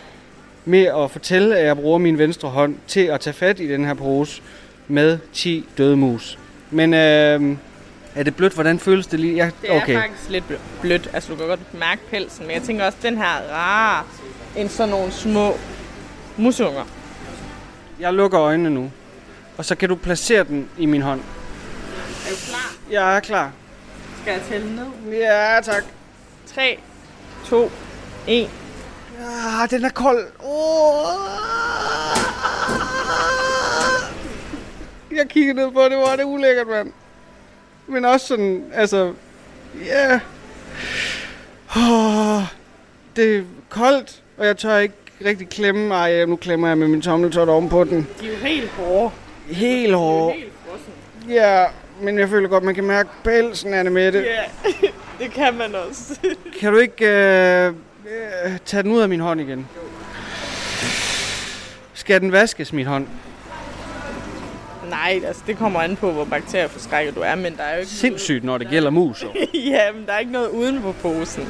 med 0.66 0.84
at 0.84 1.12
fortælle, 1.12 1.58
at 1.58 1.66
jeg 1.66 1.78
bruger 1.78 1.98
min 1.98 2.18
venstre 2.18 2.50
hånd 2.50 2.76
til 2.88 3.00
at 3.00 3.20
tage 3.20 3.34
fat 3.34 3.60
i 3.60 3.68
den 3.68 3.86
her 3.86 3.94
pose 3.94 4.42
med 4.88 5.20
10 5.34 5.66
døde 5.78 5.98
mus. 5.98 6.40
Men 6.72 6.94
øh, 6.94 7.58
er 8.16 8.24
det 8.24 8.36
blødt? 8.36 8.54
Hvordan 8.54 8.80
føles 8.80 9.08
det 9.08 9.20
lige? 9.20 9.38
Jeg, 9.38 9.52
okay. 9.70 9.88
Det 9.88 9.96
er 9.96 10.02
faktisk 10.02 10.30
lidt 10.30 10.44
blødt. 10.82 11.10
Altså, 11.14 11.32
du 11.32 11.36
kan 11.36 11.48
godt 11.48 11.74
mærke 11.74 12.02
pelsen, 12.10 12.46
men 12.48 12.56
jeg 12.56 12.64
tænker 12.64 12.86
også, 12.86 12.98
den 13.02 13.18
her 13.18 13.52
rare, 13.52 14.04
end 14.56 14.70
sådan 14.70 14.90
nogle 14.90 15.12
små 15.12 15.58
musunger. 16.38 16.84
Jeg 18.00 18.14
lukker 18.14 18.42
øjnene 18.42 18.70
nu, 18.70 18.92
og 19.58 19.66
så 19.66 19.76
kan 19.76 19.90
du 19.90 19.96
placere 19.96 20.44
den 20.44 20.70
i 20.78 20.86
min 20.86 21.02
hånd. 21.02 21.20
Er 21.20 22.30
du 22.30 22.36
klar? 22.50 22.76
Jeg 22.92 23.16
er 23.16 23.20
klar. 23.20 23.52
Skal 24.22 24.32
jeg 24.34 24.42
tælle 24.50 24.76
ned? 24.76 25.18
Ja, 25.20 25.60
tak. 25.64 25.84
3, 26.56 26.80
2, 27.46 27.72
1. 28.28 28.50
Ja, 29.20 29.66
den 29.70 29.86
er 29.86 29.90
kold. 29.90 30.26
Oh. 30.40 31.06
Jeg 35.12 35.30
kigger 35.30 35.54
ned 35.54 35.72
på 35.72 35.84
det, 35.84 35.98
hvor 35.98 36.16
det 36.18 36.24
ulækkert, 36.24 36.68
mand 36.68 36.94
men 37.88 38.06
også 38.06 38.28
sådan, 38.28 38.64
altså, 38.74 39.14
ja. 39.86 40.10
Yeah. 40.10 40.20
Oh, 41.76 42.44
det 43.16 43.38
er 43.38 43.44
koldt, 43.70 44.22
og 44.38 44.46
jeg 44.46 44.58
tør 44.58 44.78
ikke 44.78 44.96
rigtig 45.26 45.50
klemme. 45.50 45.96
Ej, 45.96 46.26
nu 46.26 46.36
klemmer 46.36 46.68
jeg 46.68 46.78
med 46.78 46.88
min 46.88 47.02
tommeltot 47.02 47.50
ovenpå 47.50 47.84
den. 47.84 48.08
De 48.22 48.28
er 48.28 48.32
jo 48.32 48.36
helt 48.36 48.70
hårde. 48.70 49.12
Helt 49.48 49.96
hårde. 49.96 50.34
Helt 50.34 50.54
Ja, 51.30 51.66
men 52.02 52.20
jeg 52.20 52.30
føler 52.30 52.50
godt, 52.50 52.64
man 52.64 52.76
kan 52.76 52.84
mærke 52.84 53.10
pelsen 53.24 53.94
med 53.94 54.12
det. 54.12 54.26
Ja, 54.26 54.72
det 55.20 55.32
kan 55.32 55.54
man 55.54 55.76
også. 55.76 56.20
kan 56.60 56.74
du 56.74 56.80
ikke 56.80 57.06
øh, 57.08 57.68
øh, 57.68 58.58
tage 58.66 58.84
den 58.84 58.92
ud 58.92 59.02
af 59.02 59.10
min 59.10 59.20
hånd 59.20 59.42
igen? 59.42 59.60
Jo. 59.60 59.82
Skal 61.94 62.22
den 62.22 62.32
vaskes, 62.32 62.74
min 62.74 62.86
hånd? 62.86 63.08
Nej, 64.94 65.22
altså 65.26 65.42
det 65.48 65.58
kommer 65.58 65.80
an 65.82 65.96
på, 65.96 66.12
hvor 66.12 66.26
bakterieforskrækket 66.26 67.16
du 67.16 67.20
er, 67.20 67.36
men 67.36 67.58
der 67.58 67.64
er 67.64 67.74
jo 67.74 67.80
ikke 67.80 67.92
Sindssygt, 67.92 68.44
når 68.44 68.58
det 68.58 68.68
gælder 68.70 68.90
mus. 68.90 69.26
ja, 69.54 69.92
men 69.92 70.06
der 70.06 70.14
er 70.14 70.20
ikke 70.20 70.32
noget 70.32 70.50
uden 70.50 70.82
på 70.82 70.92
posen. 70.92 71.50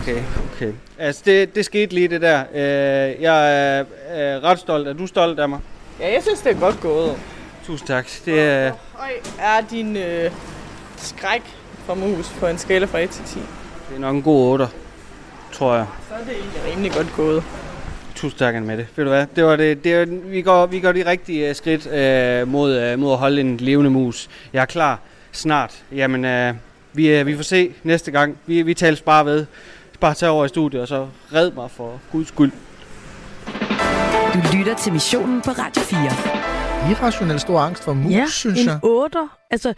Okay, 0.00 0.22
okay. 0.52 0.72
Altså, 0.98 1.22
det, 1.24 1.54
det 1.54 1.64
skete 1.64 1.94
lige 1.94 2.08
det 2.08 2.20
der. 2.20 2.44
Øh, 2.54 3.22
jeg 3.22 3.76
er, 3.78 3.84
er 4.08 4.44
ret 4.44 4.58
stolt. 4.58 4.88
Er 4.88 4.92
du 4.92 5.06
stolt 5.06 5.40
af 5.40 5.48
mig? 5.48 5.60
Ja, 6.00 6.12
jeg 6.12 6.22
synes, 6.22 6.40
det 6.40 6.56
er 6.56 6.60
godt 6.60 6.80
gået. 6.80 7.16
Tusind 7.66 7.86
tak. 7.88 8.08
Det 8.24 8.40
er... 8.40 8.72
Hvor 8.94 9.08
er 9.38 9.60
din 9.70 9.96
øh, 9.96 10.30
skræk 10.96 11.42
for 11.86 11.94
mus 11.94 12.28
på 12.28 12.46
en 12.46 12.58
skala 12.58 12.86
fra 12.86 12.98
1 12.98 13.10
til 13.10 13.24
10? 13.24 13.38
Det 13.88 13.96
er 13.96 14.00
nok 14.00 14.14
en 14.14 14.22
god 14.22 14.52
8, 14.52 14.68
tror 15.52 15.74
jeg. 15.74 15.86
Så 16.08 16.14
er 16.14 16.18
det 16.18 16.34
egentlig 16.36 16.60
rimelig 16.72 16.92
godt 16.92 17.12
gået. 17.16 17.44
Tusind 18.22 18.38
tak, 18.38 18.62
med 18.62 18.76
det. 18.76 18.86
Ved 18.96 19.04
du 19.04 19.10
hvad? 19.10 19.26
Det 19.36 19.44
var 19.44 19.56
det, 19.56 19.84
det 19.84 19.98
var, 19.98 20.04
vi, 20.28 20.42
går, 20.42 20.66
vi 20.66 20.80
går 20.80 20.92
de 20.92 21.06
rigtige 21.06 21.50
uh, 21.50 21.56
skridt 21.56 21.86
uh, 21.86 22.52
mod, 22.52 22.92
uh, 22.92 22.98
mod 22.98 23.12
at 23.12 23.18
holde 23.18 23.40
en 23.40 23.56
levende 23.56 23.90
mus. 23.90 24.28
Jeg 24.52 24.62
er 24.62 24.66
klar 24.66 25.00
snart. 25.32 25.84
Jamen, 25.92 26.50
uh, 26.50 26.56
vi, 26.92 27.20
uh, 27.20 27.26
vi 27.26 27.36
får 27.36 27.42
se 27.42 27.72
næste 27.82 28.10
gang. 28.10 28.38
Vi, 28.46 28.62
vi 28.62 28.74
tales 28.74 29.00
bare 29.00 29.26
ved. 29.26 29.46
Bare 30.00 30.14
tage 30.14 30.30
over 30.30 30.44
i 30.44 30.48
studiet, 30.48 30.82
og 30.82 30.88
så 30.88 31.08
red 31.34 31.50
mig 31.50 31.70
for 31.70 32.00
guds 32.12 32.28
skyld. 32.28 32.52
Du 34.34 34.56
lytter 34.56 34.74
til 34.76 34.92
missionen 34.92 35.42
på 35.42 35.50
Radio 35.50 35.82
4. 35.82 36.00
Irrationel 36.90 37.40
stor 37.40 37.60
angst 37.60 37.84
for 37.84 37.92
mus, 37.92 38.12
ja, 38.12 38.26
synes 38.28 38.60
en 38.60 38.66
jeg. 38.68 38.78
otter. 38.82 39.38
Altså, 39.50 39.74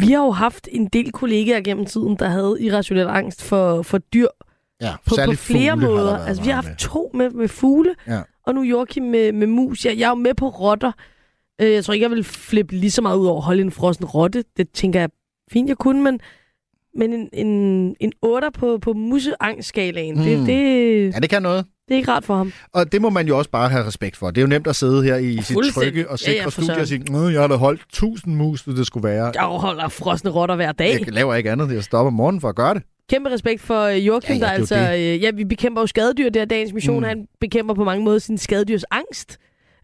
vi 0.00 0.06
har 0.06 0.24
jo 0.24 0.30
haft 0.30 0.68
en 0.72 0.86
del 0.86 1.12
kollegaer 1.12 1.60
gennem 1.60 1.86
tiden, 1.86 2.16
der 2.16 2.28
havde 2.28 2.56
irrationel 2.60 3.06
angst 3.06 3.42
for, 3.42 3.82
for 3.82 3.98
dyr. 3.98 4.28
Ja, 4.84 4.94
på, 5.06 5.14
på 5.26 5.32
flere 5.32 5.76
måder. 5.76 6.16
Altså, 6.18 6.42
vi 6.42 6.48
har 6.48 6.54
haft 6.54 6.68
med. 6.68 6.76
to 6.76 7.10
med, 7.14 7.30
med 7.30 7.48
fugle, 7.48 7.94
ja. 8.08 8.20
og 8.46 8.54
nu 8.54 8.62
Joachim 8.62 9.02
med, 9.02 9.32
med 9.32 9.46
mus. 9.46 9.84
Jeg, 9.84 9.98
jeg 9.98 10.04
er 10.04 10.08
jo 10.08 10.14
med 10.14 10.34
på 10.34 10.48
rotter. 10.48 10.92
Øh, 11.60 11.72
jeg 11.72 11.84
tror 11.84 11.94
ikke, 11.94 12.04
jeg 12.04 12.10
vil 12.10 12.24
flippe 12.24 12.74
lige 12.74 12.90
så 12.90 13.02
meget 13.02 13.16
ud 13.16 13.26
over 13.26 13.38
at 13.38 13.44
holde 13.44 13.62
en 13.62 13.70
frossen 13.70 14.04
rotte. 14.04 14.44
Det 14.56 14.68
tænker 14.74 15.00
jeg 15.00 15.08
fint, 15.52 15.68
jeg 15.68 15.76
kunne, 15.76 16.02
men, 16.02 16.20
Men 16.96 17.12
en, 17.12 17.28
en, 17.46 17.96
en 18.00 18.12
8 18.22 18.48
på, 18.54 18.78
på 18.82 18.92
museangstskalaen, 18.92 20.14
mm. 20.18 20.22
det, 20.24 20.46
det, 20.46 21.14
Ja, 21.14 21.18
det 21.20 21.30
kan 21.30 21.42
noget. 21.42 21.64
det 21.88 21.94
er 21.94 21.98
ikke 21.98 22.10
rart 22.12 22.24
for 22.24 22.36
ham. 22.36 22.52
Og 22.72 22.92
det 22.92 23.02
må 23.02 23.10
man 23.10 23.26
jo 23.28 23.38
også 23.38 23.50
bare 23.50 23.68
have 23.68 23.86
respekt 23.86 24.16
for. 24.16 24.30
Det 24.30 24.38
er 24.38 24.42
jo 24.42 24.48
nemt 24.48 24.66
at 24.66 24.76
sidde 24.76 25.02
her 25.04 25.16
i 25.16 25.42
sit 25.42 25.56
trygge 25.74 26.10
og 26.10 26.18
Ja, 26.26 26.32
ja, 26.32 26.36
sikre 26.36 26.50
for 26.50 26.62
studie 26.62 26.80
og 26.80 26.86
sige, 26.88 27.12
"Nå, 27.12 27.28
jeg 27.28 27.40
har 27.40 27.48
da 27.48 27.54
holdt 27.54 27.80
1000 27.82 28.34
mus, 28.34 28.62
hvis 28.62 28.74
det 28.76 28.86
skulle 28.86 29.08
være. 29.08 29.32
Jeg 29.34 29.42
holder 29.42 29.88
frosne 29.88 30.30
rotter 30.30 30.56
hver 30.56 30.72
dag. 30.72 31.00
Jeg 31.06 31.12
laver 31.12 31.34
ikke 31.34 31.50
andet. 31.50 31.72
Jeg 31.74 31.84
stopper 31.84 32.06
om 32.06 32.12
morgenen 32.12 32.40
for 32.40 32.48
at 32.48 32.56
gøre 32.56 32.74
det. 32.74 32.82
Kæmpe 33.10 33.30
respekt 33.30 33.60
for 33.60 33.82
øh, 33.82 34.06
Joachim, 34.06 34.36
Ja, 34.36 34.38
ja, 34.38 34.40
der 34.40 34.58
det 34.60 34.72
er 34.72 34.76
altså... 34.78 34.96
jo 34.98 35.14
Øh, 35.14 35.22
ja, 35.22 35.30
vi 35.30 35.44
bekæmper 35.44 35.82
jo 35.82 35.86
skadedyr. 35.86 36.28
Det 36.30 36.42
er 36.42 36.44
dagens 36.44 36.72
mission. 36.72 36.98
Mm. 36.98 37.04
Han 37.04 37.28
bekæmper 37.40 37.74
på 37.74 37.84
mange 37.84 38.04
måder 38.04 38.18
sin 38.18 38.38
skadedyrs 38.38 38.84
angst. 38.90 39.38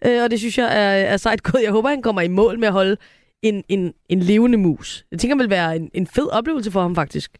Øh, 0.07 0.23
og 0.23 0.31
det 0.31 0.39
synes 0.39 0.59
jeg 0.59 0.66
er, 0.66 1.05
er 1.12 1.16
sejt 1.16 1.43
gået. 1.43 1.62
Jeg 1.62 1.73
håber, 1.73 1.89
han 1.89 2.03
kommer 2.03 2.21
i 2.21 2.29
mål 2.29 2.59
med 2.59 2.68
at 2.68 2.73
holde 2.73 2.97
en, 3.43 3.64
en, 3.68 3.93
en 4.09 4.21
levende 4.21 4.59
mus. 4.59 5.05
Jeg 5.11 5.18
tænker, 5.18 5.37
det 5.37 5.43
vil 5.43 5.51
være 5.51 5.77
en, 5.77 5.91
en 5.95 6.07
fed 6.07 6.29
oplevelse 6.33 6.71
for 6.71 6.83
ham, 6.83 6.95
faktisk. 6.95 7.31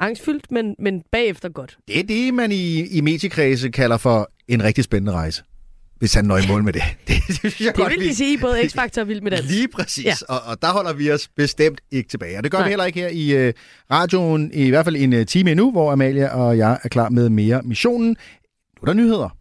Angstfyldt, 0.00 0.50
men, 0.50 0.74
men 0.78 1.02
bagefter 1.12 1.48
godt. 1.48 1.78
Det 1.88 1.98
er 2.00 2.04
det, 2.04 2.34
man 2.34 2.52
i, 2.52 2.86
i 2.86 3.00
mediekredse 3.00 3.68
kalder 3.70 3.96
for 3.96 4.30
en 4.48 4.64
rigtig 4.64 4.84
spændende 4.84 5.12
rejse. 5.12 5.42
Hvis 5.98 6.14
han 6.14 6.24
når 6.24 6.36
i 6.38 6.46
mål 6.48 6.64
med 6.64 6.72
det. 6.72 6.82
Det, 7.08 7.16
det 7.28 7.36
synes 7.36 7.60
jeg 7.60 7.68
Det 7.68 7.76
godt, 7.82 7.92
vil 7.92 8.00
vi- 8.00 8.08
de 8.08 8.14
sige 8.14 8.34
i 8.34 8.40
både 8.40 8.60
X-Factor 8.60 9.00
og 9.00 9.08
Vild 9.08 9.20
med 9.20 9.30
Dans. 9.30 9.50
Lige 9.50 9.68
præcis. 9.68 10.04
Ja. 10.04 10.14
Og, 10.28 10.40
og 10.46 10.62
der 10.62 10.72
holder 10.72 10.92
vi 10.92 11.10
os 11.12 11.28
bestemt 11.36 11.80
ikke 11.90 12.08
tilbage. 12.08 12.36
Og 12.38 12.44
det 12.44 12.50
gør 12.52 12.58
Nej. 12.58 12.62
Nej. 12.62 12.68
vi 12.68 12.72
heller 12.72 12.84
ikke 12.84 13.00
her 13.00 13.08
i 13.08 13.46
øh, 13.46 13.52
radioen, 13.90 14.50
i 14.54 14.68
hvert 14.68 14.84
fald 14.86 14.96
en 14.96 15.12
øh, 15.12 15.26
time 15.26 15.50
endnu, 15.50 15.70
hvor 15.70 15.92
Amalia 15.92 16.28
og 16.28 16.58
jeg 16.58 16.78
er 16.84 16.88
klar 16.88 17.08
med 17.08 17.28
mere 17.28 17.60
missionen. 17.64 18.08
Nu 18.08 18.80
er 18.82 18.86
der 18.86 18.92
nyheder. 18.92 19.36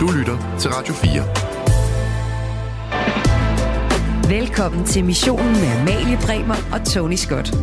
Du 0.00 0.06
lytter 0.18 0.56
til 0.60 0.70
Radio 0.70 0.94
4. 0.94 1.22
Velkommen 4.40 4.84
til 4.86 5.04
missionen 5.04 5.52
med 5.52 5.72
Amalie 5.80 6.18
Bremer 6.26 6.54
og 6.72 6.86
Tony 6.86 7.14
Scott. 7.14 7.54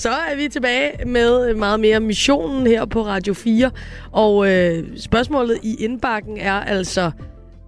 Så 0.00 0.08
er 0.08 0.36
vi 0.36 0.48
tilbage 0.48 0.90
med 1.06 1.54
meget 1.54 1.80
mere 1.80 2.00
missionen 2.00 2.66
her 2.66 2.84
på 2.84 3.06
Radio 3.06 3.34
4. 3.34 3.70
Og 4.12 4.50
øh, 4.50 4.84
spørgsmålet 4.96 5.58
i 5.62 5.74
indbakken 5.74 6.38
er 6.38 6.52
altså, 6.52 7.10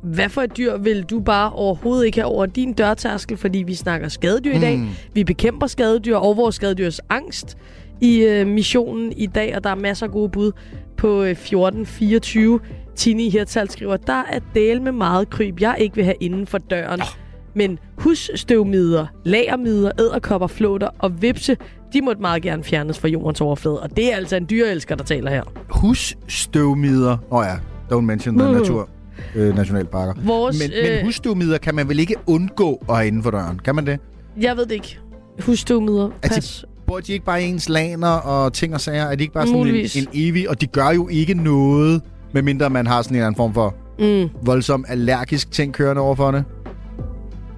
hvad 0.03 0.29
for 0.29 0.43
et 0.43 0.57
dyr 0.57 0.77
vil 0.77 1.03
du 1.03 1.21
bare 1.21 1.53
overhovedet 1.53 2.07
ikke 2.07 2.21
have 2.21 2.27
over 2.27 2.47
din 2.47 2.73
dørtærskel? 2.73 3.37
Fordi 3.37 3.59
vi 3.59 3.75
snakker 3.75 4.09
skadedyr 4.09 4.53
i 4.53 4.59
dag. 4.59 4.79
Mm. 4.79 4.89
Vi 5.15 5.25
bekæmper 5.25 5.67
skadedyr 5.67 6.17
og 6.17 6.37
vores 6.37 6.55
skadedyrs 6.55 7.01
angst 7.11 7.59
i 8.01 8.19
øh, 8.19 8.47
missionen 8.47 9.13
i 9.17 9.27
dag. 9.27 9.57
Og 9.57 9.65
der 9.65 9.71
er 9.71 9.75
masser 9.75 10.07
af 10.07 10.13
gode 10.13 10.29
bud 10.29 10.53
på 10.97 11.23
øh, 11.23 11.31
1424. 11.31 12.61
Tini 12.97 13.31
Hirtal 13.31 13.71
skriver, 13.71 13.97
der 13.97 14.23
er 14.31 14.39
del 14.55 14.83
med 14.83 14.93
meget 14.93 15.31
kryb, 15.31 15.61
jeg 15.61 15.77
ikke 15.79 15.97
vil 15.97 16.05
have 16.05 16.17
inden 16.21 16.47
for 16.47 16.59
døren. 16.59 17.01
Men 17.55 17.79
husstøvmider, 17.99 19.07
lagermider, 19.25 19.91
æderkopper, 20.01 20.47
flåter 20.47 20.89
og 20.99 21.23
vipse, 21.23 21.57
de 21.93 22.01
måtte 22.01 22.21
meget 22.23 22.43
gerne 22.43 22.65
fjernes 22.65 22.99
fra 22.99 23.09
jordens 23.09 23.41
overflade. 23.41 23.81
Og 23.81 23.97
det 23.97 24.13
er 24.13 24.17
altså 24.17 24.37
en 24.37 24.47
dyreelsker, 24.51 24.95
der 24.95 25.05
taler 25.05 25.31
her. 25.31 25.43
Husstøvmider. 25.71 27.11
Åh 27.31 27.39
oh 27.39 27.45
ja, 27.49 27.55
don't 27.97 28.01
mention 28.01 28.39
the 28.39 28.49
Mm. 28.49 28.55
natur. 28.55 28.89
Øh, 29.35 29.57
nationalparker. 29.57 30.15
Vores, 30.25 30.59
men, 30.63 30.71
øh, 30.85 30.95
men 30.97 31.05
husstøvmider 31.05 31.59
kan 31.59 31.75
man 31.75 31.89
vel 31.89 31.99
ikke 31.99 32.15
undgå 32.27 32.83
at 32.89 32.97
have 32.97 33.07
inden 33.07 33.23
for 33.23 33.31
døren? 33.31 33.59
Kan 33.59 33.75
man 33.75 33.87
det? 33.87 33.99
Jeg 34.41 34.57
ved 34.57 34.65
det 34.67 34.73
ikke. 34.73 34.99
Husstøvmider, 35.47 36.09
pas. 36.23 36.33
Altså, 36.33 36.67
bor 36.87 37.01
de 37.01 37.13
ikke 37.13 37.25
bare 37.25 37.43
i 37.43 37.47
ens 37.47 37.69
laner 37.69 38.09
og 38.09 38.53
ting 38.53 38.75
og 38.75 38.81
sager? 38.81 39.03
Er 39.05 39.15
de 39.15 39.23
ikke 39.23 39.35
bare 39.35 39.47
sådan 39.47 39.61
en, 39.61 39.67
Muligvis. 39.67 39.97
en 39.97 40.07
evig... 40.15 40.51
Og 40.51 40.61
de 40.61 40.67
gør 40.67 40.91
jo 40.91 41.09
ikke 41.09 41.35
noget, 41.35 42.03
medmindre 42.33 42.71
man 42.71 42.87
har 42.87 43.03
sådan 43.03 43.15
en 43.15 43.17
eller 43.17 43.27
anden 43.27 43.37
form 43.37 43.55
for 43.55 43.75
Mm. 43.99 44.29
voldsom 44.47 44.85
allergisk 44.89 45.51
ting 45.51 45.73
kørende 45.75 46.03
over 46.03 46.15
for 46.15 46.31
det. 46.31 46.45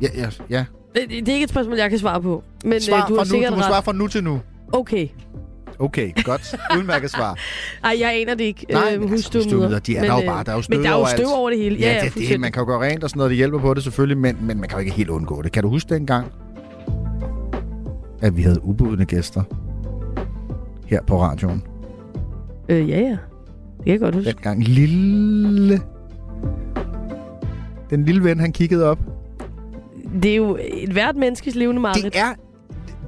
Ja, 0.05 0.09
ja, 0.23 0.29
ja. 0.51 0.65
Det, 0.95 1.11
det 1.11 1.29
er 1.29 1.33
ikke 1.33 1.45
et 1.45 1.51
spørgsmål, 1.51 1.77
jeg 1.77 1.91
kan 1.91 1.99
svare 1.99 2.23
på. 2.23 2.43
Men 2.65 2.81
Svar 2.81 2.97
øh, 2.97 3.09
du 3.09 3.15
fra 3.15 3.21
har 3.21 3.25
nu, 3.25 3.31
sikkert 3.31 3.51
du 3.51 3.57
må 3.57 3.61
ret. 3.63 3.69
svare 3.69 3.83
fra 3.83 3.93
nu 3.93 4.07
til 4.09 4.25
nu. 4.25 4.41
Okay. 4.73 5.09
Okay, 5.79 6.13
godt. 6.25 6.55
Udmærket 6.79 7.11
svar. 7.11 7.39
Ej, 7.85 7.97
jeg 8.01 8.15
aner 8.21 8.35
det 8.35 8.45
ikke. 8.45 8.67
Nej, 8.71 8.83
øh, 8.95 9.01
men 9.01 9.13
altså, 9.13 9.39
husstøvmider. 9.39 9.79
de 9.79 9.97
er 9.97 10.01
Men, 10.01 10.11
der 10.11 10.17
jo 10.17 10.23
øh, 10.23 10.27
bare. 10.27 10.45
Der 10.45 10.53
er 10.53 10.57
jo 10.57 10.63
støv 10.63 10.77
Men 10.79 10.85
der 10.87 10.93
er 10.93 10.99
jo 10.99 11.07
støv 11.07 11.27
over 11.29 11.51
det 11.51 11.59
hele. 11.59 11.77
Ja, 11.77 11.87
Ja, 11.87 11.89
det, 11.91 11.97
ja, 11.97 12.05
det, 12.05 12.13
fuldstændig. 12.13 12.41
man 12.41 12.53
kan 12.53 12.61
jo 12.61 12.67
gøre 12.67 12.81
rent 12.91 13.05
og 13.05 13.11
sådan 13.11 13.19
noget, 13.19 13.31
det 13.31 13.37
hjælper 13.37 13.59
på 13.59 13.75
det 13.75 13.83
selvfølgelig, 13.83 14.19
men, 14.19 14.37
men 14.41 14.61
man 14.61 14.69
kan 14.69 14.79
jo 14.79 14.81
ikke 14.81 14.93
helt 14.93 15.11
undgå 15.11 15.43
det. 15.43 15.53
Kan 15.53 15.63
du 15.63 15.69
huske 15.69 15.95
dengang, 15.95 16.27
at 18.23 18.37
vi 18.37 18.43
havde 18.43 18.65
ubudne 18.65 19.05
gæster 19.05 19.43
her 20.87 21.03
på 21.07 21.23
radioen? 21.23 21.63
Øh, 22.69 22.91
ja, 22.91 22.99
ja. 23.01 23.09
Det 23.11 23.85
kan 23.85 23.93
jeg 23.93 24.01
godt 24.01 24.15
huske. 24.15 24.31
Dengang 24.33 24.63
lille... 24.65 25.81
Den 27.91 28.05
lille 28.05 28.25
ven, 28.25 28.41
han 28.41 28.53
kiggede 28.53 28.91
op. 28.91 28.99
Det 30.23 30.31
er 30.31 30.35
jo 30.37 30.59
et 30.61 30.89
hvert 30.89 31.17
menneskes 31.17 31.55
levende 31.55 31.81
mareridt. 31.81 32.05
Det 32.05 32.19
er, 32.19 32.35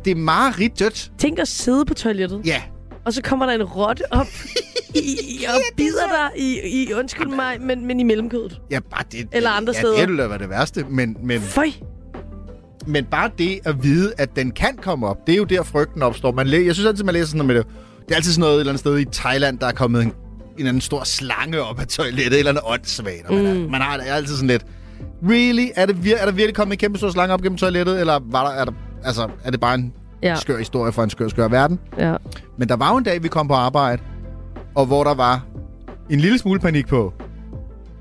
det 0.04 0.10
er 0.10 0.14
mareridtet. 0.16 1.12
Tænk 1.18 1.38
at 1.38 1.48
sidde 1.48 1.84
på 1.84 1.94
toilettet. 1.94 2.40
Ja. 2.44 2.62
Og 3.04 3.12
så 3.12 3.22
kommer 3.22 3.46
der 3.46 3.52
en 3.52 3.62
rotte 3.64 4.02
op 4.12 4.26
i, 4.94 5.44
og 5.48 5.60
bider 5.76 6.06
dig 6.06 6.42
i, 6.42 6.60
i, 6.82 6.92
undskyld 6.92 7.28
mig, 7.28 7.56
men, 7.60 7.86
men 7.86 8.00
i 8.00 8.02
mellemkødet. 8.02 8.60
Ja, 8.70 8.80
bare 8.80 9.04
det. 9.12 9.28
Eller 9.32 9.50
andre 9.50 9.72
ja, 9.76 9.80
steder. 9.80 9.98
det 10.00 10.08
ville 10.08 10.28
være 10.28 10.38
det 10.38 10.50
værste, 10.50 10.84
men... 10.90 11.16
men 11.22 11.40
Føj. 11.40 11.70
Men 12.86 13.04
bare 13.04 13.30
det 13.38 13.60
at 13.64 13.82
vide, 13.84 14.12
at 14.18 14.36
den 14.36 14.50
kan 14.50 14.76
komme 14.82 15.06
op, 15.06 15.26
det 15.26 15.32
er 15.32 15.36
jo 15.36 15.44
der, 15.44 15.62
frygten 15.62 16.02
opstår. 16.02 16.32
Man 16.32 16.46
læ- 16.46 16.66
jeg 16.66 16.74
synes 16.74 16.86
altid, 16.86 17.04
man 17.04 17.14
læser 17.14 17.26
sådan 17.26 17.38
noget 17.46 17.54
med 17.54 17.56
det. 17.64 17.66
Det 18.06 18.12
er 18.12 18.16
altid 18.16 18.32
sådan 18.32 18.40
noget 18.40 18.54
et 18.54 18.60
eller 18.60 18.72
andet 18.72 18.80
sted 18.80 18.98
i 18.98 19.04
Thailand, 19.12 19.58
der 19.58 19.66
er 19.66 19.72
kommet 19.72 20.02
en, 20.02 20.12
en 20.58 20.66
anden 20.66 20.80
stor 20.80 21.04
slange 21.04 21.62
op 21.62 21.80
af 21.80 21.86
toilettet, 21.86 22.26
et 22.32 22.38
eller 22.38 22.50
andet 22.50 22.64
åndssvagt. 22.66 23.30
Mm. 23.30 23.36
Man, 23.36 23.46
er, 23.46 23.68
man 23.68 23.80
har 23.80 23.96
det 23.96 24.04
altid 24.06 24.34
sådan 24.34 24.48
lidt... 24.48 24.66
Really? 25.28 25.66
Er, 25.76 25.86
det 25.86 25.96
vir- 26.02 26.22
er 26.22 26.24
der 26.24 26.32
virkelig 26.32 26.54
kommet 26.54 26.74
en 26.74 26.78
kæmpe 26.78 26.98
stor 26.98 27.10
slange 27.10 27.34
op 27.34 27.42
gennem 27.42 27.56
toilettet, 27.58 28.00
eller 28.00 28.18
var 28.30 28.44
der, 28.52 28.60
er, 28.60 28.64
der, 28.64 28.72
altså, 29.04 29.28
er 29.44 29.50
det 29.50 29.60
bare 29.60 29.74
en 29.74 29.92
Ja. 30.22 30.28
ja. 30.28 30.34
skør 30.34 30.58
historie 30.58 30.92
fra 30.92 31.04
en 31.04 31.10
skør, 31.10 31.28
skør 31.28 31.48
verden? 31.48 31.78
Ja. 31.98 32.14
Men 32.58 32.68
der 32.68 32.76
var 32.76 32.90
jo 32.92 32.96
en 32.98 33.04
dag, 33.04 33.22
vi 33.22 33.28
kom 33.28 33.48
på 33.48 33.54
arbejde, 33.54 34.02
og 34.74 34.86
hvor 34.86 35.04
der 35.04 35.14
var 35.14 35.44
en 36.10 36.20
lille 36.20 36.38
smule 36.38 36.60
panik 36.60 36.86
på. 36.88 37.12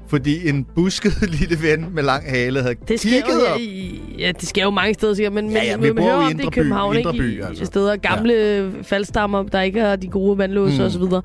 Fordi 0.08 0.50
en 0.50 0.66
busket 0.76 1.30
lille 1.40 1.62
ven 1.62 1.86
med 1.96 2.04
lang 2.04 2.24
hale 2.30 2.62
havde 2.62 2.76
Det 2.88 3.00
sker 3.00 3.10
kigget 3.10 3.28
jo, 3.50 3.54
op. 3.54 3.60
i, 3.60 4.02
ja, 4.20 4.32
det 4.40 4.48
sker 4.48 4.64
jo 4.64 4.70
mange 4.70 4.94
steder, 4.94 5.14
sikkert, 5.14 5.34
men, 5.34 5.52
Ja, 5.52 5.64
ja, 5.64 5.78
men 5.78 5.84
vi 5.84 5.92
bor 5.94 6.02
hører 6.04 6.14
om 6.16 6.24
det 6.24 6.30
i 6.30 6.32
Indre 6.32 6.52
By- 6.52 6.56
København, 6.56 6.98
Indre 6.98 7.14
ikke? 7.14 7.24
By, 7.24 7.38
I, 7.38 7.42
altså. 7.42 7.66
steder 7.66 7.96
gamle 7.96 8.34
ja. 8.34 8.70
faldstammer, 8.82 9.44
der 9.44 9.62
ikke 9.62 9.82
har 9.82 9.96
de 9.96 10.08
gode 10.08 10.38
vandlåse 10.38 10.78
Mm. 10.78 10.84
og 10.86 10.92
så 10.92 11.00
videre. 11.00 11.22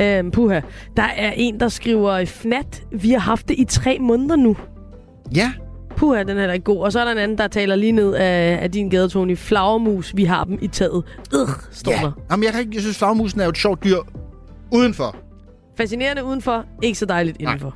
Øhm, 0.00 0.30
puha. 0.30 0.60
Der 0.96 1.02
er 1.16 1.32
en, 1.36 1.60
der 1.60 1.68
skriver, 1.68 2.24
Fnat, 2.24 2.82
vi 2.92 3.10
har 3.10 3.18
haft 3.18 3.48
det 3.48 3.54
i 3.58 3.64
tre 3.64 3.98
måneder 4.00 4.36
nu. 4.36 4.56
Ja. 5.34 5.52
Puha, 5.96 6.22
den 6.22 6.28
er 6.30 6.34
heller 6.40 6.52
ikke 6.54 6.64
god. 6.64 6.78
Og 6.82 6.92
så 6.92 7.00
er 7.00 7.04
der 7.04 7.12
en 7.12 7.18
anden, 7.18 7.38
der 7.38 7.48
taler 7.48 7.76
lige 7.76 7.92
ned 7.92 8.14
af, 8.14 8.58
af 8.62 8.70
din 8.72 8.88
gade, 8.88 9.08
Tony. 9.08 9.36
Flagermus, 9.36 10.16
vi 10.16 10.24
har 10.24 10.44
dem 10.44 10.58
i 10.62 10.66
taget. 10.68 11.04
Øh, 11.34 11.48
står 11.70 11.92
Ja. 11.92 11.96
der. 11.96 12.12
Jamen, 12.30 12.44
jeg, 12.44 12.52
kan 12.52 12.60
ikke, 12.60 12.72
jeg 12.74 12.82
synes, 12.82 12.98
flagmusen 12.98 13.40
er 13.40 13.44
jo 13.44 13.50
et 13.50 13.58
sjovt 13.58 13.84
dyr 13.84 13.96
udenfor. 14.72 15.16
Fascinerende 15.76 16.24
udenfor, 16.24 16.64
ikke 16.82 16.98
så 16.98 17.06
dejligt 17.06 17.36
indenfor. 17.40 17.74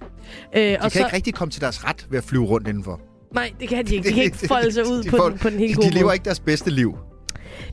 Øh, 0.57 0.62
De 0.62 0.76
og 0.76 0.82
kan 0.82 0.90
så, 0.90 0.98
ikke 0.98 1.16
rigtig 1.16 1.34
komme 1.34 1.52
til 1.52 1.61
deres 1.61 1.84
ret 1.84 2.07
ved 2.11 2.18
at 2.18 2.24
flyve 2.24 2.44
rundt 2.44 2.68
indenfor. 2.68 3.00
Nej, 3.34 3.50
det 3.61 3.68
kan 3.68 3.86
de 3.86 3.94
ikke. 3.94 4.09
De 4.09 4.14
kan 4.14 4.22
ikke 4.22 4.38
folde 4.48 4.72
sig 4.72 4.82
ud 4.92 5.02
De 5.02 5.09
på, 5.11 5.16
får- 5.16 5.28
den, 5.28 5.38
på 5.38 5.50
den 5.50 5.59
helt 5.59 5.70
de, 5.70 5.74
gode 5.76 5.86
de 5.88 5.94
lever 5.94 6.05
måde. 6.05 6.14
ikke 6.14 6.24
deres 6.24 6.40
bedste 6.40 6.70
liv. 6.70 6.96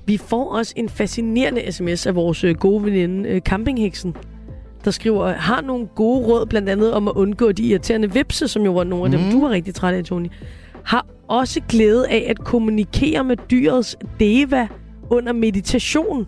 Vi 0.05 0.17
får 0.17 0.57
også 0.57 0.73
en 0.75 0.89
fascinerende 0.89 1.71
sms 1.71 2.05
af 2.07 2.15
vores 2.15 2.43
øh, 2.43 2.55
gode 2.55 2.83
veninde, 2.83 3.29
øh, 3.29 3.41
Campingheksen, 3.41 4.15
der 4.85 4.91
skriver, 4.91 5.31
har 5.31 5.61
nogle 5.61 5.87
gode 5.95 6.25
råd, 6.27 6.45
blandt 6.45 6.69
andet 6.69 6.93
om 6.93 7.07
at 7.07 7.13
undgå 7.15 7.51
de 7.51 7.63
irriterende 7.63 8.13
vipse, 8.13 8.47
som 8.47 8.61
jo 8.63 8.71
var 8.71 8.83
nogle 8.83 9.05
af 9.05 9.11
dem, 9.11 9.19
Mhm. 9.19 9.31
du 9.31 9.41
var 9.41 9.49
rigtig 9.49 9.73
træt 9.75 9.93
af, 9.93 10.03
Tony. 10.03 10.27
Har 10.83 11.05
også 11.27 11.61
glæde 11.69 12.07
af 12.09 12.25
at 12.29 12.39
kommunikere 12.39 13.23
med 13.23 13.37
dyrets 13.51 13.97
deva 14.19 14.67
under 15.09 15.33
meditation. 15.33 16.27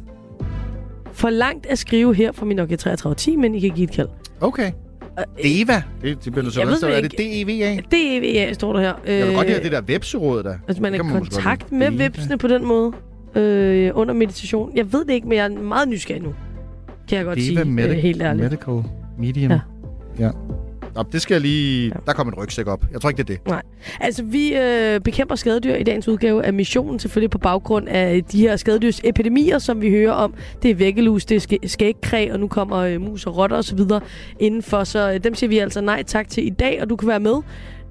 For 1.13 1.29
langt 1.29 1.65
at 1.65 1.77
skrive 1.79 2.15
her 2.15 2.31
fra 2.31 2.45
min 2.45 2.57
Nokia 2.57 2.75
3310, 2.77 3.35
men 3.35 3.55
I 3.55 3.59
kan 3.59 3.69
give 3.69 3.83
et 3.83 3.91
kald. 3.91 4.07
Okay. 4.41 4.71
Deva. 5.43 5.83
Det, 6.01 6.25
det 6.25 6.31
bliver 6.33 6.45
du 6.45 6.51
så 6.51 6.59
Jeg 6.59 6.67
ved 6.67 6.75
så 6.75 6.87
det 6.87 6.97
er 6.97 7.01
det 7.01 7.17
DEVA? 7.17 7.77
DEVA 7.91 8.53
står 8.53 8.73
der 8.73 8.79
her. 8.79 8.93
Jeg 9.07 9.27
vil 9.27 9.35
godt 9.35 9.47
lide 9.47 9.57
Øh, 9.57 9.63
det 9.63 9.71
der 9.71 9.81
vepseråd 9.81 10.43
der. 10.43 10.55
Altså, 10.67 10.81
man 10.83 10.93
er 10.93 10.97
i 10.97 11.07
kontakt 11.11 11.71
med 11.71 11.91
Deva. 11.91 12.03
vipsene 12.03 12.37
på 12.37 12.47
den 12.47 12.65
måde 12.65 12.91
øh, 13.35 13.91
under 13.93 14.13
meditation. 14.13 14.71
Jeg 14.75 14.93
ved 14.93 15.05
det 15.05 15.13
ikke, 15.13 15.27
men 15.27 15.37
jeg 15.37 15.45
er 15.45 15.49
meget 15.49 15.87
nysgerrig 15.89 16.23
nu. 16.23 16.29
Kan 17.13 17.17
jeg 17.17 17.25
godt 17.25 17.37
Deva 17.37 17.45
sige, 17.45 17.59
øh, 17.59 17.67
Medi- 17.67 17.93
helt 18.01 18.21
ærligt. 18.21 18.43
Medical 18.51 18.83
Medium. 19.19 19.51
Ja. 19.51 19.59
Ja. 20.19 20.29
Nå, 20.95 21.03
det 21.11 21.21
skal 21.21 21.35
jeg 21.35 21.41
lige... 21.41 21.93
Der 22.05 22.13
kommer 22.13 22.33
en 22.33 22.39
rygsæk 22.43 22.67
op. 22.67 22.85
Jeg 22.91 23.01
tror 23.01 23.09
ikke, 23.09 23.23
det 23.23 23.29
er 23.29 23.37
det. 23.37 23.47
Nej. 23.47 23.61
Altså, 23.99 24.23
vi 24.23 24.55
øh, 24.55 24.99
bekæmper 25.01 25.35
skadedyr 25.35 25.75
i 25.75 25.83
dagens 25.83 26.07
udgave 26.07 26.45
af 26.45 26.53
missionen, 26.53 26.99
selvfølgelig 26.99 27.29
på 27.29 27.37
baggrund 27.37 27.87
af 27.87 28.23
de 28.31 28.37
her 28.41 28.55
skadedyrsepidemier, 28.55 29.59
som 29.59 29.81
vi 29.81 29.89
hører 29.89 30.11
om. 30.11 30.33
Det 30.63 30.71
er 30.71 30.75
væggelus, 30.75 31.25
det 31.25 31.35
er 31.35 31.39
sk- 31.57 31.67
skægkræ, 31.67 32.29
og 32.31 32.39
nu 32.39 32.47
kommer 32.47 32.77
øh, 32.77 33.01
mus 33.01 33.25
og 33.25 33.37
rotter 33.37 33.57
osv. 33.57 33.79
indenfor. 34.39 34.83
Så 34.83 35.11
øh, 35.13 35.23
dem 35.23 35.35
siger 35.35 35.47
vi 35.47 35.57
altså 35.57 35.81
nej 35.81 36.03
tak 36.03 36.29
til 36.29 36.45
i 36.47 36.49
dag, 36.49 36.81
og 36.81 36.89
du 36.89 36.95
kan 36.95 37.07
være 37.07 37.19
med 37.19 37.35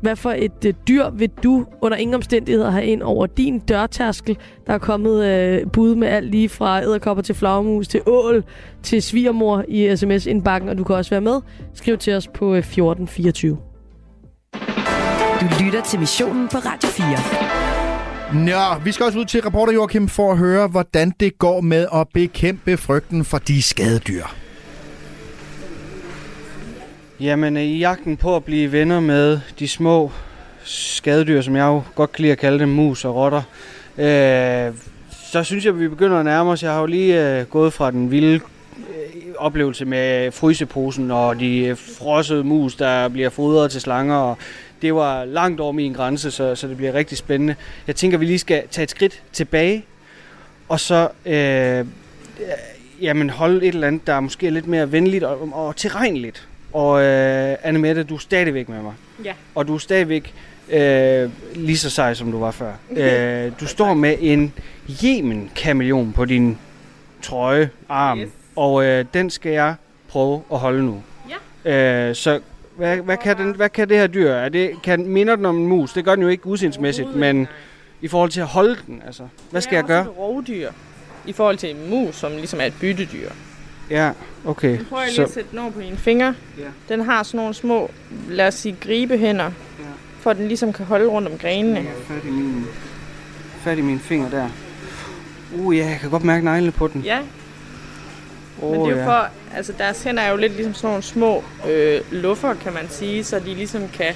Hvad 0.03 0.17
for 0.17 0.31
et 0.31 0.65
øh, 0.67 0.75
dyr 0.89 1.11
vil 1.11 1.31
du 1.43 1.67
under 1.81 1.99
ingen 1.99 2.15
omstændigheder 2.15 2.71
have 2.71 2.85
ind 2.87 3.03
over 3.03 3.27
din 3.27 3.59
dørtærskel? 3.59 4.39
Der 4.67 4.73
er 4.73 4.79
kommet 4.79 5.25
øh, 5.25 5.71
bud 5.73 5.95
med 5.95 6.09
alt 6.09 6.31
lige 6.31 6.49
fra 6.49 6.83
æderkopper 6.83 7.23
til 7.23 7.35
flagermus 7.35 7.89
til 7.89 8.01
ål 8.07 8.45
til 8.83 9.03
svigermor 9.03 9.65
i 9.69 9.97
sms-indbakken, 9.97 10.69
og 10.69 10.79
du 10.79 10.85
kan 10.85 10.97
også 10.97 11.11
være 11.11 11.21
med. 11.21 11.41
Skriv 11.75 11.99
til 11.99 12.15
os 12.15 12.29
på 12.29 12.53
øh, 12.53 12.59
1424. 12.59 13.59
Du 15.41 15.65
lytter 15.65 15.83
til 15.83 16.01
missionen 16.01 16.49
på 16.49 16.59
Radio 16.59 16.89
4. 16.89 18.45
Nå, 18.45 18.85
vi 18.85 18.93
skal 18.93 19.07
også 19.07 19.19
ud 19.19 19.25
til 19.25 19.43
reporter 19.43 19.73
Joachim 19.73 20.09
for 20.09 20.33
at 20.33 20.39
høre, 20.39 20.69
hvordan 20.69 21.13
det 21.21 21.39
går 21.39 21.61
med 21.61 21.87
at 21.95 22.09
bekæmpe 22.15 22.77
frygten 22.77 23.25
for 23.25 23.39
de 23.39 23.63
skadedyr. 23.63 24.42
Jamen, 27.23 27.57
øh, 27.57 27.63
i 27.63 27.79
jagten 27.79 28.17
på 28.17 28.37
at 28.37 28.45
blive 28.45 28.73
venner 28.73 29.01
med 29.01 29.41
de 29.59 29.69
små 29.69 30.13
skadedyr, 30.65 31.41
som 31.41 31.57
jeg 31.57 31.65
jo 31.65 31.83
godt 31.95 32.13
kan 32.13 32.23
lide 32.23 32.33
at 32.33 32.39
kalde 32.39 32.59
dem, 32.59 32.69
mus 32.69 33.05
og 33.05 33.15
rotter, 33.15 33.43
øh, 33.99 34.75
så 35.33 35.45
synes 35.45 35.65
jeg, 35.65 35.73
at 35.75 35.81
vi 35.81 35.89
begynder 35.89 36.19
at 36.19 36.25
nærme 36.25 36.51
os. 36.51 36.63
Jeg 36.63 36.73
har 36.73 36.81
jo 36.81 36.87
lige 36.87 37.39
øh, 37.39 37.47
gået 37.47 37.73
fra 37.73 37.91
den 37.91 38.11
vilde 38.11 38.35
øh, 38.35 39.35
oplevelse 39.39 39.85
med 39.85 40.33
fryseposen 40.33 41.11
og 41.11 41.41
de 41.41 41.59
øh, 41.59 41.77
frossede 41.77 42.45
mus, 42.45 42.75
der 42.75 43.09
bliver 43.09 43.31
fodret 43.31 43.71
til 43.71 43.81
slanger. 43.81 44.17
Og 44.17 44.39
det 44.83 44.95
var 44.95 45.25
langt 45.25 45.61
over 45.61 45.73
min 45.73 45.93
grænse, 45.93 46.31
så, 46.31 46.55
så 46.55 46.69
det 46.69 46.77
bliver 46.77 46.95
rigtig 46.95 47.19
spændende. 47.19 47.55
Jeg 47.87 47.97
tænker, 47.97 48.17
at 48.17 48.21
vi 48.21 48.27
lige 48.27 48.39
skal 48.39 48.63
tage 48.71 48.83
et 48.83 48.91
skridt 48.91 49.23
tilbage, 49.33 49.85
og 50.69 50.81
så 50.81 51.09
øh, 51.27 51.87
jamen, 53.01 53.31
holde 53.31 53.67
et 53.67 53.75
eller 53.75 53.87
andet, 53.87 54.07
der 54.07 54.13
er 54.15 54.21
måske 54.21 54.51
lidt 54.51 54.67
mere 54.67 54.93
venligt 54.93 55.25
og, 55.25 55.49
og 55.53 55.77
tilregneligt. 55.77 56.49
Og 56.73 57.03
øh, 57.03 57.57
Anne 57.63 57.79
Mette, 57.79 58.03
du 58.03 58.15
er 58.15 58.19
stadigvæk 58.19 58.69
med 58.69 58.83
mig. 58.83 58.93
Ja. 59.25 59.33
Og 59.55 59.69
du 59.69 59.75
er 59.75 59.79
stadigvæk 59.79 60.35
øh, 60.71 61.31
lige 61.55 61.79
så 61.79 61.91
sej, 61.91 62.15
som 62.15 62.33
du 62.33 62.39
var 62.39 62.51
før. 62.51 62.73
øh, 63.47 63.53
du 63.61 63.67
står 63.67 63.95
med 63.95 64.17
en 64.21 64.53
yemen 65.05 65.51
kameleon 65.57 66.13
på 66.13 66.25
din 66.25 66.59
trøje, 67.23 67.71
arm. 67.89 68.21
Yes. 68.21 68.31
Og 68.57 68.85
øh, 68.85 69.05
den 69.15 69.31
skal 69.31 69.53
jeg 69.53 69.75
prøve 70.09 70.43
at 70.53 70.59
holde 70.59 70.85
nu. 70.85 71.03
Ja. 71.65 72.09
Øh, 72.09 72.15
så 72.15 72.41
hvad, 72.77 72.97
hvad, 72.97 73.17
kan 73.17 73.37
den, 73.37 73.55
hvad 73.55 73.69
kan 73.69 73.89
det 73.89 73.97
her 73.97 74.07
dyr? 74.07 74.31
Er 74.31 74.49
det, 74.49 74.83
kan, 74.83 75.07
minder 75.07 75.37
den 75.37 75.47
om 75.47 75.59
en 75.59 75.67
mus? 75.67 75.93
Det 75.93 76.05
gør 76.05 76.15
den 76.15 76.23
jo 76.23 76.29
ikke 76.29 76.47
udsindsmæssigt, 76.47 77.17
men 77.17 77.49
i 78.01 78.09
forhold 78.09 78.31
til 78.31 78.41
at 78.41 78.47
holde 78.47 78.77
den, 78.87 79.03
altså. 79.07 79.23
Hvad 79.51 79.61
skal 79.61 79.77
jeg 79.77 79.85
gøre? 79.85 79.99
Det 79.99 80.07
er 80.07 80.11
også 80.11 80.21
et 80.21 80.29
rovdyr 80.29 80.71
i 81.27 81.33
forhold 81.33 81.57
til 81.57 81.71
en 81.71 81.91
mus, 81.91 82.15
som 82.15 82.33
ligesom 82.33 82.61
er 82.61 82.65
et 82.65 82.75
byttedyr. 82.81 83.31
Ja, 83.93 84.11
okay. 84.45 84.79
Nu 84.79 84.85
prøver 84.85 85.03
jeg 85.03 85.13
lige 85.13 85.23
at 85.23 85.31
sætte 85.31 85.51
den 85.57 85.73
på 85.73 85.81
dine 85.81 85.97
fingre. 85.97 86.35
Ja. 86.59 86.65
Den 86.95 87.01
har 87.01 87.23
sådan 87.23 87.39
nogle 87.39 87.55
små, 87.55 87.91
lad 88.29 88.47
os 88.47 88.55
sige, 88.55 88.77
gribehænder, 88.81 89.45
Ja. 89.45 89.85
for 90.21 90.31
at 90.31 90.37
den 90.37 90.49
ligesom 90.49 90.73
kan 90.73 90.87
holde 90.87 91.07
rundt 91.07 91.29
om 91.29 91.39
grenene. 91.39 91.75
Jeg 91.75 91.83
har 92.09 92.15
fat 92.15 92.25
i 92.25 92.31
min, 92.31 92.65
fat 93.65 93.79
i 93.79 93.81
mine 93.81 93.99
finger 94.01 94.31
der. 94.31 94.49
Uh, 95.55 95.77
ja, 95.77 95.87
jeg 95.89 95.99
kan 96.01 96.11
godt 96.11 96.25
mærke 96.25 96.45
neglene 96.45 96.73
på 96.73 96.89
den. 96.89 97.01
Ja, 97.03 97.19
oh, 98.63 98.71
men 98.71 98.81
det 98.81 98.87
er 98.87 98.91
jo 98.93 98.97
ja. 98.97 99.07
for, 99.07 99.29
altså 99.55 99.73
deres 99.79 100.03
hænder 100.03 100.23
er 100.23 100.31
jo 100.31 100.37
lidt 100.37 100.53
ligesom 100.53 100.75
sådan 100.75 100.89
nogle 100.89 101.03
små 101.03 101.45
øh, 101.69 102.01
luffer, 102.11 102.55
kan 102.55 102.73
man 102.73 102.89
sige, 102.89 103.25
så 103.25 103.39
de 103.39 103.55
ligesom 103.55 103.89
kan 103.89 104.15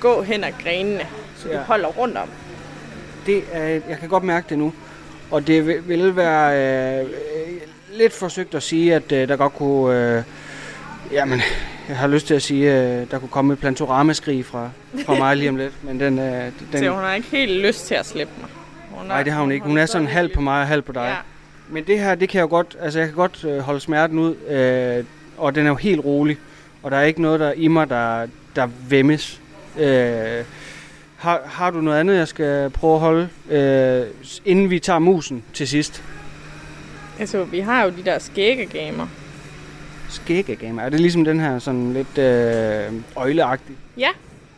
gå 0.00 0.22
hen 0.22 0.44
ad 0.44 0.52
grenene, 0.62 1.06
så 1.36 1.48
ja. 1.48 1.54
De 1.54 1.58
holder 1.58 1.88
rundt 1.88 2.16
om. 2.16 2.28
Det 3.26 3.44
er, 3.52 3.66
jeg 3.68 3.98
kan 4.00 4.08
godt 4.08 4.24
mærke 4.24 4.46
det 4.48 4.58
nu. 4.58 4.72
Og 5.30 5.46
det 5.46 5.66
vil, 5.88 6.16
være 6.16 7.02
øh, 7.02 7.10
lidt 7.92 8.12
forsøgt 8.12 8.54
at 8.54 8.62
sige, 8.62 8.94
at 8.94 9.12
øh, 9.12 9.28
der 9.28 9.36
godt 9.36 9.54
kunne... 9.54 10.16
Øh, 10.16 10.22
jamen, 11.12 11.40
jeg 11.88 11.96
har 11.96 12.06
lyst 12.06 12.26
til 12.26 12.34
at 12.34 12.42
sige, 12.42 12.72
øh, 12.72 13.10
der 13.10 13.18
kunne 13.18 13.28
komme 13.28 13.52
et 13.52 13.58
plantoramaskrig 13.58 14.44
fra, 14.44 14.70
fra 15.06 15.14
mig 15.14 15.36
lige 15.36 15.48
om 15.48 15.56
lidt. 15.56 15.84
Men 15.84 16.00
den, 16.00 16.18
øh, 16.18 16.44
den, 16.72 16.78
Så 16.78 16.90
hun 16.90 17.02
har 17.02 17.14
ikke 17.14 17.28
helt 17.28 17.52
lyst 17.66 17.86
til 17.86 17.94
at 17.94 18.06
slippe 18.06 18.32
mig. 18.40 18.48
Hun 18.90 19.06
Nej, 19.06 19.22
det 19.22 19.32
har 19.32 19.40
hun 19.40 19.52
ikke. 19.52 19.66
Hun 19.66 19.78
er 19.78 19.86
sådan 19.86 20.06
halv 20.06 20.34
på 20.34 20.40
mig 20.40 20.60
og 20.60 20.66
halv 20.66 20.82
på 20.82 20.92
dig. 20.92 21.06
Ja. 21.08 21.14
Men 21.68 21.84
det 21.84 21.98
her, 21.98 22.14
det 22.14 22.28
kan 22.28 22.38
jeg 22.38 22.42
jo 22.42 22.48
godt, 22.48 22.76
altså 22.80 22.98
jeg 22.98 23.08
kan 23.08 23.16
godt 23.16 23.44
øh, 23.44 23.58
holde 23.58 23.80
smerten 23.80 24.18
ud, 24.18 24.34
øh, 24.36 25.04
og 25.38 25.54
den 25.54 25.66
er 25.66 25.70
jo 25.70 25.76
helt 25.76 26.04
rolig. 26.04 26.38
Og 26.82 26.90
der 26.90 26.96
er 26.96 27.02
ikke 27.02 27.22
noget 27.22 27.40
der 27.40 27.52
i 27.52 27.68
mig, 27.68 27.90
der, 27.90 28.26
der 28.56 28.68
vemmes. 28.88 29.40
Øh, 29.78 30.44
har, 31.16 31.40
har 31.44 31.70
du 31.70 31.80
noget 31.80 32.00
andet, 32.00 32.16
jeg 32.16 32.28
skal 32.28 32.70
prøve 32.70 32.94
at 32.94 33.00
holde, 33.00 33.28
øh, 33.50 34.06
inden 34.44 34.70
vi 34.70 34.78
tager 34.78 34.98
musen 34.98 35.44
til 35.54 35.68
sidst? 35.68 36.02
Altså, 37.18 37.44
vi 37.44 37.60
har 37.60 37.84
jo 37.84 37.90
de 37.90 38.04
der 38.04 38.18
skæggegamer. 38.18 39.06
Skæggegamer. 40.08 40.82
Er 40.82 40.88
det 40.88 41.00
ligesom 41.00 41.24
den 41.24 41.40
her 41.40 41.58
sådan 41.58 41.92
lidt 41.92 42.18
øh, 42.18 42.92
øjleagtig? 43.16 43.76
Ja, 43.98 44.08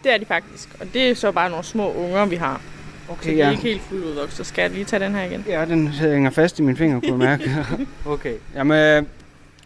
det 0.05 0.15
er 0.15 0.19
de 0.19 0.25
faktisk. 0.25 0.69
Og 0.81 0.87
det 0.95 1.11
er 1.11 1.15
så 1.15 1.33
bare 1.33 1.51
nogle 1.51 1.65
små 1.65 1.93
unger, 1.93 2.27
vi 2.27 2.37
har. 2.37 2.61
Okay, 3.09 3.23
så 3.23 3.31
de 3.31 3.37
ja. 3.37 3.47
er 3.47 3.51
ikke 3.51 3.63
helt 3.63 3.83
fuldt 3.83 4.05
udvokset. 4.05 4.37
Så 4.37 4.45
skal 4.45 4.63
jeg 4.63 4.71
lige 4.71 4.85
tage 4.85 5.05
den 5.05 5.15
her 5.15 5.23
igen? 5.23 5.45
Ja, 5.49 5.65
den 5.65 5.89
hænger 5.89 6.31
fast 6.31 6.59
i 6.59 6.63
mine 6.63 6.77
fingre, 6.77 7.01
kunne 7.01 7.11
jeg 7.11 7.39
mærke. 7.39 7.67
okay. 8.15 8.35
Jamen, 8.55 8.79
øh, 8.79 9.03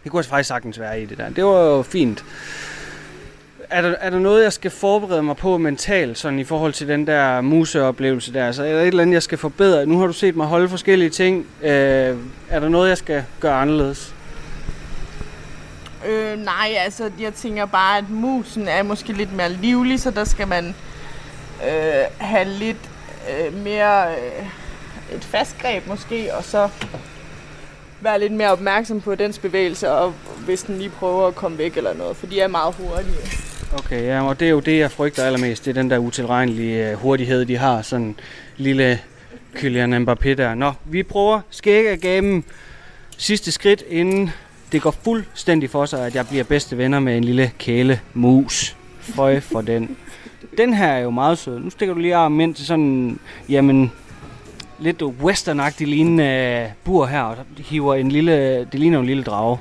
det 0.03 0.11
kunne 0.11 0.19
jeg 0.19 0.25
faktisk 0.25 0.47
sagtens 0.47 0.79
være 0.79 1.01
i 1.01 1.05
det 1.05 1.17
der. 1.17 1.29
Det 1.29 1.45
var 1.45 1.63
jo 1.63 1.81
fint. 1.81 2.25
Er 3.71 3.81
der, 3.81 3.95
er 3.99 4.09
der 4.09 4.19
noget, 4.19 4.43
jeg 4.43 4.53
skal 4.53 4.71
forberede 4.71 5.23
mig 5.23 5.37
på 5.37 5.57
mentalt, 5.57 6.17
sådan 6.17 6.39
i 6.39 6.43
forhold 6.43 6.73
til 6.73 6.87
den 6.87 7.07
der 7.07 7.41
museoplevelse 7.41 8.33
der? 8.33 8.45
Altså, 8.45 8.63
er 8.63 8.73
der 8.73 8.81
et 8.81 8.87
eller 8.87 9.01
andet, 9.01 9.13
jeg 9.13 9.23
skal 9.23 9.37
forbedre? 9.37 9.85
Nu 9.85 9.99
har 9.99 10.07
du 10.07 10.13
set 10.13 10.35
mig 10.35 10.47
holde 10.47 10.69
forskellige 10.69 11.09
ting. 11.09 11.47
Øh, 11.61 11.69
er 12.49 12.59
der 12.59 12.69
noget, 12.69 12.89
jeg 12.89 12.97
skal 12.97 13.23
gøre 13.39 13.53
anderledes? 13.53 14.15
Øh, 16.07 16.39
nej, 16.39 16.75
altså, 16.77 17.11
jeg 17.19 17.33
tænker 17.33 17.65
bare, 17.65 17.97
at 17.97 18.09
musen 18.09 18.67
er 18.67 18.83
måske 18.83 19.13
lidt 19.13 19.33
mere 19.33 19.51
livlig, 19.51 19.99
så 19.99 20.11
der 20.11 20.23
skal 20.23 20.47
man 20.47 20.75
øh, 21.67 22.03
have 22.17 22.45
lidt 22.45 22.89
øh, 23.29 23.53
mere 23.53 24.11
øh, 24.11 25.15
et 25.15 25.23
fast 25.23 25.57
greb 25.61 25.87
måske, 25.87 26.35
og 26.35 26.43
så 26.43 26.69
være 28.01 28.19
lidt 28.19 28.33
mere 28.33 28.51
opmærksom 28.51 29.01
på 29.01 29.15
dens 29.15 29.39
bevægelser, 29.39 29.89
og 29.89 30.13
hvis 30.45 30.63
den 30.63 30.77
lige 30.77 30.89
prøver 30.89 31.27
at 31.27 31.35
komme 31.35 31.57
væk 31.57 31.77
eller 31.77 31.93
noget, 31.93 32.17
for 32.17 32.27
de 32.27 32.41
er 32.41 32.47
meget 32.47 32.75
hurtige. 32.75 33.48
Okay, 33.73 34.05
ja, 34.05 34.21
og 34.21 34.39
det 34.39 34.45
er 34.45 34.49
jo 34.49 34.59
det, 34.59 34.79
jeg 34.79 34.91
frygter 34.91 35.23
allermest. 35.23 35.65
Det 35.65 35.77
er 35.77 35.81
den 35.81 35.89
der 35.89 35.97
utilregnelige 35.97 36.89
øh, 36.89 36.97
hurtighed, 36.97 37.45
de 37.45 37.57
har. 37.57 37.81
Sådan 37.81 38.05
en 38.05 38.15
lille 38.57 38.99
Kylian 39.55 40.07
Mbappé 40.07 40.33
der. 40.33 40.55
Nå, 40.55 40.71
vi 40.85 41.03
prøver 41.03 41.41
skæggegamen. 41.49 42.43
Sidste 43.17 43.51
skridt, 43.51 43.83
inden 43.89 44.31
det 44.71 44.81
går 44.81 44.91
fuldstændig 44.91 45.69
for 45.69 45.85
sig, 45.85 46.05
at 46.05 46.15
jeg 46.15 46.27
bliver 46.27 46.43
bedste 46.43 46.77
venner 46.77 46.99
med 46.99 47.17
en 47.17 47.23
lille 47.23 47.51
kæle 47.59 47.99
mus. 48.13 48.75
Føj 48.99 49.39
for 49.39 49.61
den. 49.61 49.97
Den 50.57 50.73
her 50.73 50.87
er 50.87 50.99
jo 50.99 51.09
meget 51.09 51.37
sød. 51.37 51.59
Nu 51.59 51.69
stikker 51.69 51.93
du 51.93 51.99
lige 51.99 52.15
armen 52.15 52.41
ind 52.41 52.55
til 52.55 52.65
sådan, 52.65 53.19
jamen, 53.49 53.91
lidt 54.79 55.01
westernagtig 55.03 55.87
lignende 55.87 56.71
bur 56.83 57.05
her, 57.05 57.21
og 57.21 57.35
hiver 57.57 57.95
en 57.95 58.11
lille, 58.11 58.65
det 58.65 58.79
ligner 58.79 58.99
en 58.99 59.05
lille 59.05 59.23
drage. 59.23 59.57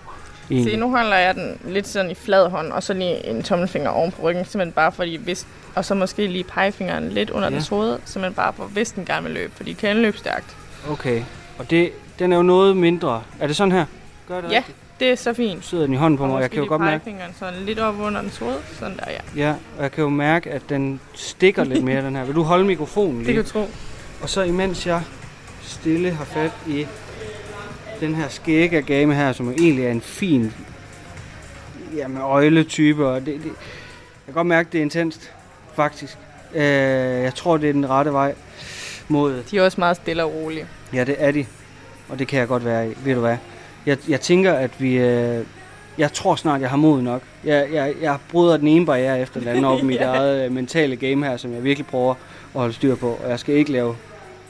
Se, 0.48 0.76
nu 0.76 0.90
holder 0.90 1.16
jeg 1.16 1.34
den 1.34 1.58
lidt 1.68 1.88
sådan 1.88 2.10
i 2.10 2.14
flad 2.14 2.48
hånd, 2.50 2.72
og 2.72 2.82
så 2.82 2.92
lige 2.94 3.26
en 3.26 3.42
tommelfinger 3.42 3.90
oven 3.90 4.12
på 4.12 4.22
ryggen, 4.22 4.44
simpelthen 4.44 4.72
bare 4.72 4.92
fordi, 4.92 5.16
hvis, 5.16 5.46
og 5.74 5.84
så 5.84 5.94
måske 5.94 6.26
lige 6.26 6.44
pegefingeren 6.44 7.08
lidt 7.08 7.30
under 7.30 7.48
Ja. 7.48 7.54
dens 7.54 7.68
hoved, 7.68 7.98
simpelthen 8.04 8.34
bare 8.34 8.52
for, 8.52 8.64
hvis 8.64 8.90
den 8.92 9.04
gerne 9.04 9.22
vil 9.26 9.32
løbe, 9.34 9.52
fordi 9.56 9.72
kan 9.72 9.96
løbe 9.96 10.18
stærkt. 10.18 10.56
Okay, 10.90 11.22
og 11.58 11.70
det, 11.70 11.90
den 12.18 12.32
er 12.32 12.36
jo 12.36 12.42
noget 12.42 12.76
mindre. 12.76 13.22
Er 13.40 13.46
det 13.46 13.56
sådan 13.56 13.72
her? 13.72 13.84
Gør 14.28 14.40
det 14.40 14.50
Ja, 14.52 14.56
rigtigt? 14.56 14.76
det 15.00 15.10
er 15.10 15.14
så 15.14 15.34
fint. 15.34 15.64
Sidder 15.64 15.84
den 15.84 15.94
i 15.94 15.96
hånden 15.96 16.18
på 16.18 16.26
mig, 16.26 16.34
og 16.36 16.42
jeg 16.42 16.50
kan 16.50 16.58
jo 16.62 16.68
godt 16.68 16.80
mærke, 16.82 17.04
pegefingeren 17.04 17.34
sådan 17.38 17.54
lidt 17.66 17.78
op 17.78 18.00
under 18.00 18.20
dens 18.20 18.38
hoved, 18.38 18.56
sådan 18.78 18.96
der, 18.96 19.10
ja. 19.10 19.42
ja, 19.48 19.54
og 19.76 19.82
jeg 19.82 19.92
kan 19.92 20.02
jo 20.04 20.10
mærke, 20.10 20.50
at 20.50 20.62
den 20.68 21.00
stikker 21.14 21.64
lidt 21.64 21.84
mere, 21.84 22.02
den 22.06 22.16
her. 22.16 22.24
Vil 22.24 22.34
du 22.34 22.42
holde 22.42 22.64
mikrofonen 22.64 23.16
Det 23.18 23.26
lige? 23.26 23.34
kan 23.36 23.44
du 23.44 23.50
tro. 23.50 23.68
Og 24.22 24.28
så 24.28 24.42
imens 24.42 24.86
jeg 24.86 25.02
stille 25.62 26.10
har 26.10 26.24
fat 26.24 26.50
i 26.66 26.86
den 28.00 28.14
her 28.14 28.28
skægagame 28.28 29.14
her, 29.14 29.32
som 29.32 29.50
egentlig 29.50 29.84
er 29.84 29.90
en 29.90 30.00
fin 30.00 30.52
jamen, 31.96 32.18
øjletype, 32.22 33.08
og 33.08 33.20
det, 33.20 33.26
det, 33.26 33.44
jeg 33.44 33.54
kan 34.26 34.34
godt 34.34 34.46
mærke, 34.46 34.68
det 34.72 34.78
er 34.78 34.82
intenst, 34.82 35.32
faktisk. 35.74 36.18
Øh, 36.54 36.62
jeg 37.22 37.34
tror, 37.34 37.56
det 37.56 37.68
er 37.68 37.72
den 37.72 37.90
rette 37.90 38.12
vej 38.12 38.34
mod... 39.08 39.42
De 39.50 39.58
er 39.58 39.62
også 39.62 39.80
meget 39.80 39.96
stille 39.96 40.24
og 40.24 40.34
rolige. 40.34 40.66
Ja, 40.92 41.04
det 41.04 41.16
er 41.18 41.30
de. 41.30 41.46
Og 42.08 42.18
det 42.18 42.28
kan 42.28 42.38
jeg 42.38 42.48
godt 42.48 42.64
være 42.64 42.90
i. 42.90 42.94
Ved 43.04 43.14
du 43.14 43.20
hvad? 43.20 43.36
Jeg, 43.86 43.98
jeg 44.08 44.20
tænker, 44.20 44.52
at 44.52 44.70
vi... 44.78 44.98
Øh, 44.98 45.44
jeg 45.98 46.12
tror 46.12 46.36
snart, 46.36 46.60
jeg 46.60 46.70
har 46.70 46.76
mod 46.76 47.02
nok. 47.02 47.22
Jeg, 47.44 47.68
jeg, 47.72 47.94
jeg 48.00 48.18
bryder 48.30 48.56
den 48.56 48.68
ene 48.68 48.86
barriere 48.86 49.20
efter 49.20 49.40
den 49.40 49.48
anden 49.48 49.64
op 49.64 49.78
i 49.78 49.82
mit 49.82 50.00
Ja. 50.00 50.04
eget 50.14 50.44
øh, 50.44 50.52
mentale 50.52 50.96
game 50.96 51.26
her, 51.26 51.36
som 51.36 51.52
jeg 51.54 51.64
virkelig 51.64 51.86
prøver 51.86 52.10
at 52.54 52.60
holde 52.60 52.74
styr 52.74 52.94
på. 52.94 53.18
Og 53.24 53.30
jeg 53.30 53.38
skal 53.38 53.54
ikke 53.54 53.72
lave 53.72 53.96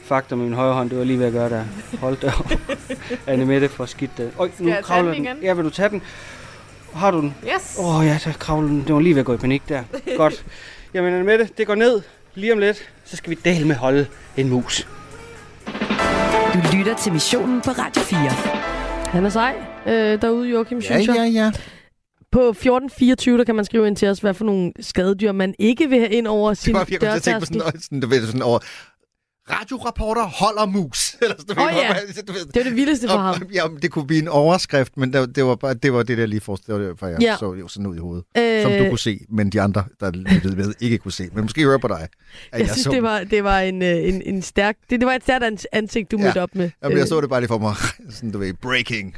fakta 0.09 0.35
med 0.35 0.45
min 0.45 0.53
højre 0.53 0.73
hånd. 0.73 0.89
Det 0.89 0.97
var 0.97 1.03
lige 1.03 1.19
ved 1.19 1.25
at 1.25 1.33
gøre 1.33 1.49
der. 1.49 1.63
Hold 1.99 2.17
da 2.17 2.31
op. 2.39 2.51
Anne 3.27 3.45
Mette 3.45 3.69
får 3.69 3.85
skidt 3.85 4.11
det. 4.17 4.31
Øj, 4.39 4.49
Skal 4.53 4.65
nu 4.65 4.71
jeg 4.71 4.83
kravler 4.83 5.11
den 5.13 5.15
den. 5.25 5.25
igen? 5.25 5.43
Ja, 5.43 5.53
vil 5.53 5.65
du 5.65 5.69
tage 5.69 5.89
den? 5.89 6.01
Har 6.93 7.11
du 7.11 7.19
den? 7.21 7.35
Yes! 7.55 7.75
Åh 7.79 7.99
oh, 7.99 8.05
ja, 8.05 8.17
så 8.17 8.33
kravler 8.39 8.67
den. 8.67 8.83
Det 8.87 8.93
var 8.95 9.01
lige 9.01 9.15
ved 9.15 9.19
at 9.19 9.25
gå 9.25 9.33
i 9.33 9.37
panik 9.37 9.61
der. 9.69 9.83
Godt. 10.17 10.45
Jamen 10.93 11.13
Anne 11.13 11.25
Mette, 11.25 11.49
det 11.57 11.67
går 11.67 11.75
ned 11.75 12.01
lige 12.35 12.53
om 12.53 12.59
lidt. 12.59 12.89
Så 13.05 13.17
skal 13.17 13.29
vi 13.29 13.37
dele 13.45 13.67
med 13.67 13.75
holde 13.75 14.07
en 14.37 14.49
mus. 14.49 14.87
Du 16.53 16.59
lytter 16.77 16.95
til 17.03 17.13
missionen 17.13 17.61
på 17.61 17.71
Radio 17.71 18.01
4. 18.01 18.19
Han 19.11 19.25
er 19.25 19.29
sej 19.29 19.55
øh, 19.87 20.21
derude, 20.21 20.49
Joachim, 20.49 20.77
Ja, 20.79 20.83
synes 20.83 21.07
jeg. 21.07 21.15
ja, 21.15 21.23
ja. 21.43 21.51
på 22.31 22.39
1424, 22.49 23.37
der 23.37 23.43
kan 23.43 23.55
man 23.55 23.65
skrive 23.65 23.87
ind 23.87 23.95
til 23.95 24.07
os, 24.07 24.19
hvad 24.19 24.33
for 24.33 24.45
nogle 24.45 24.71
skadedyr, 24.79 25.31
man 25.31 25.53
ikke 25.59 25.89
vil 25.89 25.99
have 25.99 26.11
ind 26.11 26.27
over 26.27 26.53
sin 26.53 26.75
Det 26.75 26.79
var, 26.79 26.87
jeg 26.91 26.99
til 26.99 27.05
at 27.07 27.21
tænke 27.23 27.39
på 27.39 27.45
dørtærskel. 27.45 27.61
sådan, 27.61 27.81
sådan, 27.81 27.99
du 27.99 28.07
ved, 28.07 28.25
sådan 28.25 28.41
over, 28.41 28.59
radioreporter 29.51 30.23
holder 30.23 30.65
mus. 30.65 31.13
Eller 31.21 31.35
sådan, 31.39 31.55
ved, 31.55 31.63
ja, 31.65 31.93
ved- 32.33 32.45
det 32.53 32.57
er 32.57 32.63
det 32.63 32.75
vildeste 32.75 33.07
for 33.09 33.17
ham. 33.17 33.41
Ja, 33.53 33.63
det 33.81 33.91
kunne 33.91 34.07
blive 34.07 34.21
en 34.21 34.27
overskrift, 34.27 34.97
men 34.97 35.13
det, 35.13 35.35
det 35.35 35.45
var 35.45 35.55
bare 35.55 35.73
det, 35.73 35.93
var 35.93 36.03
det 36.03 36.17
der 36.17 36.25
lige 36.25 36.41
var 36.47 36.55
derfor, 36.77 37.07
jeg 37.07 37.21
Ja. 37.21 37.31
ja. 37.31 37.37
så 37.37 37.53
jo 37.53 37.67
sådan 37.67 37.87
ud 37.87 37.95
i 37.95 37.99
hovedet. 37.99 38.25
Øh, 38.37 38.61
Som 38.61 38.71
du 38.71 38.89
kunne 38.89 38.99
se, 38.99 39.19
men 39.29 39.49
de 39.49 39.61
andre, 39.61 39.83
der 39.99 40.11
lyttede 40.11 40.55
med, 40.55 40.73
ikke 40.79 40.97
kunne 40.97 41.11
se. 41.11 41.29
Men 41.33 41.41
måske 41.43 41.63
høre 41.63 41.79
på 41.79 41.87
dig. 41.87 42.07
At 42.51 42.59
Jeg, 42.59 42.67
synes, 42.69 42.83
så, 42.83 42.91
det 42.91 43.03
var, 43.03 43.19
det 43.23 43.43
var 43.43 43.59
en, 43.59 43.81
øh, 43.81 43.89
en, 43.97 44.21
en 44.21 44.41
stærk... 44.41 44.75
Det, 44.89 44.99
det 44.99 45.05
var 45.07 45.13
et 45.13 45.23
stærkt 45.23 45.43
ans- 45.45 45.65
ansigt, 45.71 46.11
du 46.11 46.17
Ja. 46.17 46.23
mødte 46.23 46.41
op 46.41 46.55
med. 46.55 46.69
Jamen, 46.83 46.97
jeg 46.97 47.01
Øh, 47.03 47.07
så 47.07 47.21
det 47.21 47.29
bare 47.29 47.41
lige 47.41 47.47
for 47.47 47.57
mig. 47.57 47.75
Sådan, 48.15 48.31
du 48.31 48.37
ved, 48.37 48.53
breaking. 48.53 49.15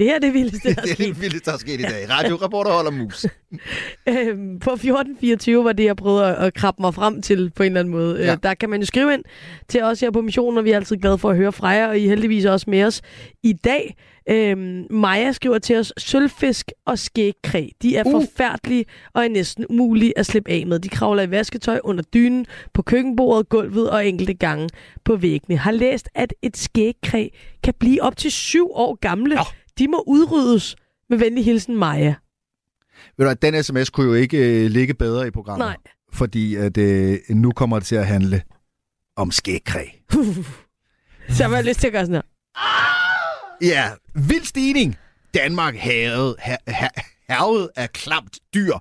Det 0.00 0.08
her 0.08 0.14
er 0.14 0.18
det 0.18 0.34
vildeste, 0.34 0.68
der 0.74 0.74
er 0.78 0.82
det 0.82 0.90
er 0.90 0.94
sket. 0.94 1.06
det 1.08 1.20
vildeste, 1.20 1.50
der 1.50 1.52
er 1.52 1.58
sket 1.58 1.80
i 1.80 1.82
dag. 1.82 2.10
Radioreporter 2.10 2.70
holder 2.72 2.90
mus. 2.90 3.26
Øhm, 4.08 4.58
på 4.58 4.70
1424 4.70 5.64
var 5.64 5.72
det, 5.72 5.84
jeg 5.84 5.96
prøvede 5.96 6.26
at, 6.26 6.46
at 6.46 6.54
krabbe 6.54 6.82
mig 6.82 6.94
frem 6.94 7.22
til 7.22 7.50
på 7.56 7.62
en 7.62 7.66
eller 7.66 7.80
anden 7.80 7.92
måde. 7.92 8.18
Ja. 8.18 8.24
Ja. 8.24 8.32
Øh, 8.32 8.38
der 8.42 8.54
kan 8.54 8.70
man 8.70 8.80
jo 8.80 8.86
skrive 8.86 9.14
ind 9.14 9.24
til 9.68 9.82
os 9.82 10.00
her 10.00 10.10
på 10.10 10.20
missionen, 10.20 10.58
og 10.58 10.64
vi 10.64 10.70
er 10.70 10.76
altid 10.76 10.96
glade 10.96 11.18
for 11.18 11.30
at 11.30 11.36
høre 11.36 11.52
fra 11.52 11.68
jer, 11.68 11.88
og 11.88 11.98
I 11.98 12.04
er 12.04 12.08
heldigvis 12.08 12.44
også 12.44 12.70
med 12.70 12.84
os 12.84 13.02
i 13.42 13.52
dag. 13.52 13.96
Øhm, 14.28 14.86
Maja 14.90 15.32
skriver 15.32 15.58
til 15.58 15.76
os, 15.76 15.92
sølvfisk 15.98 16.72
og 16.86 16.98
skægkræ, 16.98 17.68
de 17.82 17.96
er 17.96 18.04
uh. 18.06 18.12
Forfærdelige 18.12 18.84
og 19.14 19.24
er 19.24 19.28
næsten 19.28 19.66
umulige 19.70 20.18
at 20.18 20.26
slippe 20.26 20.50
af 20.50 20.66
med. 20.66 20.78
De 20.78 20.88
kravler 20.88 21.22
i 21.22 21.30
vasketøj 21.30 21.80
under 21.84 22.02
dynen, 22.14 22.46
på 22.74 22.82
køkkenbordet, 22.82 23.48
gulvet 23.48 23.90
og 23.90 24.06
enkelte 24.06 24.34
gange 24.34 24.68
på 25.04 25.16
væggene. 25.16 25.56
Har 25.58 25.72
læst, 25.72 26.08
at 26.14 26.34
et 26.42 26.56
skægkræ 26.56 27.28
kan 27.62 27.74
blive 27.78 28.02
op 28.02 28.16
til 28.16 28.30
syv 28.30 28.70
år 28.72 28.94
gamle. 28.94 29.34
Nå. 29.34 29.42
De 29.80 29.88
må 29.88 30.04
udryddes. 30.06 30.76
Med 31.10 31.18
venlig 31.18 31.44
hilsen, 31.44 31.76
Maja. 31.76 32.14
Ved 33.16 33.24
du, 33.24 33.24
hvad, 33.24 33.36
den 33.36 33.64
sms 33.64 33.90
kunne 33.90 34.06
jo 34.06 34.14
ikke 34.14 34.64
øh, 34.64 34.70
ligge 34.70 34.94
bedre 34.94 35.26
i 35.26 35.30
programmet. 35.30 35.66
Nej. 35.66 35.76
Fordi 36.12 36.54
at, 36.54 36.78
øh, 36.78 37.18
nu 37.28 37.52
kommer 37.52 37.78
det 37.78 37.86
til 37.86 37.96
at 37.96 38.06
handle 38.06 38.42
om 39.16 39.30
skægkræ. 39.30 39.84
Så 41.28 41.42
jeg 41.44 41.50
har 41.50 41.62
lyst 41.62 41.80
til 41.80 41.86
at 41.86 41.92
gøre 41.92 42.06
sådan 42.06 42.14
her. 42.14 42.22
Ja, 43.62 43.90
vild 44.14 44.44
stigning. 44.44 44.96
Danmark 45.34 45.76
havet, 45.76 46.36
ha, 46.38 46.56
ha, 46.66 46.88
havet 47.28 47.68
af 47.76 47.92
klamt 47.92 48.38
dyr. 48.54 48.74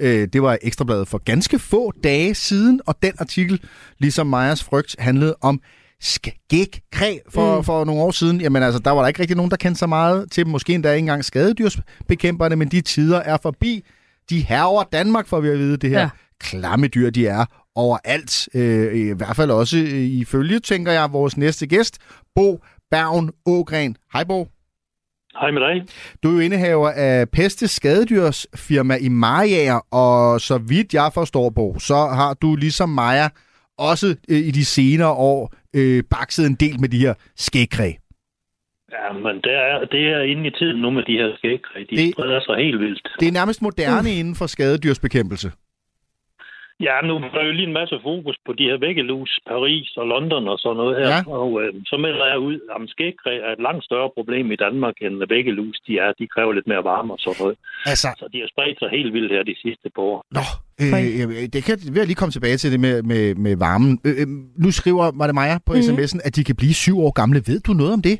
Øh, 0.00 0.28
det 0.32 0.42
var 0.42 0.58
Ekstrabladet 0.62 1.08
for 1.08 1.18
ganske 1.18 1.58
få 1.58 1.92
dage 2.04 2.34
siden, 2.34 2.80
og 2.86 3.02
den 3.02 3.12
artikel, 3.18 3.62
ligesom 3.98 4.26
Majas 4.26 4.64
frygt, 4.64 4.96
handlede 4.98 5.36
om 5.40 5.60
skægkræ 6.00 7.18
for, 7.28 7.56
Mm. 7.56 7.64
for 7.64 7.84
nogle 7.84 8.02
år 8.02 8.10
siden. 8.10 8.40
Jamen 8.40 8.62
altså, 8.62 8.78
der 8.80 8.90
var 8.90 9.00
der 9.00 9.08
ikke 9.08 9.20
rigtig 9.20 9.36
nogen, 9.36 9.50
der 9.50 9.56
kendte 9.56 9.78
så 9.78 9.86
meget 9.86 10.30
til 10.32 10.44
dem. 10.44 10.50
Måske 10.52 10.74
endda 10.74 10.92
ikke 10.92 10.98
engang 10.98 11.24
skadedyrsbekæmperne, 11.24 12.56
men 12.56 12.68
de 12.68 12.80
tider 12.80 13.18
er 13.18 13.36
forbi. 13.42 13.84
De 14.30 14.40
herver 14.40 14.82
Danmark, 14.92 15.26
får 15.26 15.40
vi 15.40 15.48
at 15.48 15.58
vide, 15.58 15.76
det 15.76 15.90
her 15.90 15.96
Ja. 15.98 16.02
ja. 16.02 16.08
klamme 16.40 16.86
dyr, 16.86 17.10
de 17.10 17.26
er 17.26 17.44
overalt. 17.74 18.48
Øh, 18.54 18.94
I 18.96 19.12
hvert 19.12 19.36
fald 19.36 19.50
også 19.50 19.76
øh, 19.76 19.86
ifølge, 20.00 20.58
tænker 20.60 20.92
jeg, 20.92 21.12
vores 21.12 21.36
næste 21.36 21.66
gæst, 21.66 21.98
Bo 22.34 22.60
Bergen 22.90 23.30
Ågren. 23.46 23.96
Hej 24.12 24.24
Bo. 24.24 24.48
Hej 25.40 25.50
med 25.50 25.60
dig. 25.60 25.86
Du 26.22 26.28
er 26.28 26.32
jo 26.34 26.38
indehaver 26.40 26.90
af 26.90 27.28
Peste 27.30 27.68
Skadedyrsfirma 27.68 28.96
i 28.96 29.08
Mariager, 29.08 29.80
og 29.94 30.40
så 30.40 30.58
vidt 30.58 30.94
jeg 30.94 31.10
forstår, 31.14 31.50
Bo, 31.50 31.78
så 31.78 31.94
har 31.96 32.34
du 32.34 32.56
ligesom 32.56 32.88
Maja 32.88 33.28
også 33.78 34.16
øh, 34.28 34.38
i 34.38 34.50
de 34.50 34.64
senere 34.64 35.10
år 35.12 35.54
øh, 35.76 36.02
bakset 36.10 36.46
en 36.46 36.54
del 36.54 36.80
med 36.80 36.88
de 36.88 36.98
her 36.98 37.14
skægkræ. 37.36 37.90
Ja, 38.92 39.12
men 39.12 39.36
det 39.36 39.52
er, 39.54 39.84
det 39.92 40.02
er 40.08 40.20
inde 40.22 40.46
i 40.46 40.50
tiden 40.50 40.80
nu 40.82 40.90
med 40.90 41.02
de 41.02 41.12
her 41.12 41.36
skægkræ. 41.36 41.80
De 41.90 41.96
Det- 41.96 42.12
spreder 42.14 42.40
sig 42.40 42.56
helt 42.56 42.80
vildt. 42.80 43.08
Det 43.20 43.28
er 43.28 43.32
nærmest 43.32 43.62
moderne 43.62 44.10
inden 44.14 44.34
for 44.34 44.46
skadedyrsbekæmpelse. 44.46 45.52
Ja, 46.86 46.94
nu 47.08 47.14
er 47.16 47.30
der 47.36 47.44
jo 47.48 47.52
lige 47.52 47.66
en 47.72 47.78
masse 47.80 47.96
fokus 48.02 48.36
på 48.46 48.52
de 48.58 48.64
her 48.70 48.78
væggelus, 48.86 49.30
Paris 49.50 49.88
og 50.00 50.06
London 50.12 50.48
og 50.52 50.58
sådan 50.58 50.76
noget 50.76 50.94
her. 51.00 51.08
Ja. 51.14 51.20
Og 51.40 51.48
øh, 51.62 51.68
så 51.90 51.96
melder 51.96 52.26
jeg 52.32 52.38
ud, 52.38 52.56
at 52.74 52.80
skægkræ 52.94 53.32
er 53.48 53.52
et 53.56 53.62
langt 53.68 53.84
større 53.88 54.10
problem 54.16 54.52
i 54.52 54.56
Danmark, 54.56 54.94
end 55.04 55.14
væggelus 55.34 55.76
de 55.86 55.92
er. 56.04 56.12
De 56.20 56.26
kræver 56.34 56.52
lidt 56.52 56.66
mere 56.66 56.84
varme 56.84 57.12
og 57.12 57.18
sådan 57.24 57.36
noget. 57.42 57.56
Altså, 57.86 58.08
Så 58.20 58.26
de 58.32 58.38
har 58.42 58.48
spredt 58.54 58.78
sig 58.78 58.88
helt 58.96 59.12
vildt 59.16 59.32
her 59.32 59.42
de 59.42 59.56
sidste 59.64 59.86
par 59.94 60.02
år. 60.12 60.18
Nå, 60.38 60.44
øh, 60.82 61.48
det 61.54 61.60
kan 61.66 61.74
jeg 61.96 62.06
lige 62.06 62.20
komme 62.20 62.32
tilbage 62.36 62.56
til 62.56 62.72
det 62.72 62.80
med, 62.86 63.02
med, 63.02 63.34
med 63.34 63.54
varmen. 63.66 63.92
Øh, 64.06 64.14
øh, 64.20 64.26
nu 64.64 64.68
skriver, 64.80 65.04
var 65.20 65.26
det 65.26 65.34
Maja 65.34 65.56
på 65.66 65.72
Mhm. 65.72 65.80
mm-hmm. 65.82 65.98
sms'en, 66.04 66.20
at 66.26 66.32
de 66.36 66.44
kan 66.48 66.56
blive 66.60 66.74
syv 66.84 66.96
år 67.06 67.12
gamle. 67.20 67.38
Ved 67.50 67.60
du 67.68 67.72
noget 67.72 67.92
om 67.98 68.02
det? 68.02 68.16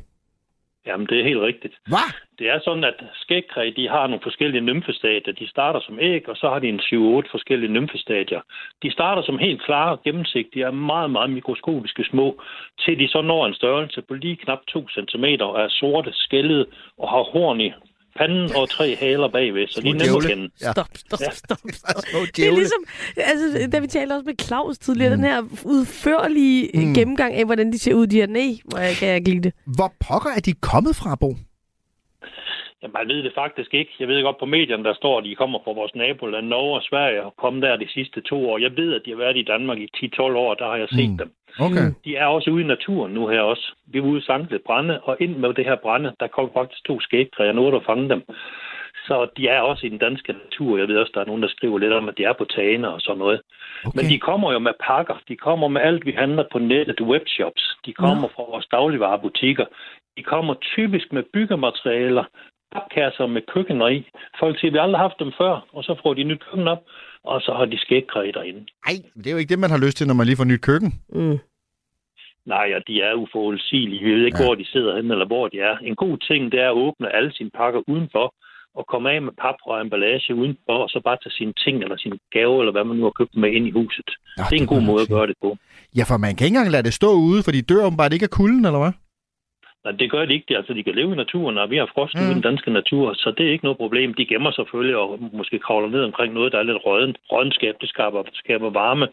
Jamen, 0.87 1.05
det 1.09 1.15
er 1.19 1.23
helt 1.31 1.39
rigtigt. 1.49 1.73
Hvad? 1.93 2.07
Det 2.41 2.49
er 2.49 2.59
sådan, 2.65 2.83
at 2.83 2.99
skægkræ, 3.23 3.71
de 3.75 3.89
har 3.89 4.07
nogle 4.07 4.23
forskellige 4.23 4.61
nymfestadier. 4.61 5.33
De 5.41 5.47
starter 5.49 5.79
som 5.87 5.99
æg, 6.01 6.29
og 6.29 6.37
så 6.37 6.49
har 6.49 6.59
de 6.59 6.69
en 6.69 6.79
7-8 6.79 7.31
forskellige 7.35 7.71
nymfestadier. 7.77 8.41
De 8.83 8.91
starter 8.91 9.21
som 9.21 9.37
helt 9.37 9.61
klare 9.63 9.91
og 9.91 10.03
gennemsigtige, 10.03 10.65
er 10.65 10.71
meget, 10.71 11.11
meget 11.11 11.29
mikroskopiske 11.29 12.03
små, 12.11 12.41
til 12.83 12.99
de 12.99 13.07
så 13.07 13.21
når 13.21 13.47
en 13.47 13.53
størrelse 13.53 14.01
på 14.01 14.13
lige 14.13 14.35
knap 14.35 14.59
2 14.67 14.87
cm 14.89 15.25
og 15.47 15.61
er 15.61 15.67
sorte, 15.69 16.11
skældede 16.13 16.65
og 16.97 17.09
har 17.09 17.23
horn 17.33 17.61
i 17.61 17.71
panden 18.17 18.55
og 18.55 18.69
tre 18.69 18.95
haler 18.95 19.27
bagved, 19.27 19.67
så 19.67 19.81
de 19.81 19.89
er 19.89 19.93
nemme 19.93 20.17
at 20.17 20.29
kende. 20.29 20.49
Ja. 20.61 20.71
Stop, 20.71 20.87
stop, 20.95 21.19
stop, 21.19 21.57
stop. 21.73 22.03
Det 22.35 22.47
er 22.47 22.55
ligesom, 22.61 22.81
altså, 23.17 23.69
da 23.71 23.79
vi 23.79 23.87
talte 23.87 24.13
også 24.13 24.25
med 24.25 24.35
Claus 24.41 24.77
tidligere, 24.77 25.15
mm. 25.15 25.21
den 25.21 25.31
her 25.31 25.41
udførlige 25.65 26.69
mm. 26.73 26.81
Mm. 26.81 26.93
gennemgang 26.93 27.33
af, 27.35 27.45
hvordan 27.45 27.71
de 27.71 27.79
ser 27.79 27.93
ud, 27.93 28.07
de 28.07 28.15
her 28.15 28.27
nej, 28.27 28.51
hvor 28.65 28.79
jeg 28.79 28.95
kan 28.95 29.07
jeg 29.07 29.15
ikke 29.15 29.29
lide 29.29 29.43
det. 29.43 29.53
Hvor 29.75 29.93
pokker 30.07 30.29
er 30.29 30.39
de 30.39 30.53
kommet 30.53 30.95
fra, 30.95 31.15
Bo? 31.15 31.35
Jamen, 32.83 32.97
jeg 32.99 33.07
ved 33.07 33.23
det 33.23 33.33
faktisk 33.35 33.73
ikke. 33.73 33.91
Jeg 33.99 34.07
ved 34.07 34.23
godt 34.23 34.39
på 34.39 34.45
medierne, 34.45 34.83
der 34.83 34.93
står, 34.93 35.17
at 35.17 35.23
de 35.23 35.35
kommer 35.35 35.59
fra 35.63 35.71
vores 35.71 35.95
naboland, 35.95 36.47
Norge 36.47 36.75
og 36.75 36.83
Sverige, 36.83 37.23
og 37.23 37.35
kommet 37.37 37.63
der 37.63 37.75
de 37.75 37.89
sidste 37.89 38.21
to 38.21 38.49
år. 38.49 38.57
Jeg 38.57 38.77
ved, 38.77 38.93
at 38.93 39.01
de 39.05 39.09
har 39.09 39.17
været 39.17 39.37
i 39.37 39.43
Danmark 39.43 39.77
i 39.77 39.87
10-12 39.97 40.21
år, 40.21 40.53
der 40.53 40.65
har 40.65 40.75
jeg 40.75 40.89
set 40.89 41.11
Mm. 41.11 41.17
dem. 41.17 41.31
Okay. 41.59 41.87
De 42.05 42.15
er 42.15 42.25
også 42.25 42.49
ude 42.51 42.63
i 42.63 42.67
naturen 42.67 43.11
nu 43.13 43.27
her 43.27 43.41
også. 43.41 43.75
Vi 43.87 43.97
er 43.97 44.01
ude 44.01 44.47
lidt 44.49 44.63
brænde, 44.63 44.99
og 45.01 45.17
ind 45.19 45.35
med 45.35 45.53
det 45.53 45.65
her 45.65 45.75
brænde, 45.75 46.13
der 46.19 46.27
kom 46.27 46.49
faktisk 46.53 46.83
to 46.85 46.99
skægtræer, 46.99 47.51
nu 47.51 47.67
er 47.67 47.71
der 47.71 47.79
fange 47.79 48.09
dem. 48.09 48.21
Så 49.07 49.27
de 49.37 49.47
er 49.47 49.61
også 49.61 49.85
i 49.85 49.89
den 49.89 49.97
danske 49.97 50.33
natur. 50.33 50.77
Jeg 50.77 50.87
ved 50.87 50.97
også, 50.97 51.11
der 51.15 51.21
er 51.21 51.25
nogen, 51.25 51.41
der 51.41 51.47
skriver 51.47 51.77
lidt 51.79 51.93
om, 51.93 52.09
at 52.09 52.17
de 52.17 52.23
er 52.23 52.33
på 52.33 52.45
tagene 52.45 52.89
og 52.93 53.01
sådan 53.01 53.17
noget. 53.17 53.41
okay. 53.85 53.95
Men 53.97 54.05
de 54.11 54.19
kommer 54.19 54.51
jo 54.53 54.59
med 54.59 54.73
pakker. 54.87 55.15
De 55.27 55.35
kommer 55.35 55.67
med 55.67 55.81
alt, 55.81 56.05
vi 56.05 56.11
handler 56.11 56.43
på 56.51 56.59
nettet, 56.59 57.01
webshops. 57.01 57.63
De 57.85 57.93
kommer 57.93 58.27
fra 58.35 58.43
vores 58.43 58.65
dagligvarerbutikker. 58.71 59.65
De 60.17 60.23
kommer 60.23 60.53
typisk 60.53 61.13
med 61.13 61.23
byggematerialer, 61.33 62.23
papkasser 62.75 63.25
med 63.35 63.41
køkkener 63.53 63.87
i. 63.87 63.99
Folk 64.39 64.59
siger, 64.59 64.69
at 64.71 64.73
vi 64.73 64.77
aldrig 64.83 64.99
har 64.99 65.07
haft 65.07 65.19
dem 65.23 65.31
før, 65.41 65.53
og 65.75 65.83
så 65.83 65.93
får 66.03 66.13
de 66.13 66.23
nyt 66.23 66.41
køkken 66.51 66.67
op, 66.67 66.81
og 67.23 67.41
så 67.41 67.51
har 67.57 67.65
de 67.65 67.77
skægkræ 67.79 68.31
derinde. 68.37 68.61
Ej, 68.89 68.95
det 69.17 69.27
er 69.27 69.31
jo 69.31 69.37
ikke 69.37 69.49
det, 69.53 69.59
man 69.59 69.69
har 69.75 69.81
lyst 69.85 69.97
til, 69.97 70.07
når 70.07 70.13
man 70.19 70.25
lige 70.27 70.37
får 70.41 70.49
nyt 70.51 70.61
køkken. 70.69 70.91
Mm. 71.19 71.37
Nej, 72.45 72.67
og 72.77 72.81
de 72.87 73.01
er 73.01 73.13
uforudsigelige. 73.13 74.03
Vi 74.05 74.11
ved 74.15 74.25
ikke, 74.25 74.37
Ja. 74.37 74.43
ja. 74.43 74.47
hvor 74.47 74.55
de 74.55 74.65
sidder 74.73 74.95
henne, 74.95 75.13
eller 75.13 75.25
hvor 75.25 75.47
de 75.47 75.57
er. 75.59 75.75
En 75.77 75.95
god 75.95 76.17
ting, 76.17 76.51
det 76.51 76.59
er 76.59 76.69
at 76.69 76.77
åbne 76.85 77.15
alle 77.15 77.31
sine 77.33 77.49
pakker 77.59 77.81
udenfor, 77.87 78.33
og 78.75 78.83
komme 78.87 79.11
af 79.11 79.21
med 79.21 79.33
pap 79.41 79.55
og 79.65 79.81
emballage 79.81 80.35
udenfor, 80.35 80.77
og 80.83 80.89
så 80.89 81.01
bare 81.07 81.17
tage 81.23 81.31
sine 81.39 81.53
ting, 81.63 81.83
eller 81.83 81.97
sine 81.97 82.17
gave, 82.35 82.59
eller 82.61 82.71
hvad 82.71 82.83
man 82.83 82.97
nu 82.97 83.03
har 83.03 83.15
købt 83.19 83.35
med 83.35 83.51
ind 83.51 83.67
i 83.67 83.71
huset. 83.71 84.09
Nå, 84.37 84.43
det 84.49 84.55
er 84.55 84.55
en 84.55 84.59
det 84.61 84.69
god 84.69 84.81
måde 84.81 85.01
at 85.01 85.07
sige. 85.07 85.15
gøre 85.17 85.27
det 85.27 85.35
på. 85.41 85.57
Ja, 85.97 86.03
for 86.09 86.17
man 86.17 86.35
kan 86.35 86.45
ikke 86.45 86.55
engang 86.57 86.71
lade 86.71 86.83
det 86.83 86.93
stå 86.93 87.09
ude, 87.29 87.43
for 87.43 87.51
de 87.51 87.61
dør 87.61 87.85
åbenbart 87.85 88.13
ikke 88.13 88.23
af 88.29 88.29
kulden, 88.39 88.65
eller 88.65 88.79
hvad? 88.83 88.93
Nej, 89.85 89.93
det 90.01 90.11
gør 90.11 90.25
de 90.25 90.33
ikke. 90.33 90.57
Altså, 90.57 90.73
de 90.73 90.83
kan 90.83 90.95
leve 90.95 91.11
i 91.13 91.21
naturen, 91.23 91.57
og 91.57 91.69
vi 91.69 91.77
har 91.77 91.89
frost 91.95 92.15
Mm. 92.15 92.21
i 92.31 92.33
den 92.33 92.41
danske 92.49 92.71
natur, 92.79 93.13
så 93.13 93.33
det 93.37 93.43
er 93.47 93.51
ikke 93.51 93.65
noget 93.67 93.77
problem. 93.83 94.13
De 94.13 94.25
gemmer 94.25 94.51
selvfølgelig 94.51 94.95
og 94.97 95.07
måske 95.39 95.59
kravler 95.59 95.89
ned 95.89 96.03
omkring 96.09 96.33
noget, 96.33 96.51
der 96.51 96.59
er 96.59 96.63
lidt 96.69 96.85
rådent. 96.85 97.17
Rådenskab, 97.31 97.75
det 97.81 97.89
skaber, 97.89 98.23
skaber 98.33 98.69
varme 98.69 99.07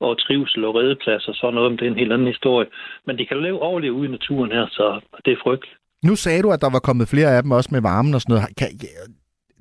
og 0.00 0.18
trivsel 0.24 0.64
og 0.64 0.74
redeplads 0.74 1.28
og 1.28 1.34
sådan 1.34 1.54
noget, 1.54 1.70
men 1.70 1.78
det 1.78 1.86
er 1.86 1.90
en 1.90 1.98
helt 2.02 2.12
anden 2.12 2.26
historie. 2.34 2.66
Men 3.06 3.18
de 3.18 3.26
kan 3.26 3.42
leve 3.42 3.60
overleve 3.62 3.92
ude 3.92 4.08
i 4.08 4.12
naturen 4.18 4.50
her, 4.52 4.66
så 4.70 5.00
det 5.24 5.32
er 5.32 5.40
frygt. 5.44 5.66
Nu 6.08 6.14
sagde 6.16 6.42
du, 6.42 6.50
at 6.52 6.60
der 6.64 6.70
var 6.76 6.78
kommet 6.88 7.08
flere 7.08 7.36
af 7.36 7.42
dem 7.42 7.50
også 7.50 7.70
med 7.72 7.82
varmen 7.82 8.14
og 8.14 8.20
sådan 8.20 8.32
noget. 8.34 8.56
Kan, 8.58 8.68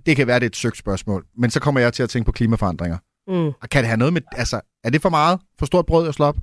det 0.05 0.16
kan 0.18 0.28
være, 0.28 0.39
det 0.39 0.45
er 0.45 0.53
et 0.55 0.64
søgt 0.64 0.78
spørgsmål, 0.78 1.22
men 1.41 1.49
så 1.49 1.59
kommer 1.61 1.82
jeg 1.82 1.93
til 1.93 2.03
at 2.03 2.09
tænke 2.09 2.26
på 2.26 2.32
klimaforandringer. 2.32 2.97
Mm. 3.28 3.47
Og 3.61 3.66
kan 3.72 3.80
det 3.82 3.88
have 3.91 3.97
noget 4.03 4.14
med... 4.14 4.22
Altså, 4.43 4.57
er 4.86 4.89
det 4.89 5.01
for 5.01 5.09
meget? 5.20 5.36
For 5.59 5.66
stort 5.66 5.86
brød 5.86 6.07
at 6.07 6.14
slå 6.14 6.26
op? 6.26 6.36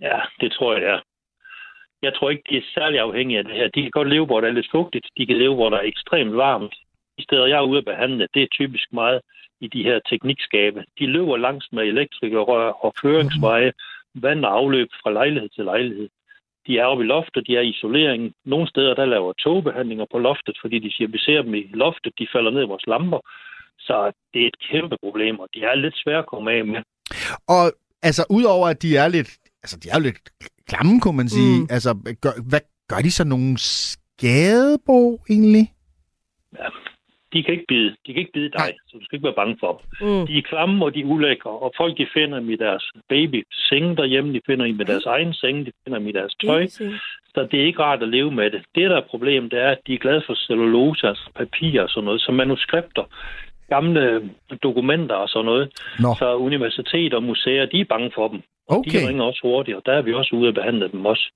Ja, 0.00 0.18
det 0.40 0.52
tror 0.52 0.72
jeg, 0.72 0.82
det 0.82 0.90
er. 0.90 1.00
Jeg 2.02 2.14
tror 2.14 2.30
ikke, 2.30 2.42
de 2.50 2.56
er 2.56 2.72
særlig 2.74 3.00
afhængige 3.00 3.38
af 3.38 3.44
det 3.44 3.54
her. 3.54 3.68
De 3.68 3.82
kan 3.82 3.90
godt 3.90 4.08
leve, 4.08 4.26
hvor 4.26 4.40
der 4.40 4.48
er 4.48 4.52
lidt 4.52 4.70
fugtigt. 4.70 5.06
De 5.16 5.26
kan 5.26 5.36
leve, 5.36 5.54
hvor 5.54 5.70
der 5.70 5.76
er 5.76 5.90
ekstremt 5.92 6.36
varmt. 6.36 6.74
De 7.18 7.22
steder, 7.24 7.46
jeg 7.46 7.58
er 7.58 7.70
ude 7.70 7.78
at 7.78 7.84
behandle, 7.84 8.28
det 8.34 8.42
er 8.42 8.46
typisk 8.52 8.92
meget 8.92 9.20
i 9.60 9.68
de 9.68 9.82
her 9.82 9.98
teknikskabe. 10.10 10.84
De 10.98 11.06
løber 11.06 11.36
langs 11.36 11.66
med 11.72 11.82
elektrikerrør 11.82 12.70
og 12.84 12.94
føringsveje, 13.02 13.72
vand 14.14 14.44
og 14.44 14.52
afløb 14.52 14.88
fra 15.02 15.10
lejlighed 15.10 15.48
til 15.48 15.64
lejlighed. 15.64 16.08
De 16.66 16.78
er 16.78 16.84
oppe 16.84 17.04
i 17.04 17.06
loftet, 17.06 17.46
de 17.46 17.56
er 17.56 17.60
i 17.60 17.68
isolering. 17.68 18.34
Nogle 18.44 18.68
steder, 18.68 18.94
der 18.94 19.04
laver 19.04 19.32
togbehandlinger 19.32 20.06
på 20.12 20.18
loftet, 20.18 20.56
fordi 20.60 20.78
de 20.78 20.92
siger, 20.92 21.08
vi 21.08 21.18
ser 21.18 21.42
dem 21.42 21.54
i 21.54 21.70
loftet, 21.74 22.12
de 22.18 22.26
falder 22.32 22.50
ned 22.50 22.62
i 22.62 22.72
vores 22.72 22.86
lamper. 22.86 23.20
Så 23.78 24.12
det 24.34 24.42
er 24.42 24.46
et 24.46 24.58
kæmpe 24.70 24.96
problem, 25.02 25.40
og 25.40 25.48
de 25.54 25.62
er 25.62 25.74
lidt 25.74 25.94
svære 25.96 26.18
at 26.18 26.26
komme 26.26 26.52
af 26.52 26.64
med. 26.64 26.82
Og 27.48 27.64
altså, 28.02 28.26
udover 28.30 28.66
at 28.68 28.82
de 28.82 28.96
er 28.96 29.08
lidt... 29.08 29.30
Altså, 29.66 29.76
de 29.82 29.88
er 29.92 29.96
jo 29.98 30.02
lidt 30.08 30.20
klamme, 30.70 31.00
kunne 31.00 31.16
man 31.16 31.28
sige. 31.28 31.60
Mm. 31.60 31.66
Altså, 31.70 31.90
gør, 32.24 32.34
hvad 32.50 32.60
gør 32.88 33.00
de 33.06 33.10
så 33.10 33.24
nogle 33.24 33.58
skadebo, 33.58 34.98
egentlig? 35.30 35.66
de 37.36 37.42
kan 37.42 37.52
ikke 37.54 37.68
bide, 37.68 37.90
de 38.06 38.12
kan 38.12 38.20
ikke 38.22 38.32
bide 38.32 38.50
dig, 38.58 38.70
så 38.86 38.92
du 38.98 39.04
skal 39.04 39.16
ikke 39.16 39.28
være 39.30 39.40
bange 39.42 39.56
for 39.60 39.70
dem. 39.76 40.08
Mm. 40.08 40.26
De 40.26 40.38
er 40.38 40.42
klamme, 40.42 40.84
og 40.84 40.94
de 40.94 41.00
er 41.00 41.04
ulækre, 41.04 41.50
og 41.50 41.72
folk 41.76 41.98
de 41.98 42.06
finder 42.14 42.38
dem 42.40 42.50
i 42.50 42.56
deres 42.56 42.84
baby 43.08 43.46
senge 43.68 43.96
derhjemme, 43.96 44.32
de 44.32 44.40
finder 44.46 44.66
dem 44.66 44.80
i 44.80 44.84
deres 44.84 45.06
egen 45.06 45.34
senge, 45.34 45.64
de 45.64 45.72
finder 45.84 45.98
dem 45.98 46.08
i 46.08 46.12
deres 46.12 46.34
tøj. 46.44 46.66
Så 47.34 47.48
det 47.50 47.60
er 47.60 47.64
ikke 47.64 47.82
rart 47.82 48.02
at 48.02 48.08
leve 48.08 48.30
med 48.30 48.50
det. 48.50 48.62
Det, 48.74 48.90
der 48.90 48.96
er 48.96 49.10
problemet, 49.10 49.50
det 49.50 49.60
er, 49.60 49.70
at 49.70 49.80
de 49.86 49.94
er 49.94 49.98
glade 49.98 50.22
for 50.26 50.34
cellulose, 50.34 51.06
altså 51.06 51.30
papir 51.34 51.82
og 51.82 51.88
sådan 51.90 52.04
noget, 52.04 52.20
som 52.20 52.34
manuskripter, 52.34 53.04
gamle 53.68 54.30
dokumenter 54.62 55.14
og 55.14 55.28
sådan 55.28 55.44
noget. 55.44 55.66
Nå. 56.00 56.14
Så 56.18 56.36
universitet 56.36 57.14
og 57.14 57.22
museer, 57.22 57.66
de 57.66 57.80
er 57.80 57.84
bange 57.84 58.10
for 58.14 58.28
dem. 58.28 58.42
Okay. 58.68 59.00
De 59.02 59.08
ringer 59.08 59.24
også 59.24 59.40
hurtigt, 59.44 59.76
og 59.76 59.82
der 59.86 59.92
er 59.92 60.02
vi 60.02 60.12
også 60.14 60.36
ude 60.36 60.48
at 60.48 60.54
behandle 60.54 60.88
dem 60.92 61.04
også. 61.06 61.32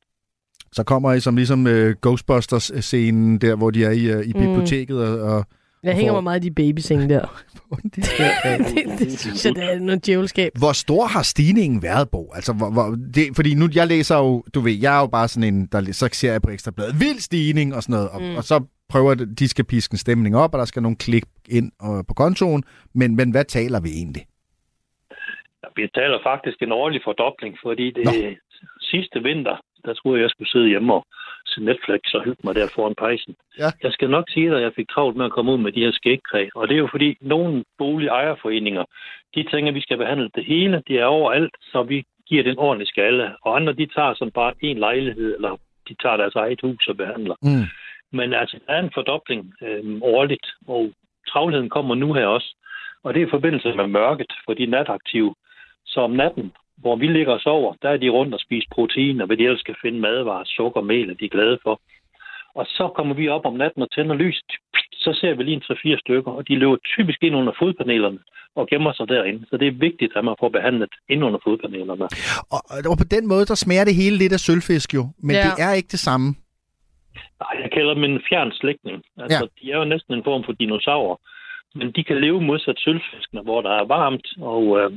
Så 0.73 0.83
kommer 0.85 1.13
I 1.13 1.21
som 1.21 1.37
ligesom 1.37 1.67
uh, 1.67 1.91
Ghostbusters-scenen 2.03 3.39
der, 3.39 3.57
hvor 3.57 3.71
de 3.71 3.85
er 3.85 3.91
i, 3.91 4.15
uh, 4.17 4.21
i 4.27 4.33
Mm. 4.33 4.41
biblioteket 4.41 4.99
og... 5.09 5.21
og 5.37 5.45
Jeg 5.83 5.95
hænger 5.95 6.13
får- 6.13 6.17
mig 6.17 6.25
meget 6.25 6.45
i 6.45 6.49
de 6.49 6.55
babysenge 6.55 7.09
der. 7.09 7.43
det, 7.83 7.95
det, 8.75 8.99
det 8.99 9.21
synes 9.21 9.47
jeg, 9.47 9.55
det 9.55 9.73
er 9.73 9.79
noget 9.79 10.07
djævelskab. 10.07 10.53
Hvor 10.59 10.73
stor 10.73 11.07
har 11.07 11.23
stigningen 11.23 11.83
været, 11.83 12.09
Bo? 12.11 12.33
Altså, 12.35 12.53
hvor, 12.53 12.71
hvor, 12.71 12.97
det, 13.15 13.27
fordi 13.37 13.55
nu, 13.55 13.69
jeg 13.75 13.87
læser 13.87 14.17
jo, 14.17 14.45
du 14.55 14.61
ved, 14.61 14.73
jeg 14.73 14.97
er 14.97 15.01
jo 15.01 15.07
bare 15.07 15.29
sådan 15.29 15.55
en, 15.55 15.67
der 15.67 15.93
så 15.93 16.09
ser 16.13 16.33
jeg 16.33 16.43
på 16.43 16.51
Ekstrabladet, 16.51 17.01
vild 17.01 17.19
stigning 17.19 17.75
og 17.75 17.83
sådan 17.83 17.93
noget, 17.93 18.09
og, 18.09 18.21
Mm. 18.23 18.29
mm. 18.29 18.37
og 18.37 18.45
så 18.45 18.61
prøver 18.89 19.15
de, 19.15 19.35
de 19.35 19.49
skal 19.49 19.65
piske 19.65 19.93
en 19.95 19.99
stemning 19.99 20.37
op, 20.37 20.55
og 20.55 20.59
der 20.59 20.65
skal 20.65 20.83
nogle 20.83 20.97
klik 20.97 21.25
ind 21.49 21.73
og, 21.81 22.07
på 22.07 22.15
kontoen, 22.15 22.65
men, 22.95 23.17
men 23.17 23.31
hvad 23.31 23.45
taler 23.45 23.81
vi 23.81 23.91
egentlig? 23.91 24.23
Vi 25.77 25.89
taler 25.95 26.19
faktisk 26.23 26.63
en 26.63 26.73
årlig 26.73 27.01
fordobling, 27.05 27.59
fordi 27.63 27.91
det 27.91 28.39
sidste 28.81 29.23
vinter, 29.23 29.57
der 29.85 29.95
troede 29.95 30.19
jeg, 30.19 30.23
jeg 30.23 30.31
skulle 30.31 30.51
sidde 30.51 30.69
hjemme 30.69 30.95
og 30.95 31.07
se 31.47 31.61
Netflix 31.65 32.01
og 32.15 32.25
hygge 32.25 32.43
mig 32.45 32.55
der 32.55 32.73
foran 32.75 32.95
pejsen. 32.95 33.37
Ja. 33.59 33.69
Jeg 33.83 33.93
skal 33.93 34.11
nok 34.11 34.25
sige 34.31 34.49
dig, 34.51 34.57
at 34.57 34.63
jeg 34.63 34.73
fik 34.77 34.89
travlt 34.89 35.17
med 35.17 35.25
at 35.25 35.33
komme 35.33 35.53
ud 35.53 35.59
med 35.59 35.73
de 35.73 35.85
her 35.85 35.93
skægkræ. 35.93 36.49
Og 36.55 36.69
det 36.69 36.75
er 36.75 36.79
jo 36.79 36.89
fordi, 36.91 37.17
nogle 37.21 37.65
boligejerforeninger, 37.79 38.85
de 39.35 39.43
tænker, 39.43 39.69
at 39.69 39.75
vi 39.75 39.81
skal 39.81 39.97
behandle 39.97 40.31
det 40.35 40.45
hele. 40.45 40.83
Det 40.89 40.97
er 41.01 41.05
overalt, 41.05 41.55
så 41.61 41.83
vi 41.83 42.05
giver 42.29 42.43
den 42.43 42.59
ordentlig 42.59 42.89
skalle. 42.89 43.37
Og 43.43 43.57
andre, 43.57 43.73
de 43.73 43.87
tager 43.87 44.15
sådan 44.15 44.33
bare 44.33 44.53
en 44.61 44.79
lejlighed, 44.79 45.35
eller 45.35 45.57
de 45.89 45.95
tager 46.03 46.17
deres 46.17 46.35
eget 46.35 46.61
hus 46.61 46.89
og 46.89 46.97
behandler. 46.97 47.35
Mm. 47.43 47.67
Men 48.13 48.35
altså, 48.35 48.59
der 48.67 48.73
er 48.73 48.83
en 48.83 48.95
fordobling 48.95 49.55
øh, 49.63 49.99
årligt, 50.03 50.47
og 50.67 50.93
travlheden 51.29 51.69
kommer 51.69 51.95
nu 51.95 52.13
her 52.13 52.27
også. 52.27 52.55
Og 53.03 53.15
det 53.15 53.23
er 53.23 53.27
i 53.27 53.31
forbindelse 53.31 53.75
med 53.75 53.87
mørket 53.87 54.33
for 54.45 54.55
de 54.55 54.67
nataktive. 54.67 55.35
Så 55.93 56.01
om 56.01 56.11
natten, 56.11 56.53
hvor 56.83 56.97
vi 56.97 57.07
ligger 57.07 57.33
og 57.33 57.41
sover, 57.41 57.75
der 57.83 57.89
er 57.91 57.97
de 57.97 58.09
rundt 58.09 58.35
og 58.35 58.41
spiser 58.41 58.69
protein, 58.75 59.21
og 59.21 59.27
hvad 59.27 59.37
de 59.37 59.45
ellers 59.45 59.61
skal 59.61 59.77
finde 59.83 60.01
madvarer, 60.01 60.45
sukker, 60.57 60.81
mel, 60.81 61.11
er 61.11 61.15
de 61.15 61.29
glade 61.29 61.59
for. 61.63 61.81
Og 62.55 62.65
så 62.67 62.85
kommer 62.97 63.15
vi 63.15 63.29
op 63.29 63.47
om 63.47 63.55
natten 63.63 63.83
og 63.83 63.91
tænder 63.91 64.15
lyset. 64.15 64.51
Så 64.93 65.11
ser 65.21 65.35
vi 65.35 65.43
lige 65.43 65.55
en 65.55 65.63
3-4 65.97 66.01
stykker, 66.05 66.31
og 66.33 66.49
de 66.49 66.55
løber 66.57 66.77
typisk 66.97 67.19
ind 67.23 67.37
under 67.37 67.53
fodpanelerne 67.59 68.19
og 68.57 68.69
gemmer 68.71 68.93
sig 68.93 69.09
derinde. 69.09 69.47
Så 69.51 69.57
det 69.57 69.69
er 69.69 69.73
vigtigt, 69.89 70.13
at 70.17 70.25
man 70.25 70.35
får 70.41 70.49
behandlet 70.49 70.89
ind 71.09 71.25
under 71.25 71.41
fodpanelerne. 71.45 72.05
Og, 72.55 72.61
og 72.91 72.97
på 72.99 73.09
den 73.17 73.29
måde, 73.29 73.47
der 73.47 73.55
smager 73.55 73.85
det 73.85 73.95
hele 73.95 74.17
lidt 74.17 74.33
af 74.33 74.41
sølvfisk 74.41 74.95
jo, 74.95 75.03
men 75.19 75.37
Ja. 75.37 75.39
ja. 75.47 75.51
det 75.57 75.65
er 75.69 75.73
ikke 75.73 75.93
det 75.97 75.99
samme. 76.09 76.27
Nej, 77.43 77.55
jeg 77.63 77.71
kalder 77.73 77.95
dem 77.95 78.05
en 78.05 78.21
fjern 78.29 78.53
slægtning. 78.53 79.03
Altså, 79.23 79.45
ja. 79.45 79.67
de 79.67 79.73
er 79.73 79.79
jo 79.79 79.85
næsten 79.85 80.15
en 80.15 80.25
form 80.25 80.45
for 80.45 80.53
dinosaurer. 80.53 81.17
Men 81.75 81.93
de 81.97 82.05
kan 82.05 82.21
leve 82.21 82.41
modsat 82.41 82.79
sølvfiskene, 82.79 83.43
hvor 83.43 83.61
der 83.63 83.71
er 83.71 83.85
varmt, 83.85 84.27
og 84.41 84.81
øh, 84.81 84.91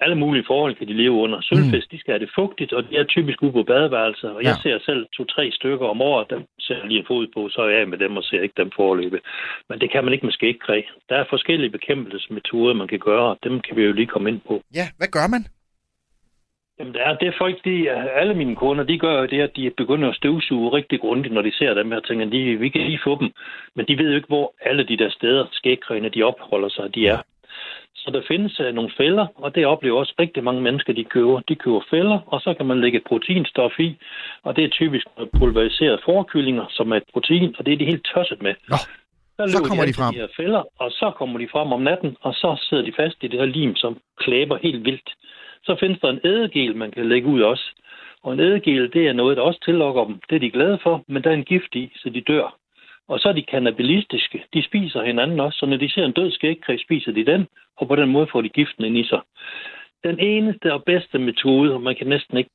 alle 0.00 0.14
mulige 0.16 0.44
forhold 0.46 0.74
kan 0.74 0.88
de 0.88 0.92
leve 0.92 1.10
under. 1.12 1.40
Sølvfisk, 1.40 1.90
de 1.90 1.98
skal 2.00 2.12
have 2.12 2.20
det 2.26 2.30
fugtigt, 2.34 2.72
og 2.72 2.90
de 2.90 2.96
er 2.96 3.04
typisk 3.04 3.42
ude 3.42 3.52
på 3.52 3.62
badeværelser. 3.62 4.30
Og 4.30 4.42
jeg 4.42 4.56
Ja. 4.56 4.62
ser 4.62 4.78
selv 4.78 5.06
to-tre 5.16 5.50
stykker 5.52 5.86
om 5.86 6.00
året, 6.02 6.30
dem 6.30 6.42
ser 6.60 6.76
jeg 6.76 6.86
lige 6.86 7.00
en 7.00 7.06
fod 7.06 7.26
på, 7.34 7.48
så 7.48 7.60
er 7.62 7.68
jeg 7.78 7.88
med 7.88 7.98
dem 7.98 8.16
og 8.16 8.24
ser 8.24 8.40
ikke 8.40 8.54
dem 8.56 8.70
forløbe. 8.76 9.20
Men 9.68 9.80
det 9.80 9.90
kan 9.90 10.04
man 10.04 10.12
ikke 10.12 10.26
med 10.26 10.32
skægkræ. 10.32 10.82
Der 11.08 11.16
er 11.16 11.24
forskellige 11.30 11.70
bekæmpelsesmetoder, 11.70 12.74
man 12.74 12.88
kan 12.88 12.98
gøre, 12.98 13.26
og 13.30 13.38
dem 13.44 13.60
kan 13.60 13.76
vi 13.76 13.82
jo 13.82 13.92
lige 13.92 14.06
komme 14.06 14.28
ind 14.30 14.40
på. 14.40 14.62
Ja, 14.74 14.86
hvad 14.98 15.08
gør 15.08 15.26
man? 15.34 15.44
Jamen, 16.78 16.92
det 16.94 17.02
er 17.02 17.14
det 17.16 17.28
er 17.28 17.32
folk, 17.38 17.64
de, 17.64 17.90
alle 17.90 18.34
mine 18.34 18.56
kunder, 18.56 18.84
de 18.84 18.98
gør 18.98 19.20
jo 19.20 19.26
det, 19.26 19.40
at 19.40 19.56
de 19.56 19.70
begynder 19.76 20.08
at 20.08 20.16
støvsuge 20.16 20.72
rigtig 20.72 21.00
grundigt, 21.00 21.34
når 21.34 21.42
de 21.42 21.52
ser 21.58 21.74
dem 21.74 21.92
her 21.92 22.00
ting. 22.00 22.32
De, 22.32 22.56
vi 22.56 22.68
kan 22.68 22.80
lige 22.80 23.00
få 23.04 23.18
dem, 23.20 23.30
men 23.76 23.86
de 23.88 23.98
ved 23.98 24.10
jo 24.10 24.16
ikke, 24.16 24.28
hvor 24.28 24.54
alle 24.60 24.84
de 24.84 24.96
der 24.96 25.10
steder, 25.10 25.46
skægkræne, 25.52 26.08
de 26.08 26.22
opholder 26.22 26.68
sig, 26.68 26.94
de 26.94 27.08
er. 27.08 27.18
Så 28.06 28.12
der 28.12 28.22
findes 28.28 28.60
uh, 28.60 28.66
nogle 28.74 28.90
fælder, 28.96 29.26
og 29.34 29.54
det 29.54 29.66
oplever 29.66 29.98
også 29.98 30.14
rigtig 30.18 30.44
mange 30.44 30.62
mennesker, 30.62 30.92
de 30.92 31.04
køber. 31.04 31.40
De 31.48 31.54
køber 31.54 31.80
fælder, 31.90 32.18
og 32.26 32.40
så 32.40 32.54
kan 32.54 32.66
man 32.66 32.80
lægge 32.80 33.00
proteinstof 33.06 33.80
i, 33.80 33.98
og 34.42 34.56
det 34.56 34.64
er 34.64 34.68
typisk 34.68 35.06
noget 35.16 35.30
pulveriseret 35.38 36.00
forkyllinger, 36.04 36.66
som 36.70 36.92
er 36.92 36.96
et 36.96 37.08
protein, 37.12 37.54
og 37.58 37.66
det 37.66 37.72
er 37.72 37.78
de 37.78 37.84
helt 37.84 38.04
tosset 38.04 38.42
med. 38.42 38.54
Nå, 38.68 38.76
så 39.38 39.44
løber 39.46 39.68
kommer 39.68 39.84
de 39.84 39.92
til 39.92 39.96
frem. 39.96 40.14
De 40.14 40.20
her 40.20 40.28
fælder, 40.36 40.62
og 40.78 40.90
så 40.90 41.12
kommer 41.18 41.38
de 41.38 41.48
frem 41.52 41.72
om 41.72 41.82
natten, 41.82 42.16
og 42.20 42.34
så 42.34 42.56
sidder 42.68 42.84
de 42.84 42.92
fast 42.96 43.16
i 43.22 43.28
det 43.28 43.40
her 43.40 43.46
lim, 43.46 43.76
som 43.76 43.98
klæber 44.18 44.56
helt 44.62 44.84
vildt. 44.84 45.10
Så 45.64 45.76
findes 45.80 46.00
der 46.00 46.08
en 46.10 46.20
ædegel, 46.24 46.76
man 46.76 46.90
kan 46.90 47.08
lægge 47.08 47.28
ud 47.28 47.40
også. 47.40 47.66
Og 48.22 48.32
en 48.32 48.40
ædegel, 48.40 48.92
det 48.92 49.08
er 49.08 49.12
noget, 49.12 49.36
der 49.36 49.42
også 49.42 49.60
tillokker 49.64 50.04
dem. 50.04 50.20
Det 50.30 50.36
er 50.36 50.40
de 50.40 50.50
glade 50.50 50.78
for, 50.82 51.04
men 51.08 51.22
der 51.22 51.30
er 51.30 51.34
en 51.34 51.44
gift 51.44 51.74
i, 51.74 51.92
så 51.96 52.10
de 52.10 52.20
dør. 52.20 52.56
Og 53.08 53.20
så 53.20 53.28
er 53.28 53.32
de 53.32 53.42
kannibalistiske. 53.42 54.44
De 54.54 54.62
spiser 54.62 55.02
hinanden 55.02 55.40
også, 55.40 55.58
så 55.58 55.66
når 55.66 55.76
de 55.76 55.90
ser 55.92 56.04
en 56.04 56.12
død 56.12 56.30
skægkræ, 56.30 56.76
spiser 56.76 57.12
de 57.12 57.26
den, 57.26 57.46
og 57.76 57.88
på 57.88 57.96
den 57.96 58.08
måde 58.08 58.26
får 58.32 58.40
de 58.40 58.48
giften 58.48 58.84
ind 58.84 58.98
i 58.98 59.04
sig. 59.04 59.20
Den 60.04 60.20
eneste 60.20 60.72
og 60.72 60.84
bedste 60.84 61.18
metode, 61.18 61.74
og 61.74 61.82
man 61.82 61.96
kan 61.96 62.06
næsten 62.06 62.36
ikke 62.38 62.50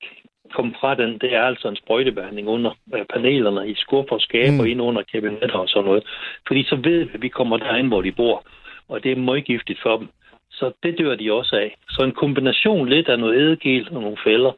komme 0.54 0.74
fra 0.80 0.96
den, 0.96 1.18
det 1.18 1.34
er 1.36 1.42
altså 1.42 1.68
en 1.68 1.76
sprøjtebehandling 1.76 2.48
under 2.48 2.72
øh, 2.96 3.06
panelerne 3.06 3.70
i 3.70 3.76
skuffer 3.76 4.16
og 4.16 4.22
skaber, 4.22 4.64
mm. 4.64 4.70
ind 4.70 4.82
under 4.82 5.02
kabinetter 5.12 5.60
og 5.60 5.70
sådan 5.70 5.86
noget. 5.86 6.04
Fordi 6.48 6.64
så 6.64 6.76
ved 6.76 7.04
vi, 7.04 7.12
at 7.14 7.22
vi 7.22 7.28
kommer 7.28 7.58
derind, 7.58 7.88
hvor 7.88 8.02
de 8.02 8.12
bor, 8.12 8.46
og 8.88 9.04
det 9.04 9.12
er 9.12 9.16
møggiftigt 9.16 9.82
for 9.82 9.98
dem. 9.98 10.08
Så 10.52 10.72
det 10.84 10.98
dør 11.00 11.16
de 11.16 11.34
også 11.34 11.56
af. 11.56 11.76
Så 11.90 12.04
en 12.04 12.12
kombination 12.12 12.90
lidt 12.90 13.10
af 13.10 13.20
noget 13.20 13.36
ædegel 13.42 13.88
og 13.92 14.02
nogle 14.02 14.18
fælder, 14.24 14.52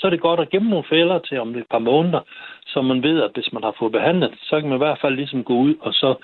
så 0.00 0.06
er 0.06 0.10
det 0.10 0.20
godt 0.20 0.40
at 0.40 0.50
gemme 0.50 0.70
nogle 0.70 0.90
fælder 0.90 1.18
til 1.18 1.40
om 1.40 1.56
et 1.56 1.64
par 1.70 1.78
måneder, 1.78 2.20
så 2.66 2.82
man 2.82 3.02
ved, 3.02 3.22
at 3.22 3.30
hvis 3.34 3.52
man 3.52 3.62
har 3.62 3.74
fået 3.78 3.92
behandlet, 3.92 4.34
så 4.42 4.60
kan 4.60 4.68
man 4.68 4.78
i 4.78 4.84
hvert 4.84 5.00
fald 5.00 5.14
ligesom 5.14 5.44
gå 5.44 5.54
ud 5.54 5.74
og 5.80 5.92
så 5.94 6.14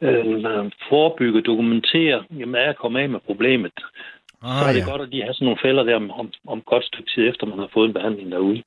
øh, 0.00 0.70
forebygge, 0.88 1.42
dokumentere, 1.42 2.24
jamen 2.38 2.54
er 2.54 2.64
jeg 2.64 2.76
kommet 2.76 3.00
af 3.00 3.08
med 3.08 3.20
problemet. 3.20 3.72
Ah, 4.42 4.58
så 4.58 4.64
er 4.68 4.72
det 4.72 4.86
ja. 4.86 4.90
godt 4.90 5.02
at 5.02 5.08
lige 5.08 5.22
have 5.22 5.34
sådan 5.34 5.46
nogle 5.46 5.60
fælder 5.62 5.82
der 5.82 5.96
om, 5.96 6.10
om, 6.10 6.32
om 6.46 6.62
godt 6.62 6.84
stykke 6.84 7.10
tid 7.14 7.28
efter, 7.28 7.46
man 7.46 7.58
har 7.58 7.70
fået 7.74 7.88
en 7.88 7.94
behandling 7.94 8.32
derude. 8.32 8.62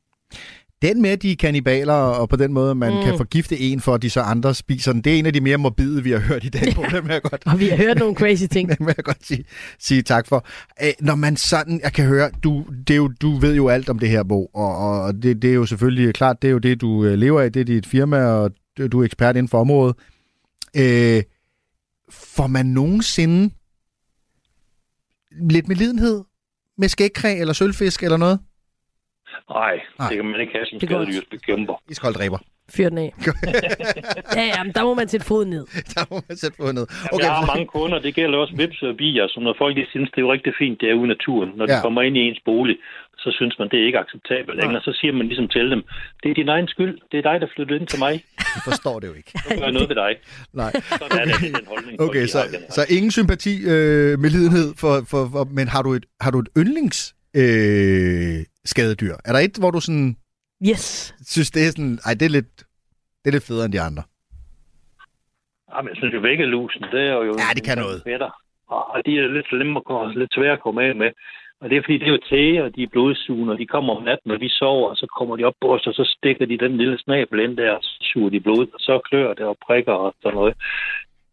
Den 0.82 1.02
med, 1.02 1.18
de 1.18 1.32
er 1.32 1.36
kannibaler, 1.36 1.94
og 1.94 2.30
på 2.30 2.36
den 2.36 2.54
måde, 2.54 2.76
man 2.76 2.94
Mm. 2.94 3.04
kan 3.04 3.18
forgifte 3.18 3.60
en, 3.60 3.80
for 3.82 3.94
at 3.96 4.02
de 4.02 4.10
så 4.10 4.22
andre 4.22 4.56
spiser 4.56 4.92
den, 4.94 5.02
det 5.02 5.14
er 5.16 5.20
en 5.20 5.26
af 5.26 5.34
de 5.34 5.42
mere 5.42 5.58
morbide, 5.58 6.04
vi 6.04 6.12
har 6.12 6.20
hørt 6.20 6.44
i 6.44 6.50
dag. 6.50 6.76
På, 6.76 6.84
det 6.92 7.04
vil 7.04 7.12
jeg 7.12 7.22
godt, 7.22 7.44
Og 7.46 7.60
vi 7.60 7.68
har 7.68 7.78
hørt 7.78 7.98
nogle 7.98 8.16
crazy 8.16 8.44
ting. 8.52 8.70
det 8.70 8.80
vil 8.80 8.94
jeg 8.98 9.04
godt 9.06 9.26
sige, 9.26 9.46
sige 9.80 10.02
tak 10.02 10.28
for. 10.28 10.46
Æ, 10.82 10.92
når 11.00 11.16
man 11.16 11.38
sådan, 11.38 11.80
jeg 11.84 11.94
kan 11.94 12.06
høre, 12.06 12.32
du, 12.44 12.66
det 12.88 12.94
er 12.94 12.98
jo, 12.98 13.08
du 13.08 13.38
ved 13.38 13.56
jo 13.56 13.68
alt 13.70 13.90
om 13.90 14.00
det 14.00 14.10
her, 14.10 14.24
Bo, 14.24 14.46
og, 14.46 14.78
og 15.04 15.14
det, 15.24 15.42
det 15.42 15.50
er 15.50 15.54
jo 15.54 15.66
selvfølgelig 15.66 16.14
klart, 16.14 16.42
det 16.42 16.48
er 16.48 16.52
jo 16.52 16.58
det, 16.60 16.82
du 16.82 17.06
øh, 17.06 17.14
lever 17.14 17.42
af, 17.42 17.52
det 17.54 17.60
er 17.60 17.66
dit 17.66 17.86
firma, 17.86 18.18
og 18.26 18.52
du 18.78 18.88
du 18.88 19.02
er 19.02 19.06
ekspert 19.06 19.36
inden 19.36 19.50
for 19.50 19.60
området. 19.60 19.96
Øh, 20.78 21.24
får 22.12 22.48
man 22.48 22.66
nogensinde 22.66 23.54
lidt 25.42 25.68
medlidenhed 25.68 26.24
med 26.78 26.90
skægkræ 26.90 27.40
eller 27.40 27.54
sølvfisk 27.54 28.04
eller 28.04 28.18
noget? 28.18 28.40
Nej, 29.50 29.76
det 30.10 30.16
kan 30.18 30.26
man 30.26 30.40
ikke 30.42 30.54
have 30.54 30.66
som 30.66 30.80
skadedyrsbekæmper. 30.80 31.74
Iskold 31.90 32.14
dræber. 32.14 32.38
Fyr 32.76 32.90
den 32.90 32.98
af. 32.98 33.14
ja, 34.38 34.44
ja, 34.54 34.64
men 34.64 34.74
der 34.78 34.84
må 34.84 34.94
man 34.94 35.08
sætte 35.08 35.26
foden 35.26 35.50
ned. 35.50 35.66
der 35.96 36.04
må 36.12 36.22
man 36.30 36.38
sætte 36.38 36.58
foden 36.60 36.76
ned. 36.76 36.88
Okay. 37.14 37.24
Jeg 37.26 37.32
har 37.34 37.46
mange 37.46 37.66
kunder, 37.66 38.00
det 38.00 38.16
gælder 38.16 38.38
også 38.38 38.56
vips 38.56 38.82
og 38.82 38.94
bier, 38.98 39.28
så 39.28 39.40
når 39.40 39.56
folk 39.58 39.76
de 39.78 39.86
synes, 39.90 40.10
det 40.12 40.18
er 40.18 40.22
jo 40.22 40.32
rigtig 40.34 40.54
fint, 40.62 40.82
det 40.82 40.90
er 40.90 40.94
ude 40.94 41.06
i 41.10 41.14
naturen. 41.16 41.50
Når 41.58 41.66
de 41.66 41.74
Ja. 41.76 41.82
kommer 41.82 42.02
ind 42.02 42.18
i 42.18 42.20
ens 42.20 42.42
bolig, 42.46 42.76
så 43.18 43.30
synes 43.38 43.56
man, 43.60 43.68
det 43.72 43.78
er 43.82 43.86
ikke 43.86 44.00
acceptabelt 44.00 44.58
længere. 44.62 44.82
Så 44.82 44.92
siger 45.00 45.14
man 45.14 45.26
ligesom 45.28 45.48
til 45.48 45.72
dem, 45.74 45.82
det 46.24 46.30
er 46.32 46.36
din 46.42 46.50
egen 46.50 46.68
skyld, 46.68 46.94
det 47.12 47.18
er 47.18 47.26
dig, 47.32 47.42
der 47.42 47.48
flyttede 47.56 47.80
ind 47.80 47.88
til 47.88 48.00
mig. 48.00 48.14
Jeg 48.56 48.62
forstår 48.70 49.00
det 49.00 49.08
jo 49.08 49.14
ikke. 49.14 49.32
Så 49.36 49.56
gør 49.56 49.64
jeg 49.64 49.72
noget 49.72 49.90
ved 49.90 49.96
dig. 50.06 50.12
Nej. 50.54 50.72
Sådan 51.02 51.18
er 51.20 51.26
det, 51.26 51.56
den 51.58 51.68
holdning. 51.68 52.02
Okay, 52.02 52.22
de 52.22 52.28
så, 52.28 52.40
så 52.70 52.82
ingen 52.90 53.12
sympati 53.12 53.54
øh, 53.74 54.20
med 54.24 54.30
lidenhed, 54.30 54.68
for, 54.82 54.94
for, 55.12 55.22
for, 55.34 55.44
men 55.58 55.68
har 55.68 55.82
du 55.82 55.92
et, 55.94 56.06
har 56.22 56.32
du 56.32 56.40
et 56.40 56.50
yndlings 56.58 57.16
øh, 57.36 58.38
skadedyr? 58.66 59.16
Er 59.26 59.32
der 59.34 59.40
et, 59.40 59.58
hvor 59.60 59.72
du 59.72 59.80
sådan 59.80 60.18
Yes. 60.70 61.16
synes, 61.26 61.52
det 61.52 61.62
er 61.68 61.72
sådan, 61.72 62.00
ej, 62.06 62.14
det 62.20 62.26
er 62.26 62.30
lidt, 62.30 62.58
det 63.22 63.28
er 63.28 63.32
lidt 63.32 63.48
federe 63.48 63.66
end 63.66 63.74
de 63.74 63.82
andre? 63.82 64.04
Ja, 65.72 65.82
men 65.82 65.90
jeg 65.90 65.98
synes 65.98 66.14
jo, 66.14 66.20
væggelusen, 66.20 66.82
det 66.82 67.02
er 67.12 67.18
jo... 67.28 67.34
Ja, 67.44 67.50
det 67.56 67.64
kan 67.64 67.78
noget. 67.78 68.02
Fætter. 68.04 68.32
Og 68.68 69.02
de 69.06 69.20
er 69.20 69.28
lidt 69.28 69.48
slemme 69.48 69.80
og 69.88 70.10
lidt 70.10 70.34
svære 70.34 70.54
at 70.54 70.62
komme 70.62 70.84
af 70.84 70.96
med. 70.96 71.12
Og 71.62 71.70
det 71.70 71.78
er 71.78 71.82
fordi, 71.82 71.98
det 71.98 72.08
er 72.08 72.12
jo 72.18 72.28
tæge, 72.30 72.64
og 72.64 72.76
de 72.76 72.84
er 72.84 72.88
blodsugende, 72.88 73.54
og 73.54 73.60
de 73.60 73.68
kommer 73.68 73.96
om 73.96 74.04
natten, 74.04 74.32
og 74.32 74.40
vi 74.42 74.50
sover, 74.50 74.90
og 74.90 74.98
så 74.98 75.08
kommer 75.18 75.36
de 75.36 75.44
op 75.44 75.54
på 75.62 75.74
os, 75.76 75.88
og 75.88 75.94
så 75.94 76.14
stikker 76.18 76.46
de 76.46 76.58
den 76.58 76.78
lille 76.78 76.98
snabel 77.00 77.40
ind 77.40 77.58
der, 77.58 77.72
og 77.72 77.84
så 77.84 77.98
suger 78.02 78.30
de 78.30 78.40
blod, 78.40 78.68
og 78.74 78.80
så 78.80 79.00
klør 79.10 79.34
det 79.34 79.46
og 79.46 79.58
prikker 79.66 79.94
og 79.94 80.16
sådan 80.22 80.36
noget. 80.36 80.54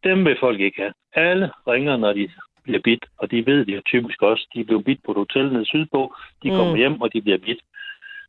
Dem 0.05 0.25
vil 0.25 0.37
folk 0.41 0.61
ikke 0.61 0.81
have. 0.83 0.93
Alle 1.13 1.51
ringer, 1.69 1.97
når 1.97 2.13
de 2.13 2.29
bliver 2.67 2.81
bidt, 2.89 3.05
og 3.19 3.31
de 3.31 3.47
ved 3.47 3.65
det 3.67 3.77
jo 3.77 3.83
typisk 3.87 4.23
også. 4.23 4.45
De 4.55 4.65
blev 4.65 4.83
bidt 4.85 5.01
på 5.05 5.11
et 5.13 5.17
hotel 5.25 5.53
nede 5.53 5.67
sydpå, 5.67 6.15
de 6.43 6.49
kommer 6.51 6.73
Mm. 6.75 6.79
hjem, 6.83 7.01
og 7.01 7.13
de 7.13 7.23
bliver 7.23 7.39
bidt. 7.39 7.61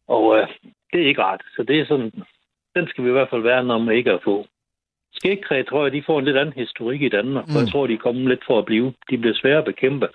Og 0.08 0.24
øh, 0.38 0.48
det 0.94 1.02
er 1.02 1.08
ikke 1.08 1.22
rart. 1.24 1.42
Så 1.56 1.64
det 1.64 1.80
er 1.80 1.86
sådan, 1.86 2.12
den 2.76 2.88
skal 2.88 3.04
vi 3.04 3.10
i 3.10 3.18
hvert 3.18 3.30
fald 3.30 3.42
være, 3.42 3.64
man 3.80 3.96
ikke 3.96 4.10
er 4.12 4.20
få. 4.24 4.48
Skægkræ, 5.14 5.64
tror 5.64 5.84
jeg, 5.84 5.92
de 5.94 6.04
får 6.06 6.20
en 6.20 6.26
lidt 6.26 6.38
anden 6.38 6.54
historik 6.64 7.02
i 7.02 7.10
Danmark, 7.10 7.48
Mm. 7.48 7.54
jeg 7.56 7.68
tror, 7.72 7.88
de 7.88 7.94
er 7.94 7.98
kommet 8.08 8.28
lidt 8.28 8.46
for 8.48 8.60
at 8.60 8.66
blive. 8.66 8.94
De 9.10 9.18
bliver 9.18 9.36
svære 9.36 9.58
at 9.58 9.66
bekæmpe. 9.66 10.08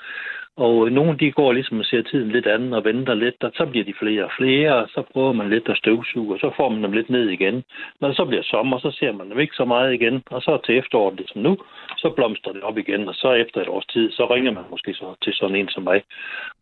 Og 0.57 0.93
nogle, 0.93 1.19
de 1.19 1.33
går 1.33 1.53
ligesom 1.53 1.79
og 1.79 1.85
ser 1.85 2.03
tiden 2.03 2.31
lidt 2.33 2.47
anden 2.47 2.73
og 2.73 2.85
venter 2.85 3.15
lidt, 3.15 3.45
og 3.45 3.51
så 3.55 3.67
bliver 3.71 3.85
de 3.85 3.95
flere 4.03 4.25
og 4.25 4.31
flere, 4.39 4.73
og 4.83 4.89
så 4.89 5.03
prøver 5.13 5.33
man 5.33 5.51
lidt 5.51 5.69
at 5.69 5.77
støvsuge, 5.77 6.35
og 6.35 6.39
så 6.41 6.51
får 6.57 6.69
man 6.69 6.83
dem 6.85 6.93
lidt 6.93 7.11
ned 7.11 7.29
igen. 7.29 7.63
Når 8.01 8.13
så 8.13 8.25
bliver 8.25 8.43
sommer, 8.43 8.79
så 8.79 8.91
ser 8.99 9.13
man 9.13 9.31
dem 9.31 9.39
ikke 9.41 9.55
så 9.55 9.65
meget 9.65 9.95
igen, 9.95 10.23
og 10.31 10.43
så 10.43 10.59
til 10.67 10.79
efteråret, 10.79 11.17
ligesom 11.17 11.41
nu, 11.43 11.57
så 11.99 12.13
blomstrer 12.17 12.53
det 12.53 12.63
op 12.63 12.79
igen, 12.79 13.09
og 13.09 13.15
så 13.15 13.33
efter 13.33 13.61
et 13.61 13.69
års 13.69 13.87
tid, 13.87 14.13
så 14.13 14.27
ringer 14.35 14.53
man 14.53 14.65
måske 14.71 14.95
så 14.95 15.15
til 15.25 15.33
sådan 15.35 15.57
en 15.57 15.69
som 15.69 15.83
mig, 15.83 16.03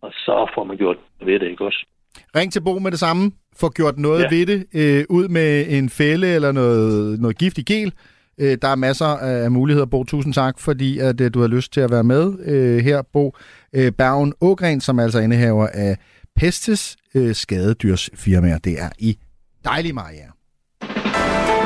og 0.03 0.11
så 0.13 0.51
får 0.55 0.65
man 0.65 0.77
gjort 0.77 0.99
ved 1.21 1.39
det, 1.41 1.49
ikke 1.51 1.65
også? 1.65 1.87
Ring 2.37 2.53
til 2.53 2.63
Bo 2.65 2.79
med 2.79 2.91
det 2.91 2.99
samme. 2.99 3.33
Få 3.61 3.69
gjort 3.71 3.99
noget. 3.99 4.21
Ja. 4.23 4.29
ved 4.37 4.47
det. 4.47 4.61
Øh, 4.81 5.05
ud 5.09 5.29
med 5.29 5.67
en 5.69 5.89
fælde 5.89 6.29
eller 6.37 6.53
noget, 6.53 7.21
noget 7.21 7.39
giftig 7.39 7.65
gel. 7.67 7.93
Øh, 8.41 8.59
der 8.63 8.69
er 8.69 8.75
masser 8.75 9.07
af 9.07 9.51
muligheder, 9.51 9.87
Bo. 9.87 10.05
Tusind 10.05 10.35
tak, 10.35 10.59
fordi 10.59 10.99
at, 10.99 11.21
øh, 11.21 11.35
du 11.35 11.41
har 11.41 11.49
lyst 11.49 11.73
til 11.73 11.81
at 11.81 11.91
være 11.91 12.05
med 12.05 12.33
øh, 12.45 12.79
her, 12.85 13.03
Bo. 13.13 13.37
Øh, 13.73 13.93
Bergen 13.93 14.33
Ågren, 14.41 14.81
som 14.81 14.99
er 14.99 15.03
altså 15.03 15.19
indehaver 15.19 15.67
af 15.67 15.97
Pestes 16.37 16.97
øh, 17.15 17.35
skadedyrsfirmaer. 17.35 18.59
Det 18.59 18.81
er 18.81 18.89
i 18.99 19.19
dejlig 19.65 19.95
Maria. 19.95 20.27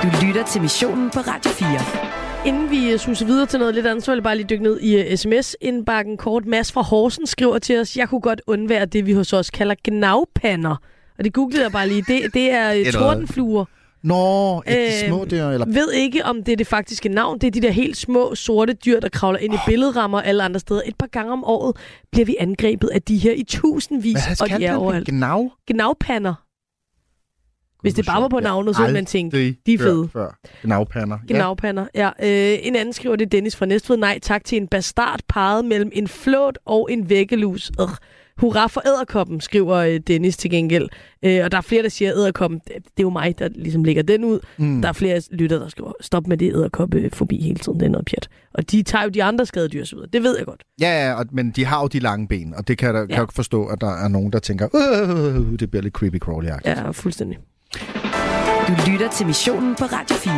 Du 0.03 0.27
lytter 0.27 0.45
til 0.45 0.63
missionen 0.63 1.11
på 1.11 1.21
Radio 1.21 1.51
4. 1.51 2.47
Inden 2.47 2.71
vi 2.71 2.93
øh, 2.93 2.99
suser 2.99 3.27
videre 3.27 3.47
til 3.47 3.59
noget 3.59 3.75
lidt 3.75 3.87
andet, 3.87 4.05
så 4.05 4.11
vil 4.11 4.17
jeg 4.17 4.23
bare 4.25 4.37
lige 4.37 4.47
dykke 4.51 4.63
ned 4.63 4.81
i 4.81 5.01
uh, 5.01 5.17
sms-indbakken 5.17 6.17
kort. 6.17 6.47
Mads 6.47 6.73
fra 6.73 6.83
Horsen 6.83 7.27
skriver 7.27 7.59
til 7.59 7.81
os, 7.81 7.97
jeg 7.97 8.09
kunne 8.09 8.21
godt 8.21 8.43
undvære 8.47 8.87
det, 8.87 9.07
vi 9.07 9.13
hos 9.13 9.33
os 9.33 9.51
kalder 9.51 9.75
gnavpander. 9.85 10.77
Og 11.19 11.25
det 11.25 11.33
googlede 11.33 11.63
jeg 11.63 11.73
bare 11.73 11.89
lige. 11.89 12.03
Det, 12.09 12.35
det 12.35 12.51
er 12.51 12.93
tordenfluer. 12.93 13.65
Nå, 14.05 14.63
er 14.67 14.75
de 14.75 15.05
Øhm, 15.05 15.09
små 15.09 15.25
der? 15.25 15.51
Eller? 15.51 15.67
Ved 15.67 15.93
ikke, 15.93 16.25
om 16.25 16.43
det 16.45 16.53
er 16.53 16.57
det 16.57 16.67
faktiske 16.67 17.09
navn. 17.09 17.39
Det 17.39 17.47
er 17.47 17.51
de 17.51 17.61
der 17.61 17.71
helt 17.71 17.97
små, 17.97 18.35
sorte 18.35 18.73
dyr, 18.73 19.01
der 19.01 19.09
kravler 19.09 19.39
ind 19.39 19.55
i 19.55 19.59
billedrammer 19.67 20.21
alle 20.21 20.43
andre 20.43 20.61
steder. 20.61 20.81
Et 20.87 20.97
par 20.99 21.07
gange 21.07 21.33
om 21.33 21.45
året 21.45 21.77
bliver 22.13 22.27
vi 22.27 22.37
angrebet 22.41 22.89
af 22.89 23.03
de 23.03 23.17
her 23.19 23.33
i 23.33 23.45
tusindvis, 23.45 24.27
Hvad 24.27 24.43
og 24.53 24.59
de 24.59 24.65
er 24.65 24.77
overalt. 24.77 25.09
Gnav? 25.09 25.51
Gnavpander. 25.67 26.35
Hvis 27.83 27.95
det 27.95 28.07
bare 28.07 28.23
var 28.23 28.29
på 28.29 28.41
navnet, 28.41 28.77
så 28.77 28.83
ville 28.83 28.93
man 28.95 29.07
tænke, 29.07 29.57
de 29.67 29.75
er 29.75 29.79
fede. 29.79 30.09
Før. 30.13 30.39
Gnavpander. 30.63 31.19
Gnavpander, 31.29 31.87
ja. 31.95 32.09
Øh, 32.23 32.59
en 32.63 32.77
anden 32.77 32.93
skriver, 32.93 33.17
det 33.17 33.25
er 33.25 33.31
Dennis 33.31 33.57
fra 33.57 33.67
Næstved. 33.67 33.97
Nej, 33.97 34.19
tak 34.23 34.45
til 34.45 34.57
en 34.59 34.69
bastard 34.69 35.21
parret 35.29 35.65
mellem 35.65 35.91
en 35.93 36.09
flåt 36.09 36.59
og 36.65 36.89
en 36.93 37.09
væggelus. 37.11 37.73
Ugh. 37.81 37.91
Hurra 38.40 38.66
for 38.66 38.82
æderkoppen, 38.86 39.40
skriver 39.40 39.77
øh, 39.77 40.01
Dennis 40.06 40.36
til 40.36 40.51
gengæld. 40.51 40.89
Øh, 41.23 41.44
og 41.44 41.52
der 41.52 41.59
er 41.59 41.62
flere, 41.62 41.82
der 41.82 41.89
siger, 41.89 42.12
æderkoppen, 42.12 42.59
det, 42.59 42.74
det 42.77 42.98
er 42.98 43.02
jo 43.02 43.11
mig, 43.11 43.39
der 43.39 43.48
ligesom 43.55 43.85
lægger 43.85 44.02
den 44.02 44.24
ud. 44.24 44.40
Mm. 44.56 44.82
Der 44.82 44.89
er 44.89 44.93
flere 44.93 45.20
lytter, 45.31 45.59
der 45.59 45.69
skriver, 45.69 45.93
stop 46.01 46.27
med 46.27 46.36
det 46.36 46.52
æderkoppe 46.52 47.11
forbi 47.12 47.43
hele 47.43 47.59
tiden, 47.59 47.81
det 47.81 47.86
er 47.86 47.90
noget 47.90 48.06
pjat. 48.06 48.28
Og 48.55 48.70
de 48.70 48.82
tager 48.82 49.05
jo 49.05 49.09
de 49.11 49.23
andre 49.24 49.47
skadedyrs 49.47 49.94
ud. 49.94 50.06
Det 50.06 50.23
ved 50.23 50.36
jeg 50.36 50.47
godt. 50.47 50.62
Ja, 50.81 51.06
ja, 51.06 51.15
og, 51.15 51.27
men 51.32 51.51
de 51.51 51.65
har 51.65 51.81
jo 51.81 51.86
de 51.86 51.98
lange 51.98 52.28
ben, 52.28 52.55
og 52.55 52.69
det 52.69 52.78
kan, 52.78 52.94
der, 52.94 53.01
ja. 53.01 53.06
kan 53.06 53.16
jeg 53.16 53.27
forstå, 53.32 53.66
at 53.66 53.81
der 53.81 54.05
er 54.05 54.09
nogen, 54.09 54.32
der 54.32 54.39
tænker, 54.39 54.69
øh, 54.74 55.59
det 55.59 55.70
bliver 55.70 55.82
lidt 55.82 55.94
creepy 55.94 56.19
crawly 56.19 56.47
Ja, 56.65 56.90
fuldstændig. 56.90 57.39
Du 58.69 58.90
lytter 58.90 59.11
til 59.11 59.27
missionen 59.27 59.74
på 59.74 59.85
Radio 59.85 60.16
4. 60.16 60.35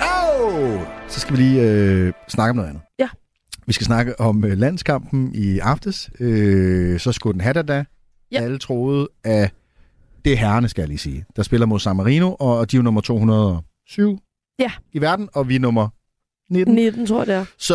Oh! 0.00 0.80
Så 1.08 1.20
skal 1.20 1.36
vi 1.36 1.42
lige 1.42 1.62
øh, 1.62 2.12
snakke 2.28 2.50
om 2.50 2.56
noget 2.56 2.68
andet. 2.68 2.82
Ja. 2.98 3.08
Vi 3.66 3.72
skal 3.72 3.86
snakke 3.86 4.20
om 4.20 4.44
øh, 4.44 4.58
landskampen 4.58 5.34
i 5.34 5.58
aftes. 5.58 6.10
Øh, 6.20 7.00
så 7.00 7.12
skulle 7.12 7.32
den 7.32 7.40
have 7.40 7.62
da. 7.62 7.84
Ja. 8.32 8.40
Alle 8.42 8.58
troede, 8.58 9.08
at 9.24 9.52
det 10.24 10.32
er 10.32 10.36
herrene, 10.36 10.68
skal 10.68 10.82
jeg 10.82 10.88
lige 10.88 10.98
sige, 10.98 11.24
der 11.36 11.42
spiller 11.42 11.66
mod 11.66 11.78
San 11.80 11.96
Marino, 11.96 12.34
og 12.40 12.70
de 12.70 12.76
er 12.76 12.78
jo 12.78 12.82
nummer 12.82 13.00
207 13.00 14.18
Ja. 14.58 14.70
i 14.92 15.00
verden, 15.00 15.28
og 15.34 15.48
vi 15.48 15.56
er 15.56 15.60
nummer 15.60 15.88
19. 16.50 16.74
19, 16.74 17.06
tror 17.06 17.18
jeg, 17.18 17.26
det 17.26 17.34
er. 17.34 17.44
Så 17.58 17.74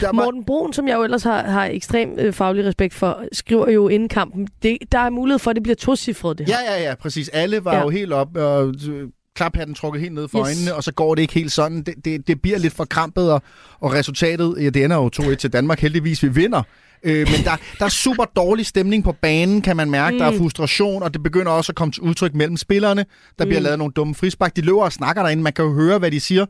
der 0.00 0.06
var... 0.06 0.12
Morten 0.12 0.44
Brun, 0.44 0.72
som 0.72 0.88
jeg 0.88 0.96
jo 0.96 1.02
ellers 1.04 1.22
har, 1.22 1.42
har 1.42 1.64
ekstrem 1.64 2.14
øh, 2.18 2.32
faglig 2.32 2.64
respekt 2.64 2.94
for, 2.94 3.24
skriver 3.32 3.70
jo 3.70 3.88
inden 3.88 4.08
kampen, 4.08 4.48
det, 4.62 4.78
der 4.92 4.98
er 4.98 5.10
mulighed 5.10 5.38
for, 5.38 5.50
at 5.50 5.56
det 5.56 5.62
bliver 5.62 5.76
tocifret, 5.76 6.38
det 6.38 6.46
her. 6.46 6.54
Ja, 6.68 6.74
ja, 6.74 6.88
ja, 6.88 6.94
præcis. 6.94 7.28
Alle 7.28 7.64
var. 7.64 7.74
Ja. 7.74 7.82
jo 7.82 7.88
helt 7.88 8.12
op, 8.12 8.36
og 8.36 8.74
øh, 8.88 9.08
klaphatten 9.36 9.74
trukket 9.74 10.00
helt 10.02 10.14
ned 10.14 10.28
for 10.28 10.38
Yes. 10.38 10.46
øjnene, 10.58 10.74
og 10.74 10.84
så 10.84 10.92
går 10.92 11.14
det 11.14 11.22
ikke 11.22 11.34
helt 11.34 11.52
sådan. 11.52 11.82
Det, 11.82 11.94
det, 12.04 12.26
det 12.26 12.42
bliver 12.42 12.58
lidt 12.58 12.72
for 12.72 12.84
krampet, 12.84 13.32
og, 13.32 13.42
og 13.80 13.92
resultatet, 13.92 14.54
ja, 14.60 14.70
det 14.70 14.84
ender 14.84 14.96
jo 14.96 15.10
2-1 15.16 15.34
til 15.34 15.52
Danmark. 15.52 15.80
Heldigvis, 15.80 16.22
vi 16.22 16.28
vinder. 16.28 16.62
Øh, 17.02 17.18
men 17.18 17.44
der, 17.44 17.56
der 17.78 17.84
er 17.84 17.88
super 17.88 18.24
dårlig 18.24 18.66
stemning 18.66 19.04
på 19.04 19.12
banen, 19.12 19.62
kan 19.62 19.76
man 19.76 19.90
mærke. 19.90 20.14
Mm. 20.14 20.18
Der 20.18 20.26
er 20.26 20.30
Mm. 20.30 20.38
frustration, 20.38 21.02
og 21.02 21.14
det 21.14 21.22
begynder 21.22 21.52
også 21.52 21.72
at 21.72 21.76
komme 21.76 21.92
til 21.92 22.02
udtryk 22.02 22.34
mellem 22.34 22.56
spillerne. 22.56 23.04
Der 23.38 23.44
bliver 23.44 23.60
Mm. 23.60 23.64
lavet 23.64 23.78
nogle 23.78 23.92
dumme 23.92 24.14
frispark. 24.14 24.56
De 24.56 24.60
løber 24.60 24.82
og 24.82 24.92
snakker 24.92 25.22
derinde. 25.22 25.42
Man 25.42 25.52
kan 25.52 25.64
jo 25.64 25.72
høre, 25.74 25.98
hvad 25.98 26.10
de 26.10 26.20
siger 26.20 26.46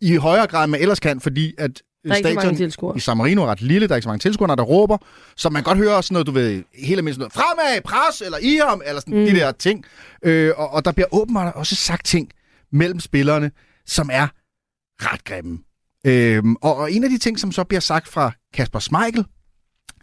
i 0.00 0.16
højere 0.16 0.46
grad, 0.46 0.64
end 0.64 0.70
man 0.70 0.80
ellers 0.80 1.00
kan, 1.00 1.20
fordi 1.20 1.52
at 1.58 1.70
Der 2.04 2.12
er 2.12 2.16
ikke 2.16 2.28
så 2.28 2.34
mange 2.34 2.40
stadion 2.40 2.56
tilskuere. 2.56 2.96
i 2.96 3.00
San 3.00 3.16
Marino 3.16 3.42
er 3.42 3.46
ret 3.46 3.62
lille, 3.62 3.88
der 3.88 3.94
er 3.94 3.96
ikke 3.96 4.02
så 4.04 4.08
mange 4.08 4.18
tilskuere, 4.18 4.56
der 4.56 4.62
råber, 4.62 4.98
så 5.36 5.50
man 5.50 5.62
godt 5.62 5.78
høre 5.78 6.02
sådan 6.02 6.14
noget, 6.14 6.26
du 6.26 6.32
ved, 6.32 6.62
helt 6.74 6.98
almindeligt 6.98 7.18
noget, 7.18 7.32
fremad, 7.32 7.80
pres, 7.84 8.20
eller 8.20 8.38
i 8.38 8.56
ham, 8.68 8.82
eller 8.86 9.00
sådan 9.00 9.14
mm. 9.14 9.20
Mm. 9.20 9.26
de 9.26 9.34
der 9.34 9.52
ting. 9.52 9.84
Øh, 10.22 10.52
og, 10.56 10.70
og 10.70 10.84
der 10.84 10.92
bliver 10.92 11.06
åbenbart 11.14 11.54
også 11.54 11.74
sagt 11.74 12.06
ting 12.06 12.30
mellem 12.72 13.00
spillerne, 13.00 13.50
som 13.86 14.10
er 14.12 14.28
ret 15.02 15.24
grimme. 15.24 15.58
Øhm, 16.06 16.56
og, 16.56 16.76
og 16.76 16.92
en 16.92 17.04
af 17.04 17.10
de 17.10 17.18
ting, 17.18 17.40
som 17.40 17.52
så 17.52 17.64
bliver 17.64 17.80
sagt 17.80 18.08
fra 18.08 18.32
Kasper 18.54 18.78
Schmeichel 18.78 19.24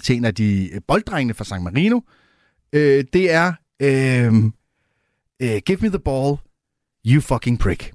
til 0.03 0.15
en 0.15 0.25
af 0.25 0.35
de 0.35 0.69
øh, 0.73 0.81
bolddrengene 0.87 1.33
fra 1.33 1.43
San 1.43 1.63
Marino, 1.63 1.99
øh, 2.73 3.03
det 3.13 3.31
er, 3.31 3.53
øh, 3.81 4.33
øh, 5.41 5.61
give 5.65 5.77
me 5.81 5.89
the 5.89 5.99
ball, 5.99 6.35
you 7.05 7.21
fucking 7.21 7.59
prick. 7.59 7.93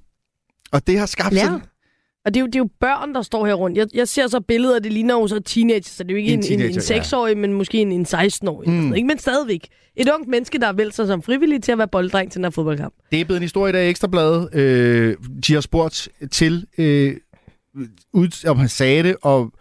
Og 0.71 0.87
det 0.87 0.99
har 0.99 1.05
skabt 1.05 1.35
Ja. 1.35 1.43
sådan 1.43 1.61
Og 2.27 2.33
det 2.33 2.39
er, 2.39 2.41
jo, 2.41 2.47
det 2.47 2.55
er 2.55 2.59
jo 2.59 2.69
børn, 2.79 3.13
der 3.13 3.21
står 3.21 3.45
her 3.45 3.53
rundt. 3.53 3.77
Jeg, 3.77 3.87
jeg 3.93 4.07
ser 4.07 4.27
så 4.27 4.39
billeder, 4.39 4.79
det 4.79 4.93
ligner 4.93 5.13
jo 5.13 5.27
så 5.27 5.39
teenager, 5.39 5.81
så 5.83 6.03
det 6.03 6.11
er 6.11 6.13
jo 6.13 6.17
ikke 6.17 6.33
En 6.33 6.39
en, 6.39 6.45
en, 6.45 6.51
en, 6.51 6.73
teenager, 6.73 6.95
ja. 6.95 7.01
6-årig, 7.01 7.37
men 7.37 7.53
måske 7.53 7.77
en, 7.77 7.91
en 7.91 8.05
16-årig. 8.05 8.69
Mm. 8.69 8.93
Ikke? 8.93 9.07
Men 9.07 9.19
stadigvæk. 9.19 9.67
Et 9.95 10.09
ungt 10.09 10.27
menneske, 10.27 10.59
der 10.59 10.65
har 10.65 10.73
valgt 10.73 10.95
sig 10.95 11.07
som 11.07 11.21
frivillig 11.21 11.63
til 11.63 11.71
at 11.71 11.77
være 11.77 11.87
bolddreng 11.87 12.31
til 12.31 12.37
den 12.39 12.45
her 12.45 12.49
fodboldkamp. 12.49 12.93
Det 13.11 13.21
er 13.21 13.25
blevet 13.25 13.37
en 13.37 13.43
historie, 13.43 13.73
der 13.73 13.79
er 13.79 13.89
ekstrabladet. 13.89 14.55
Øh, 14.55 15.15
de 15.47 15.53
har 15.53 15.61
spurgt 15.61 16.09
til, 16.31 16.65
øh, 16.77 17.15
ud, 18.13 18.45
om 18.47 18.57
han 18.57 18.69
sagde 18.69 19.03
det, 19.03 19.15
og, 19.21 19.51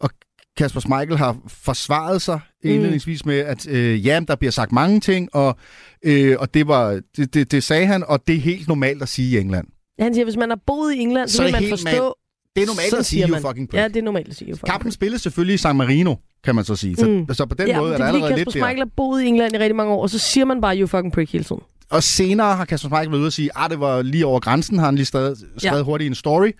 og 0.00 0.10
Kasper 0.56 0.80
Schmeichel 0.80 1.16
har 1.16 1.36
forsvaret 1.48 2.22
sig 2.22 2.40
mm. 2.64 2.70
indledningsvis 2.70 3.26
med, 3.26 3.38
at 3.38 3.68
øh, 3.68 4.06
ja, 4.06 4.20
der 4.28 4.36
bliver 4.36 4.52
sagt 4.52 4.72
mange 4.72 5.00
ting, 5.00 5.34
og, 5.34 5.56
øh, 6.02 6.36
og 6.38 6.54
det, 6.54 6.68
var, 6.68 7.00
det, 7.16 7.34
det, 7.34 7.52
det 7.52 7.62
sagde 7.62 7.86
han, 7.86 8.04
og 8.04 8.26
det 8.26 8.34
er 8.34 8.40
helt 8.40 8.68
normalt 8.68 9.02
at 9.02 9.08
sige 9.08 9.38
i 9.38 9.40
England. 9.40 9.66
Han 10.02 10.14
siger, 10.14 10.24
hvis 10.24 10.36
man 10.36 10.48
har 10.48 10.58
boet 10.66 10.94
i 10.94 10.98
England, 10.98 11.28
så, 11.28 11.36
Så 11.36 11.42
vil 11.42 11.52
man 11.52 11.64
forstå... 11.68 11.84
man- 12.02 12.12
det 12.56 12.62
er 12.62 12.66
normalt 12.66 12.94
at 12.94 13.06
sige, 13.06 13.28
you 13.28 13.36
fucking 13.48 13.68
prick. 13.68 13.80
Ja, 13.82 13.88
det 13.88 13.96
er 13.96 14.02
normalt 14.02 14.28
at 14.28 14.36
sige, 14.36 14.48
you 14.48 14.56
fucking 14.56 14.70
Kampen 14.70 14.92
spilles 14.92 15.22
selvfølgelig 15.22 15.54
i 15.54 15.56
San 15.58 15.76
Marino, 15.76 16.14
kan 16.44 16.54
man 16.54 16.64
så 16.64 16.76
sige. 16.76 16.96
Så, 16.96 17.08
mm. 17.08 17.34
så 17.34 17.46
på 17.46 17.54
den 17.54 17.66
ja, 17.68 17.78
måde 17.80 17.92
er 17.92 17.96
der 17.98 18.04
er 18.04 18.08
allerede 18.08 18.28
Kasper 18.30 18.36
lidt 18.36 18.46
der. 18.46 18.50
Schmeichel 18.50 18.78
har 18.78 18.90
boet 18.96 19.22
i 19.22 19.26
England 19.26 19.54
i 19.54 19.58
rigtig 19.58 19.76
mange 19.76 19.92
år, 19.92 20.02
og 20.02 20.10
så 20.10 20.18
siger 20.18 20.44
man 20.44 20.60
bare, 20.60 20.78
you 20.78 20.86
fucking 20.86 21.12
prick 21.12 21.32
hele 21.32 21.44
tiden. 21.44 21.62
Og 21.90 22.02
senere 22.02 22.56
har 22.56 22.64
Kasper 22.64 22.88
Schmeichel 22.88 23.10
været 23.10 23.20
ude 23.20 23.26
og 23.28 23.32
sige, 23.32 23.50
at 23.64 23.70
det 23.70 23.80
var 23.80 24.02
lige 24.02 24.26
over 24.26 24.40
grænsen, 24.40 24.78
har 24.78 24.84
han 24.84 24.94
lige 24.94 25.06
skrevet, 25.06 25.38
skrevet 25.58 25.78
Ja. 25.78 25.82
hurtigt 25.84 26.06
i 26.06 26.08
en 26.08 26.14
story, 26.14 26.50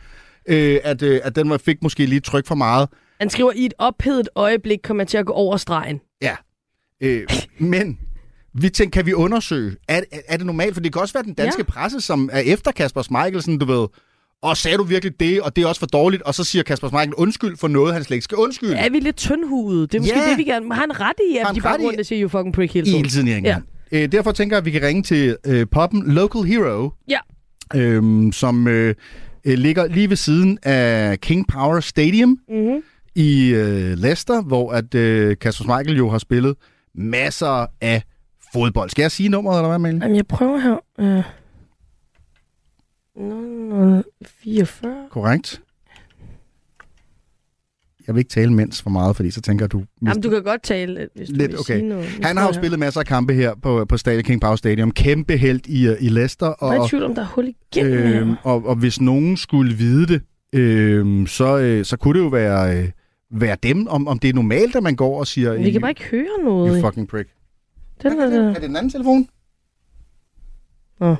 øh, 0.48 0.78
at, 0.84 1.02
øh, 1.02 1.20
at 1.24 1.36
den 1.36 1.50
var, 1.50 1.58
fik 1.58 1.82
måske 1.82 2.06
lige 2.06 2.20
tryk 2.20 2.46
for 2.46 2.54
meget. 2.54 2.88
Han 3.20 3.30
skriver, 3.30 3.52
i 3.52 3.64
et 3.66 3.74
ophedet 3.78 4.28
øjeblik 4.34 4.78
kommer 4.84 5.02
jeg 5.02 5.08
til 5.08 5.18
at 5.18 5.26
gå 5.26 5.32
over 5.32 5.56
stregen. 5.56 6.00
Ja. 6.22 6.36
Øh, 7.00 7.22
men 7.58 7.98
vi 8.54 8.68
tænkte, 8.68 8.96
kan 8.96 9.06
vi 9.06 9.12
undersøge, 9.14 9.76
er, 9.88 10.00
er, 10.28 10.36
det 10.36 10.46
normalt? 10.46 10.74
For 10.74 10.80
det 10.80 10.92
kan 10.92 11.02
også 11.02 11.14
være 11.14 11.22
den 11.22 11.34
danske 11.34 11.64
ja. 11.68 11.72
presse, 11.72 12.00
som 12.00 12.30
er 12.32 12.40
efter 12.40 12.72
Kasper 12.72 13.02
Schmeichel, 13.02 13.42
sådan, 13.42 13.58
du 13.58 13.64
ved, 13.66 13.86
og 14.42 14.56
sagde 14.56 14.76
du 14.76 14.82
virkelig 14.82 15.20
det, 15.20 15.40
og 15.40 15.56
det 15.56 15.64
er 15.64 15.68
også 15.68 15.78
for 15.78 15.86
dårligt, 15.86 16.22
og 16.22 16.34
så 16.34 16.44
siger 16.44 16.62
Kasper 16.62 16.88
Schmeichel 16.88 17.14
undskyld 17.14 17.56
for 17.56 17.68
noget, 17.68 17.94
han 17.94 18.04
slet 18.04 18.14
ikke 18.14 18.24
skal 18.24 18.38
undskylde. 18.38 18.74
Er 18.74 18.90
vi 18.90 19.00
lidt 19.00 19.16
tyndhudet? 19.16 19.92
Det 19.92 19.98
er 19.98 20.02
måske 20.02 20.18
Ja. 20.18 20.30
det, 20.30 20.38
vi 20.38 20.44
gerne... 20.44 20.74
Har 20.74 20.80
han 20.80 21.00
ret 21.00 21.16
i, 21.32 21.36
at 21.36 21.46
de 21.54 21.60
bare 21.60 21.78
rundt 21.80 22.00
og 22.00 22.06
siger, 22.06 22.22
you 22.22 22.28
fucking 22.28 22.54
prick 22.54 22.72
hele 22.74 22.86
tiden? 22.86 22.96
Hele 22.98 23.08
tiden. 23.08 23.44
Ja. 23.44 23.56
Øh, 23.92 24.12
derfor 24.12 24.32
tænker 24.32 24.56
jeg, 24.56 24.58
at 24.58 24.64
vi 24.64 24.70
kan 24.70 24.82
ringe 24.82 25.02
til 25.02 25.36
øh, 25.46 25.66
poppen 25.70 26.12
Local 26.12 26.42
Hero, 26.42 26.90
Ja. 27.08 27.18
øhm, 27.74 28.32
som 28.32 28.68
øh, 28.68 28.94
øh, 29.44 29.58
ligger 29.58 29.86
lige 29.88 30.08
ved 30.10 30.16
siden 30.16 30.58
af 30.62 31.20
King 31.20 31.48
Power 31.48 31.80
Stadium 31.80 32.38
Mm-hmm. 32.48 32.82
i 33.14 33.48
øh, 33.48 33.98
Leicester, 33.98 34.42
hvor 34.42 34.72
at 34.72 34.94
øh, 34.94 35.36
Kasper 35.40 35.62
Schmeichel 35.64 35.96
jo 35.96 36.10
har 36.10 36.18
spillet 36.18 36.54
masser 36.94 37.66
af 37.80 38.02
fodbold. 38.52 38.90
Skal 38.90 39.02
jeg 39.02 39.10
sige 39.10 39.28
nummeret, 39.28 39.56
eller 39.58 39.68
hvad, 39.68 39.74
Amalie? 39.74 40.00
Jamen, 40.02 40.16
jeg 40.16 40.26
prøver 40.26 40.58
her. 40.58 40.76
Øh... 41.00 41.22
0044. 43.16 45.06
Korrekt. 45.10 45.62
Jeg 48.06 48.14
vil 48.14 48.18
ikke 48.20 48.28
tale 48.30 48.52
mens 48.52 48.82
for 48.82 48.90
meget, 48.90 49.16
fordi 49.16 49.30
så 49.30 49.40
tænker 49.40 49.66
du... 49.66 49.84
Jamen, 50.06 50.22
du 50.22 50.30
kan 50.30 50.42
godt 50.42 50.62
tale, 50.62 51.00
øh, 51.00 51.06
hvis 51.14 51.28
du 51.28 51.34
Lidt, 51.34 51.50
vil 51.50 51.58
okay. 51.58 51.74
sige 51.78 51.88
noget. 51.88 52.04
Han 52.22 52.36
har 52.36 52.46
jo 52.46 52.52
spillet 52.52 52.78
masser 52.78 53.00
af 53.00 53.06
kampe 53.06 53.32
her 53.34 53.54
på, 53.62 53.84
på 53.84 53.96
Stadion 53.96 54.22
King 54.22 54.40
Power 54.40 54.56
Stadium. 54.56 54.90
Kæmpe 54.90 55.36
held 55.36 55.60
i, 55.66 55.88
øh, 55.88 55.96
i 56.00 56.08
Leicester. 56.08 56.46
her. 56.46 56.66
Jeg 56.66 56.70
er 56.70 56.74
i 56.74 56.78
Og, 56.78 56.88
tvivl 56.88 57.04
om, 57.04 57.14
der 57.14 57.22
er 57.22 57.26
hul 57.26 57.54
igennem 57.72 58.28
her. 58.28 58.36
og, 58.42 58.66
og 58.66 58.76
hvis 58.76 59.00
nogen 59.00 59.36
skulle 59.36 59.74
vide 59.74 60.06
det, 60.06 60.22
øhm, 60.52 61.26
så, 61.26 61.58
øh, 61.58 61.84
så 61.84 61.96
kunne 61.96 62.18
det 62.18 62.24
jo 62.24 62.28
være, 62.28 62.78
øh, 62.78 62.88
være 63.30 63.56
dem, 63.62 63.86
om, 63.86 64.08
om 64.08 64.18
det 64.18 64.28
er 64.30 64.34
normalt, 64.34 64.76
at 64.76 64.82
man 64.82 64.96
går 64.96 65.18
og 65.18 65.26
siger... 65.26 65.54
Vi 65.54 65.70
kan 65.70 65.80
bare 65.80 65.90
ikke 65.90 66.04
høre 66.04 66.44
noget. 66.44 66.76
You 66.82 66.88
fucking 66.88 67.08
prick. 67.08 67.28
Den 68.02 68.20
er, 68.20 68.24
Er 68.48 68.52
det 68.54 68.62
den 68.62 68.76
anden 68.76 68.90
telefon? 68.90 69.28
Nå. 70.98 71.16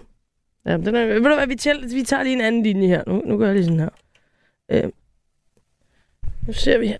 Ja, 0.67 0.77
den 0.77 0.95
er, 0.95 1.07
ved 1.07 1.21
du 1.29 1.35
hvad, 1.35 1.47
vi, 1.47 1.55
tæller, 1.55 1.89
vi 1.89 2.03
tager 2.03 2.23
lige 2.23 2.33
en 2.33 2.41
anden 2.41 2.63
linje 2.63 2.87
her. 2.89 3.03
Nu, 3.07 3.23
nu 3.27 3.39
gør 3.39 3.47
jeg 3.47 3.55
lige 3.55 3.65
sådan 3.65 3.81
her. 3.81 3.89
Øh, 4.71 4.91
nu 6.47 6.53
ser 6.53 6.79
vi 6.79 6.87
her. 6.87 6.99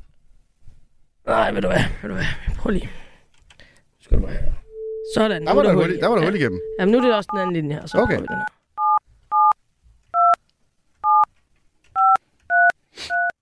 Nej, 1.27 1.53
ved 1.53 1.63
du 1.63 1.69
hvad, 1.69 1.81
ved 2.03 2.09
du 2.09 2.15
hvad, 2.15 2.25
prøv 2.59 2.71
lige. 2.71 2.85
Nu 2.87 4.01
skal 4.01 4.17
du 4.19 4.23
bare 4.23 4.33
her. 4.33 4.53
Sådan. 5.15 5.47
Der 5.47 5.53
var 5.55 5.63
er 5.63 5.67
der 5.67 5.73
hul 5.75 5.83
hul, 5.85 6.01
der 6.01 6.07
var 6.09 6.17
der 6.17 6.25
hul 6.25 6.35
igennem. 6.35 6.61
Jamen, 6.79 6.93
nu 6.93 6.99
er 6.99 7.03
det 7.03 7.15
også 7.15 7.29
den 7.33 7.41
anden 7.41 7.55
linje 7.57 7.75
her. 7.75 7.87
Så 7.87 7.99
Okay. 7.99 8.07
prøver 8.07 8.21
vi 8.21 8.27
den 8.27 8.37
her. 8.37 8.47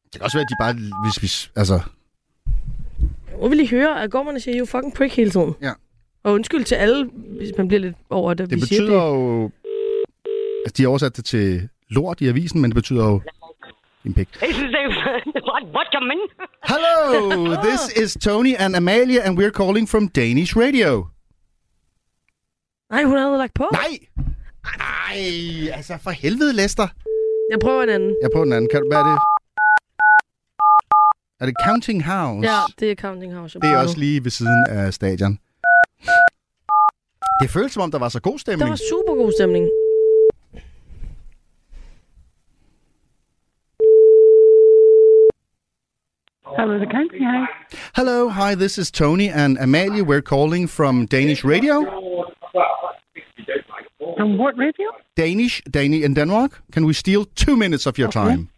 Det 0.05 0.12
kan 0.12 0.23
også 0.23 0.37
være, 0.39 0.43
at 0.45 0.51
de 0.51 0.57
bare... 0.61 0.75
Hvis 1.05 1.23
vi, 1.23 1.51
altså, 1.61 1.81
Nu 3.43 3.49
vil 3.49 3.61
I 3.61 3.67
høre, 3.67 4.03
at 4.03 4.11
Gormerne 4.11 4.41
siger, 4.41 4.59
you 4.59 4.67
fucking 4.67 4.95
prick 4.95 5.17
hele 5.17 5.31
tiden. 5.31 5.55
Ja. 5.62 5.73
Og 6.25 6.33
undskyld 6.33 6.65
til 6.65 6.75
alle, 6.75 7.11
hvis 7.39 7.51
man 7.59 7.69
bliver 7.69 7.81
lidt 7.81 7.97
over 8.11 8.35
det, 8.35 8.51
det 8.51 8.57
vi 8.57 8.61
siger 8.67 8.83
betyder 8.83 9.01
det. 9.01 9.15
jo... 9.15 9.51
Altså, 10.65 10.75
de 10.77 10.83
har 10.83 10.89
oversat 10.89 11.17
det 11.17 11.25
til 11.25 11.69
lort 11.91 12.21
i 12.21 12.29
avisen, 12.29 12.61
men 12.61 12.71
det 12.71 12.75
betyder 12.75 13.05
jo... 13.05 13.21
En 14.05 14.15
pik. 14.15 14.29
what, 14.43 15.63
what 15.75 15.87
you 15.95 16.01
mean? 16.13 16.29
Hello, 16.73 17.63
this 17.63 17.83
is 18.03 18.17
Tony 18.21 18.55
and 18.59 18.77
Amalia, 18.77 19.21
and 19.21 19.39
we're 19.39 19.51
calling 19.51 19.89
from 19.89 20.09
Danish 20.09 20.57
radio. 20.57 21.07
Nej, 22.91 23.05
hun 23.05 23.17
havde 23.17 23.39
lagt 23.39 23.55
på. 23.55 23.65
Nej! 23.73 23.99
Ej, 24.65 25.71
altså 25.77 25.99
for 26.03 26.11
helvede, 26.11 26.53
Lester. 26.53 26.89
Jeg 27.51 27.59
prøver 27.59 27.83
en 27.83 27.89
anden. 27.89 28.17
Jeg 28.23 28.31
prøver 28.35 28.45
den 28.45 28.53
anden. 28.53 28.71
Kan 28.73 28.83
hvad 28.91 28.99
er 28.99 29.05
det? 29.05 29.19
Er 31.41 31.47
det 31.47 31.55
Counting 31.67 32.05
House? 32.05 32.49
Ja, 32.51 32.61
det 32.81 32.91
er 32.91 32.95
Counting 32.95 33.35
House. 33.35 33.59
jeg 33.59 33.63
Det 33.63 33.77
er 33.77 33.83
også 33.83 33.99
lige 33.99 34.25
ved 34.25 34.31
siden 34.31 34.65
af 34.69 34.95
stadion. 34.95 35.39
Det 37.41 37.51
føles 37.51 37.73
som 37.73 37.83
om, 37.83 37.91
der 37.91 37.99
var 37.99 38.09
så 38.09 38.21
god 38.21 38.39
stemning. 38.39 38.61
Der 38.61 38.69
var 38.69 38.77
super 38.77 39.15
god 39.15 39.33
stemning. 39.39 39.69
Hello, 46.57 46.79
the 46.79 46.87
Counting 46.87 47.23
House. 47.25 47.49
Hello, 47.95 48.29
hi, 48.29 48.55
this 48.55 48.79
is 48.79 48.91
Tony 48.91 49.29
and 49.29 49.59
Amalia. 49.59 50.03
We're 50.03 50.23
calling 50.23 50.67
from 50.67 51.07
Danish 51.07 51.45
radio. 51.45 51.83
From 54.17 54.39
what 54.39 54.57
radio? 54.57 54.89
Danish, 55.17 55.62
Danish 55.71 56.03
in 56.05 56.15
Denmark. 56.15 56.62
Can 56.73 56.85
we 56.87 56.93
steal 56.93 57.25
two 57.25 57.57
minutes 57.57 57.87
of 57.87 57.99
your 57.99 58.09
Okay. 58.09 58.21
time? 58.21 58.49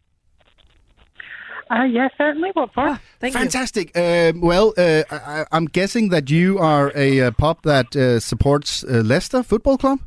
Uh, 1.73 1.85
yes, 1.85 2.11
certainly. 2.19 2.51
What 2.53 2.75
for? 2.75 3.01
Thank 3.19 3.33
Fantastic. 3.33 3.97
Uh, 3.97 4.33
well, 4.37 4.75
uh, 4.77 5.05
I, 5.11 5.45
I'm 5.53 5.65
guessing 5.65 6.11
that 6.11 6.31
you 6.31 6.59
are 6.59 6.93
a 6.95 7.21
uh, 7.23 7.31
pub 7.31 7.63
that 7.63 7.97
uh, 7.97 8.21
supports 8.21 8.85
uh, 8.85 9.03
Leicester 9.05 9.43
Football 9.43 9.79
Club. 9.79 9.99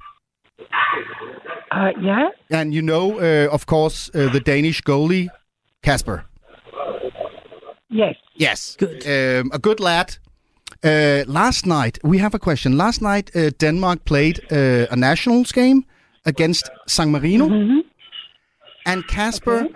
Uh, 1.72 1.90
yeah. 2.00 2.30
And 2.52 2.74
you 2.74 2.82
know, 2.82 3.20
uh, 3.20 3.50
of 3.52 3.66
course, 3.66 4.12
uh, 4.14 4.32
the 4.32 4.40
Danish 4.40 4.82
goalie, 4.82 5.28
Casper. 5.82 6.26
Yes. 7.90 8.16
Yes. 8.36 8.76
Good. 8.78 9.06
Um, 9.06 9.50
a 9.52 9.60
good 9.60 9.80
lad. 9.80 10.18
Uh, 10.84 11.24
last 11.28 11.66
night, 11.66 11.98
we 12.04 12.20
have 12.20 12.36
a 12.36 12.40
question. 12.40 12.78
Last 12.78 13.02
night, 13.02 13.36
uh, 13.36 13.50
Denmark 13.58 14.06
played 14.06 14.40
uh, 14.52 14.86
a 14.92 14.96
nationals 14.96 15.52
game 15.52 15.84
against 16.26 16.70
San 16.88 17.12
Marino. 17.12 17.48
Mm-hmm. 17.48 17.80
And 18.86 19.08
Kasper, 19.08 19.68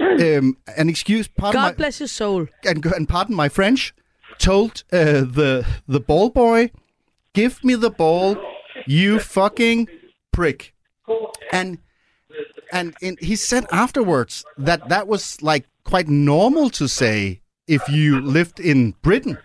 um, 0.38 0.56
and 0.76 0.90
excuse, 0.90 1.28
pardon 1.28 1.60
God 1.60 1.66
my, 1.68 1.72
bless 1.72 1.98
his 1.98 2.12
soul. 2.12 2.46
and, 2.64 2.84
and 2.86 3.08
pardon 3.08 3.34
my 3.34 3.48
French, 3.48 3.94
told 4.38 4.84
uh, 4.92 5.22
the 5.22 5.66
the 5.86 6.00
ball 6.00 6.30
boy, 6.30 6.70
"Give 7.32 7.62
me 7.62 7.74
the 7.74 7.90
ball, 7.90 8.36
you 8.86 9.18
fucking 9.18 9.88
prick." 10.32 10.74
And 11.52 11.78
and 12.72 12.94
in, 13.00 13.16
he 13.20 13.36
said 13.36 13.66
afterwards 13.72 14.44
that 14.56 14.88
that 14.88 15.08
was 15.08 15.42
like 15.42 15.66
quite 15.84 16.08
normal 16.08 16.70
to 16.70 16.88
say 16.88 17.40
if 17.66 17.88
you 17.88 18.20
lived 18.20 18.60
in 18.60 18.94
Britain. 19.02 19.38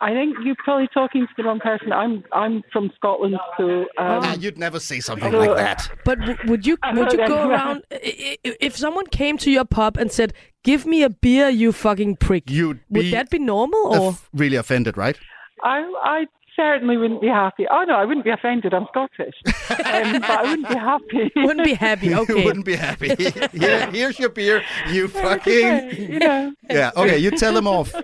I 0.00 0.10
think 0.12 0.36
you're 0.44 0.56
probably 0.62 0.88
talking 0.92 1.22
to 1.26 1.32
the 1.38 1.44
wrong 1.44 1.58
person. 1.60 1.92
I'm 1.92 2.22
I'm 2.32 2.62
from 2.72 2.90
Scotland, 2.96 3.36
so 3.56 3.64
um, 3.80 3.86
Ah, 3.98 4.34
you'd 4.38 4.58
never 4.58 4.78
say 4.78 5.00
something 5.00 5.32
so, 5.32 5.38
like 5.38 5.50
uh, 5.50 5.54
that. 5.54 5.90
But 6.04 6.18
w- 6.20 6.38
would 6.48 6.66
you 6.66 6.76
would 6.92 7.12
you 7.12 7.26
go 7.26 7.48
around 7.48 7.82
i- 7.90 8.36
i- 8.44 8.56
if 8.60 8.76
someone 8.76 9.06
came 9.06 9.38
to 9.38 9.50
your 9.50 9.64
pub 9.64 9.96
and 9.96 10.12
said, 10.12 10.34
"Give 10.64 10.84
me 10.84 11.02
a 11.02 11.08
beer, 11.08 11.48
you 11.48 11.72
fucking 11.72 12.16
prick"? 12.16 12.50
You'd 12.50 12.80
would 12.90 13.10
that 13.12 13.30
be 13.30 13.38
normal 13.38 13.80
or? 13.94 14.08
Off- 14.10 14.28
really 14.34 14.56
offended, 14.56 14.98
right? 14.98 15.16
I 15.62 15.78
I 16.04 16.26
certainly 16.54 16.98
wouldn't 16.98 17.22
be 17.22 17.28
happy. 17.28 17.64
Oh 17.70 17.84
no, 17.84 17.94
I 17.94 18.04
wouldn't 18.04 18.24
be 18.24 18.30
offended. 18.30 18.74
I'm 18.74 18.86
Scottish, 18.88 19.34
um, 19.70 20.20
but 20.20 20.30
I 20.30 20.42
wouldn't 20.42 20.68
be 20.68 20.74
happy. 20.74 21.32
Wouldn't 21.36 21.64
be 21.64 21.74
happy. 21.74 22.14
Okay. 22.14 22.44
wouldn't 22.44 22.66
be 22.66 22.76
happy. 22.76 23.14
Here, 23.14 23.90
here's 23.90 24.18
your 24.18 24.28
beer, 24.30 24.62
you 24.90 25.08
fucking. 25.08 25.90
you 26.12 26.18
know. 26.18 26.52
Yeah. 26.68 26.90
Okay. 26.96 27.16
You 27.16 27.30
tell 27.30 27.56
him 27.56 27.66
off. 27.66 27.94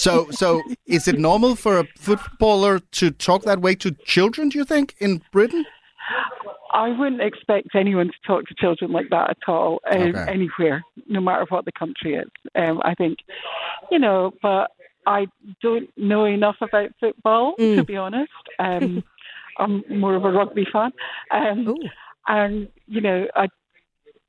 So, 0.00 0.30
so 0.30 0.62
is 0.86 1.06
it 1.08 1.18
normal 1.18 1.56
for 1.56 1.78
a 1.78 1.84
footballer 1.98 2.78
to 2.92 3.10
talk 3.10 3.42
that 3.42 3.60
way 3.60 3.74
to 3.76 3.90
children? 4.06 4.48
Do 4.48 4.58
you 4.58 4.64
think 4.64 4.94
in 4.98 5.20
Britain? 5.30 5.66
I 6.72 6.88
wouldn't 6.88 7.20
expect 7.20 7.68
anyone 7.74 8.06
to 8.06 8.14
talk 8.26 8.46
to 8.46 8.54
children 8.58 8.92
like 8.92 9.10
that 9.10 9.30
at 9.30 9.36
all, 9.46 9.80
um, 9.92 10.00
Okay. 10.00 10.24
anywhere, 10.26 10.82
no 11.08 11.20
matter 11.20 11.44
what 11.50 11.64
the 11.66 11.72
country 11.72 12.14
is. 12.14 12.28
Um, 12.54 12.80
I 12.82 12.94
think, 12.94 13.18
you 13.90 13.98
know, 13.98 14.32
but 14.40 14.70
I 15.06 15.26
don't 15.62 15.90
know 15.98 16.24
enough 16.24 16.56
about 16.62 16.90
football, 16.98 17.54
to 17.58 17.84
be 17.84 17.96
honest. 17.96 18.32
Um, 18.58 19.04
I'm 19.58 19.82
more 19.90 20.14
of 20.14 20.24
a 20.24 20.30
rugby 20.32 20.66
fan. 20.72 20.92
Um, 21.30 21.76
and, 22.26 22.68
you 22.86 23.00
know, 23.02 23.26
I, 23.34 23.48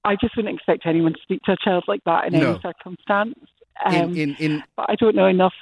I 0.04 0.16
just 0.20 0.36
wouldn't 0.36 0.54
expect 0.56 0.86
anyone 0.86 1.14
to 1.14 1.20
speak 1.22 1.42
to 1.44 1.54
a 1.54 1.58
child 1.64 1.86
like 1.88 2.04
that 2.06 2.26
in 2.26 2.34
No. 2.34 2.52
any 2.52 2.60
circumstance. 2.62 3.36
Um, 3.86 3.94
In 3.96 4.16
in 4.18 4.36
in 4.40 4.64
but 4.76 4.86
I 4.90 4.96
don't 4.96 5.16
know 5.16 5.28
enough 5.28 5.54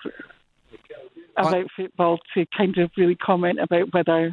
about 1.38 1.68
football 1.76 2.20
to 2.34 2.46
kind 2.58 2.78
of 2.78 2.92
really 2.98 3.16
comment 3.16 3.60
about 3.60 3.94
whether 3.94 4.32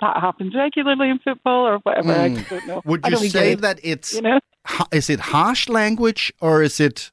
that 0.00 0.16
happens 0.20 0.54
regularly 0.54 1.10
in 1.10 1.18
football 1.18 1.66
or 1.66 1.78
whatever. 1.78 2.12
I 2.12 2.30
Mm. 2.30 2.36
just 2.36 2.48
don't 2.50 2.66
know. 2.66 2.82
Would 2.84 3.04
you 3.04 3.10
don't 3.12 3.28
say 3.30 3.52
it, 3.52 3.60
that 3.60 3.80
it's 3.82 4.14
you 4.14 4.22
know? 4.22 4.40
ha- 4.64 4.88
is 4.92 5.10
it 5.10 5.20
harsh 5.20 5.68
language 5.68 6.32
or 6.40 6.62
is 6.62 6.80
it 6.80 7.10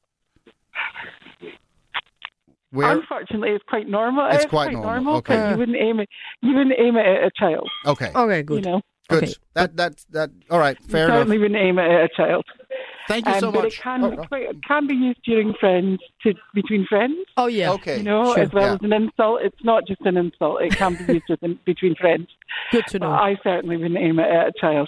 where 2.71 2.91
Unfortunately, 2.91 3.49
it's 3.51 3.63
quite 3.67 3.87
normal. 3.87 4.27
It's 4.31 4.45
quite 4.45 4.71
normal, 4.73 5.17
okay. 5.17 5.51
you 5.51 5.57
wouldn't 5.57 5.77
aim 5.77 5.99
it. 5.99 6.09
You 6.41 6.55
wouldn't 6.55 6.75
aim 6.79 6.95
it 6.97 7.05
at 7.05 7.23
a 7.23 7.31
child. 7.37 7.69
okay 7.85 8.11
Okay, 8.15 8.41
Good. 8.43 8.55
You 8.57 8.61
good. 8.63 8.65
know, 8.69 8.81
good 9.09 9.23
okay. 9.23 9.33
that 9.53 9.77
that 9.77 10.05
that 10.11 10.29
all 10.49 10.59
right 10.59 10.77
you 10.81 10.87
fair 10.87 11.05
enough 11.05 11.17
certainly 11.19 11.37
wouldn't 11.37 11.59
aim 11.59 11.77
it 11.79 11.89
at 11.91 12.03
a 12.05 12.09
child. 12.15 12.45
Thank 13.11 13.23
you 13.27 13.33
Um, 13.33 13.39
so 13.45 13.51
but 13.51 13.63
much 13.63 13.73
it 13.77 13.81
can 13.87 13.99
Oh, 14.03 14.25
oh. 14.31 14.35
it 14.53 14.57
can 14.71 14.83
be 14.91 14.95
used 15.07 15.21
during 15.29 15.49
friends 15.63 15.99
to 16.23 16.27
between 16.59 16.83
friends. 16.91 17.17
Oh 17.41 17.47
yeah. 17.59 17.71
okay 17.77 17.97
You 17.97 18.03
know, 18.11 18.23
Sure. 18.33 18.43
as 18.43 18.51
well 18.57 18.67
Yeah. 18.69 18.73
as 18.79 18.83
an 18.89 18.93
insult. 19.01 19.37
It's 19.47 19.63
not 19.71 19.81
just 19.91 20.01
an 20.11 20.15
insult. 20.23 20.55
It 20.67 20.73
can 20.81 20.91
be 20.99 21.03
used 21.17 21.29
within, 21.33 21.53
between 21.71 21.95
friends. 22.03 22.27
Good 22.71 22.85
to 22.93 22.97
But 22.99 23.05
know. 23.07 23.27
I 23.29 23.31
certainly 23.47 23.75
wouldn't 23.81 23.99
aim 24.07 24.17
it 24.19 24.29
at 24.39 24.45
a 24.53 24.53
child. 24.63 24.87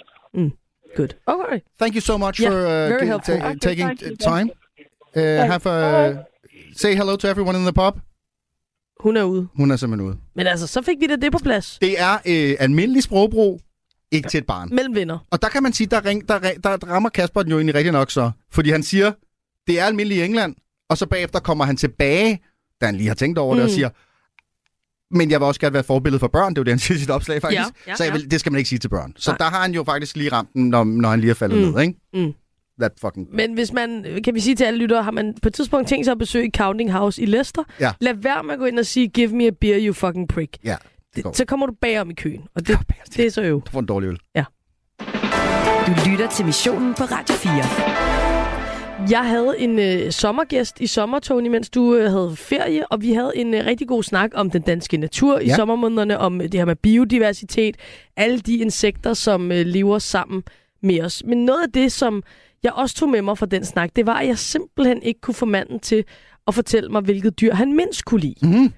Good. 0.96 1.12
Okay. 1.34 1.58
thank 1.82 1.92
you 1.94 2.00
so 2.10 2.14
much 2.24 2.36
Yeah, 2.40 2.50
for 2.50 2.58
uh, 2.66 2.88
very 2.92 3.00
gi- 3.00 3.06
helpful. 3.12 3.38
ta- 3.40 3.46
Okay, 3.48 3.58
taking 3.68 3.88
you, 4.10 4.16
time 4.32 4.48
uh, 5.16 5.44
have 5.52 5.64
a 5.66 5.78
say 6.82 6.94
hello 7.00 7.14
to 7.16 7.26
everyone 7.32 7.56
in 7.60 7.64
the 7.70 7.72
pub 7.82 7.94
Hun 9.00 9.16
er 9.16 9.22
ude. 9.24 9.48
hun 9.56 9.70
er 9.70 9.76
simpelthen 9.76 10.08
ude 10.08 10.16
Men 10.34 10.46
altså, 10.46 10.66
så 10.66 10.82
fik 10.82 10.96
vi 11.00 11.06
da 11.06 11.16
det 11.16 11.32
på 11.32 11.38
plads. 11.42 11.78
det 11.78 12.00
er 12.00 12.14
øh, 12.32 12.56
almindelig 12.60 13.02
sprogbrug 13.02 13.60
ikke 14.16 14.28
til 14.28 14.38
et 14.38 14.46
barn 14.46 14.68
Mellem 14.74 14.94
venner. 14.94 15.18
Og 15.30 15.42
der 15.42 15.48
kan 15.48 15.62
man 15.62 15.72
sige, 15.72 15.86
der, 15.86 16.04
ring, 16.04 16.28
der, 16.28 16.38
der 16.38 16.70
rammer 16.90 17.08
Kasper 17.08 17.42
den 17.42 17.50
jo 17.50 17.56
egentlig 17.58 17.74
rigtig 17.74 17.92
nok 17.92 18.10
så. 18.10 18.30
Fordi 18.50 18.70
han 18.70 18.82
siger, 18.82 19.12
det 19.66 19.80
er 19.80 19.84
almindeligt 19.84 20.20
i 20.20 20.24
England, 20.24 20.54
og 20.90 20.98
så 20.98 21.06
bagefter 21.06 21.38
kommer 21.40 21.64
han 21.64 21.76
tilbage, 21.76 22.40
da 22.80 22.86
han 22.86 22.94
lige 22.96 23.08
har 23.08 23.14
tænkt 23.14 23.38
over 23.38 23.54
mm. 23.54 23.56
det, 23.58 23.64
og 23.64 23.68
Mm. 23.70 23.74
siger, 23.74 23.88
men 25.10 25.30
jeg 25.30 25.40
vil 25.40 25.46
også 25.46 25.60
gerne 25.60 25.74
være 25.74 25.84
forbillede 25.84 26.20
for 26.20 26.28
børn. 26.28 26.50
Det 26.54 26.58
er 26.58 26.60
jo 26.60 26.64
det, 26.64 26.72
han 26.72 26.78
siger 26.78 26.96
i 26.96 27.00
sit 27.00 27.10
opslag 27.10 27.40
faktisk. 27.42 27.60
Ja, 27.60 27.66
ja, 27.90 27.96
så 27.96 28.04
jeg 28.04 28.12
vil, 28.12 28.20
ja. 28.22 28.26
det 28.28 28.40
skal 28.40 28.52
man 28.52 28.58
ikke 28.58 28.68
sige 28.68 28.78
til 28.78 28.88
børn. 28.88 29.12
Så 29.16 29.30
Nej. 29.30 29.38
der 29.38 29.44
har 29.44 29.62
han 29.62 29.74
jo 29.74 29.84
faktisk 29.84 30.16
lige 30.16 30.32
ramt 30.32 30.48
den, 30.54 30.68
når, 30.68 30.84
når 30.84 31.08
han 31.08 31.20
lige 31.20 31.30
er 31.30 31.34
faldet 31.34 31.58
Mm. 31.58 31.64
ned, 31.72 31.80
ikke? 31.80 31.94
Mm. 32.14 32.32
That 32.80 32.92
fucking... 33.00 33.28
Men 33.32 33.54
hvis 33.54 33.72
man, 33.72 34.04
kan 34.24 34.34
vi 34.34 34.40
sige 34.40 34.54
til 34.56 34.64
alle 34.64 34.78
lyttere, 34.80 35.02
har 35.02 35.10
man 35.10 35.34
på 35.42 35.48
et 35.48 35.54
tidspunkt 35.54 35.88
tænkt 35.88 36.06
sig 36.06 36.12
at 36.12 36.18
besøge 36.18 36.50
Counting 36.56 36.92
House 36.92 37.22
i 37.22 37.26
Leicester, 37.26 37.62
Ja. 37.80 37.92
lad 38.00 38.14
være 38.14 38.42
med 38.42 38.52
at 38.52 38.58
gå 38.58 38.64
ind 38.64 38.78
og 38.78 38.86
sige, 38.86 39.08
give 39.08 39.28
me 39.28 39.46
a 39.46 39.50
beer, 39.60 39.78
you 39.86 39.92
fucking 39.92 40.28
prick. 40.28 40.56
Ja, 40.64 40.76
det 41.16 41.24
går. 41.24 41.32
Så 41.32 41.44
kommer 41.44 41.66
du 41.66 41.72
bagom 41.80 42.10
i 42.10 42.14
køen, 42.14 42.40
og 42.54 42.66
det, 42.66 42.78
det 43.16 43.26
er 43.26 43.30
så 43.30 43.42
øv. 43.42 43.62
Du 43.66 43.70
får 43.70 43.80
en 43.80 43.86
dårlig 43.86 44.06
øl. 44.08 44.18
Du 45.86 45.92
lytter 46.10 46.28
til 46.30 46.46
missionen 46.46 46.94
på 46.94 47.02
Radio 47.04 47.34
4. 47.34 49.10
Jeg 49.10 49.28
havde 49.28 49.54
en 49.58 49.78
øh, 49.78 50.12
sommergæst 50.12 50.80
i 50.80 50.86
sommer, 50.86 51.18
Tony, 51.18 51.48
mens 51.48 51.70
du 51.70 51.94
øh, 51.94 52.10
havde 52.10 52.36
ferie, 52.36 52.86
og 52.92 53.02
vi 53.02 53.12
havde 53.12 53.32
en 53.34 53.54
øh, 53.54 53.66
rigtig 53.66 53.88
god 53.88 54.02
snak 54.02 54.30
om 54.34 54.50
den 54.50 54.62
danske 54.62 54.96
natur 54.96 55.38
i 55.38 55.46
Ja. 55.46 55.54
sommermånederne, 55.56 56.18
om 56.18 56.40
øh, 56.40 56.44
det 56.52 56.54
her 56.60 56.64
med 56.64 56.76
biodiversitet, 56.76 57.76
alle 58.16 58.38
de 58.38 58.56
insekter, 58.56 59.14
som 59.14 59.52
øh, 59.52 59.66
lever 59.66 59.98
sammen 59.98 60.42
med 60.82 61.00
os. 61.00 61.22
Men 61.26 61.44
noget 61.44 61.62
af 61.62 61.72
det, 61.72 61.92
som 61.92 62.22
jeg 62.62 62.72
også 62.72 62.94
tog 62.96 63.08
med 63.08 63.22
mig 63.22 63.38
fra 63.38 63.46
den 63.46 63.64
snak, 63.64 63.90
det 63.96 64.06
var, 64.06 64.14
at 64.18 64.26
jeg 64.26 64.38
simpelthen 64.38 65.02
ikke 65.02 65.20
kunne 65.20 65.34
få 65.34 65.46
manden 65.46 65.80
til 65.80 66.04
at 66.46 66.54
fortælle 66.54 66.88
mig, 66.90 67.02
hvilket 67.02 67.40
dyr 67.40 67.54
han 67.54 67.72
mindst 67.72 68.04
kunne 68.04 68.20
lide. 68.20 68.34
Mm-hmm. 68.42 68.72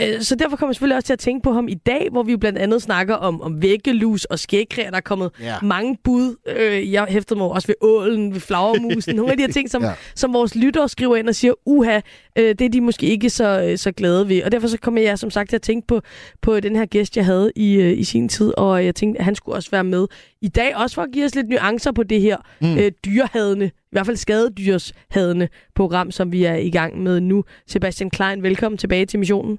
Øh, 0.00 0.20
Så 0.20 0.34
derfor 0.34 0.56
kommer 0.56 0.70
jeg 0.70 0.74
selvfølgelig 0.74 0.96
også 0.96 1.06
til 1.06 1.12
at 1.12 1.18
tænke 1.18 1.42
på 1.42 1.52
ham 1.52 1.68
i 1.68 1.74
dag, 1.74 2.08
hvor 2.12 2.22
vi 2.22 2.36
blandt 2.36 2.58
andet 2.58 2.82
snakker 2.82 3.14
om, 3.14 3.40
om 3.42 3.62
væggelus 3.62 4.24
og 4.24 4.38
skægkræer. 4.38 4.90
Der 4.90 4.96
er 4.96 5.00
kommet 5.00 5.30
Ja. 5.40 5.54
mange 5.62 5.98
bud. 6.04 6.36
Øh, 6.56 6.92
Jeg 6.92 7.06
hæftede 7.08 7.38
mig 7.38 7.48
også 7.48 7.66
ved 7.68 7.74
ålen, 7.80 8.32
ved 8.34 8.40
flagermusen. 8.40 9.16
Nogle 9.16 9.30
af 9.30 9.36
de 9.36 9.42
her 9.42 9.52
ting, 9.52 9.70
som, 9.70 9.82
Ja. 9.84 9.92
som 10.14 10.32
vores 10.34 10.54
lyttere 10.54 10.88
skriver 10.88 11.16
ind 11.16 11.28
og 11.28 11.34
siger, 11.34 11.52
uha, 11.66 12.00
øh, 12.38 12.48
det 12.48 12.60
er 12.60 12.68
de 12.68 12.80
måske 12.80 13.06
ikke 13.06 13.30
så, 13.30 13.72
så 13.76 13.92
glade 13.92 14.28
ved. 14.28 14.42
Og 14.42 14.52
derfor 14.52 14.68
så 14.68 14.78
kommer 14.78 15.00
jeg 15.02 15.18
som 15.18 15.30
sagt 15.30 15.48
til 15.48 15.56
at 15.56 15.62
tænke 15.62 15.86
på, 15.86 16.00
på 16.42 16.60
den 16.60 16.76
her 16.76 16.86
gæst, 16.86 17.16
jeg 17.16 17.24
havde 17.24 17.52
i, 17.56 17.92
i 17.92 18.04
sin 18.04 18.28
tid. 18.28 18.52
Og 18.58 18.84
jeg 18.84 18.94
tænkte, 18.94 19.18
at 19.18 19.24
han 19.24 19.34
skulle 19.34 19.56
også 19.56 19.70
være 19.70 19.84
med 19.84 20.06
i 20.42 20.48
dag, 20.48 20.76
også 20.76 20.94
for 20.94 21.02
at 21.02 21.08
give 21.12 21.24
os 21.24 21.34
lidt 21.34 21.48
nuancer 21.48 21.92
på 21.92 22.02
det 22.02 22.20
her 22.20 22.36
Mm. 22.60 22.66
mm. 22.68 22.78
øh, 22.78 22.92
dyrehadende, 23.04 23.66
i 23.66 23.70
hvert 23.92 24.06
fald 24.06 24.16
skadedyrshadende 24.16 25.48
program, 25.74 26.10
som 26.10 26.32
vi 26.32 26.44
er 26.44 26.54
i 26.56 26.70
gang 26.70 27.02
med 27.02 27.20
nu. 27.20 27.44
Sebastian 27.66 28.10
Klein, 28.10 28.42
velkommen 28.42 28.78
tilbage 28.78 29.06
til 29.06 29.18
missionen. 29.18 29.58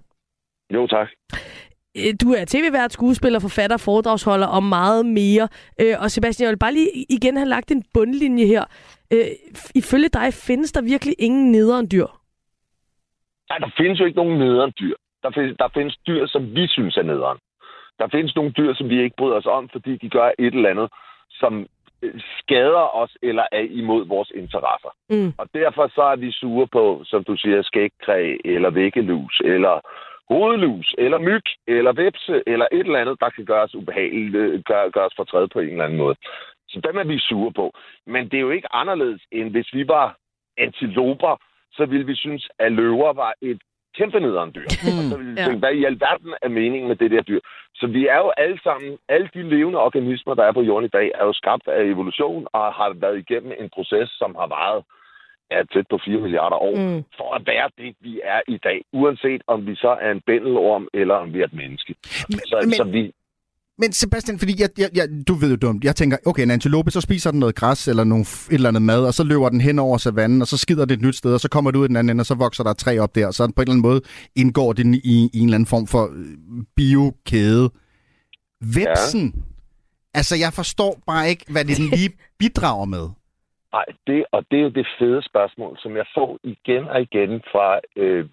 Jo, 0.74 0.88
tak. 0.88 1.08
Øh, 1.98 2.14
Du 2.22 2.28
er 2.40 2.46
tv-vært, 2.48 2.94
skuespiller, 2.94 3.40
forfatter, 3.40 3.78
foredragsholder 3.78 4.48
og 4.48 4.64
meget 4.64 5.06
mere. 5.06 5.48
Øh, 5.82 5.96
Og 6.02 6.12
Sebastian, 6.12 6.46
jeg 6.46 6.52
vil 6.52 6.60
bare 6.66 6.74
lige 6.74 6.90
igen 7.10 7.38
have 7.38 7.50
lagt 7.50 7.72
en 7.72 7.84
bundlinje 7.94 8.46
her. 8.46 8.64
Øh, 9.14 9.26
Ifølge 9.76 10.10
dig 10.10 10.34
findes 10.34 10.72
der 10.72 10.82
virkelig 10.82 11.16
ingen 11.20 11.52
nederen 11.52 11.88
dyr. 11.92 12.08
Nej, 13.50 13.58
der 13.58 13.70
findes 13.78 14.00
jo 14.00 14.06
ikke 14.06 14.18
nogen 14.18 14.40
nederen 14.40 14.74
dyr. 14.80 14.96
Der 15.24 15.32
findes, 15.36 15.56
der 15.60 15.70
findes 15.74 15.98
dyr, 16.08 16.28
som 16.28 16.56
vi 16.56 16.68
synes 16.68 16.98
er 16.98 17.04
nederen. 17.04 17.38
Der 18.00 18.08
findes 18.12 18.36
nogle 18.36 18.52
dyr, 18.52 18.74
som 18.74 18.90
vi 18.90 19.02
ikke 19.04 19.16
bryder 19.18 19.36
os 19.36 19.46
om, 19.46 19.70
fordi 19.72 19.98
de 19.98 20.10
gør 20.10 20.32
et 20.40 20.54
eller 20.54 20.70
andet, 20.70 20.90
som 21.32 21.68
skader 22.40 22.96
os 22.96 23.18
eller 23.22 23.46
er 23.52 23.66
imod 23.82 24.08
vores 24.08 24.32
interesser. 24.36 24.92
Mm. 25.10 25.34
Og 25.38 25.48
derfor 25.54 25.92
så 25.96 26.02
er 26.02 26.16
vi 26.16 26.32
sure 26.32 26.68
på, 26.68 27.02
som 27.06 27.24
du 27.24 27.36
siger, 27.38 27.62
skægkræ, 27.62 28.38
eller 28.46 28.70
væggelus, 28.70 29.42
eller 29.46 29.76
hovedlus, 30.30 30.96
eller 30.98 31.18
myg, 31.20 31.46
eller 31.68 31.92
vepse, 31.94 32.44
eller 32.48 32.68
et 32.72 32.80
eller 32.88 33.00
andet, 33.00 33.18
der 33.20 33.30
kan 33.30 33.46
gøre 33.46 33.64
os 33.64 33.76
ubehageligt, 33.76 34.36
øh, 34.36 34.62
gør, 34.64 34.90
gør 34.90 35.06
os 35.06 35.16
fortræd 35.16 35.48
på 35.48 35.60
en 35.60 35.70
eller 35.70 35.84
anden 35.86 35.98
måde. 35.98 36.16
Så 36.70 36.82
dem 36.88 36.98
er 36.98 37.04
vi 37.04 37.20
sure 37.20 37.52
på. 37.54 37.74
Men 38.08 38.24
det 38.30 38.38
er 38.38 38.42
jo 38.48 38.50
ikke 38.50 38.74
anderledes, 38.76 39.22
end 39.32 39.50
hvis 39.52 39.74
vi 39.74 39.88
var 39.88 40.18
antiloper, 40.58 41.42
så 41.72 41.86
ville 41.86 42.06
vi 42.06 42.16
synes, 42.16 42.50
at 42.60 42.72
løver 42.72 43.14
var 43.14 43.34
et 43.42 43.60
kæmpe 43.98 44.20
nederen 44.20 44.52
dyr. 44.56 44.70
Mm. 44.84 44.98
Og 45.00 45.04
så 45.12 45.18
ville 45.18 45.32
vi 45.34 45.40
Ja. 45.40 45.46
tænke, 45.46 45.60
hvad 45.60 45.74
i 45.74 45.84
alverden 45.86 46.34
er 46.42 46.50
meningen 46.50 46.88
med 46.88 46.96
det 46.96 47.12
der 47.12 47.22
dyr? 47.22 47.40
Så 47.76 47.88
vi 47.88 48.08
er 48.08 48.18
jo 48.18 48.30
alle 48.38 48.60
sammen, 48.64 48.98
alle 49.10 49.30
de 49.34 49.42
levende 49.50 49.80
organismer, 49.80 50.34
der 50.34 50.44
er 50.44 50.52
på 50.52 50.62
jorden 50.62 50.86
i 50.86 50.96
dag, 50.98 51.12
er 51.16 51.26
jo 51.26 51.34
skabt 51.34 51.68
af 51.68 51.84
evolution 51.84 52.48
og 52.54 52.74
har 52.74 52.94
været 52.94 53.18
igennem 53.18 53.52
en 53.60 53.70
proces, 53.70 54.10
som 54.10 54.36
har 54.36 54.48
varet 54.48 54.84
ja, 55.52 55.60
tæt 55.74 55.86
på 55.94 55.98
4 56.06 56.22
milliarder 56.26 56.60
år, 56.70 56.76
Mm. 56.82 57.04
for 57.20 57.30
at 57.38 57.42
være 57.52 57.68
det, 57.82 57.90
vi 58.06 58.14
er 58.36 58.42
i 58.56 58.58
dag. 58.68 58.80
Uanset 59.00 59.42
om 59.54 59.60
vi 59.68 59.76
så 59.76 59.92
er 60.06 60.12
en 60.12 60.22
bændelorm, 60.28 60.84
eller 60.94 61.16
om 61.24 61.28
vi 61.34 61.40
er 61.42 61.46
et 61.52 61.54
menneske. 61.62 61.92
Så, 62.52 62.58
men- 62.64 62.74
så 62.74 62.84
vi, 62.84 63.12
Men 63.80 63.92
Sebastian, 63.92 64.40
fordi 64.40 64.54
jeg, 64.62 64.70
jeg, 64.78 64.90
jeg, 64.96 65.06
du 65.28 65.34
ved 65.34 65.50
jo 65.50 65.56
dumt, 65.56 65.84
jeg 65.84 65.96
tænker, 65.96 66.18
okay, 66.26 66.44
en 66.44 66.52
antilope, 66.52 66.92
så 66.92 67.02
spiser 67.02 67.32
den 67.32 67.40
noget 67.40 67.56
græs 67.56 67.88
eller 67.88 68.04
nogle, 68.04 68.22
et 68.22 68.48
eller 68.52 68.70
andet 68.70 68.82
mad, 68.82 69.06
og 69.06 69.14
så 69.14 69.24
løber 69.24 69.50
den 69.50 69.62
hen 69.62 69.80
over 69.80 69.98
savannen, 69.98 70.42
og 70.42 70.48
så 70.48 70.58
skider 70.58 70.86
det 70.86 70.96
et 70.96 71.02
nyt 71.02 71.16
sted, 71.16 71.34
og 71.34 71.40
så 71.40 71.50
kommer 71.50 71.72
det 71.72 71.78
ud 71.80 71.86
i 71.86 71.88
den 71.88 71.96
anden 71.96 72.10
ende, 72.10 72.22
og 72.22 72.26
så 72.26 72.36
vokser 72.36 72.64
der 72.64 72.74
træ 72.74 72.98
op 73.00 73.16
der, 73.16 73.28
og 73.28 73.34
så 73.34 73.44
på 73.48 73.62
en 73.62 73.62
eller 73.62 73.72
anden 73.74 73.82
måde 73.82 74.02
indgår 74.36 74.74
det 74.74 74.86
i, 74.86 75.30
i 75.34 75.40
en 75.40 75.46
eller 75.46 75.56
anden 75.56 75.68
form 75.68 75.88
for 75.88 76.04
øh, 76.04 76.64
biokæde. 76.76 77.70
Vepsen, 78.62 79.34
ja. 79.36 79.42
altså 80.14 80.36
jeg 80.36 80.54
forstår 80.54 81.00
bare 81.08 81.30
ikke, 81.30 81.46
hvad 81.50 81.66
det 81.66 81.78
den 81.78 81.86
lige 81.98 82.10
bidrager 82.40 82.86
med. 82.86 83.10
Nej, 83.78 83.86
det, 84.08 84.26
og 84.36 84.42
det 84.52 84.58
er 84.60 84.64
jo 84.68 84.70
det 84.80 84.88
fede 85.00 85.22
spørgsmål, 85.32 85.74
som 85.84 85.92
jeg 86.02 86.06
får 86.18 86.30
igen 86.44 86.84
og 86.94 87.02
igen 87.08 87.32
fra... 87.52 87.66
Øh, 88.02 88.26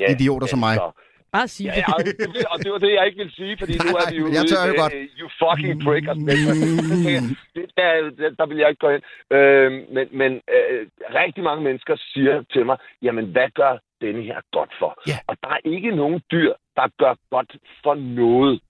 ja, 0.00 0.06
Idioter 0.14 0.46
som 0.46 0.58
mig. 0.58 0.68
mennesker. 0.68 0.92
Bare 1.36 1.48
sig 1.48 1.64
Ja, 1.66 1.70
det. 1.70 1.78
ja, 1.88 1.92
og 1.96 2.00
det, 2.06 2.14
og 2.52 2.58
det 2.64 2.70
var 2.72 2.78
det, 2.84 2.90
jeg 2.98 3.06
ikke 3.06 3.18
ville 3.22 3.34
sige, 3.40 3.54
fordi 3.60 3.72
nu 3.86 3.90
er 4.00 4.06
vi 4.12 4.16
jo 4.22 4.26
Nej, 4.26 4.34
jeg 4.38 4.44
tør 4.50 4.62
jo 4.66 4.72
ude, 4.72 4.80
godt. 4.82 4.94
øh, 4.96 5.08
you 5.20 5.26
fucking 5.42 5.74
prick. 5.84 6.04
Noget. 6.06 7.22
det, 7.54 7.64
der, 7.78 7.88
der, 8.20 8.28
der 8.38 8.46
vil 8.50 8.58
jeg 8.62 8.68
ikke 8.70 8.84
gå 8.86 8.90
ind. 8.96 9.02
Øh, 9.36 9.68
men 9.94 10.06
men 10.20 10.32
øh, 10.56 10.80
rigtig 11.20 11.42
mange 11.48 11.62
mennesker 11.68 11.94
siger 12.12 12.34
til 12.52 12.66
mig, 12.66 12.76
jamen 13.02 13.24
hvad 13.34 13.48
gør 13.60 13.72
denne 14.04 14.22
her 14.22 14.40
godt 14.56 14.72
for? 14.80 14.90
Ja. 15.10 15.18
Og 15.30 15.34
der 15.42 15.48
er 15.56 15.60
ikke 15.74 15.90
nogen 16.02 16.20
dyr, 16.32 16.52
der 16.78 16.86
gør 17.02 17.14
godt 17.30 17.50
for 17.84 17.94
noget. 17.94 18.60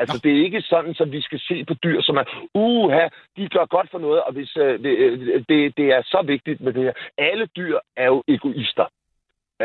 Altså, 0.00 0.16
det 0.24 0.30
er 0.32 0.44
ikke 0.44 0.62
sådan, 0.62 0.94
at 1.00 1.12
vi 1.12 1.20
skal 1.20 1.40
se 1.48 1.64
på 1.64 1.74
dyr, 1.84 2.00
som 2.02 2.16
er, 2.16 2.24
uha, 2.54 3.04
de 3.36 3.48
gør 3.48 3.64
godt 3.76 3.88
for 3.90 3.98
noget, 3.98 4.20
og 4.22 4.32
hvis, 4.32 4.56
øh, 4.56 4.82
det, 4.84 4.92
øh, 4.98 5.44
det, 5.48 5.76
det 5.76 5.86
er 5.96 6.02
så 6.02 6.22
vigtigt 6.26 6.60
med 6.60 6.72
det 6.72 6.82
her. 6.82 6.92
Alle 7.18 7.46
dyr 7.56 7.78
er 7.96 8.06
jo 8.06 8.22
egoister. 8.28 8.86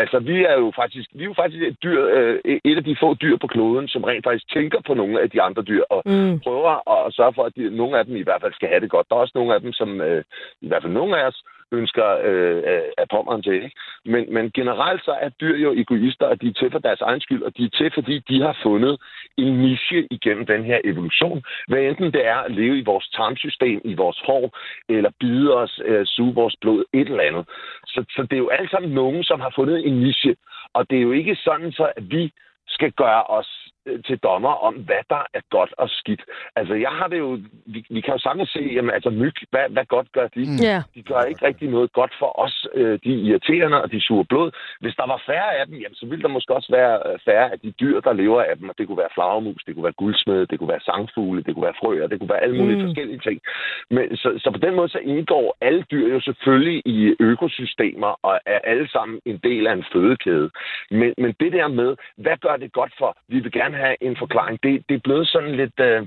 Altså, 0.02 0.20
vi 0.20 0.38
er 0.44 0.58
jo 0.64 0.72
faktisk, 0.76 1.10
vi 1.14 1.24
er 1.24 1.26
jo 1.32 1.34
faktisk 1.42 1.64
et, 1.64 1.78
dyr, 1.84 2.02
øh, 2.18 2.60
et 2.64 2.78
af 2.78 2.84
de 2.84 2.98
få 3.00 3.14
dyr 3.14 3.38
på 3.38 3.48
kloden, 3.48 3.88
som 3.88 4.04
rent 4.04 4.26
faktisk 4.26 4.54
tænker 4.54 4.80
på 4.88 4.94
nogle 4.94 5.22
af 5.22 5.30
de 5.30 5.42
andre 5.42 5.62
dyr, 5.64 5.84
og 5.90 6.02
Mm. 6.06 6.40
prøver 6.40 6.74
at 7.06 7.14
sørge 7.14 7.34
for, 7.34 7.44
at 7.44 7.56
de, 7.56 7.76
nogle 7.78 8.00
af 8.00 8.06
dem 8.06 8.16
i 8.16 8.22
hvert 8.22 8.42
fald 8.42 8.54
skal 8.54 8.70
have 8.70 8.82
det 8.82 8.90
godt. 8.90 9.08
Der 9.10 9.16
er 9.16 9.20
også 9.20 9.32
nogle 9.36 9.54
af 9.56 9.62
dem, 9.62 9.74
som 9.74 10.02
øh, 10.02 10.24
i 10.62 10.68
hvert 10.68 10.84
fald 10.84 10.94
nogle 10.94 11.18
af 11.20 11.28
os 11.28 11.44
ønsker 11.72 12.08
øh, 12.24 12.64
af 12.98 13.08
pommeren 13.12 13.44
til. 13.44 13.54
Ikke? 13.54 13.72
Men, 14.06 14.34
men 14.34 14.52
generelt 14.52 15.06
så 15.06 15.12
er 15.12 15.30
dyr 15.30 15.58
jo 15.58 15.74
egoister, 15.74 16.26
og 16.26 16.42
de 16.42 16.48
er 16.48 16.54
til 16.54 16.72
for 16.72 16.80
deres 16.80 17.02
egen 17.02 17.22
skyld, 17.22 17.44
og 17.44 17.58
de 17.58 17.66
er 17.66 17.70
til, 17.70 17.92
fordi 17.94 18.20
de 18.20 18.42
har 18.42 18.58
fundet 18.64 19.02
en 19.38 19.54
niche 19.62 20.08
igennem 20.12 20.46
den 20.46 20.64
her 20.64 20.80
evolution. 20.84 21.44
Hvad 21.68 21.80
enten 21.80 22.14
det 22.14 22.28
er 22.28 22.36
at 22.36 22.52
leve 22.52 22.78
i 22.80 22.84
vores 22.84 23.08
tarmsystem, 23.08 23.82
i 23.84 23.94
vores 23.94 24.20
hår, 24.26 24.58
eller 24.90 25.12
bide 25.20 25.56
os, 25.56 25.82
øh, 25.86 26.06
suge 26.06 26.36
vores 26.36 26.56
blod, 26.62 26.84
et 26.94 27.10
eller 27.10 27.24
andet. 27.24 27.46
Så, 27.88 28.06
så 28.10 28.22
det 28.22 28.34
er 28.34 28.46
jo 28.46 28.50
alt 28.50 28.72
sammen 28.72 28.92
nogen, 28.92 29.24
som 29.24 29.40
har 29.40 29.52
fundet 29.56 29.88
en 29.88 30.00
niche, 30.00 30.36
og 30.74 30.90
det 30.90 30.98
er 30.98 31.02
jo 31.02 31.12
ikke 31.12 31.36
sådan, 31.36 31.72
så 31.72 31.92
at 31.98 32.04
vi 32.12 32.32
skal 32.68 32.92
gøre 32.92 33.24
os 33.24 33.65
til 34.08 34.18
dommer 34.18 34.54
om, 34.68 34.74
hvad 34.74 35.04
der 35.10 35.24
er 35.34 35.42
godt 35.50 35.74
og 35.78 35.90
skidt. 35.90 36.24
Altså, 36.56 36.74
jeg 36.74 36.90
har 36.90 37.08
det 37.08 37.20
jo... 37.20 37.40
Vi, 37.66 37.86
vi 37.90 38.02
kan 38.02 38.14
jo 38.14 38.20
sagtens 38.20 38.50
se, 38.50 38.62
jamen, 38.76 38.92
altså, 38.92 39.10
myg, 39.10 39.34
hvad, 39.52 39.66
hvad 39.70 39.86
godt 39.86 40.12
gør 40.12 40.28
de? 40.28 40.42
Ja. 40.70 40.82
De 40.96 41.04
gør 41.04 41.22
ikke 41.22 41.46
rigtig 41.48 41.70
noget 41.70 41.94
godt 41.94 42.14
for 42.20 42.40
os. 42.46 42.68
Øh, 42.74 43.00
de 43.04 43.10
er 43.14 43.22
irriterende, 43.28 43.82
og 43.84 43.92
de 43.92 44.02
suger 44.02 44.24
blod. 44.24 44.52
Hvis 44.82 44.96
der 44.96 45.08
var 45.08 45.24
færre 45.26 45.56
af 45.60 45.66
dem, 45.68 45.76
jamen, 45.76 45.96
så 45.96 46.06
ville 46.06 46.24
der 46.24 46.28
måske 46.28 46.54
også 46.54 46.72
være 46.72 46.94
øh, 47.06 47.20
færre 47.26 47.52
af 47.52 47.60
de 47.60 47.72
dyr, 47.72 48.00
der 48.00 48.14
lever 48.14 48.42
af 48.42 48.58
dem. 48.58 48.70
Og 48.70 48.76
det 48.78 48.88
kunne 48.88 48.98
være 48.98 49.16
flagermus, 49.16 49.64
det 49.64 49.74
kunne 49.76 49.84
være 49.84 50.02
guldsmed, 50.04 50.48
det 50.48 50.60
kunne 50.60 50.74
være 50.76 50.88
sangfugle, 50.90 51.44
det 51.44 51.54
kunne 51.54 51.66
være 51.70 51.80
frøer, 51.82 52.08
det 52.08 52.20
kunne 52.20 52.30
være 52.30 52.44
alle 52.44 52.58
mulige 52.58 52.76
Mm. 52.76 52.82
mm. 52.82 52.88
forskellige 52.88 53.20
ting. 53.20 53.42
Men, 53.90 54.18
så, 54.18 54.30
så 54.44 54.52
på 54.52 54.58
den 54.58 54.76
måde 54.76 54.90
så 54.90 55.00
indgår 55.00 55.58
alle 55.62 55.84
dyr 55.92 56.08
jo 56.14 56.20
selvfølgelig 56.20 56.82
i 56.86 57.16
økosystemer 57.20 58.20
og 58.24 58.40
er 58.46 58.60
alle 58.64 58.88
sammen 58.90 59.20
en 59.26 59.40
del 59.44 59.68
af 59.68 59.74
en 59.74 59.86
fødekæde. 59.94 60.50
Men, 60.92 61.14
men 61.18 61.36
det 61.40 61.52
der 61.54 61.68
med, 61.68 61.96
hvad 62.18 62.38
gør 62.38 62.56
det 62.58 62.72
godt 62.74 62.94
for? 62.98 63.18
Vi 63.28 63.40
vil 63.40 63.52
gerne 63.52 63.75
have 63.76 63.96
en 64.02 64.16
forklaring. 64.18 64.60
Det, 64.64 64.84
det 64.90 64.96
er 64.96 65.06
blevet 65.08 65.28
sådan 65.28 65.56
lidt... 65.56 65.80
Øh, 65.80 66.02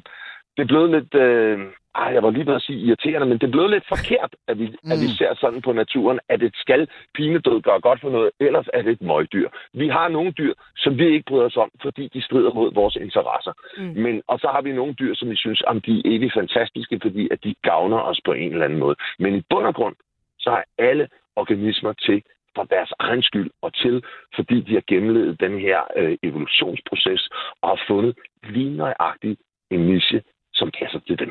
det 0.56 0.62
er 0.62 0.72
blevet 0.72 0.90
lidt... 0.90 1.14
Øh, 1.14 1.58
ej, 1.94 2.10
jeg 2.14 2.22
var 2.22 2.30
lige 2.30 2.46
ved 2.46 2.54
at 2.54 2.62
sige 2.62 2.78
irriterende, 2.78 3.26
men 3.26 3.38
det 3.38 3.46
er 3.46 3.56
blevet 3.56 3.70
lidt 3.70 3.86
forkert, 3.88 4.32
at 4.48 4.58
vi, 4.58 4.66
mm. 4.66 4.92
at 4.92 4.98
vi 5.04 5.08
ser 5.18 5.34
sådan 5.34 5.62
på 5.62 5.72
naturen, 5.72 6.20
at 6.28 6.42
et 6.42 6.56
skal 6.56 6.88
pinedød 7.14 7.60
gør 7.60 7.78
godt 7.78 8.00
for 8.00 8.10
noget, 8.10 8.30
ellers 8.40 8.68
er 8.74 8.82
det 8.82 8.92
et 8.92 9.02
møgdyr. 9.02 9.48
Vi 9.72 9.88
har 9.88 10.08
nogle 10.08 10.32
dyr, 10.32 10.54
som 10.76 10.98
vi 10.98 11.06
ikke 11.14 11.28
bryder 11.28 11.46
os 11.46 11.56
om, 11.56 11.70
fordi 11.82 12.08
de 12.14 12.22
strider 12.22 12.52
mod 12.54 12.74
vores 12.74 12.96
interesser. 12.96 13.52
Mm. 13.78 14.02
Men, 14.02 14.22
og 14.26 14.38
så 14.38 14.48
har 14.54 14.62
vi 14.62 14.72
nogle 14.72 14.94
dyr, 14.94 15.14
som 15.14 15.30
vi 15.30 15.36
synes, 15.36 15.62
om 15.66 15.80
de 15.80 15.92
er 15.98 16.02
evigt 16.04 16.34
fantastiske, 16.34 17.00
fordi 17.02 17.28
at 17.30 17.44
de 17.44 17.54
gavner 17.62 18.00
os 18.00 18.20
på 18.24 18.32
en 18.32 18.52
eller 18.52 18.64
anden 18.64 18.78
måde. 18.78 18.96
Men 19.18 19.34
i 19.34 19.42
bund 19.50 19.66
og 19.66 19.74
grund, 19.74 19.96
så 20.38 20.50
er 20.50 20.62
alle 20.78 21.08
organismer 21.36 21.92
til 21.92 22.22
for 22.58 22.64
deres 22.74 22.92
egen 22.98 23.22
skyld 23.28 23.50
og 23.64 23.70
til, 23.82 23.96
fordi 24.36 24.56
de 24.66 24.72
har 24.78 24.84
gennemlevet 24.92 25.40
den 25.40 25.54
her 25.66 25.78
øh, 26.00 26.16
evolutionsproces 26.28 27.22
og 27.62 27.68
har 27.72 27.80
fundet 27.90 28.12
lige 28.54 28.76
nøjagtigt 28.76 29.40
en 29.70 29.80
niche, 29.90 30.20
som 30.58 30.70
passer 30.78 31.00
til 31.06 31.18
dem. 31.18 31.30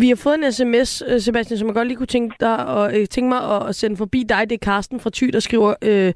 Vi 0.00 0.08
har 0.08 0.20
fået 0.24 0.34
en 0.34 0.52
sms, 0.52 0.90
øh, 1.08 1.20
Sebastian, 1.20 1.58
som 1.58 1.68
jeg 1.68 1.74
godt 1.74 1.88
lige 1.88 2.00
kunne 2.00 2.14
tænke, 2.16 2.36
dig, 2.40 2.56
og, 2.76 2.84
øh, 2.96 3.06
tænke 3.06 3.28
mig 3.28 3.42
at, 3.54 3.68
at 3.68 3.74
sende 3.74 3.96
forbi 3.96 4.20
dig. 4.28 4.50
Det 4.50 4.54
er 4.54 4.66
Karsten 4.70 5.00
fra 5.00 5.10
Thy, 5.14 5.26
der 5.32 5.40
skriver, 5.40 5.74
øh, 5.84 6.12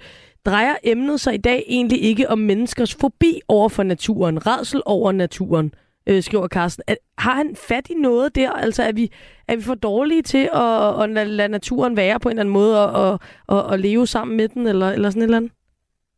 drejer 0.47 0.75
emnet 0.85 1.21
sig 1.21 1.35
i 1.35 1.45
dag 1.51 1.65
egentlig 1.69 2.03
ikke 2.03 2.31
om 2.31 2.39
menneskers 2.39 2.97
fobi 3.01 3.41
over 3.49 3.69
for 3.69 3.83
naturen, 3.83 4.47
redsel 4.47 4.83
over 4.87 5.13
naturen, 5.13 5.73
øh, 6.09 6.23
skriver 6.23 6.49
Karsten. 6.49 6.85
Er, 6.89 6.95
har 7.19 7.35
han 7.35 7.57
fat 7.69 7.91
i 7.91 7.95
noget 7.95 8.35
der? 8.35 8.53
Altså 8.53 8.83
er 8.83 8.93
vi, 8.93 9.11
er 9.49 9.57
vi 9.57 9.63
for 9.63 9.75
dårlige 9.75 10.23
til 10.23 10.49
at, 10.53 11.03
at 11.03 11.29
lade, 11.29 11.49
naturen 11.49 11.97
være 11.97 12.21
på 12.21 12.29
en 12.29 12.33
eller 12.33 12.43
anden 12.43 12.53
måde 12.53 12.85
og, 12.85 12.91
og, 13.05 13.19
og, 13.47 13.63
og 13.65 13.79
leve 13.79 14.07
sammen 14.07 14.37
med 14.37 14.49
den, 14.49 14.67
eller, 14.67 14.89
eller 14.91 15.11
sådan 15.11 15.23
et 15.23 15.27
eller 15.27 15.37
andet? 15.37 15.53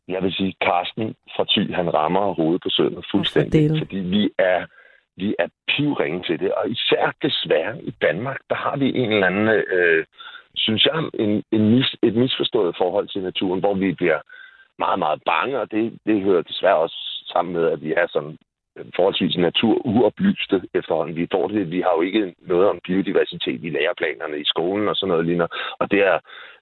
Jeg 0.07 0.23
vil 0.23 0.33
sige, 0.33 0.55
Carsten 0.63 1.15
fra 1.35 1.45
Thy, 1.49 1.73
han 1.73 1.93
rammer 1.93 2.33
hovedet 2.33 2.61
på 2.61 2.69
sømmet 2.69 3.05
fuldstændig, 3.11 3.53
dælen. 3.53 3.77
fordi 3.77 3.97
vi 3.97 4.29
er, 4.37 4.65
vi 5.17 5.35
er 5.39 5.47
pivringe 5.67 6.23
til 6.23 6.39
det. 6.39 6.51
Og 6.53 6.69
især 6.69 7.13
desværre 7.21 7.83
i 7.83 7.91
Danmark, 8.01 8.39
der 8.49 8.55
har 8.55 8.77
vi 8.77 8.87
en 8.89 9.11
eller 9.11 9.27
anden, 9.27 9.47
øh, 9.47 10.05
synes 10.55 10.85
jeg, 10.85 11.09
en, 11.13 11.43
en 11.51 11.69
mis, 11.69 11.95
et 12.01 12.15
misforstået 12.15 12.75
forhold 12.77 13.07
til 13.07 13.21
naturen, 13.21 13.59
hvor 13.59 13.73
vi 13.73 13.91
bliver 13.93 14.19
meget, 14.79 14.99
meget 14.99 15.21
bange, 15.25 15.59
og 15.59 15.71
det, 15.71 15.99
det 16.05 16.21
hører 16.21 16.41
desværre 16.41 16.77
også 16.77 16.97
sammen 17.33 17.53
med, 17.53 17.65
at 17.65 17.81
vi 17.81 17.93
er 17.93 18.07
sådan 18.09 18.37
Øh, 18.77 18.85
forholdsvis 18.95 19.37
naturuoplyste 19.37 20.61
efterhånden. 20.73 21.15
Vi, 21.15 21.27
får 21.31 21.47
det, 21.47 21.71
vi 21.71 21.81
har 21.81 21.93
jo 21.97 22.01
ikke 22.01 22.35
noget 22.41 22.69
om 22.69 22.79
biodiversitet 22.83 23.63
i 23.63 23.69
læreplanerne 23.69 24.39
i 24.39 24.45
skolen 24.45 24.87
og 24.87 24.95
sådan 24.95 25.11
noget 25.11 25.25
lignende. 25.25 25.49
Og 25.79 25.91
det 25.91 25.99
er, 26.11 26.19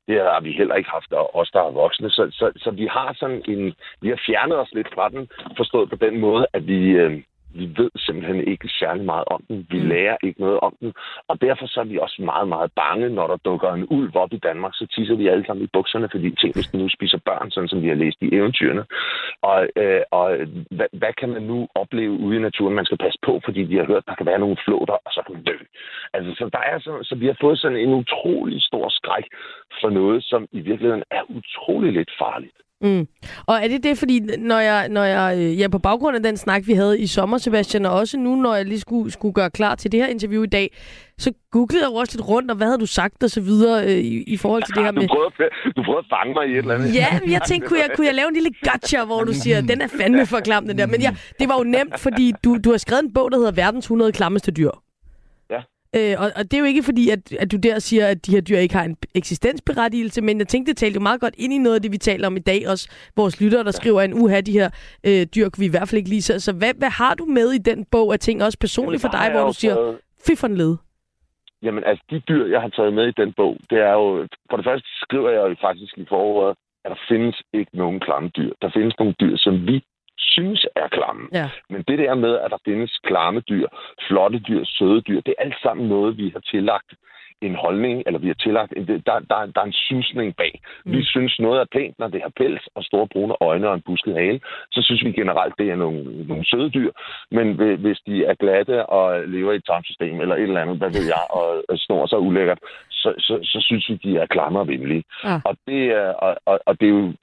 det 0.07 0.15
har 0.21 0.41
vi 0.41 0.51
heller 0.51 0.75
ikke 0.75 0.89
haft, 0.89 1.13
os 1.33 1.51
der 1.51 1.61
er 1.63 1.71
voksne. 1.71 2.09
Så, 2.09 2.23
så, 2.31 2.51
så 2.55 2.71
vi 2.71 2.85
har 2.85 3.13
sådan 3.13 3.41
en... 3.47 3.73
Vi 4.01 4.09
har 4.09 4.21
fjernet 4.27 4.57
os 4.57 4.73
lidt 4.73 4.93
fra 4.93 5.09
den, 5.09 5.29
forstået 5.57 5.89
på 5.89 5.95
den 5.95 6.19
måde, 6.19 6.47
at 6.53 6.67
vi, 6.67 6.89
øh, 6.89 7.23
vi 7.53 7.65
ved 7.77 7.91
simpelthen 7.97 8.47
ikke 8.47 8.67
særlig 8.79 9.05
meget 9.05 9.25
om 9.27 9.41
den. 9.47 9.67
Vi 9.69 9.79
mm. 9.79 9.87
lærer 9.87 10.17
ikke 10.23 10.41
noget 10.41 10.59
om 10.59 10.73
den. 10.81 10.93
Og 11.27 11.41
derfor 11.41 11.65
så 11.67 11.79
er 11.79 11.83
vi 11.83 11.97
også 11.97 12.21
meget, 12.21 12.47
meget 12.47 12.71
bange, 12.75 13.09
når 13.09 13.27
der 13.27 13.37
dukker 13.37 13.73
en 13.73 13.87
ulv 13.89 14.15
op 14.15 14.33
i 14.33 14.37
Danmark. 14.37 14.73
Så 14.75 14.87
tisser 14.95 15.15
vi 15.15 15.27
alle 15.27 15.45
sammen 15.45 15.63
i 15.65 15.73
bukserne, 15.73 16.09
fordi 16.11 16.35
ting, 16.35 16.53
hvis 16.55 16.67
den 16.67 16.79
nu 16.79 16.89
spiser 16.89 17.19
børn, 17.25 17.51
sådan 17.51 17.69
som 17.69 17.81
vi 17.81 17.87
har 17.87 17.95
læst 17.95 18.17
i 18.21 18.35
eventyrene. 18.35 18.85
Og, 19.41 19.67
øh, 19.75 20.01
og 20.11 20.37
hvad, 20.77 20.89
hvad 20.93 21.13
kan 21.19 21.29
man 21.29 21.43
nu 21.43 21.67
opleve 21.75 22.11
ude 22.11 22.37
i 22.37 22.45
naturen? 22.47 22.75
Man 22.75 22.85
skal 22.85 22.97
passe 22.97 23.19
på, 23.25 23.41
fordi 23.45 23.61
vi 23.61 23.75
har 23.77 23.85
hørt, 23.85 24.07
der 24.07 24.15
kan 24.15 24.25
være 24.25 24.39
nogle 24.39 24.57
flåter, 24.65 24.97
og 25.05 25.11
så 25.11 25.21
kan 25.25 25.35
man 25.35 25.43
dø. 25.43 25.57
Altså, 26.13 26.31
så, 26.37 26.49
der 26.53 26.63
er 26.71 26.79
så, 26.79 26.91
så 27.03 27.15
vi 27.15 27.25
har 27.25 27.37
fået 27.41 27.59
sådan 27.59 27.77
en 27.77 27.93
utrolig 27.93 28.61
stor 28.61 28.89
skræk 28.89 29.25
for 29.81 29.89
noget, 29.89 30.23
som 30.23 30.47
i 30.51 30.59
virkeligheden 30.59 31.03
er 31.11 31.23
utrolig 31.29 31.91
lidt 31.93 32.11
farligt. 32.19 32.57
Mm. 32.81 33.07
Og 33.45 33.55
er 33.63 33.67
det 33.67 33.83
det, 33.83 33.97
fordi 33.97 34.19
når 34.37 34.59
jeg, 34.59 34.89
når 34.89 35.03
jeg 35.03 35.37
øh, 35.37 35.59
ja, 35.59 35.67
på 35.67 35.79
baggrund 35.79 36.15
af 36.15 36.23
den 36.23 36.37
snak, 36.37 36.67
vi 36.67 36.73
havde 36.73 36.99
i 36.99 37.07
sommer, 37.07 37.37
Sebastian, 37.37 37.85
og 37.85 37.91
også 37.91 38.17
nu, 38.17 38.35
når 38.35 38.55
jeg 38.55 38.65
lige 38.65 38.79
skulle, 38.79 39.11
skulle 39.11 39.33
gøre 39.33 39.49
klar 39.49 39.75
til 39.75 39.91
det 39.91 39.99
her 39.99 40.07
interview 40.07 40.43
i 40.43 40.47
dag, 40.47 40.77
så 41.17 41.31
googlede 41.51 41.83
jeg 41.83 41.91
også 41.91 42.17
lidt 42.17 42.27
rundt, 42.27 42.51
og 42.51 42.57
hvad 42.57 42.67
havde 42.67 42.79
du 42.79 42.85
sagt 42.85 43.23
og 43.23 43.29
så 43.29 43.41
videre 43.41 43.85
øh, 43.85 43.91
i, 43.91 44.23
i 44.23 44.37
forhold 44.37 44.63
til 44.63 44.75
det 44.75 44.83
her 44.83 44.91
med... 44.91 45.01
Du 45.01 45.07
prøvede, 45.07 45.33
du 45.77 45.83
prøvede 45.83 45.99
at 45.99 46.05
fange 46.09 46.33
mig 46.33 46.47
i 46.47 46.51
et 46.51 46.57
eller 46.57 46.75
andet. 46.75 46.95
Ja, 46.95 47.19
men 47.21 47.31
jeg 47.31 47.41
tænkte, 47.41 47.67
kunne 47.67 47.79
jeg, 47.79 47.89
kunne 47.95 48.07
jeg 48.07 48.15
lave 48.15 48.27
en 48.27 48.33
lille 48.33 48.51
gotcha, 48.63 49.05
hvor 49.05 49.23
du 49.23 49.33
siger, 49.33 49.61
den 49.61 49.81
er 49.81 49.87
fandme 49.99 50.25
for 50.25 50.39
klam, 50.39 50.67
den 50.67 50.77
der. 50.77 50.85
Men 50.85 51.01
ja, 51.01 51.15
det 51.39 51.49
var 51.49 51.57
jo 51.57 51.63
nemt, 51.63 51.99
fordi 51.99 52.33
du, 52.43 52.57
du 52.63 52.71
har 52.71 52.77
skrevet 52.77 53.03
en 53.03 53.13
bog, 53.13 53.31
der 53.31 53.37
hedder 53.37 53.51
Verdens 53.51 53.85
100 53.85 54.11
klammeste 54.11 54.51
dyr. 54.51 54.71
Øh, 55.95 56.15
og, 56.19 56.31
og 56.35 56.43
det 56.43 56.53
er 56.53 56.59
jo 56.59 56.65
ikke 56.65 56.83
fordi, 56.83 57.09
at, 57.09 57.33
at 57.39 57.51
du 57.51 57.57
der 57.57 57.79
siger, 57.79 58.07
at 58.07 58.25
de 58.25 58.31
her 58.31 58.41
dyr 58.41 58.57
ikke 58.57 58.75
har 58.75 58.83
en 58.83 58.97
eksistensberettigelse, 59.15 60.21
men 60.21 60.37
jeg 60.37 60.47
tænkte, 60.47 60.69
det 60.69 60.77
talte 60.77 60.95
jo 60.95 61.01
meget 61.01 61.21
godt 61.21 61.35
ind 61.37 61.53
i 61.53 61.57
noget 61.57 61.75
af 61.75 61.81
det, 61.81 61.91
vi 61.91 61.97
taler 61.97 62.27
om 62.27 62.37
i 62.37 62.39
dag. 62.39 62.69
Også 62.69 62.91
vores 63.15 63.41
lyttere, 63.41 63.63
der 63.63 63.71
skriver, 63.71 64.01
en 64.01 64.13
uha, 64.13 64.41
de 64.41 64.51
her 64.51 64.69
øh, 65.07 65.25
dyr 65.35 65.49
kunne 65.49 65.61
vi 65.61 65.65
i 65.65 65.75
hvert 65.75 65.87
fald 65.89 65.97
ikke 65.97 66.09
lide. 66.09 66.21
Så, 66.21 66.39
så 66.39 66.53
hvad, 66.53 66.73
hvad 66.73 66.89
har 66.89 67.13
du 67.15 67.25
med 67.25 67.51
i 67.51 67.57
den 67.57 67.85
bog 67.91 68.13
af 68.13 68.19
ting, 68.19 68.43
også 68.43 68.57
personligt 68.59 69.01
for 69.01 69.09
dig, 69.09 69.31
hvor 69.31 69.47
du 69.47 69.53
siger, 69.53 69.75
fy 70.27 70.31
for 70.37 70.47
en 70.47 70.57
led? 70.57 70.75
Jamen, 71.63 71.83
altså, 71.83 72.03
de 72.09 72.19
dyr, 72.19 72.45
jeg 72.45 72.61
har 72.61 72.69
taget 72.69 72.93
med 72.93 73.07
i 73.07 73.21
den 73.21 73.33
bog, 73.33 73.57
det 73.69 73.77
er 73.77 73.93
jo... 74.01 74.27
For 74.49 74.57
det 74.57 74.65
første 74.65 74.89
skriver 75.01 75.29
jeg 75.29 75.41
jo 75.49 75.55
faktisk 75.61 75.97
i 75.97 76.05
foråret, 76.09 76.57
at 76.85 76.89
der 76.91 76.99
findes 77.09 77.41
ikke 77.53 77.77
nogen 77.77 77.99
klamme 77.99 78.29
dyr. 78.29 78.53
Der 78.61 78.69
findes 78.73 78.95
nogle 78.99 79.15
dyr, 79.21 79.37
som 79.37 79.67
vi 79.67 79.83
synes 80.21 80.67
er 80.75 80.87
klamme. 80.87 81.27
Ja. 81.33 81.49
Men 81.69 81.83
det 81.87 81.99
der 81.99 82.15
med, 82.15 82.33
at 82.39 82.51
der 82.51 82.57
findes 82.65 82.99
klamme 83.03 83.39
dyr, 83.39 83.67
flotte 84.07 84.39
dyr, 84.39 84.63
søde 84.65 85.01
dyr, 85.01 85.21
det 85.21 85.35
er 85.37 85.43
alt 85.43 85.55
sammen 85.63 85.87
noget, 85.87 86.17
vi 86.17 86.29
har 86.29 86.39
tillagt 86.39 86.93
en 87.41 87.55
holdning, 87.55 88.03
eller 88.05 88.19
vi 88.19 88.27
har 88.27 88.33
tillagt, 88.33 88.73
der, 88.87 89.19
der, 89.31 89.45
der 89.55 89.61
er 89.61 89.65
en 89.65 89.79
susning 89.87 90.35
bag. 90.35 90.61
Mm. 90.85 90.91
Vi 90.91 91.03
synes 91.03 91.39
noget 91.39 91.61
er 91.61 91.65
pænt, 91.71 91.99
når 91.99 92.07
det 92.07 92.21
har 92.21 92.31
pels 92.37 92.67
og 92.75 92.83
store 92.83 93.07
brune 93.07 93.35
øjne 93.41 93.69
og 93.69 93.75
en 93.75 93.81
busket 93.81 94.13
hale. 94.13 94.39
Så 94.71 94.79
synes 94.83 95.03
vi 95.05 95.11
generelt, 95.11 95.53
det 95.57 95.69
er 95.69 95.75
nogle, 95.75 96.27
nogle 96.27 96.45
søde 96.45 96.69
dyr. 96.69 96.91
Men 97.31 97.47
hvis 97.83 97.99
de 98.07 98.25
er 98.25 98.33
glatte 98.33 98.85
og 98.85 99.27
lever 99.27 99.51
i 99.53 99.55
et 99.55 99.65
tarmsystem, 99.65 100.21
eller 100.21 100.35
et 100.35 100.41
eller 100.41 100.61
andet, 100.61 100.77
hvad 100.77 100.91
ved 100.97 101.05
jeg, 101.15 101.23
og 101.29 101.63
snor 101.77 102.05
sig 102.05 102.19
ulækkert, 102.19 102.59
så, 103.03 103.09
så, 103.27 103.35
så 103.51 103.57
synes 103.67 103.89
vi, 103.89 103.95
de 104.03 104.17
er 104.17 104.25
klamme 104.35 104.59
og 104.59 104.67
vimlige. 104.67 105.03
Ja. 105.23 105.37
Og, 105.45 105.53
det 105.67 105.81
er, 106.01 106.09
og, 106.25 106.31
og, 106.45 106.59
og 106.65 106.73
det 106.79 106.85
er 106.87 106.95
jo 106.99 107.13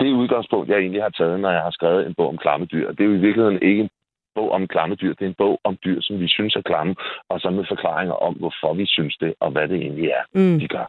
det 0.00 0.18
udgangspunkt, 0.22 0.70
jeg 0.70 0.78
egentlig 0.78 1.02
har 1.02 1.14
taget, 1.18 1.40
når 1.40 1.50
jeg 1.50 1.62
har 1.62 1.70
skrevet 1.70 2.06
en 2.06 2.14
bog 2.14 2.28
om 2.28 2.38
klamme 2.44 2.66
dyr. 2.66 2.92
Det 2.92 3.00
er 3.00 3.10
jo 3.10 3.14
i 3.14 3.24
virkeligheden 3.26 3.62
ikke 3.62 3.82
en 3.82 3.90
bog 4.34 4.50
om 4.52 4.68
klamme 4.68 4.94
dyr. 4.94 5.14
Det 5.14 5.24
er 5.24 5.32
en 5.34 5.42
bog 5.44 5.60
om 5.64 5.78
dyr, 5.84 6.00
som 6.00 6.20
vi 6.20 6.28
synes 6.28 6.54
er 6.56 6.62
klamme, 6.70 6.94
og 7.30 7.40
så 7.40 7.50
med 7.50 7.64
forklaringer 7.68 8.14
om, 8.26 8.34
hvorfor 8.34 8.74
vi 8.74 8.86
synes 8.86 9.16
det, 9.16 9.34
og 9.40 9.50
hvad 9.50 9.68
det 9.68 9.76
egentlig 9.76 10.08
er, 10.18 10.24
mm. 10.34 10.58
de 10.60 10.68
gør. 10.68 10.86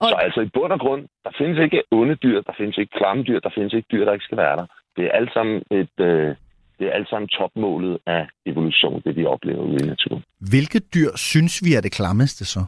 Og... 0.00 0.08
Så 0.08 0.14
altså 0.14 0.40
i 0.40 0.48
bund 0.54 0.72
og 0.72 0.80
grund, 0.80 1.02
der 1.24 1.30
findes 1.38 1.58
ikke 1.64 1.82
onde 1.90 2.14
dyr, 2.14 2.40
der 2.40 2.52
findes 2.58 2.78
ikke 2.78 2.98
klamme 2.98 3.22
dyr, 3.22 3.40
der 3.40 3.50
findes 3.54 3.72
ikke 3.72 3.88
dyr, 3.92 4.04
der 4.04 4.12
ikke 4.12 4.24
skal 4.24 4.38
være 4.38 4.56
der. 4.56 4.66
Det 4.96 5.04
er 5.04 5.10
alt 5.10 5.32
sammen 5.32 5.62
et... 5.70 5.96
Øh, 6.00 6.34
det 6.78 6.86
er 6.86 6.92
alt 6.92 7.08
sammen 7.08 7.28
topmålet 7.28 7.98
af 8.06 8.28
evolution, 8.46 9.02
det 9.04 9.16
vi 9.16 9.24
oplever 9.24 9.62
ude 9.62 9.84
i 9.84 9.86
naturen. 9.86 10.22
Hvilke 10.50 10.80
dyr 10.94 11.10
synes 11.16 11.54
vi 11.64 11.74
er 11.74 11.80
det 11.80 11.92
klammeste 11.92 12.44
så? 12.44 12.64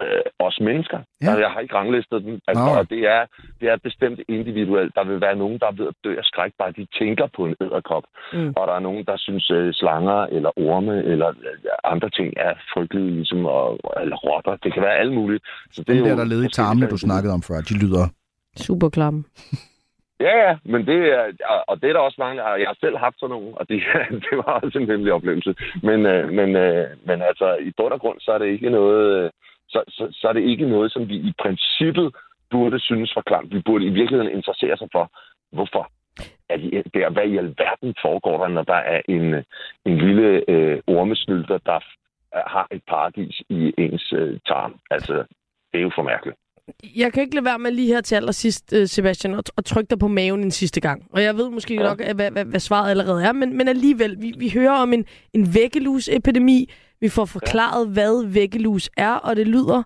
Øh, 0.00 0.22
os 0.38 0.58
mennesker. 0.60 0.98
Ja. 0.98 1.26
Altså, 1.26 1.40
jeg 1.40 1.50
har 1.50 1.60
ikke 1.60 1.74
ranglistet 1.74 2.24
dem. 2.24 2.40
Altså, 2.48 2.70
og 2.80 2.90
det 2.90 3.02
er, 3.16 3.22
det 3.60 3.68
er 3.68 3.76
bestemt 3.88 4.20
individuelt. 4.28 4.94
Der 4.94 5.04
vil 5.04 5.20
være 5.20 5.36
nogen, 5.36 5.58
der 5.58 5.66
er 5.66 5.76
ved 5.80 5.86
at 5.86 5.94
dø 6.04 6.12
af 6.18 6.24
skræk, 6.24 6.52
bare 6.58 6.72
de 6.72 6.86
tænker 6.98 7.26
på 7.36 7.44
en 7.44 7.54
æderkop. 7.60 8.04
Mm. 8.32 8.52
Og 8.56 8.66
der 8.68 8.74
er 8.74 8.84
nogen, 8.88 9.04
der 9.04 9.16
synes 9.16 9.50
øh, 9.50 9.72
slanger 9.74 10.20
eller 10.36 10.50
orme 10.58 10.96
eller 11.12 11.28
øh, 11.28 11.92
andre 11.92 12.10
ting 12.10 12.28
er 12.36 12.54
frygtelige, 12.74 13.10
ligesom, 13.10 13.46
og, 13.46 13.78
eller 14.02 14.16
rotter. 14.16 14.56
Det 14.56 14.72
kan 14.72 14.82
være 14.82 14.96
alt 15.02 15.12
muligt. 15.12 15.44
Så 15.72 15.84
det 15.86 15.98
er 15.98 16.04
der, 16.04 16.16
der 16.16 16.24
led 16.24 16.44
i 16.44 16.48
tarmene, 16.48 16.86
du 16.86 16.98
snakkede 16.98 17.32
om 17.34 17.42
før, 17.42 17.60
de 17.60 17.74
lyder... 17.84 18.06
Super 18.56 18.88
klamme. 18.88 19.24
Ja, 20.20 20.34
ja, 20.46 20.56
men 20.64 20.86
det 20.86 20.98
er, 21.18 21.24
og 21.68 21.82
det 21.82 21.88
er 21.88 21.92
der 21.92 22.00
også 22.00 22.16
mange, 22.18 22.42
jeg 22.44 22.68
har 22.68 22.76
selv 22.80 22.96
haft 22.96 23.20
sådan 23.20 23.34
nogle, 23.34 23.50
og 23.58 23.68
det, 23.68 23.82
det 24.26 24.34
var 24.36 24.60
også 24.62 24.78
en 24.78 24.90
hemmelig 24.90 25.12
oplevelse. 25.12 25.54
Men, 25.82 26.06
øh, 26.06 26.28
men, 26.38 26.48
men 27.08 27.18
altså, 27.30 27.56
i 27.68 27.70
bund 27.76 27.92
og 27.92 28.00
grund, 28.00 28.20
så 28.20 28.32
er 28.32 28.38
det 28.38 28.46
ikke 28.46 28.70
noget, 28.70 29.30
så, 29.72 29.80
så, 29.88 30.04
så 30.12 30.28
er 30.28 30.32
det 30.32 30.42
ikke 30.52 30.66
noget, 30.74 30.92
som 30.92 31.08
vi 31.08 31.16
i 31.16 31.32
princippet 31.42 32.14
burde 32.50 32.78
synes 32.80 33.16
var 33.16 33.22
klamt. 33.22 33.54
Vi 33.54 33.62
burde 33.66 33.84
i 33.84 33.96
virkeligheden 33.98 34.36
interessere 34.36 34.76
sig 34.76 34.88
for, 34.92 35.04
hvorfor 35.52 35.90
er 36.48 36.56
de 36.56 36.82
der, 36.94 37.10
hvad 37.10 37.26
i 37.26 37.36
alverden 37.36 37.94
foregår 38.02 38.36
der, 38.42 38.48
når 38.48 38.62
der 38.62 38.80
er 38.94 39.00
en, 39.08 39.34
en 39.86 39.98
lille 40.06 40.50
øh, 40.50 40.80
ormesnylter, 40.86 41.58
der 41.58 41.80
har 42.54 42.66
et 42.70 42.82
paradis 42.88 43.42
i 43.48 43.72
ens 43.78 44.12
øh, 44.12 44.40
tarm. 44.46 44.74
Altså, 44.90 45.14
det 45.72 45.78
er 45.78 45.82
jo 45.82 45.90
for 45.94 46.02
mærkeligt. 46.02 46.36
Jeg 46.96 47.12
kan 47.12 47.22
ikke 47.22 47.34
lade 47.34 47.44
være 47.44 47.58
med 47.58 47.70
lige 47.70 47.94
her 47.94 48.00
til 48.00 48.14
allersidst, 48.14 48.72
øh, 48.72 48.86
Sebastian, 48.86 49.34
at 49.58 49.64
trykke 49.64 49.90
dig 49.90 49.98
på 49.98 50.08
maven 50.08 50.40
en 50.42 50.50
sidste 50.50 50.80
gang. 50.80 51.06
Og 51.10 51.22
jeg 51.22 51.36
ved 51.36 51.50
måske 51.50 51.74
ja. 51.74 51.82
nok, 51.82 51.98
hvad, 52.14 52.30
hvad, 52.30 52.44
hvad 52.44 52.60
svaret 52.60 52.90
allerede 52.90 53.24
er, 53.24 53.32
men, 53.32 53.56
men 53.56 53.68
alligevel, 53.68 54.16
vi, 54.20 54.32
vi 54.38 54.50
hører 54.54 54.82
om 54.82 54.92
en, 54.92 55.04
en 55.32 55.46
vækkelus-epidemi. 55.54 56.70
Vi 57.04 57.08
får 57.08 57.24
forklaret, 57.36 57.84
ja. 57.86 57.92
hvad 57.92 58.14
vækkelus 58.38 58.90
er, 58.96 59.14
og 59.14 59.36
det 59.36 59.46
lyder... 59.56 59.82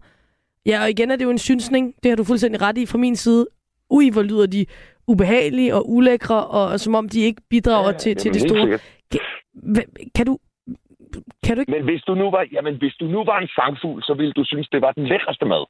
Ja, 0.66 0.76
og 0.82 0.90
igen 0.90 1.10
er 1.10 1.16
det 1.16 1.24
jo 1.24 1.30
en 1.30 1.44
synsning. 1.51 1.94
Det 2.02 2.09
har 2.10 2.16
du 2.16 2.24
fuldstændig 2.24 2.62
ret 2.62 2.78
i 2.78 2.86
fra 2.86 2.98
min 2.98 3.16
side. 3.16 3.47
Ui, 3.90 4.10
hvor 4.10 4.22
lyder 4.22 4.47
de 4.47 4.66
ubehagelige 5.06 5.74
og 5.74 5.90
ulækre, 5.90 6.47
og, 6.47 6.64
og 6.72 6.80
som 6.80 6.94
om 6.94 7.09
de 7.09 7.20
ikke 7.20 7.43
bidrager 7.51 7.93
ja, 7.93 7.98
til, 7.98 8.16
til 8.16 8.34
det 8.34 8.40
store. 8.40 8.78
Kan, 9.12 9.20
kan 10.16 10.26
du... 10.26 10.38
Kan 11.44 11.56
du 11.56 11.60
ikke... 11.60 11.72
Men 11.72 11.84
hvis 11.84 12.02
du 12.02 12.14
nu 12.14 12.30
var, 12.30 12.47
jamen, 12.52 12.74
hvis 12.78 12.94
du 13.01 13.06
nu 13.06 13.24
var 13.24 13.38
en 13.38 13.48
sangfugl, 13.48 14.02
så 14.02 14.14
ville 14.14 14.32
du 14.32 14.44
synes, 14.44 14.68
det 14.68 14.80
var 14.80 14.93
den 14.93 15.06
lækreste 15.06 15.44
mad. 15.44 15.64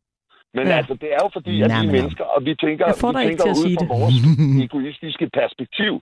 Men 0.54 0.66
ja. 0.66 0.76
altså, 0.78 0.94
det 0.94 1.08
er 1.16 1.20
jo 1.24 1.30
fordi, 1.32 1.62
at 1.62 1.70
vi 1.76 1.86
er 1.88 1.92
mennesker, 1.96 2.24
og 2.24 2.40
vi 2.48 2.54
tænker, 2.54 2.84
vi 2.86 3.28
tænker 3.28 3.44
ud 3.62 3.72
fra 3.78 3.86
vores 3.94 4.16
egoistiske 4.66 5.26
perspektiv. 5.40 5.92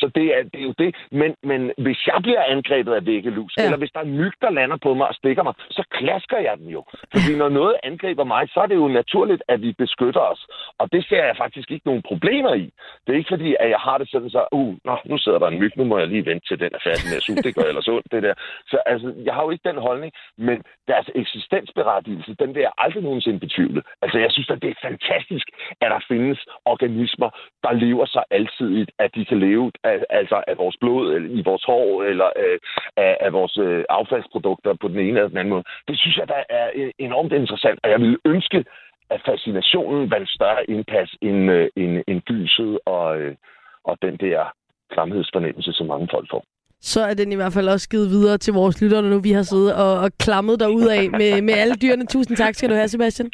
Så 0.00 0.06
det 0.14 0.26
er, 0.36 0.42
det 0.52 0.58
er 0.62 0.66
jo 0.70 0.74
det. 0.78 0.90
Men, 1.20 1.30
men 1.50 1.60
hvis 1.84 2.00
jeg 2.06 2.18
bliver 2.26 2.42
angrebet 2.54 2.92
af 2.98 3.06
væggelus, 3.06 3.52
ja. 3.56 3.64
eller 3.64 3.78
hvis 3.78 3.92
der 3.94 4.00
er 4.00 4.10
myg, 4.18 4.32
der 4.40 4.50
lander 4.50 4.78
på 4.86 4.94
mig 4.94 5.06
og 5.08 5.14
stikker 5.14 5.42
mig, 5.42 5.54
så 5.70 5.82
klasker 5.90 6.38
jeg 6.38 6.54
den 6.58 6.68
jo. 6.76 6.84
Fordi 7.12 7.30
når 7.36 7.48
noget 7.48 7.76
angriber 7.82 8.24
mig, 8.24 8.42
så 8.54 8.60
er 8.60 8.66
det 8.66 8.74
jo 8.74 8.88
naturligt, 8.88 9.42
at 9.48 9.62
vi 9.62 9.70
beskytter 9.72 10.20
os. 10.20 10.46
Og 10.78 10.92
det 10.92 11.02
ser 11.08 11.24
jeg 11.24 11.36
faktisk 11.36 11.70
ikke 11.70 11.86
nogen 11.86 12.02
problemer 12.10 12.54
i. 12.54 12.66
Det 13.04 13.12
er 13.12 13.18
ikke 13.20 13.34
fordi, 13.34 13.56
at 13.60 13.68
jeg 13.74 13.78
har 13.86 13.98
det 13.98 14.08
sådan 14.10 14.30
så, 14.30 14.42
uh, 14.52 14.74
nå, 14.84 14.96
nu 15.04 15.18
sidder 15.18 15.38
der 15.38 15.48
en 15.48 15.58
myg, 15.58 15.72
nu 15.76 15.84
må 15.84 15.98
jeg 15.98 16.08
lige 16.08 16.26
vente 16.26 16.46
til 16.48 16.60
den 16.60 16.70
er 16.74 16.82
færdig 16.88 17.04
med 17.10 17.16
at 17.16 17.22
suge. 17.22 17.42
Det 17.42 17.54
gør 17.54 17.62
ellers 17.62 17.88
ondt, 17.88 18.12
det 18.12 18.22
der. 18.22 18.34
Så 18.70 18.76
altså, 18.86 19.14
jeg 19.26 19.34
har 19.34 19.42
jo 19.42 19.50
ikke 19.50 19.68
den 19.70 19.78
holdning, 19.78 20.12
men 20.38 20.56
deres 20.88 21.08
eksistensberettigelse, 21.14 22.34
den 22.42 22.54
vil 22.54 22.60
jeg 22.60 22.72
aldrig 22.78 23.02
nogensinde 23.02 23.40
betvivle. 23.40 23.82
Altså, 24.02 24.18
jeg 24.18 24.30
synes, 24.32 24.50
at 24.50 24.62
det 24.62 24.70
er 24.70 24.86
fantastisk, 24.88 25.46
at 25.82 25.90
der 25.94 26.00
findes 26.08 26.38
organismer, 26.64 27.30
der 27.64 27.72
lever 27.72 28.06
så 28.06 28.22
altid, 28.30 28.86
at 28.98 29.10
de 29.14 29.24
kan 29.24 29.38
leve 29.38 29.72
af, 29.84 29.96
altså 30.10 30.42
af 30.46 30.56
vores 30.58 30.76
blod, 30.80 31.14
eller 31.14 31.28
i 31.38 31.42
vores 31.44 31.64
hår, 31.64 32.02
eller 32.02 32.28
øh, 32.42 32.58
af, 32.96 33.16
af 33.20 33.32
vores 33.32 33.58
øh, 33.58 33.84
affaldsprodukter 33.88 34.74
på 34.80 34.88
den 34.88 34.98
ene 34.98 35.16
eller 35.18 35.28
den 35.28 35.38
anden 35.38 35.54
måde. 35.54 35.64
Det 35.88 35.98
synes 35.98 36.16
jeg, 36.16 36.28
der 36.28 36.42
er 36.48 36.70
øh, 36.74 36.90
enormt 36.98 37.32
interessant, 37.32 37.78
og 37.82 37.90
jeg 37.90 38.00
vil 38.00 38.18
ønske, 38.24 38.64
at 39.10 39.20
fascinationen 39.26 40.10
vandt 40.10 40.30
større 40.30 40.70
indpas 40.70 41.10
end, 41.22 41.50
øh, 41.50 41.68
end, 41.76 42.02
end 42.08 42.20
gyset 42.20 42.78
og, 42.86 43.20
øh, 43.20 43.34
og 43.84 43.98
den 44.02 44.16
der 44.16 44.54
klamhedsfornemmelse, 44.92 45.72
som 45.72 45.86
mange 45.86 46.08
folk 46.10 46.28
får 46.30 46.44
så 46.92 47.00
er 47.00 47.14
den 47.14 47.32
i 47.32 47.34
hvert 47.34 47.52
fald 47.52 47.68
også 47.68 47.88
givet 47.88 48.10
videre 48.10 48.38
til 48.38 48.52
vores 48.54 48.82
lyttere, 48.82 49.02
nu 49.02 49.18
vi 49.20 49.32
har 49.32 49.42
siddet 49.42 49.74
og, 49.74 49.92
og 50.04 50.10
klammet 50.18 50.62
af 50.62 51.10
med, 51.10 51.42
med 51.42 51.54
alle 51.54 51.74
dyrene. 51.74 52.06
Tusind 52.06 52.36
tak 52.36 52.54
skal 52.54 52.70
du 52.70 52.74
have, 52.74 52.88
Sebastian. 52.88 53.30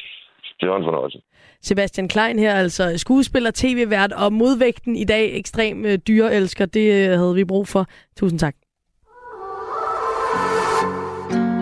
Det 0.60 0.68
var 0.68 0.76
en 0.76 0.84
fornøjelse. 0.84 1.18
Sebastian 1.62 2.08
Klein 2.08 2.38
her, 2.38 2.54
altså 2.54 2.98
skuespiller, 2.98 3.50
tv-vært 3.54 4.12
og 4.12 4.32
modvægten 4.32 4.96
i 4.96 5.04
dag 5.04 5.36
ekstrem 5.36 5.84
øh, 5.84 5.98
dyreelsker. 5.98 6.66
Det 6.66 6.92
øh, 6.92 7.18
havde 7.18 7.34
vi 7.34 7.44
brug 7.44 7.68
for. 7.68 7.86
Tusind 8.16 8.38
tak. 8.38 8.54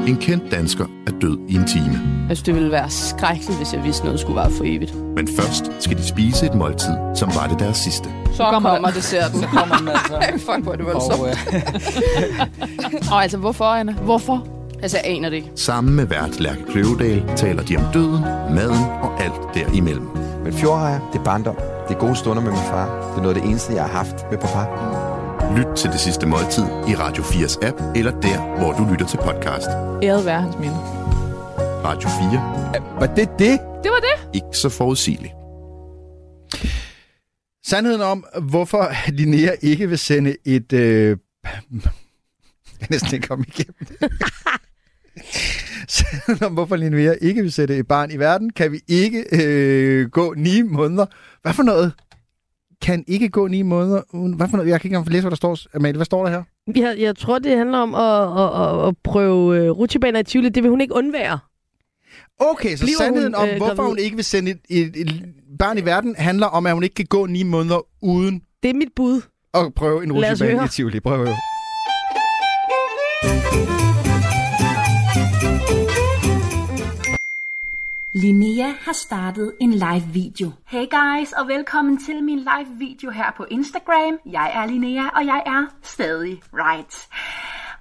En 0.09 0.17
kendt 0.17 0.53
dansker 0.53 0.85
er 1.07 1.11
død 1.11 1.39
i 1.49 1.55
en 1.55 1.67
time. 1.67 1.93
Jeg 2.29 2.37
synes, 2.37 2.43
det 2.43 2.55
ville 2.55 2.71
være 2.71 2.91
skrækkeligt, 2.91 3.57
hvis 3.59 3.75
jeg 3.75 3.85
vidste 3.85 4.05
noget 4.05 4.21
skulle 4.21 4.37
være 4.37 4.51
for 4.51 4.65
evigt. 4.65 4.95
Men 4.95 5.29
først 5.29 5.83
skal 5.83 5.97
de 5.97 6.09
spise 6.09 6.47
et 6.47 6.55
måltid, 6.55 6.95
som 7.15 7.29
var 7.29 7.47
det 7.51 7.59
deres 7.59 7.77
sidste. 7.77 8.09
Så 8.33 8.45
kommer, 8.45 8.71
kommer 8.71 8.91
desserten. 8.91 9.41
Så 9.43 9.47
kommer 9.47 9.77
den 9.77 9.89
altså. 9.89 10.15
Ej, 10.15 10.33
fuck, 10.33 10.63
hvor 10.63 10.73
er 10.73 10.77
det 10.77 10.87
voldsomt. 10.87 11.21
Og, 11.21 11.29
øh... 11.29 13.11
og 13.13 13.23
altså, 13.23 13.39
hvorfor, 13.39 13.65
Anna? 13.65 13.93
Hvorfor? 13.93 14.58
Altså, 14.83 14.97
jeg 14.97 15.07
aner 15.15 15.31
det 15.31 15.37
ikke. 15.37 15.51
Sammen 15.55 15.95
med 15.95 16.07
vært 16.07 16.41
Lærke 16.41 16.65
Kløvedal 16.71 17.37
taler 17.37 17.63
de 17.63 17.77
om 17.77 17.93
døden, 17.93 18.23
maden 18.55 18.85
og 19.03 19.23
alt 19.25 19.55
derimellem. 19.55 20.07
Men 20.45 20.53
fjordhejer, 20.53 21.11
det 21.13 21.19
er 21.19 21.25
barndom. 21.25 21.57
Det 21.89 21.95
er 21.95 21.99
gode 21.99 22.17
stunder 22.17 22.43
med 22.43 22.51
min 22.51 22.61
far. 22.61 23.11
Det 23.11 23.19
er 23.19 23.23
noget 23.23 23.37
af 23.37 23.43
det 23.43 23.51
eneste, 23.51 23.75
jeg 23.75 23.83
har 23.83 23.91
haft 23.91 24.17
med 24.31 24.39
papa. 24.39 24.63
Lyt 25.59 25.77
til 25.77 25.91
det 25.91 26.01
sidste 26.01 26.27
måltid 26.27 26.63
i 26.63 26.95
Radio 26.95 27.23
4's 27.23 27.67
app, 27.67 27.97
eller 27.97 28.21
der, 28.21 28.59
hvor 28.59 28.73
du 28.73 28.91
lytter 28.91 29.07
til 29.07 29.17
podcast. 29.17 29.69
Æret 30.03 30.25
være 30.25 30.41
hans 30.41 30.59
minde. 30.59 30.77
Radio 31.85 32.09
4. 32.09 33.01
Var 33.01 33.07
det 33.07 33.29
det? 33.39 33.61
Det 33.83 33.91
var 33.91 34.03
det. 34.09 34.35
Ikke 34.35 34.57
så 34.57 34.69
forudsigeligt. 34.69 35.33
Sandheden 37.67 38.01
om, 38.01 38.25
hvorfor 38.43 38.93
Linnea 39.09 39.51
ikke 39.63 39.89
vil 39.89 39.99
sende 39.99 40.37
et... 40.45 40.73
Øh... 40.73 41.17
Jeg 42.81 42.89
næsten 42.91 43.15
ikke 43.15 43.29
komme 43.29 43.45
igennem 43.49 43.75
det. 45.25 45.91
Sandheden 45.91 46.47
om, 46.47 46.53
hvorfor 46.53 46.77
Linnea 46.77 47.13
ikke 47.21 47.43
vil 47.43 47.53
sætte 47.53 47.77
et 47.77 47.87
barn 47.89 48.11
i 48.11 48.17
verden, 48.17 48.51
kan 48.51 48.73
vi 48.73 48.81
ikke 48.89 49.25
øh, 49.33 50.09
gå 50.09 50.35
ni 50.37 50.63
måneder. 50.63 51.07
Hvad 51.43 51.53
for 51.53 51.63
noget? 51.63 51.93
Kan 52.83 53.05
ikke 53.07 53.29
gå 53.29 53.47
ni 53.47 53.63
måneder 53.63 54.03
uden... 54.13 54.33
Hvad 54.33 54.49
for 54.49 54.57
noget? 54.57 54.71
Jeg 54.71 54.81
kan 54.81 54.89
ikke 54.89 54.97
engang 54.97 55.13
læse, 55.13 55.23
hvad 55.23 55.31
der 55.31 55.37
står. 55.37 55.59
Amalie, 55.75 55.97
hvad 55.97 56.05
står 56.05 56.25
der 56.27 56.31
her? 56.31 56.43
Jeg, 56.77 56.97
jeg 56.99 57.17
tror, 57.17 57.39
det 57.39 57.57
handler 57.59 57.79
om 57.79 57.95
at, 57.95 58.23
at, 58.43 58.81
at, 58.83 58.89
at 58.89 58.95
prøve 59.05 59.71
uh, 59.71 59.79
rutsjebaner 59.79 60.21
i 60.21 60.23
Tivoli. 60.25 60.49
Det 60.49 60.63
vil 60.63 60.71
hun 60.71 60.81
ikke 60.81 60.95
undvære. 60.95 61.39
Okay, 62.41 62.77
så 62.77 62.85
Bliver 62.85 62.99
sandheden 62.99 63.35
hun, 63.35 63.43
om, 63.43 63.49
øh, 63.49 63.57
hvorfor 63.57 63.75
gravid? 63.75 63.89
hun 63.91 63.99
ikke 63.99 64.17
vil 64.17 64.25
sende 64.25 64.51
et, 64.51 64.59
et, 64.69 64.97
et 64.97 65.25
barn 65.59 65.79
i 65.79 65.85
verden, 65.85 66.15
handler 66.19 66.47
om, 66.47 66.67
at 66.67 66.73
hun 66.75 66.83
ikke 66.83 66.95
kan 66.95 67.07
gå 67.07 67.27
ni 67.27 67.43
måneder 67.43 67.87
uden 68.03 68.43
Det 68.63 68.71
er 68.71 68.75
mit 68.75 68.89
bud. 68.97 69.23
at 69.55 69.75
prøve 69.77 70.05
en 70.05 70.13
rutsjebane 70.13 70.65
i 70.65 70.69
Tivoli. 70.69 71.01
Prøv 71.01 71.13
at 71.13 71.19
høre. 71.19 71.37
Linnea 78.23 78.73
har 78.81 78.93
startet 78.93 79.53
en 79.61 79.73
live 79.73 80.05
video. 80.13 80.53
Hey 80.67 80.87
guys, 80.91 81.33
og 81.33 81.49
velkommen 81.49 82.05
til 82.05 82.25
min 82.25 82.39
live 82.39 82.79
video 82.79 83.11
her 83.11 83.33
på 83.37 83.45
Instagram. 83.51 84.19
Jeg 84.33 84.53
er 84.55 84.67
Linnea, 84.67 85.09
og 85.17 85.27
jeg 85.27 85.43
er 85.47 85.67
stadig 85.83 86.43
right. 86.53 87.09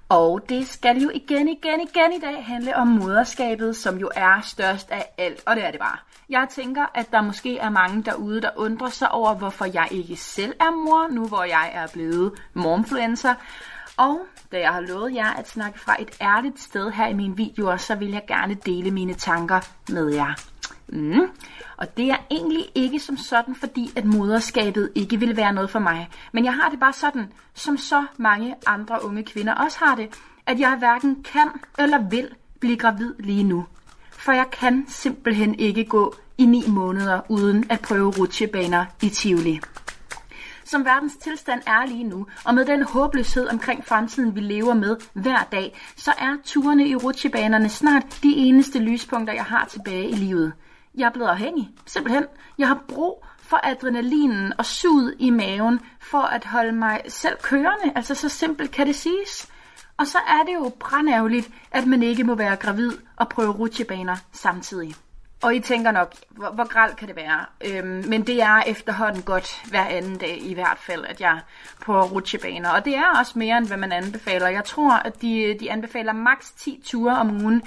Og 0.08 0.48
det 0.48 0.68
skal 0.68 1.02
jo 1.02 1.10
igen, 1.14 1.48
igen, 1.48 1.80
igen 1.80 2.12
i 2.16 2.20
dag 2.20 2.44
handle 2.44 2.76
om 2.76 2.86
moderskabet, 2.86 3.76
som 3.76 3.98
jo 3.98 4.10
er 4.16 4.40
størst 4.40 4.90
af 4.90 5.06
alt, 5.18 5.42
og 5.46 5.56
det 5.56 5.66
er 5.66 5.70
det 5.70 5.80
bare. 5.80 5.98
Jeg 6.28 6.46
tænker, 6.50 6.86
at 6.94 7.12
der 7.12 7.22
måske 7.22 7.58
er 7.58 7.70
mange 7.70 8.02
derude, 8.02 8.40
der 8.40 8.50
undrer 8.56 8.90
sig 8.90 9.10
over, 9.10 9.34
hvorfor 9.34 9.64
jeg 9.64 9.88
ikke 9.90 10.16
selv 10.16 10.54
er 10.60 10.70
mor, 10.70 11.08
nu 11.10 11.26
hvor 11.26 11.44
jeg 11.44 11.70
er 11.74 11.86
blevet 11.92 12.32
momfluencer. 12.54 13.34
Og 13.96 14.26
da 14.52 14.60
jeg 14.60 14.70
har 14.70 14.80
lovet 14.80 15.14
jer 15.14 15.30
at 15.30 15.48
snakke 15.48 15.80
fra 15.80 15.96
et 15.98 16.10
ærligt 16.20 16.60
sted 16.60 16.90
her 16.90 17.06
i 17.06 17.12
mine 17.12 17.36
videoer, 17.36 17.76
så 17.76 17.94
vil 17.94 18.10
jeg 18.10 18.22
gerne 18.28 18.54
dele 18.54 18.90
mine 18.90 19.14
tanker 19.14 19.60
med 19.88 20.14
jer. 20.14 20.34
Mm. 20.88 21.30
Og 21.76 21.96
det 21.96 22.10
er 22.10 22.16
egentlig 22.30 22.64
ikke 22.74 23.00
som 23.00 23.16
sådan, 23.16 23.54
fordi 23.54 23.90
at 23.96 24.04
moderskabet 24.04 24.90
ikke 24.94 25.16
vil 25.16 25.36
være 25.36 25.52
noget 25.52 25.70
for 25.70 25.78
mig. 25.78 26.08
Men 26.32 26.44
jeg 26.44 26.54
har 26.54 26.68
det 26.68 26.80
bare 26.80 26.92
sådan, 26.92 27.32
som 27.54 27.76
så 27.76 28.04
mange 28.16 28.54
andre 28.66 29.04
unge 29.04 29.24
kvinder 29.24 29.54
også 29.54 29.78
har 29.78 29.94
det, 29.94 30.08
at 30.46 30.60
jeg 30.60 30.76
hverken 30.78 31.22
kan 31.22 31.48
eller 31.78 31.98
vil 32.08 32.28
blive 32.60 32.76
gravid 32.76 33.14
lige 33.18 33.44
nu. 33.44 33.66
For 34.10 34.32
jeg 34.32 34.46
kan 34.52 34.84
simpelthen 34.88 35.54
ikke 35.54 35.84
gå 35.84 36.14
i 36.38 36.46
ni 36.46 36.64
måneder 36.68 37.20
uden 37.28 37.70
at 37.70 37.80
prøve 37.80 38.10
rutsjebaner 38.10 38.84
i 39.02 39.08
Tivoli 39.08 39.60
som 40.68 40.84
verdens 40.84 41.16
tilstand 41.16 41.62
er 41.66 41.86
lige 41.86 42.04
nu, 42.04 42.26
og 42.44 42.54
med 42.54 42.64
den 42.64 42.82
håbløshed 42.82 43.48
omkring 43.48 43.84
fremtiden, 43.84 44.34
vi 44.34 44.40
lever 44.40 44.74
med 44.74 44.96
hver 45.12 45.42
dag, 45.52 45.80
så 45.96 46.12
er 46.18 46.36
turene 46.44 46.88
i 46.88 46.96
rutsjebanerne 46.96 47.68
snart 47.68 48.18
de 48.22 48.36
eneste 48.36 48.78
lyspunkter, 48.78 49.34
jeg 49.34 49.44
har 49.44 49.64
tilbage 49.64 50.08
i 50.08 50.14
livet. 50.14 50.52
Jeg 50.94 51.06
er 51.06 51.10
blevet 51.10 51.28
afhængig, 51.28 51.70
simpelthen. 51.86 52.24
Jeg 52.58 52.68
har 52.68 52.84
brug 52.88 53.24
for 53.38 53.60
adrenalinen 53.62 54.52
og 54.58 54.66
sud 54.66 55.14
i 55.18 55.30
maven 55.30 55.80
for 56.00 56.22
at 56.22 56.44
holde 56.44 56.72
mig 56.72 57.00
selv 57.08 57.36
kørende. 57.42 57.92
Altså 57.94 58.14
så 58.14 58.28
simpelt 58.28 58.70
kan 58.70 58.86
det 58.86 58.94
siges. 58.94 59.48
Og 59.96 60.06
så 60.06 60.18
er 60.18 60.44
det 60.46 60.54
jo 60.54 60.72
brandærgerligt, 60.80 61.50
at 61.70 61.86
man 61.86 62.02
ikke 62.02 62.24
må 62.24 62.34
være 62.34 62.56
gravid 62.56 62.92
og 63.16 63.28
prøve 63.28 63.52
rutsjebaner 63.52 64.16
samtidig. 64.32 64.94
Og 65.42 65.54
I 65.54 65.60
tænker 65.60 65.90
nok, 65.90 66.14
hvor, 66.30 66.50
hvor 66.50 66.68
gralt 66.68 66.96
kan 66.96 67.08
det 67.08 67.16
være? 67.16 67.44
Øhm, 67.64 68.04
men 68.08 68.26
det 68.26 68.42
er 68.42 68.62
efterhånden 68.66 69.22
godt 69.22 69.62
hver 69.70 69.84
anden 69.84 70.18
dag 70.18 70.38
i 70.42 70.54
hvert 70.54 70.78
fald, 70.78 71.04
at 71.04 71.20
jeg 71.20 71.40
på 71.80 72.00
rutsjebaner. 72.02 72.70
Og 72.70 72.84
det 72.84 72.96
er 72.96 73.18
også 73.18 73.38
mere, 73.38 73.58
end 73.58 73.66
hvad 73.66 73.76
man 73.76 73.92
anbefaler. 73.92 74.48
Jeg 74.48 74.64
tror, 74.64 74.92
at 74.92 75.22
de, 75.22 75.56
de 75.60 75.72
anbefaler 75.72 76.12
maks 76.12 76.50
10 76.50 76.80
ture 76.84 77.18
om 77.18 77.44
ugen. 77.44 77.62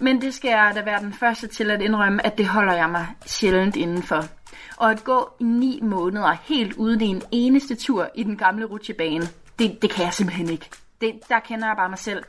Men 0.00 0.20
det 0.20 0.34
skal 0.34 0.48
jeg 0.48 0.72
da 0.74 0.82
være 0.82 1.00
den 1.00 1.12
første 1.12 1.46
til 1.46 1.70
at 1.70 1.82
indrømme, 1.82 2.26
at 2.26 2.38
det 2.38 2.46
holder 2.46 2.72
jeg 2.74 2.90
mig 2.90 3.06
sjældent 3.26 3.76
indenfor. 3.76 4.24
Og 4.76 4.90
at 4.90 5.04
gå 5.04 5.30
i 5.40 5.44
ni 5.44 5.80
måneder 5.82 6.36
helt 6.42 6.72
uden 6.72 7.00
en 7.00 7.22
eneste 7.30 7.74
tur 7.74 8.08
i 8.14 8.22
den 8.22 8.36
gamle 8.36 8.64
rutsjebane, 8.64 9.28
det, 9.58 9.82
det 9.82 9.90
kan 9.90 10.04
jeg 10.04 10.14
simpelthen 10.14 10.48
ikke. 10.48 10.70
Det, 11.00 11.20
der 11.28 11.40
kender 11.40 11.66
jeg 11.66 11.76
bare 11.76 11.88
mig 11.88 11.98
selv. 11.98 12.24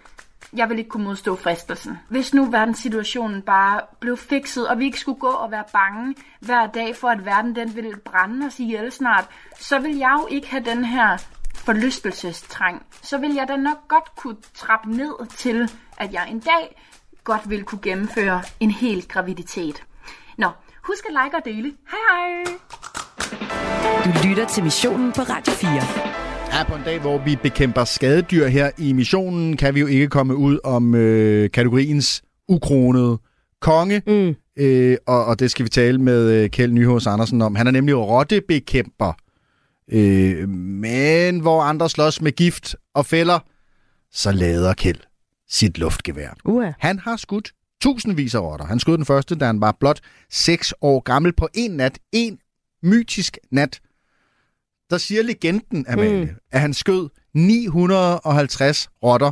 Jeg 0.53 0.69
vil 0.69 0.77
ikke 0.77 0.89
kunne 0.89 1.03
modstå 1.03 1.35
fristelsen. 1.35 1.99
Hvis 2.09 2.33
nu 2.33 2.45
verdenssituationen 2.45 3.41
bare 3.41 3.81
blev 3.99 4.17
fikset, 4.17 4.67
og 4.67 4.79
vi 4.79 4.85
ikke 4.85 4.99
skulle 4.99 5.19
gå 5.19 5.27
og 5.27 5.51
være 5.51 5.63
bange 5.73 6.15
hver 6.39 6.67
dag 6.67 6.95
for, 6.95 7.07
at 7.07 7.25
verden 7.25 7.55
den 7.55 7.75
ville 7.75 7.97
brænde 8.05 8.45
os 8.45 8.59
ihjel 8.59 8.91
snart, 8.91 9.25
så 9.59 9.79
vil 9.79 9.97
jeg 9.97 10.17
jo 10.21 10.27
ikke 10.31 10.49
have 10.49 10.63
den 10.63 10.85
her 10.85 11.17
forlystelsestrang. 11.55 12.85
Så 13.01 13.17
vil 13.17 13.33
jeg 13.33 13.47
da 13.47 13.55
nok 13.55 13.87
godt 13.87 14.15
kunne 14.15 14.37
trappe 14.53 14.89
ned 14.89 15.27
til, 15.27 15.71
at 15.97 16.13
jeg 16.13 16.29
en 16.29 16.39
dag 16.39 16.81
godt 17.23 17.49
vil 17.49 17.63
kunne 17.63 17.81
gennemføre 17.81 18.43
en 18.59 18.71
hel 18.71 19.07
graviditet. 19.07 19.83
Nå, 20.37 20.49
husk 20.83 21.05
at 21.05 21.23
like 21.23 21.37
og 21.37 21.45
dele. 21.45 21.73
Hej 21.91 21.99
hej! 22.09 22.43
Du 24.05 24.27
lytter 24.27 24.45
til 24.45 24.63
missionen 24.63 25.11
på 25.11 25.21
Radio 25.21 25.53
4. 25.53 26.10
Ja, 26.53 26.63
på 26.63 26.75
en 26.75 26.83
dag, 26.85 26.99
hvor 26.99 27.17
vi 27.17 27.35
bekæmper 27.35 27.83
skadedyr 27.83 28.47
her 28.47 28.71
i 28.77 28.93
missionen, 28.93 29.57
kan 29.57 29.75
vi 29.75 29.79
jo 29.79 29.87
ikke 29.87 30.07
komme 30.07 30.35
ud 30.35 30.59
om 30.63 30.95
øh, 30.95 31.51
kategoriens 31.51 32.23
ukronede 32.47 33.17
konge. 33.61 34.01
Mm. 34.07 34.35
Øh, 34.57 34.97
og, 35.07 35.25
og 35.25 35.39
det 35.39 35.51
skal 35.51 35.65
vi 35.65 35.69
tale 35.69 35.97
med 35.97 36.31
øh, 36.31 36.49
Kjeld 36.49 36.71
Nyhus 36.71 37.07
Andersen 37.07 37.41
om. 37.41 37.55
Han 37.55 37.67
er 37.67 37.71
nemlig 37.71 37.97
rottebekæmper. 37.97 39.13
Øh, 39.91 40.49
men 40.49 41.39
hvor 41.39 41.61
andre 41.61 41.89
slås 41.89 42.21
med 42.21 42.31
gift 42.31 42.75
og 42.93 43.05
fælder, 43.05 43.39
så 44.11 44.31
lader 44.31 44.73
Kjeld 44.73 44.99
sit 45.49 45.77
luftgevær. 45.77 46.29
Uh. 46.45 46.65
Han 46.79 46.99
har 46.99 47.15
skudt 47.15 47.51
tusindvis 47.81 48.35
af 48.35 48.39
rotter. 48.39 48.65
Han 48.65 48.79
skød 48.79 48.97
den 48.97 49.05
første, 49.05 49.35
da 49.35 49.45
han 49.45 49.61
var 49.61 49.77
blot 49.79 49.99
6 50.31 50.73
år 50.81 50.99
gammel 50.99 51.33
på 51.33 51.47
en 51.53 51.71
nat. 51.71 51.99
En 52.11 52.37
mytisk 52.83 53.37
nat. 53.51 53.79
Der 54.91 54.97
siger 54.97 55.23
legenden, 55.23 55.85
Amalie, 55.87 56.25
mm. 56.25 56.29
at 56.51 56.61
han 56.61 56.73
skød 56.73 57.09
950 57.33 58.89
rotter 59.03 59.31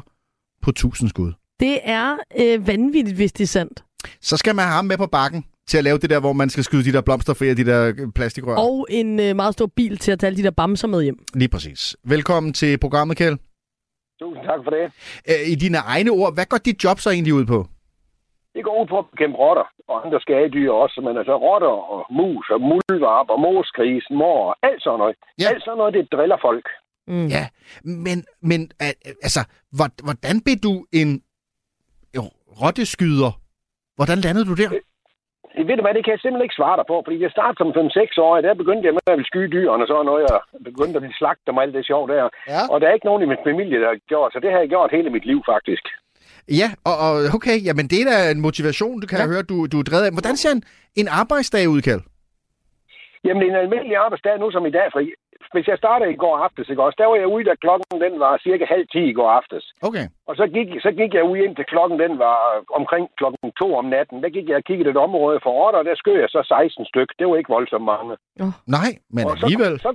på 0.61 0.69
1000 0.69 1.10
skud. 1.10 1.34
Det 1.60 1.80
er 1.84 2.18
øh, 2.40 2.68
vanvittigt, 2.68 3.15
hvis 3.15 3.31
det 3.31 3.44
er 3.44 3.48
sandt. 3.48 3.84
Så 4.22 4.38
skal 4.38 4.56
man 4.56 4.65
have 4.65 4.73
ham 4.73 4.86
med 4.86 4.98
på 4.98 5.07
bakken 5.07 5.45
til 5.68 5.77
at 5.77 5.84
lave 5.84 5.98
det 5.98 6.10
der, 6.10 6.19
hvor 6.19 6.34
man 6.34 6.49
skal 6.49 6.64
skyde 6.64 6.84
de 6.84 6.91
der 6.91 7.02
blomster 7.02 7.34
fri 7.34 7.49
af 7.49 7.56
de 7.56 7.65
der 7.65 7.94
øh, 7.98 8.11
plastikrør. 8.15 8.56
Og 8.56 8.88
en 8.90 9.19
øh, 9.19 9.36
meget 9.36 9.53
stor 9.53 9.65
bil 9.76 9.98
til 9.98 10.11
at 10.11 10.19
tage 10.19 10.27
alle 10.27 10.38
de 10.38 10.44
der 10.44 10.52
bamser 10.52 10.88
med 10.88 11.03
hjem. 11.03 11.18
Lige 11.34 11.49
præcis. 11.49 11.95
Velkommen 12.03 12.53
til 12.53 12.77
programmet, 12.77 13.18
Kjeld. 13.18 13.38
Tusind 14.19 14.45
tak 14.45 14.60
for 14.64 14.72
det. 14.72 14.91
Øh, 15.30 15.52
I 15.52 15.56
dine 15.56 15.77
egne 15.77 16.11
ord, 16.11 16.34
hvad 16.34 16.45
går 16.45 16.57
dit 16.57 16.84
job 16.84 16.99
så 16.99 17.10
egentlig 17.10 17.34
ud 17.34 17.45
på? 17.45 17.68
Det 18.55 18.63
går 18.63 18.81
ud 18.81 18.88
på 18.88 18.97
at 18.99 19.05
bekæmpe 19.13 19.38
rotter 19.38 19.65
og 19.88 20.05
andre 20.05 20.19
skadedyr 20.21 20.71
også, 20.71 21.01
men 21.01 21.17
altså 21.17 21.35
rotter 21.47 21.73
og 21.93 22.05
mus 22.09 22.49
og 22.49 22.61
muldvarp 22.61 23.30
og 23.30 23.39
mosgris, 23.39 24.05
mor 24.09 24.39
og 24.49 24.55
alt 24.67 24.84
sådan 24.84 24.99
noget. 24.99 25.15
Ja. 25.41 25.47
Alt 25.49 25.63
sådan 25.63 25.77
noget, 25.77 25.93
det 25.93 26.11
driller 26.11 26.38
folk. 26.41 26.65
Mm. 27.07 27.27
Ja, 27.27 27.45
men, 28.05 28.17
men 28.49 28.61
øh, 28.84 28.93
altså, 29.27 29.41
hvor- 29.77 30.03
hvordan 30.05 30.35
blev 30.45 30.57
du 30.67 30.73
en 31.01 31.09
øh, 32.17 32.23
rotteskyder? 32.61 33.31
Hvordan 33.97 34.17
landede 34.26 34.45
du 34.51 34.55
der? 34.63 34.69
Øh, 34.76 35.67
Ved 35.67 35.76
du 35.77 35.84
hvad, 35.85 35.93
det 35.97 36.03
kan 36.05 36.13
jeg 36.15 36.21
simpelthen 36.21 36.47
ikke 36.47 36.59
svare 36.59 36.77
dig 36.80 36.85
på, 36.91 36.95
fordi 37.05 37.17
jeg 37.26 37.31
startede 37.35 37.57
som 37.59 37.69
5-6 37.77 38.26
år, 38.26 38.41
der 38.47 38.61
begyndte 38.61 38.85
jeg 38.88 38.93
med 38.97 39.05
at 39.11 39.17
ville 39.17 39.31
skyde 39.31 39.51
dyrene 39.55 39.84
og 39.84 39.88
sådan 39.91 40.05
noget, 40.11 40.26
og 40.34 40.39
begyndte 40.69 40.95
at 40.97 41.03
blive 41.05 41.19
slagt 41.21 41.49
og 41.49 41.61
alt 41.63 41.73
det 41.77 41.85
sjov 41.91 42.03
der. 42.13 42.30
Ja. 42.53 42.61
Og 42.71 42.76
der 42.81 42.88
er 42.88 42.93
ikke 42.97 43.09
nogen 43.09 43.23
i 43.23 43.31
min 43.31 43.45
familie, 43.49 43.81
der 43.84 43.89
har 43.93 43.99
gjort, 44.11 44.34
så 44.34 44.39
det 44.43 44.51
har 44.51 44.59
jeg 44.59 44.69
gjort 44.73 44.91
hele 44.97 45.09
mit 45.15 45.26
liv 45.31 45.39
faktisk. 45.53 45.85
Ja, 46.61 46.69
og, 46.89 46.95
og 47.05 47.11
okay, 47.37 47.57
jamen 47.67 47.85
det 47.91 47.97
er 48.01 48.07
da 48.11 48.17
en 48.35 48.41
motivation, 48.47 48.99
du 49.01 49.07
kan 49.07 49.19
ja. 49.19 49.27
høre, 49.31 49.43
du, 49.51 49.55
du 49.71 49.77
er 49.79 49.83
drevet 49.89 50.05
af. 50.07 50.11
Hvordan 50.17 50.35
ser 50.37 50.51
en, 50.57 50.63
en 51.01 51.07
arbejdsdag 51.21 51.69
ud, 51.69 51.81
Kjeld? 51.81 52.01
Jamen, 53.25 53.43
en 53.49 53.55
almindelig 53.63 53.95
arbejdsdag 54.05 54.39
nu 54.39 54.51
som 54.51 54.65
i 54.65 54.71
dag, 54.77 54.87
for 54.93 55.01
hvis 55.53 55.67
jeg 55.71 55.77
startede 55.83 56.11
i 56.13 56.21
går 56.23 56.35
aftes, 56.45 56.69
ikke 56.69 56.83
også, 56.87 56.97
der 57.01 57.07
var 57.11 57.15
jeg 57.23 57.27
ude, 57.35 57.45
da 57.49 57.53
klokken 57.65 58.01
den 58.05 58.13
var 58.25 58.33
cirka 58.47 58.65
halv 58.73 58.85
ti 58.93 59.01
i 59.11 59.13
går 59.19 59.29
aftes. 59.39 59.63
Okay. 59.87 60.05
Og 60.29 60.33
så 60.39 60.45
gik, 60.55 60.67
så 60.85 60.91
gik 60.99 61.11
jeg 61.13 61.23
ud 61.31 61.37
ind 61.45 61.53
til 61.55 61.65
klokken, 61.73 61.97
den 62.05 62.13
var 62.25 62.37
omkring 62.79 63.05
klokken 63.19 63.51
to 63.61 63.67
om 63.81 63.85
natten. 63.95 64.17
Der 64.23 64.29
gik 64.35 64.47
jeg 64.49 64.57
og 64.61 64.63
kiggede 64.69 64.89
et 64.89 64.97
område 65.07 65.39
for 65.43 65.51
rotter, 65.59 65.79
og 65.79 65.85
der 65.85 65.95
skød 66.01 66.17
jeg 66.23 66.29
så 66.35 66.41
16 66.47 66.85
styk. 66.91 67.09
Det 67.19 67.25
var 67.27 67.35
ikke 67.37 67.55
voldsomt 67.57 67.85
mange. 67.93 68.11
Nej, 68.77 68.91
men 69.15 69.23
Og 69.25 69.37
så- 69.37 69.45
alligevel. 69.45 69.73
Så, 69.85 69.89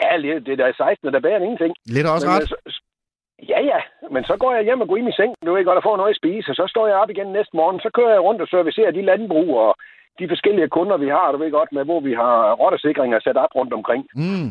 ja, 0.00 0.10
det, 0.22 0.46
det 0.46 0.58
der 0.60 0.66
er 0.66 0.72
16, 0.72 1.12
der 1.14 1.20
bærer 1.26 1.40
ingenting. 1.48 1.72
Lidt 1.96 2.06
også 2.14 2.26
Men, 2.26 2.34
ret. 2.34 2.42
øh, 2.42 2.48
Så, 2.52 2.56
ja, 3.48 3.60
ja. 3.70 3.80
Men 4.10 4.24
så 4.24 4.36
går 4.42 4.52
jeg 4.54 4.64
hjem 4.64 4.80
og 4.80 4.88
går 4.88 4.96
ind 4.96 5.08
i 5.08 5.16
sengen, 5.18 5.36
du 5.46 5.52
ved 5.54 5.64
godt, 5.64 5.76
og 5.76 5.82
får 5.88 5.96
noget 5.96 6.10
at 6.10 6.16
spise. 6.22 6.50
Og 6.50 6.56
så 6.56 6.64
står 6.68 6.86
jeg 6.86 6.96
op 6.96 7.10
igen 7.10 7.26
næste 7.32 7.56
morgen. 7.56 7.80
Så 7.80 7.90
kører 7.96 8.12
jeg 8.12 8.22
rundt 8.22 8.42
og 8.42 8.48
servicerer 8.48 8.90
de 8.90 9.02
landbrug 9.02 9.58
og 9.64 9.74
de 10.18 10.28
forskellige 10.28 10.68
kunder, 10.68 10.96
vi 10.96 11.08
har, 11.08 11.32
du 11.32 11.38
ved 11.38 11.50
godt, 11.50 11.72
med 11.72 11.84
hvor 11.84 12.00
vi 12.00 12.12
har 12.14 12.52
rottesikringer 12.52 13.20
sat 13.20 13.36
op 13.36 13.54
rundt 13.58 13.72
omkring. 13.72 14.02
Mm. 14.14 14.48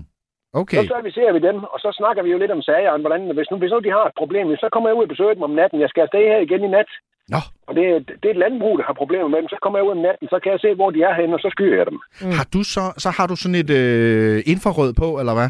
Okay. 0.61 0.77
Så 0.77 0.87
servicerer 0.93 1.33
vi 1.33 1.39
dem, 1.39 1.57
og 1.73 1.79
så 1.79 1.89
snakker 1.99 2.23
vi 2.23 2.31
jo 2.31 2.37
lidt 2.37 2.51
om 2.51 2.61
sager, 2.61 2.91
om 2.91 3.01
hvordan, 3.01 3.21
hvis 3.37 3.51
nu, 3.51 3.57
hvis 3.57 3.71
nu 3.71 3.79
de 3.79 3.91
har 3.97 4.05
et 4.05 4.17
problem, 4.21 4.47
så 4.63 4.67
kommer 4.71 4.89
jeg 4.89 4.97
ud 4.97 5.03
og 5.07 5.09
besøger 5.13 5.33
dem 5.33 5.43
om 5.49 5.55
natten. 5.61 5.79
Jeg 5.81 5.89
skal 5.89 6.01
afsted 6.01 6.19
her 6.33 6.39
igen 6.47 6.63
i 6.63 6.67
nat. 6.67 6.89
Nå. 7.33 7.41
Og 7.67 7.75
det, 7.75 7.85
er- 7.89 7.99
det 8.21 8.25
er 8.27 8.35
et 8.35 8.43
landbrug, 8.45 8.77
der 8.77 8.83
har 8.83 8.93
problemer 8.93 9.27
med 9.27 9.39
dem. 9.41 9.49
Så 9.49 9.57
kommer 9.61 9.79
jeg 9.79 9.85
ud 9.87 9.91
om 9.97 10.03
natten, 10.07 10.27
så 10.29 10.39
kan 10.43 10.51
jeg 10.51 10.59
se, 10.59 10.73
hvor 10.75 10.89
de 10.91 11.01
er 11.03 11.13
henne, 11.13 11.35
og 11.35 11.39
så 11.39 11.49
skyder 11.51 11.77
jeg 11.77 11.85
dem. 11.85 11.99
Mm. 12.21 12.31
Har 12.37 12.47
du 12.53 12.63
så, 12.63 12.83
så 13.03 13.09
har 13.17 13.27
du 13.27 13.35
sådan 13.35 13.59
et 13.63 13.71
øh, 13.81 14.37
infrarød 14.53 14.91
på, 15.01 15.07
eller 15.21 15.33
hvad? 15.39 15.49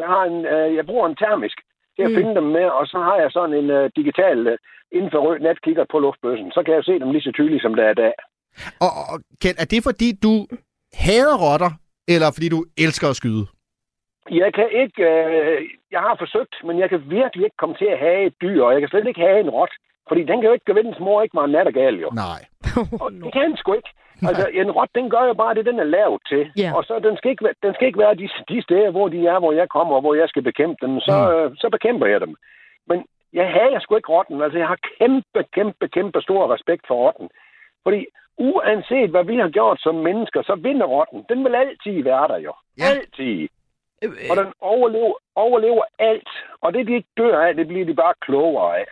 Jeg, 0.00 0.06
har 0.14 0.22
en, 0.32 0.38
øh, 0.54 0.74
jeg 0.76 0.86
bruger 0.86 1.06
en 1.08 1.16
termisk 1.16 1.58
til 1.96 2.02
at 2.06 2.10
mm. 2.10 2.16
finde 2.16 2.34
dem 2.34 2.46
med, 2.56 2.66
og 2.78 2.86
så 2.86 2.98
har 3.08 3.16
jeg 3.22 3.30
sådan 3.30 3.56
en 3.60 3.70
øh, 3.70 3.90
digital 3.96 4.38
øh, 4.46 4.58
infrarød 4.92 5.38
natkigger 5.38 5.84
på 5.92 5.98
luftbøssen. 5.98 6.52
Så 6.52 6.62
kan 6.64 6.74
jeg 6.74 6.84
se 6.84 6.94
dem 7.02 7.10
lige 7.10 7.26
så 7.26 7.32
tydeligt, 7.34 7.62
som 7.62 7.74
det 7.74 7.84
er 7.84 7.90
i 7.90 8.00
dag. 8.04 8.14
Og, 8.84 8.92
og 9.12 9.16
Kent, 9.42 9.60
er 9.62 9.64
det 9.64 9.82
fordi, 9.88 10.08
du 10.26 10.32
hader 11.04 11.36
rotter, 11.44 11.70
eller 12.08 12.28
fordi 12.34 12.48
du 12.48 12.60
elsker 12.84 13.08
at 13.08 13.16
skyde? 13.16 13.44
Jeg 14.30 14.50
kan 14.54 14.68
ikke... 14.82 15.02
Øh, 15.12 15.58
jeg 15.94 16.00
har 16.00 16.16
forsøgt, 16.18 16.54
men 16.66 16.78
jeg 16.82 16.88
kan 16.88 17.00
virkelig 17.18 17.44
ikke 17.44 17.60
komme 17.62 17.76
til 17.78 17.88
at 17.94 17.98
have 17.98 18.26
et 18.26 18.34
dyr, 18.42 18.62
og 18.64 18.72
jeg 18.72 18.80
kan 18.80 18.88
slet 18.88 19.06
ikke 19.06 19.20
have 19.20 19.40
en 19.40 19.50
rot. 19.50 19.74
Fordi 20.08 20.20
den 20.20 20.36
kan 20.38 20.48
jo 20.48 20.52
ikke 20.52 20.64
gøre, 20.64 20.82
dens 20.82 21.00
mor 21.06 21.22
ikke 21.22 21.36
var 21.40 21.46
nattergal, 21.46 21.94
jo. 22.04 22.08
Nej. 22.26 22.40
og 23.02 23.12
det 23.12 23.32
kan 23.32 23.42
den 23.48 23.56
sgu 23.56 23.72
ikke. 23.72 23.92
Altså, 24.28 24.46
en 24.52 24.70
rot, 24.70 24.88
den 24.94 25.10
gør 25.10 25.24
jo 25.30 25.34
bare 25.34 25.54
det, 25.54 25.66
den 25.66 25.78
er 25.80 25.84
lavet 25.84 26.22
til. 26.28 26.42
Ja. 26.56 26.70
Og 26.76 26.84
så 26.84 26.98
den 27.06 27.16
skal 27.16 27.30
ikke, 27.30 27.44
være- 27.44 27.60
den 27.62 27.74
skal 27.74 27.86
ikke 27.86 27.98
være 27.98 28.14
de, 28.14 28.28
de 28.48 28.62
steder, 28.62 28.90
hvor 28.90 29.08
de 29.08 29.26
er, 29.26 29.38
hvor 29.38 29.52
jeg 29.52 29.68
kommer, 29.68 29.94
og 29.94 30.00
hvor 30.00 30.14
jeg 30.14 30.28
skal 30.28 30.42
bekæmpe 30.42 30.86
dem. 30.86 31.00
Så, 31.00 31.16
øh, 31.34 31.56
så 31.56 31.68
bekæmper 31.70 32.06
jeg 32.06 32.20
dem. 32.20 32.36
Men 32.86 33.04
jeg 33.32 33.46
hader 33.52 33.80
sgu 33.80 33.96
ikke 33.96 34.12
rotten. 34.12 34.42
Altså, 34.42 34.58
jeg 34.58 34.68
har 34.68 34.78
kæmpe, 34.98 35.40
kæmpe, 35.54 35.88
kæmpe 35.88 36.20
stor 36.22 36.54
respekt 36.54 36.84
for 36.86 36.94
rotten. 36.94 37.28
Fordi 37.82 38.06
uanset 38.38 39.10
hvad 39.10 39.24
vi 39.24 39.36
har 39.36 39.48
gjort 39.48 39.78
som 39.80 39.94
mennesker, 39.94 40.42
så 40.42 40.54
vinder 40.54 40.86
rotten. 40.86 41.24
Den 41.28 41.44
vil 41.44 41.54
altid 41.54 42.02
være 42.02 42.28
der 42.28 42.38
jo. 42.38 42.52
Ja. 42.78 42.84
Altid. 42.90 43.48
Og 44.30 44.36
den 44.36 44.52
overlever, 44.60 45.14
overlever 45.34 45.84
alt. 45.98 46.28
Og 46.60 46.74
det, 46.74 46.86
de 46.86 46.94
ikke 46.94 47.08
dør 47.16 47.40
af, 47.46 47.54
det 47.54 47.68
bliver 47.68 47.84
de 47.86 47.94
bare 47.94 48.14
klogere 48.20 48.78
af. 48.78 48.86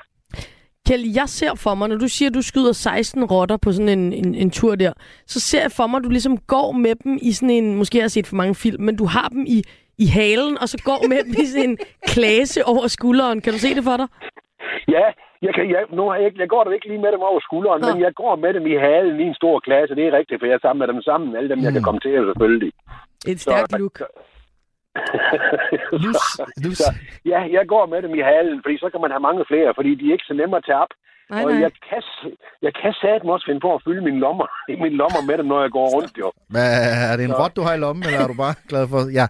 Kjell, 0.90 1.06
jeg 1.20 1.28
ser 1.28 1.54
for 1.64 1.74
mig, 1.74 1.86
når 1.88 1.98
du 2.04 2.08
siger, 2.16 2.28
at 2.30 2.34
du 2.38 2.42
skyder 2.50 2.72
16 2.72 3.24
rotter 3.32 3.56
på 3.64 3.72
sådan 3.72 3.92
en, 3.98 4.12
en, 4.20 4.34
en 4.34 4.50
tur 4.50 4.74
der, 4.74 4.92
så 5.32 5.38
ser 5.48 5.62
jeg 5.66 5.72
for 5.78 5.86
mig, 5.86 5.98
at 5.98 6.04
du 6.04 6.12
ligesom 6.18 6.36
går 6.54 6.68
med 6.84 6.94
dem 7.04 7.12
i 7.28 7.30
sådan 7.32 7.54
en, 7.58 7.66
måske 7.80 7.98
har 7.98 8.06
jeg 8.08 8.10
set 8.10 8.26
for 8.26 8.36
mange 8.42 8.54
film, 8.64 8.82
men 8.86 8.94
du 8.96 9.06
har 9.14 9.28
dem 9.34 9.42
i, 9.56 9.58
i 10.04 10.06
halen, 10.16 10.54
og 10.62 10.66
så 10.72 10.76
går 10.88 11.00
med 11.12 11.20
dem 11.26 11.34
i 11.42 11.46
sådan 11.52 11.70
en 11.70 11.78
klase 12.14 12.60
over 12.72 12.86
skulderen. 12.96 13.40
Kan 13.40 13.52
du 13.52 13.58
se 13.66 13.70
det 13.78 13.84
for 13.90 13.96
dig? 14.00 14.08
Ja, 14.96 15.06
jeg, 15.46 15.52
kan, 15.56 15.64
jeg, 15.74 15.82
nu 15.98 16.02
har 16.08 16.16
jeg, 16.24 16.30
jeg 16.42 16.48
går 16.54 16.64
da 16.64 16.70
ikke 16.70 16.88
lige 16.92 17.02
med 17.04 17.12
dem 17.12 17.22
over 17.30 17.40
skulderen, 17.48 17.80
men 17.88 17.96
jeg 18.06 18.12
går 18.22 18.34
med 18.44 18.52
dem 18.56 18.66
i 18.72 18.76
halen 18.86 19.20
i 19.20 19.26
en 19.30 19.34
stor 19.40 19.60
klasse. 19.66 19.94
Det 19.94 20.04
er 20.06 20.12
rigtigt, 20.18 20.40
for 20.40 20.46
jeg 20.46 20.58
samler 20.62 20.86
dem 20.86 21.02
sammen, 21.02 21.36
alle 21.36 21.48
dem, 21.52 21.60
jeg 21.66 21.72
kan 21.72 21.82
komme 21.82 22.00
til, 22.00 22.12
selvfølgelig. 22.30 22.72
Et 23.32 23.40
stærkt 23.40 23.78
look. 23.78 23.98
så, 23.98 24.06
så, 26.80 26.94
ja, 27.32 27.40
jeg 27.56 27.64
går 27.72 27.84
med 27.86 28.02
dem 28.02 28.14
i 28.14 28.22
halen, 28.30 28.60
fordi 28.64 28.76
så 28.78 28.88
kan 28.92 29.00
man 29.00 29.10
have 29.10 29.26
mange 29.28 29.44
flere, 29.50 29.70
fordi 29.78 29.90
de 29.94 30.04
er 30.08 30.12
ikke 30.12 30.30
så 30.30 30.34
nemme 30.34 30.56
at 30.56 30.64
tage 30.66 30.82
op. 30.84 30.92
Nej, 31.30 31.44
og 31.44 31.50
nej. 31.50 31.60
jeg 31.60 31.72
kan, 31.88 32.02
jeg 32.62 32.72
kan 32.82 32.92
satme 33.02 33.32
også 33.32 33.46
finde 33.48 33.60
på 33.60 33.74
at 33.74 33.82
fylde 33.86 34.02
mine 34.08 34.18
lommer, 34.18 34.46
mine 34.84 34.96
lommer 35.02 35.22
med 35.28 35.38
dem, 35.38 35.46
når 35.46 35.60
jeg 35.62 35.70
går 35.70 35.86
rundt, 35.96 36.18
jo. 36.18 36.32
Hvad, 36.48 36.68
er 37.12 37.16
det 37.16 37.24
en 37.24 37.34
rot, 37.40 37.56
du 37.56 37.62
har 37.62 37.74
i 37.74 37.78
lommen, 37.78 38.04
eller 38.06 38.20
er 38.20 38.26
du 38.26 38.34
bare 38.34 38.54
glad 38.68 38.88
for? 38.88 39.00
Ja. 39.18 39.26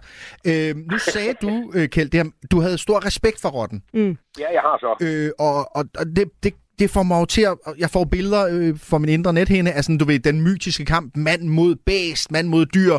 Øh, 0.49 0.71
nu 0.91 0.97
sagde 0.97 1.33
du, 1.43 1.51
øh, 1.75 1.85
Kjeld, 1.93 2.09
det 2.09 2.19
her, 2.21 2.29
du 2.51 2.57
havde 2.61 2.77
stor 2.77 3.05
respekt 3.05 3.41
for 3.41 3.49
rotten. 3.49 3.83
Mm. 3.93 4.17
Ja, 4.39 4.47
jeg 4.57 4.61
har 4.67 4.77
så. 4.85 4.91
Øh, 5.05 5.29
og 5.47 5.55
og, 5.77 5.83
og 5.99 6.05
det, 6.15 6.25
det, 6.43 6.53
det 6.79 6.89
får 6.89 7.03
mig 7.03 7.27
til 7.27 7.41
at... 7.41 7.55
Jeg 7.77 7.89
får 7.89 8.05
billeder 8.05 8.43
øh, 8.51 8.73
fra 8.89 8.97
min 8.97 9.09
indre 9.09 9.33
nethinde 9.33 9.71
af 9.71 9.83
sådan, 9.83 9.97
du 9.97 10.05
ved, 10.05 10.19
den 10.19 10.41
mytiske 10.41 10.85
kamp, 10.85 11.11
mand 11.15 11.43
mod 11.43 11.75
bæst, 11.85 12.31
mand 12.31 12.47
mod 12.47 12.65
dyr, 12.65 12.95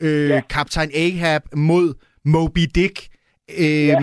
øh, 0.00 0.28
ja. 0.30 0.40
Kaptajn 0.50 0.90
Ahab 0.94 1.42
mod 1.56 1.94
Moby 2.24 2.64
Dick. 2.74 3.08
Øh, 3.58 3.86
ja. 3.88 3.94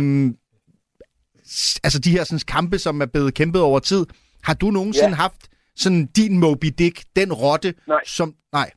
Altså 1.84 2.00
de 2.06 2.12
her 2.12 2.24
sådan, 2.24 2.40
kampe, 2.48 2.78
som 2.86 3.02
er 3.02 3.06
blevet 3.06 3.34
kæmpet 3.34 3.62
over 3.62 3.80
tid. 3.80 4.06
Har 4.44 4.54
du 4.54 4.68
nogensinde 4.72 5.10
Ja. 5.10 5.16
haft 5.26 5.42
sådan 5.76 6.06
din 6.20 6.40
Moby 6.40 6.70
Dick, 6.80 6.98
den 7.16 7.34
rotte, 7.34 7.74
Nej. 7.88 8.02
som... 8.06 8.28
Nej. 8.54 8.70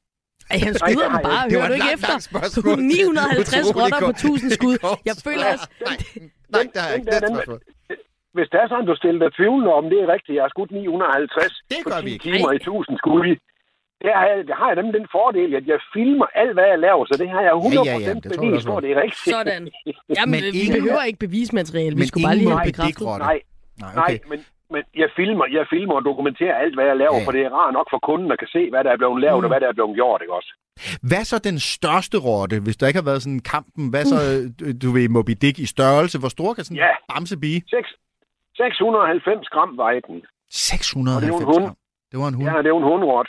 Ej, 0.51 0.59
han 0.59 0.75
skyder 0.75 1.09
dem 1.15 1.19
bare. 1.31 1.43
Hører 1.51 1.67
du 1.69 1.73
ikke 1.73 1.87
langt, 1.87 2.05
efter? 2.05 2.19
spørgsmål. 2.31 2.79
950 2.79 3.69
Utrolig 3.69 3.77
rotter 3.83 3.99
på 3.99 4.05
godt. 4.07 4.17
1000 4.17 4.51
skud. 4.59 4.75
Jeg 5.09 5.15
føler 5.27 5.45
også... 5.53 5.67
Nej, 6.55 6.65
der 6.75 6.83
er 6.89 6.93
ikke 6.97 7.07
det 7.11 7.19
spørgsmål. 7.31 7.61
Hvis 8.37 8.49
det 8.53 8.59
er 8.63 8.69
sådan, 8.73 8.87
du 8.91 8.97
stiller 9.03 9.21
dig 9.25 9.33
tvivlende 9.39 9.71
om, 9.79 9.85
det 9.93 9.99
er 10.05 10.09
rigtigt. 10.17 10.35
Jeg 10.39 10.43
har 10.47 10.53
skudt 10.55 10.71
950 10.71 11.55
Det 11.73 11.79
på 11.85 11.91
gør 11.91 12.01
10 12.01 12.05
vi 12.07 12.11
ikke. 12.15 12.25
timer 12.29 12.51
i 12.59 12.61
1000 12.63 12.99
skud. 13.03 13.21
Det 14.05 14.11
har, 14.19 14.25
jeg, 14.31 14.37
det 14.49 14.55
har 14.61 14.67
jeg 14.71 14.77
nemlig 14.81 14.95
den 15.01 15.09
fordel, 15.17 15.51
at 15.61 15.65
jeg 15.73 15.79
filmer 15.95 16.27
alt, 16.43 16.53
hvad 16.57 16.67
jeg 16.73 16.79
laver, 16.87 17.05
så 17.11 17.15
det 17.23 17.29
har 17.35 17.43
jeg 17.49 17.53
100% 17.53 17.75
Ja, 17.75 17.83
ja, 17.91 17.97
ja, 18.07 18.13
det 18.15 18.33
bevis 18.41 18.65
for, 18.69 18.81
det 18.85 18.91
er 18.95 18.99
rigtigt. 19.05 19.35
Sådan. 19.37 19.63
Jamen, 20.19 20.31
Men 20.35 20.43
vi 20.55 20.61
ingen- 20.65 20.77
behøver 20.79 21.03
ikke 21.11 21.21
bevismateriale. 21.27 21.95
Vi 21.97 22.01
Men 22.03 22.07
skulle 22.11 22.27
bare 22.29 22.37
lige 22.43 22.51
have 22.59 22.69
bekræftet. 22.73 23.07
Nej, 23.07 23.39
Nej, 23.85 23.95
nej, 23.95 24.05
okay. 24.05 24.19
men, 24.31 24.39
men 24.75 24.83
jeg, 25.03 25.09
filmer, 25.19 25.45
jeg 25.57 25.65
filmer 25.75 25.95
og 26.01 26.05
dokumenterer 26.11 26.55
alt, 26.63 26.75
hvad 26.77 26.87
jeg 26.91 26.97
laver, 27.03 27.19
Ja. 27.21 27.25
for 27.27 27.33
det 27.37 27.43
er 27.47 27.51
rart 27.59 27.73
nok 27.79 27.89
for 27.95 28.01
kunden 28.09 28.29
at 28.35 28.39
kan 28.43 28.51
se, 28.57 28.63
hvad 28.73 28.83
der 28.85 28.91
er 28.95 28.99
blevet 29.03 29.21
lavet, 29.27 29.41
Mm. 29.41 29.45
og 29.47 29.51
hvad 29.53 29.61
der 29.63 29.69
er 29.73 29.77
blevet 29.79 29.95
gjort, 30.01 30.21
ikke 30.25 30.35
også? 30.41 30.51
Hvad 31.11 31.25
så 31.33 31.37
den 31.51 31.59
største 31.77 32.17
rotte, 32.29 32.57
hvis 32.65 32.77
der 32.79 32.87
ikke 32.89 33.01
har 33.03 33.09
været 33.11 33.23
sådan 33.27 33.43
kampen? 33.55 33.83
Hvad 33.93 34.05
så, 34.13 34.19
du 34.83 34.89
ved, 34.97 35.09
Moby 35.17 35.35
Dick 35.43 35.57
i 35.67 35.69
størrelse? 35.77 36.17
Hvor 36.23 36.33
stor 36.37 36.51
kan 36.55 36.65
sådan 36.65 36.77
en 36.77 36.83
Ja. 36.87 36.93
bamse 37.15 37.37
blive? 37.45 37.61
6, 37.71 37.89
690 38.57 39.49
gram 39.55 39.71
vejer 39.83 40.01
den. 40.01 40.19
690 40.51 41.17
Og 41.17 41.23
det 41.23 41.29
er 41.29 41.33
jo 41.33 41.39
en 41.39 41.45
hund. 41.55 41.65
gram. 41.67 41.77
Det 42.11 42.19
var 42.23 42.29
en 42.29 42.35
hund. 42.39 42.47
Ja, 42.49 42.57
det 42.65 42.69
jo 42.77 42.81
en 42.85 42.89
hundrot. 42.93 43.29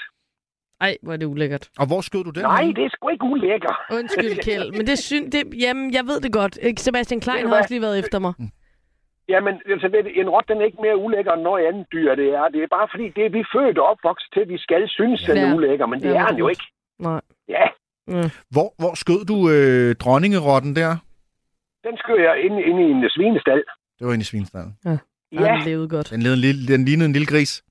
Ej, 0.81 0.97
hvor 1.03 1.13
er 1.13 1.17
det 1.17 1.25
ulækkert. 1.25 1.69
Og 1.79 1.85
hvor 1.87 2.01
skød 2.01 2.23
du 2.23 2.29
den? 2.29 2.43
Nej, 2.43 2.63
det 2.77 2.83
er 2.85 2.89
sgu 2.95 3.09
ikke 3.09 3.25
ulækker. 3.33 3.73
Undskyld, 3.97 4.35
Kjeld. 4.45 4.71
Men 4.77 4.87
det 4.87 4.97
syn, 4.99 5.25
det, 5.33 5.41
jamen, 5.63 5.93
jeg 5.93 6.03
ved 6.09 6.19
det 6.25 6.31
godt. 6.33 6.57
Ikke? 6.61 6.81
Sebastian 6.81 7.19
Klein 7.25 7.47
har 7.47 7.57
også 7.57 7.69
lige 7.73 7.81
været 7.81 7.99
efter 7.99 8.19
mig. 8.19 8.33
Jamen, 9.33 9.53
altså, 9.73 9.87
ved 9.93 10.03
du, 10.03 10.09
en 10.21 10.29
rot, 10.29 10.45
den 10.51 10.57
er 10.61 10.65
ikke 10.65 10.81
mere 10.85 10.97
ulækker 11.05 11.31
end 11.33 11.41
noget 11.49 11.61
andet 11.67 11.85
dyr, 11.93 12.15
det 12.21 12.27
er. 12.39 12.45
Det 12.53 12.59
er 12.63 12.67
bare 12.77 12.87
fordi, 12.93 13.05
det 13.17 13.23
er 13.25 13.31
vi 13.37 13.43
født 13.55 13.77
og 13.81 13.85
opvokset 13.93 14.29
til, 14.33 14.41
at 14.45 14.49
vi 14.49 14.57
skal 14.57 14.81
synes, 14.89 15.19
at 15.29 15.35
den 15.35 15.43
Ja. 15.43 15.49
er 15.51 15.55
ulækker, 15.55 15.85
men 15.91 15.97
det 16.01 16.09
Ja, 16.09 16.21
er 16.23 16.27
den 16.27 16.37
jo 16.43 16.47
ikke. 16.53 16.63
Nej. 16.99 17.21
Ja, 17.55 17.65
Hvor, 18.55 18.67
hvor 18.81 18.93
skød 19.03 19.21
du 19.31 19.37
øh, 19.55 19.95
dronningerotten 20.03 20.75
der? 20.75 20.91
den 21.87 21.97
skød 21.97 22.19
jeg 22.27 22.35
ind, 22.45 22.55
ind 22.69 22.77
i 22.85 22.87
en 22.95 23.09
svinestal. 23.15 23.63
Det 23.99 24.07
var 24.07 24.13
inde 24.13 24.21
i 24.27 24.29
Svinsdalen. 24.31 24.73
Ja. 24.85 24.97
Ja, 25.31 25.45
Han 25.55 25.61
levede 25.65 25.89
godt. 25.89 26.09
Den, 26.09 26.19
en 26.25 26.37
lille, 26.47 26.61
den 26.73 26.85
lignede 26.85 27.05
en 27.05 27.13
lille 27.13 27.27
gris. 27.27 27.63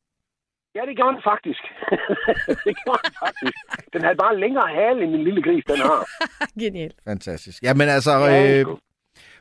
Ja 0.77 0.81
det 0.89 0.95
gjorde 0.99 1.15
den 1.17 1.23
faktisk. 1.33 1.63
det 2.67 2.75
gjorde 2.83 3.01
den 3.07 3.15
faktisk. 3.25 3.57
Den 3.93 4.01
havde 4.03 4.17
bare 4.25 4.35
længere 4.45 4.69
hale, 4.79 4.99
end 5.05 5.13
en 5.15 5.25
lille 5.25 5.43
gris, 5.43 5.65
den 5.71 5.79
har. 5.89 6.01
Genialt. 6.63 6.97
Fantastisk. 7.09 7.63
Jamen 7.63 7.89
altså, 7.89 8.11
Ja, 8.11 8.61
øh, 8.61 8.67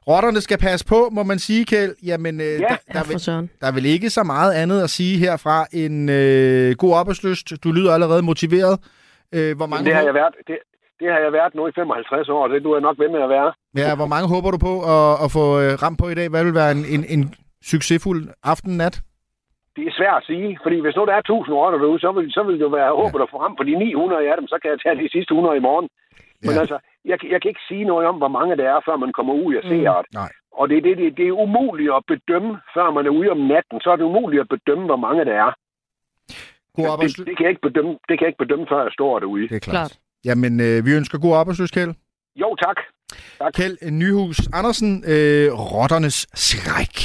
rotterne 0.08 0.42
skal 0.42 0.58
passe 0.58 0.86
på, 0.86 1.10
må 1.12 1.24
man 1.24 1.40
sige, 1.40 1.66
Kjeld. 1.66 1.96
Jamen, 2.04 2.42
øh, 2.42 2.46
der, 2.48 2.54
Ja, 2.60 2.76
der, 2.94 3.04
for 3.04 3.08
vil, 3.12 3.20
søren. 3.20 3.50
der 3.62 3.68
er 3.68 3.72
vel 3.72 3.86
ikke 3.86 4.10
så 4.10 4.24
meget 4.24 4.54
andet 4.54 4.82
at 4.84 4.90
sige 4.90 5.18
herfra 5.18 5.66
end 5.74 6.12
øh, 6.12 6.76
god 6.76 6.94
arbejdsløst. 6.98 7.48
Du 7.64 7.72
lyder 7.72 7.94
allerede 7.94 8.22
motiveret. 8.22 8.80
Øh, 9.36 9.58
hvor, 9.58 9.66
mange 9.66 9.86
Det 9.86 9.96
har 9.96 10.02
jeg 10.02 10.14
været, 10.14 10.34
det, 10.48 10.58
det 11.00 11.08
har 11.14 11.20
jeg 11.20 11.34
været 11.34 11.56
nu 11.56 11.68
i 11.68 11.72
55 11.76 12.30
år, 12.30 12.44
og 12.44 12.50
det 12.50 12.64
du 12.64 12.72
er 12.72 12.80
nok 12.80 13.00
ved 13.00 13.10
med 13.10 13.22
at 13.22 13.30
være. 13.30 13.54
ja, 13.76 13.96
hvor 13.96 14.06
mange 14.06 14.28
håber 14.28 14.52
du 14.52 14.58
på 14.58 14.74
at, 14.96 15.24
at 15.26 15.32
få 15.32 15.60
øh, 15.62 15.74
ramt 15.84 16.00
på 16.00 16.10
i 16.10 16.16
dag? 16.16 16.30
Hvad 16.30 16.44
vil 16.44 16.54
være 16.54 16.72
en, 16.72 16.86
en, 16.86 17.06
en 17.10 17.34
succesfuld 17.64 18.28
aften-nat? 18.44 19.02
Det 19.80 19.88
er 19.92 19.98
svært 20.02 20.18
at 20.22 20.28
sige, 20.32 20.50
fordi 20.64 20.78
hvis 20.84 20.96
nu 20.98 21.04
der 21.10 21.16
er 21.20 21.24
1000 21.26 21.56
rotter 21.62 21.80
derude, 21.84 22.00
så 22.06 22.10
vil, 22.18 22.26
så 22.38 22.42
vil 22.46 22.56
det 22.60 22.66
jo 22.68 22.74
være 22.80 22.92
håbet 23.02 23.20
at 23.24 23.30
få 23.32 23.38
frem 23.42 23.54
på 23.60 23.64
de 23.68 23.74
900 23.76 24.30
af 24.32 24.36
dem, 24.40 24.48
så 24.52 24.56
kan 24.62 24.70
jeg 24.72 24.80
tage 24.84 24.98
de 25.04 25.10
sidste 25.16 25.32
100 25.34 25.58
i 25.62 25.66
morgen. 25.70 25.88
Men 26.46 26.54
Ja. 26.56 26.60
altså, 26.64 26.78
jeg, 27.12 27.18
kan- 27.20 27.32
jeg 27.34 27.40
kan 27.42 27.50
ikke 27.54 27.66
sige 27.72 27.86
noget 27.92 28.06
om, 28.12 28.16
hvor 28.22 28.32
mange 28.38 28.54
det 28.60 28.66
er, 28.74 28.80
før 28.88 28.96
man 29.04 29.12
kommer 29.18 29.34
ud 29.46 29.54
og 29.60 29.64
ser 29.72 29.92
det. 30.06 30.14
Nej. 30.22 30.32
Og 30.60 30.64
det, 30.70 30.78
er 30.78 30.82
det, 30.88 30.96
det, 31.02 31.08
det 31.20 31.26
er 31.28 31.36
umuligt 31.46 31.92
at 31.98 32.02
bedømme, 32.14 32.52
før 32.76 32.88
man 32.96 33.04
er 33.10 33.14
ude 33.20 33.30
om 33.36 33.42
natten. 33.54 33.78
Så 33.84 33.88
er 33.92 33.98
det 34.00 34.04
umuligt 34.12 34.42
at 34.46 34.50
bedømme, 34.56 34.86
hvor 34.92 35.02
mange 35.06 35.22
det 35.30 35.36
er. 35.46 35.52
God 36.76 36.84
Det, 36.86 36.92
arbejdsløst. 36.94 37.28
det, 37.28 37.38
kan 37.38 37.44
jeg 37.46 37.50
ikke 37.56 37.66
bedømme, 37.70 37.92
det 38.08 38.14
kan 38.18 38.24
jeg 38.26 38.32
ikke 38.34 38.44
bedømme, 38.46 38.66
før 38.72 38.82
jeg 38.88 38.92
står 38.98 39.20
derude. 39.20 39.48
Det 39.48 39.56
er 39.56 39.68
klart. 39.72 39.94
Jamen, 40.26 40.54
øh, 40.68 40.86
vi 40.86 40.92
ønsker 41.00 41.18
god 41.26 41.34
arbejdsløst, 41.42 41.74
Kjeld. 41.74 41.94
Jo, 42.36 42.56
tak. 42.66 42.78
tak. 43.42 43.52
Kjeld 43.54 43.92
Nyhus 43.92 44.40
Andersen, 44.54 44.90
øh, 45.14 45.48
Rotternes 45.74 46.28
Skræk. 46.34 46.96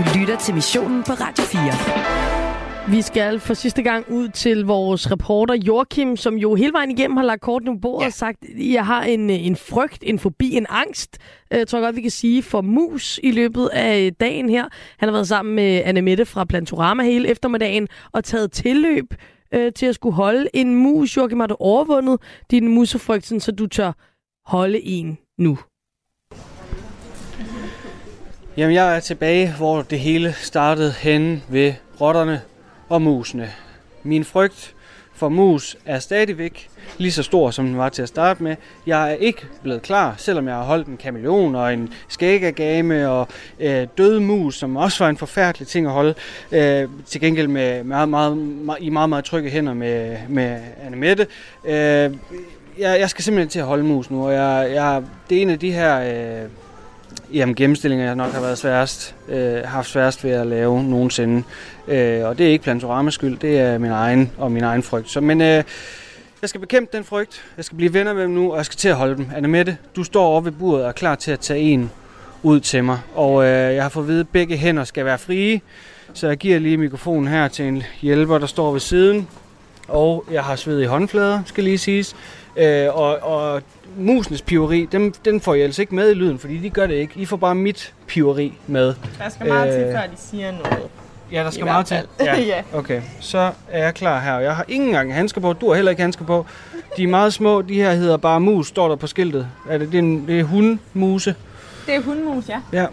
Du 0.00 0.04
lytter 0.18 0.36
til 0.38 0.54
missionen 0.54 1.02
på 1.02 1.12
Radio 1.12 1.44
4. 1.44 2.92
Vi 2.94 3.02
skal 3.02 3.40
for 3.40 3.54
sidste 3.54 3.82
gang 3.82 4.10
ud 4.10 4.28
til 4.28 4.64
vores 4.64 5.10
reporter 5.10 5.54
Joachim, 5.54 6.16
som 6.16 6.34
jo 6.34 6.54
hele 6.54 6.72
vejen 6.72 6.90
igennem 6.90 7.16
har 7.16 7.24
lagt 7.24 7.40
kortene 7.40 7.76
på 7.76 7.80
bordet 7.80 8.02
ja. 8.02 8.06
og 8.06 8.12
sagt, 8.12 8.44
jeg 8.58 8.86
har 8.86 9.02
en, 9.02 9.30
en 9.30 9.56
frygt, 9.56 10.04
en 10.06 10.18
fobi, 10.18 10.56
en 10.56 10.66
angst, 10.68 11.18
øh, 11.52 11.66
tror 11.66 11.78
jeg 11.78 11.86
godt, 11.86 11.96
vi 11.96 12.00
kan 12.00 12.10
sige, 12.10 12.42
for 12.42 12.60
mus 12.60 13.20
i 13.22 13.30
løbet 13.30 13.68
af 13.68 14.14
dagen 14.20 14.48
her. 14.48 14.68
Han 14.98 15.08
har 15.08 15.12
været 15.12 15.28
sammen 15.28 15.54
med 15.54 15.82
Anne 15.84 16.02
Mette 16.02 16.26
fra 16.26 16.44
Plantorama 16.44 17.02
hele 17.02 17.28
eftermiddagen 17.28 17.88
og 18.12 18.24
taget 18.24 18.52
tilløb 18.52 19.14
øh, 19.54 19.72
til 19.72 19.86
at 19.86 19.94
skulle 19.94 20.14
holde 20.14 20.48
en 20.54 20.74
mus. 20.74 21.16
Joachim, 21.16 21.40
har 21.40 21.46
du 21.46 21.56
overvundet 21.58 22.20
din 22.50 22.68
musefrygten, 22.68 23.40
så 23.40 23.52
du 23.52 23.66
tør 23.66 23.92
holde 24.46 24.80
en 24.80 25.18
nu? 25.38 25.58
Jamen, 28.60 28.74
jeg 28.74 28.96
er 28.96 29.00
tilbage, 29.00 29.52
hvor 29.56 29.82
det 29.82 29.98
hele 29.98 30.34
startede 30.38 30.92
hen 30.92 31.42
ved 31.48 31.72
rotterne 32.00 32.40
og 32.88 33.02
musene. 33.02 33.50
Min 34.02 34.24
frygt 34.24 34.74
for 35.14 35.28
mus 35.28 35.76
er 35.86 35.98
stadigvæk 35.98 36.68
lige 36.98 37.12
så 37.12 37.22
stor, 37.22 37.50
som 37.50 37.66
den 37.66 37.78
var 37.78 37.88
til 37.88 38.02
at 38.02 38.08
starte 38.08 38.42
med. 38.42 38.56
Jeg 38.86 39.10
er 39.10 39.14
ikke 39.14 39.42
blevet 39.62 39.82
klar, 39.82 40.14
selvom 40.18 40.48
jeg 40.48 40.54
har 40.54 40.62
holdt 40.62 40.86
en 40.86 40.96
kameleon 40.96 41.54
og 41.54 41.72
en 41.72 41.92
skægagame 42.08 43.08
og 43.08 43.28
øh, 43.60 43.86
døde 43.98 44.20
mus, 44.20 44.56
som 44.56 44.76
også 44.76 45.04
var 45.04 45.10
en 45.10 45.16
forfærdelig 45.16 45.68
ting 45.68 45.86
at 45.86 45.92
holde. 45.92 46.14
Øh, 46.52 46.88
til 47.06 47.20
gengæld 47.20 47.48
med 47.48 47.84
meget, 47.84 48.08
meget, 48.08 48.36
meget, 48.36 48.82
i 48.82 48.88
meget, 48.88 49.08
meget 49.08 49.24
trygge 49.24 49.50
hænder 49.50 49.74
med, 49.74 50.16
med 50.28 50.58
Anne 50.86 50.96
Mette. 50.96 51.26
Øh, 51.64 51.72
jeg, 52.78 53.00
jeg 53.00 53.10
skal 53.10 53.24
simpelthen 53.24 53.48
til 53.48 53.58
at 53.58 53.66
holde 53.66 53.84
mus 53.84 54.10
nu, 54.10 54.26
og 54.26 54.32
jeg, 54.32 54.70
jeg, 54.74 55.02
det 55.30 55.38
er 55.38 55.42
en 55.42 55.50
af 55.50 55.58
de 55.58 55.72
her... 55.72 56.00
Øh, 56.42 56.48
Jamen 57.32 57.54
gennemstillinger, 57.54 58.06
jeg 58.06 58.14
nok 58.14 58.32
har 58.32 58.40
været 58.40 58.58
sværest, 58.58 59.14
øh, 59.28 59.62
haft 59.64 59.88
sværest 59.88 60.24
ved 60.24 60.30
at 60.30 60.46
lave 60.46 60.84
nogensinde. 60.84 61.42
Øh, 61.88 62.24
og 62.24 62.38
det 62.38 62.46
er 62.46 62.50
ikke 62.50 62.62
Plantoramas 62.62 63.14
skyld, 63.14 63.38
det 63.38 63.58
er 63.58 63.78
min 63.78 63.90
egen 63.90 64.32
og 64.38 64.52
min 64.52 64.64
egen 64.64 64.82
frygt. 64.82 65.10
Så, 65.10 65.20
men 65.20 65.40
øh, 65.40 65.64
jeg 66.42 66.48
skal 66.48 66.60
bekæmpe 66.60 66.96
den 66.96 67.04
frygt, 67.04 67.44
jeg 67.56 67.64
skal 67.64 67.76
blive 67.76 67.94
venner 67.94 68.12
med 68.12 68.22
dem 68.22 68.30
nu, 68.30 68.50
og 68.50 68.56
jeg 68.56 68.64
skal 68.64 68.76
til 68.76 68.88
at 68.88 68.96
holde 68.96 69.16
dem. 69.16 69.30
Anne 69.36 69.48
Mette, 69.48 69.76
du 69.96 70.04
står 70.04 70.24
over 70.24 70.40
ved 70.40 70.52
buret 70.52 70.82
og 70.82 70.88
er 70.88 70.92
klar 70.92 71.14
til 71.14 71.30
at 71.30 71.40
tage 71.40 71.60
en 71.60 71.90
ud 72.42 72.60
til 72.60 72.84
mig. 72.84 72.98
Og 73.14 73.44
øh, 73.44 73.74
jeg 73.74 73.82
har 73.82 73.88
fået 73.88 74.04
at 74.04 74.08
vide, 74.08 74.20
at 74.20 74.28
begge 74.28 74.56
hænder 74.56 74.84
skal 74.84 75.04
være 75.04 75.18
frie, 75.18 75.60
så 76.14 76.26
jeg 76.28 76.36
giver 76.36 76.58
lige 76.58 76.76
mikrofonen 76.76 77.28
her 77.28 77.48
til 77.48 77.64
en 77.64 77.82
hjælper, 78.00 78.38
der 78.38 78.46
står 78.46 78.72
ved 78.72 78.80
siden. 78.80 79.28
Og 79.88 80.24
jeg 80.30 80.44
har 80.44 80.56
sved 80.56 80.80
i 80.80 80.84
håndflader, 80.84 81.42
skal 81.46 81.64
lige 81.64 81.78
siges. 81.78 82.16
Øh, 82.56 82.96
og, 82.96 83.18
og 83.18 83.62
musens 83.96 84.42
piveri, 84.42 84.88
dem, 84.92 85.12
den 85.12 85.40
får 85.40 85.54
jeg 85.54 85.64
altså 85.64 85.82
ikke 85.82 85.94
med 85.94 86.10
i 86.10 86.14
lyden, 86.14 86.38
fordi 86.38 86.58
de 86.58 86.70
gør 86.70 86.86
det 86.86 86.94
ikke. 86.94 87.12
I 87.16 87.24
får 87.24 87.36
bare 87.36 87.54
mit 87.54 87.94
piveri 88.06 88.54
med. 88.66 88.94
Der 89.18 89.28
skal 89.28 89.46
meget 89.46 89.68
øh, 89.68 89.84
til, 89.84 89.92
før 89.92 90.00
de 90.00 90.16
siger 90.16 90.52
noget. 90.52 90.88
Ja, 91.32 91.44
der 91.44 91.50
skal 91.50 91.64
meget 91.64 91.86
til. 91.86 91.96
Ja. 92.20 92.40
ja. 92.54 92.62
Okay, 92.72 93.02
så 93.20 93.52
er 93.68 93.84
jeg 93.84 93.94
klar 93.94 94.20
her. 94.20 94.38
Jeg 94.38 94.56
har 94.56 94.64
ingen 94.68 94.88
engang 94.88 95.14
handsker 95.14 95.40
på. 95.40 95.52
Du 95.52 95.68
har 95.68 95.74
heller 95.74 95.90
ikke 95.90 96.02
handsker 96.02 96.24
på. 96.24 96.46
De 96.96 97.02
er 97.02 97.08
meget 97.08 97.32
små. 97.32 97.62
De 97.62 97.74
her 97.74 97.92
hedder 97.92 98.16
bare 98.16 98.40
mus, 98.40 98.68
står 98.68 98.88
der 98.88 98.96
på 98.96 99.06
skiltet. 99.06 99.48
Er 99.68 99.78
det, 99.78 99.92
det, 99.92 99.94
er, 99.94 100.02
en, 100.02 100.26
det 100.26 100.40
er 100.40 100.44
hundmuse. 100.44 101.34
Det 101.86 101.94
er 101.94 102.00
hundmus, 102.00 102.48
ja. 102.48 102.60
Ja. 102.72 102.86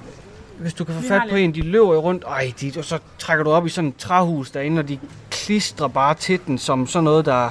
Hvis 0.58 0.74
du 0.74 0.84
kan 0.84 0.96
få 0.96 1.02
fat 1.02 1.22
på 1.30 1.36
en, 1.36 1.56
de 1.56 1.62
løber 1.62 1.94
jo 1.94 2.00
rundt. 2.00 2.24
Ej, 2.24 2.54
de, 2.62 2.74
og 2.78 2.86
så 2.86 3.00
trækker 3.20 3.44
du 3.44 3.52
op 3.52 3.66
i 3.66 3.70
sådan 3.70 3.88
et 3.88 3.98
træhus 3.98 4.52
derinde, 4.52 4.80
og 4.80 4.90
de 4.90 5.00
klistrer 5.32 5.88
bare 5.88 6.14
til 6.14 6.40
den 6.48 6.58
som 6.58 6.88
sådan 6.88 7.04
noget, 7.04 7.26
der 7.26 7.50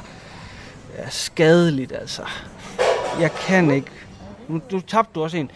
er 0.99 1.11
skadeligt, 1.11 1.93
altså. 1.93 2.23
Jeg 3.21 3.31
kan 3.35 3.71
ikke. 3.71 3.91
Nu, 4.49 4.61
du 4.71 4.81
tabte 4.81 5.11
du 5.15 5.23
også 5.23 5.37
en. 5.37 5.51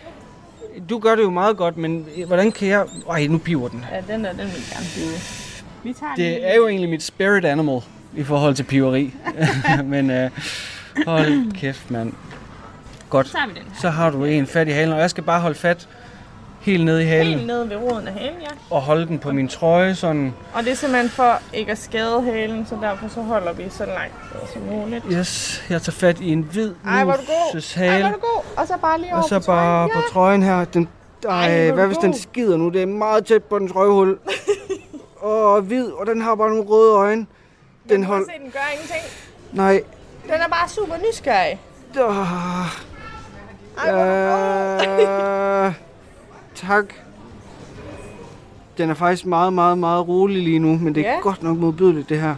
Du 0.91 0.99
gør 0.99 1.15
det 1.15 1.23
jo 1.23 1.31
meget 1.31 1.57
godt, 1.57 1.77
men 1.77 2.07
hvordan 2.27 2.53
kan 2.53 2.69
jeg... 2.69 2.87
Ej, 3.11 3.27
nu 3.27 3.39
piver 3.39 3.69
den. 3.69 3.85
Ja, 3.93 4.15
den 4.15 4.25
der, 4.25 4.31
den 4.31 4.39
vil 4.39 4.63
gerne 4.73 4.87
pive. 4.95 5.11
Vi 5.83 5.93
tager 5.93 6.15
Det 6.15 6.25
lige... 6.25 6.41
er 6.41 6.57
jo 6.57 6.69
egentlig 6.69 6.91
mit 6.91 7.03
spirit 7.03 7.45
animal 7.45 7.81
i 8.17 8.25
forhold 8.25 8.55
til 8.55 8.63
piveri. 8.63 9.15
men 9.85 10.11
øh, 10.11 10.31
hold 11.07 11.53
kæft, 11.53 11.91
mand. 11.91 12.13
Godt. 13.11 13.29
Så. 13.29 13.39
Så 13.81 13.91
har 13.91 14.11
du 14.11 14.25
en 14.25 14.47
fat 14.47 14.69
i 14.69 14.71
halen, 14.71 14.93
og 14.93 15.01
jeg 15.01 15.11
skal 15.11 15.25
bare 15.25 15.41
holde 15.41 15.59
fat 15.59 15.89
helt 16.61 16.85
nede 16.85 17.03
i 17.03 17.07
halen. 17.07 17.27
Helt 17.35 17.47
nede 17.47 17.71
ved 17.71 17.77
roden 17.77 18.09
af 18.09 18.15
halen, 18.15 18.41
ja. 18.41 18.47
Og 18.71 18.83
holde 18.83 19.07
den 19.07 19.19
på 19.19 19.33
min 19.33 19.49
trøje, 19.49 19.95
sådan. 19.95 20.35
Og 20.55 20.63
det 20.65 20.71
er 20.71 20.77
simpelthen 20.77 21.11
for 21.11 21.39
ikke 21.53 21.73
at 21.73 21.79
skade 21.79 22.23
halen, 22.23 22.67
så 22.67 22.77
derfor 22.83 23.09
så 23.09 23.21
holder 23.23 23.53
vi 23.53 23.69
så 23.71 23.85
langt 23.87 24.15
som 24.53 24.63
muligt. 24.63 25.05
Yes, 25.13 25.65
jeg 25.71 25.83
tager 25.83 25.93
fat 25.93 26.21
i 26.21 26.33
en 26.33 26.43
hvid 26.43 26.73
Ej, 26.87 27.05
hvor 27.05 27.13
du 27.13 27.19
god. 27.27 27.55
muses 27.55 27.77
Ej, 27.77 27.87
hale. 27.87 28.03
hvor 28.03 28.13
du 28.13 28.21
god. 28.21 28.43
Og 28.57 28.67
så 28.67 28.75
bare 28.83 29.01
lige 29.01 29.13
over 29.13 29.23
Og 29.23 29.29
så 29.29 29.39
på 29.39 29.45
trøjen. 29.45 29.89
bare 29.91 30.03
på 30.03 30.13
trøjen 30.13 30.43
her. 30.43 30.65
Den, 30.65 30.89
Ej, 31.29 31.47
ej, 31.67 31.71
hvad 31.71 31.87
hvis 31.87 31.97
den 31.99 32.11
god. 32.13 32.19
skider 32.19 32.57
nu? 32.57 32.69
Det 32.69 32.83
er 32.83 32.87
meget 32.87 33.27
tæt 33.27 33.45
på 33.45 33.59
den 33.59 33.69
trøjehul. 33.69 34.19
og 35.21 35.61
hvid, 35.61 35.87
og 35.93 36.07
den 36.07 36.21
har 36.21 36.35
bare 36.35 36.49
nogle 36.49 36.65
røde 36.65 36.95
øjne. 36.95 37.27
Den 37.89 37.97
Den 37.97 38.05
hold... 38.05 38.27
se, 38.27 38.43
den 38.45 38.51
gør 38.51 38.59
ingenting. 38.73 39.03
Nej. 39.53 39.83
Den 40.25 40.35
er 40.35 40.49
bare 40.49 40.69
super 40.69 40.95
nysgerrig. 41.09 41.61
Uh, 42.01 42.17
Ej, 43.79 43.93
hvor 43.93 44.05
du 44.05 44.91
god. 44.91 45.73
Tak. 46.67 46.85
Den 48.79 48.91
er 48.91 48.95
faktisk 48.95 49.27
meget, 49.27 49.53
meget, 49.53 49.79
meget 49.79 50.09
rolig 50.09 50.43
lige 50.43 50.59
nu, 50.59 50.79
men 50.79 50.95
det 50.95 51.07
er 51.07 51.13
Ja. 51.13 51.19
godt 51.21 51.43
nok 51.43 51.59
modbydeligt, 51.59 52.09
det 52.09 52.21
her. 52.21 52.35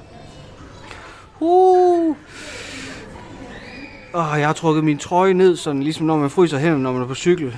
Uh. 1.41 2.17
Og 4.13 4.39
jeg 4.41 4.47
har 4.49 4.53
trukket 4.53 4.85
min 4.85 4.99
trøje 4.99 5.35
ned, 5.35 5.57
sådan 5.57 5.83
ligesom 5.83 6.07
når 6.07 6.17
man 6.17 6.31
fryser 6.31 6.59
hænderne, 6.59 6.83
når 6.83 6.93
man 6.93 7.03
er 7.03 7.07
på 7.07 7.15
cykel. 7.15 7.57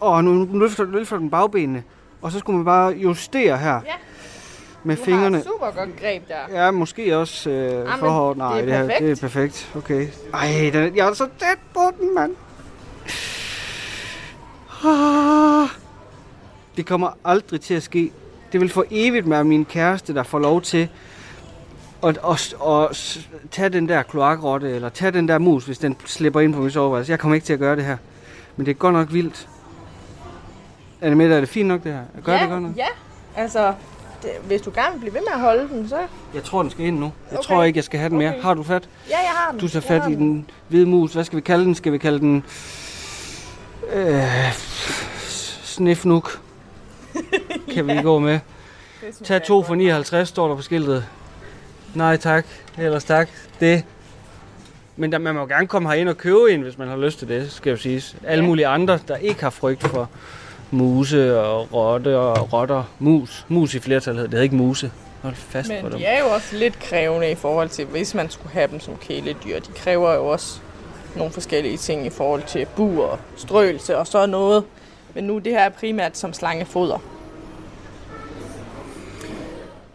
Og 0.00 0.24
nu, 0.24 0.48
løfter, 0.58 0.84
løfter 0.84 1.18
den 1.18 1.30
bagbenene. 1.30 1.82
Og 2.22 2.32
så 2.32 2.38
skulle 2.38 2.56
man 2.56 2.64
bare 2.64 2.92
justere 2.92 3.58
her. 3.58 3.72
Ja. 3.74 3.80
Med 4.84 4.96
Du 4.96 5.04
fingrene. 5.04 5.36
har 5.36 5.44
super 5.44 5.70
godt 5.76 6.00
greb 6.00 6.28
der. 6.28 6.64
Ja, 6.64 6.70
måske 6.70 7.16
også 7.18 7.50
øh, 7.50 7.72
Jamen, 7.72 7.88
for 7.98 8.08
hårdt. 8.08 8.38
Nej, 8.38 8.60
det 8.60 8.74
er 8.74 8.82
det, 8.82 8.90
her, 8.92 8.98
det 8.98 9.10
er 9.10 9.16
perfekt. 9.20 9.72
Okay. 9.76 10.06
Ej, 10.34 10.70
den, 10.72 10.96
jeg 10.96 11.08
er 11.08 11.12
så 11.12 11.26
tæt 11.38 11.58
på 11.74 11.80
den, 12.00 12.14
mand. 12.14 12.32
Ah. 14.84 15.68
Det 16.76 16.86
kommer 16.86 17.08
aldrig 17.24 17.60
til 17.60 17.74
at 17.74 17.82
ske. 17.82 18.12
Det 18.52 18.60
vil 18.60 18.68
for 18.68 18.84
evigt 18.90 19.30
være 19.30 19.44
min 19.44 19.64
kæreste, 19.64 20.14
der 20.14 20.22
får 20.22 20.38
lov 20.38 20.62
til 20.62 20.88
at, 22.02 22.18
at, 22.30 22.54
at, 22.66 22.90
at 22.90 23.20
tage 23.50 23.68
den 23.68 23.88
der 23.88 24.02
kloakrotte, 24.02 24.70
eller 24.70 24.88
tage 24.88 25.10
den 25.10 25.28
der 25.28 25.38
mus, 25.38 25.64
hvis 25.66 25.78
den 25.78 25.96
slipper 26.04 26.40
ind 26.40 26.54
på 26.54 26.60
min 26.60 26.70
soveværelse. 26.70 27.10
Jeg 27.10 27.18
kommer 27.18 27.34
ikke 27.34 27.44
til 27.44 27.52
at 27.52 27.58
gøre 27.58 27.76
det 27.76 27.84
her. 27.84 27.96
Men 28.56 28.66
det 28.66 28.72
er 28.72 28.76
godt 28.76 28.92
nok 28.94 29.12
vildt. 29.12 29.48
Er 31.00 31.08
det 31.08 31.16
med, 31.16 31.32
er 31.32 31.40
det 31.40 31.48
fint 31.48 31.68
nok 31.68 31.84
det 31.84 31.92
her? 31.92 32.22
Gør 32.24 32.34
ja, 32.34 32.40
det 32.42 32.48
godt 32.48 32.62
nok? 32.62 32.76
Ja, 32.76 32.86
altså, 33.36 33.74
det, 34.22 34.30
hvis 34.46 34.60
du 34.60 34.70
gerne 34.74 34.92
vil 34.92 35.00
blive 35.00 35.14
ved 35.14 35.20
med 35.20 35.32
at 35.34 35.40
holde 35.40 35.68
den, 35.68 35.88
så... 35.88 35.98
Jeg 36.34 36.44
tror, 36.44 36.62
den 36.62 36.70
skal 36.70 36.86
ind 36.86 36.98
nu. 36.98 37.12
Jeg 37.30 37.38
Okay. 37.38 37.46
tror 37.48 37.62
ikke, 37.64 37.76
jeg 37.76 37.84
skal 37.84 38.00
have 38.00 38.10
den 38.10 38.18
mere. 38.18 38.30
Okay. 38.30 38.42
Har 38.42 38.54
du 38.54 38.62
fat? 38.62 38.88
Ja, 39.10 39.16
jeg 39.18 39.30
har 39.34 39.50
den. 39.50 39.60
Du 39.60 39.68
tager 39.68 39.80
fat 39.80 40.10
i 40.10 40.14
den 40.14 40.50
hvide 40.68 40.86
mus. 40.86 41.12
Hvad 41.12 41.24
skal 41.24 41.36
vi 41.36 41.40
kalde 41.40 41.64
den? 41.64 41.74
Skal 41.74 41.92
vi 41.92 41.98
kalde 41.98 42.18
den... 42.18 42.44
Øh, 43.92 44.52
snifnuk. 45.62 46.40
Kan 47.74 47.86
vi 47.86 48.02
gå 48.02 48.18
med. 48.18 48.38
Tag 49.24 49.42
to 49.42 49.62
for 49.62 49.74
59, 49.74 50.28
står 50.28 50.48
der 50.48 50.56
på 50.56 50.62
skiltet. 50.62 51.04
Nej 51.94 52.16
tak, 52.16 52.46
ellers 52.78 53.04
tak. 53.04 53.28
Det. 53.60 53.84
Men 54.96 55.12
der, 55.12 55.18
man 55.18 55.34
må 55.34 55.46
gerne 55.46 55.66
komme 55.66 55.88
herind 55.88 56.08
og 56.08 56.16
købe 56.18 56.50
en, 56.52 56.60
hvis 56.62 56.78
man 56.78 56.88
har 56.88 56.96
lyst 56.96 57.18
til 57.18 57.28
det, 57.28 57.52
skal 57.52 57.70
jo 57.70 57.76
siges. 57.76 58.16
Alle 58.26 58.44
mulige 58.44 58.66
andre, 58.66 58.98
der 59.08 59.16
ikke 59.16 59.42
har 59.42 59.50
frygt 59.50 59.82
for 59.88 60.08
muse 60.70 61.40
og 61.40 61.72
rotte 61.72 62.18
og 62.18 62.52
rotter. 62.52 62.82
Mus. 62.98 63.44
Mus 63.48 63.74
i 63.74 63.78
flertal 63.80 64.14
hedder 64.14 64.30
det. 64.30 64.42
Ikke 64.42 64.56
muse. 64.56 64.90
Hold 65.22 65.34
fast 65.34 65.68
på 65.68 65.74
Men 65.82 65.84
dem. 65.92 65.98
de 65.98 66.04
er 66.04 66.20
jo 66.24 66.26
også 66.30 66.56
lidt 66.56 66.78
krævende 66.78 67.30
i 67.30 67.34
forhold 67.34 67.68
til, 67.68 67.84
hvis 67.84 68.14
man 68.14 68.30
skulle 68.30 68.52
have 68.52 68.68
dem 68.70 68.80
som 68.80 68.96
kæledyr. 68.96 69.60
De 69.60 69.72
kræver 69.76 70.14
jo 70.14 70.26
også 70.26 70.60
nogle 71.16 71.32
forskellige 71.32 71.76
ting 71.76 72.06
i 72.06 72.10
forhold 72.10 72.42
til 72.42 72.66
bur 72.76 73.06
og 73.06 73.18
strøelse 73.36 73.96
og 73.98 74.06
så 74.06 74.26
noget. 74.26 74.64
Men 75.14 75.24
nu 75.24 75.38
det 75.38 75.52
her 75.52 75.60
er 75.60 75.68
primært 75.68 76.18
som 76.18 76.32
slangefoder. 76.32 76.98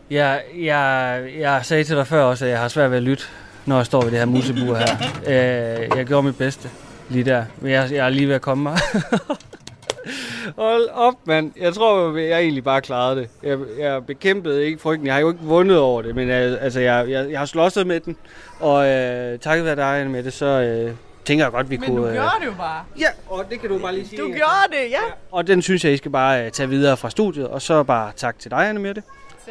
Jeg, 0.09 0.41
jeg, 0.57 1.23
jeg 1.39 1.59
sagde 1.63 1.83
til 1.83 1.95
dig 1.95 2.07
før 2.07 2.23
også, 2.23 2.45
at 2.45 2.51
jeg 2.51 2.59
har 2.59 2.67
svært 2.67 2.91
ved 2.91 2.97
at 2.97 3.03
lytte, 3.03 3.23
når 3.65 3.75
jeg 3.75 3.85
står 3.85 4.01
ved 4.01 4.11
det 4.11 4.19
her 4.19 4.25
musebur 4.25 4.75
her. 4.75 4.87
Øh, 5.27 5.97
jeg 5.97 6.05
gjorde 6.05 6.23
mit 6.23 6.37
bedste 6.37 6.69
lige 7.09 7.23
der, 7.23 7.45
men 7.57 7.71
jeg, 7.71 7.91
jeg 7.91 8.05
er 8.05 8.09
lige 8.09 8.27
ved 8.27 8.35
at 8.35 8.41
komme 8.41 8.63
mig. 8.63 8.77
Hold 10.57 10.89
op, 10.93 11.13
mand. 11.25 11.51
Jeg 11.59 11.73
tror, 11.73 12.17
jeg 12.17 12.39
egentlig 12.39 12.63
bare 12.63 12.81
klarede 12.81 13.21
det. 13.21 13.29
Jeg, 13.43 13.57
jeg 13.79 14.05
bekæmpede 14.05 14.65
ikke 14.65 14.79
frygten. 14.79 15.07
Jeg 15.07 15.13
har 15.13 15.21
jo 15.21 15.29
ikke 15.29 15.43
vundet 15.43 15.77
over 15.77 16.01
det, 16.01 16.15
men 16.15 16.29
jeg, 16.29 16.59
altså, 16.61 16.79
jeg, 16.79 17.09
jeg, 17.09 17.31
jeg 17.31 17.39
har 17.39 17.45
slåsset 17.45 17.87
med 17.87 17.99
den. 17.99 18.15
Og 18.59 18.87
øh, 18.87 19.39
takket 19.39 19.65
være 19.65 19.75
dig, 19.75 19.99
Anne, 19.99 20.11
med 20.11 20.23
det, 20.23 20.33
så 20.33 20.45
øh, 20.45 20.93
tænker 21.25 21.45
jeg 21.45 21.51
godt, 21.51 21.69
vi 21.69 21.77
Men 21.77 21.89
kunne... 21.89 22.01
du 22.01 22.07
øh, 22.07 22.13
gjorde 22.13 22.29
det 22.39 22.45
jo 22.45 22.53
bare. 22.57 22.83
Ja, 22.99 23.07
og 23.27 23.45
det 23.49 23.59
kan 23.59 23.69
du 23.69 23.79
bare 23.79 23.93
lige 23.95 24.07
sige. 24.07 24.21
Du 24.21 24.27
gjorde 24.27 24.67
det, 24.83 24.89
ja. 24.91 24.99
Og 25.31 25.47
den 25.47 25.61
synes 25.61 25.85
jeg, 25.85 25.93
I 25.93 25.97
skal 25.97 26.11
bare 26.11 26.45
øh, 26.45 26.51
tage 26.51 26.69
videre 26.69 26.97
fra 26.97 27.09
studiet. 27.09 27.47
Og 27.47 27.61
så 27.61 27.83
bare 27.83 28.11
tak 28.15 28.39
til 28.39 28.51
dig, 28.51 28.69
Anne 28.69 28.79
Mette. 28.81 29.03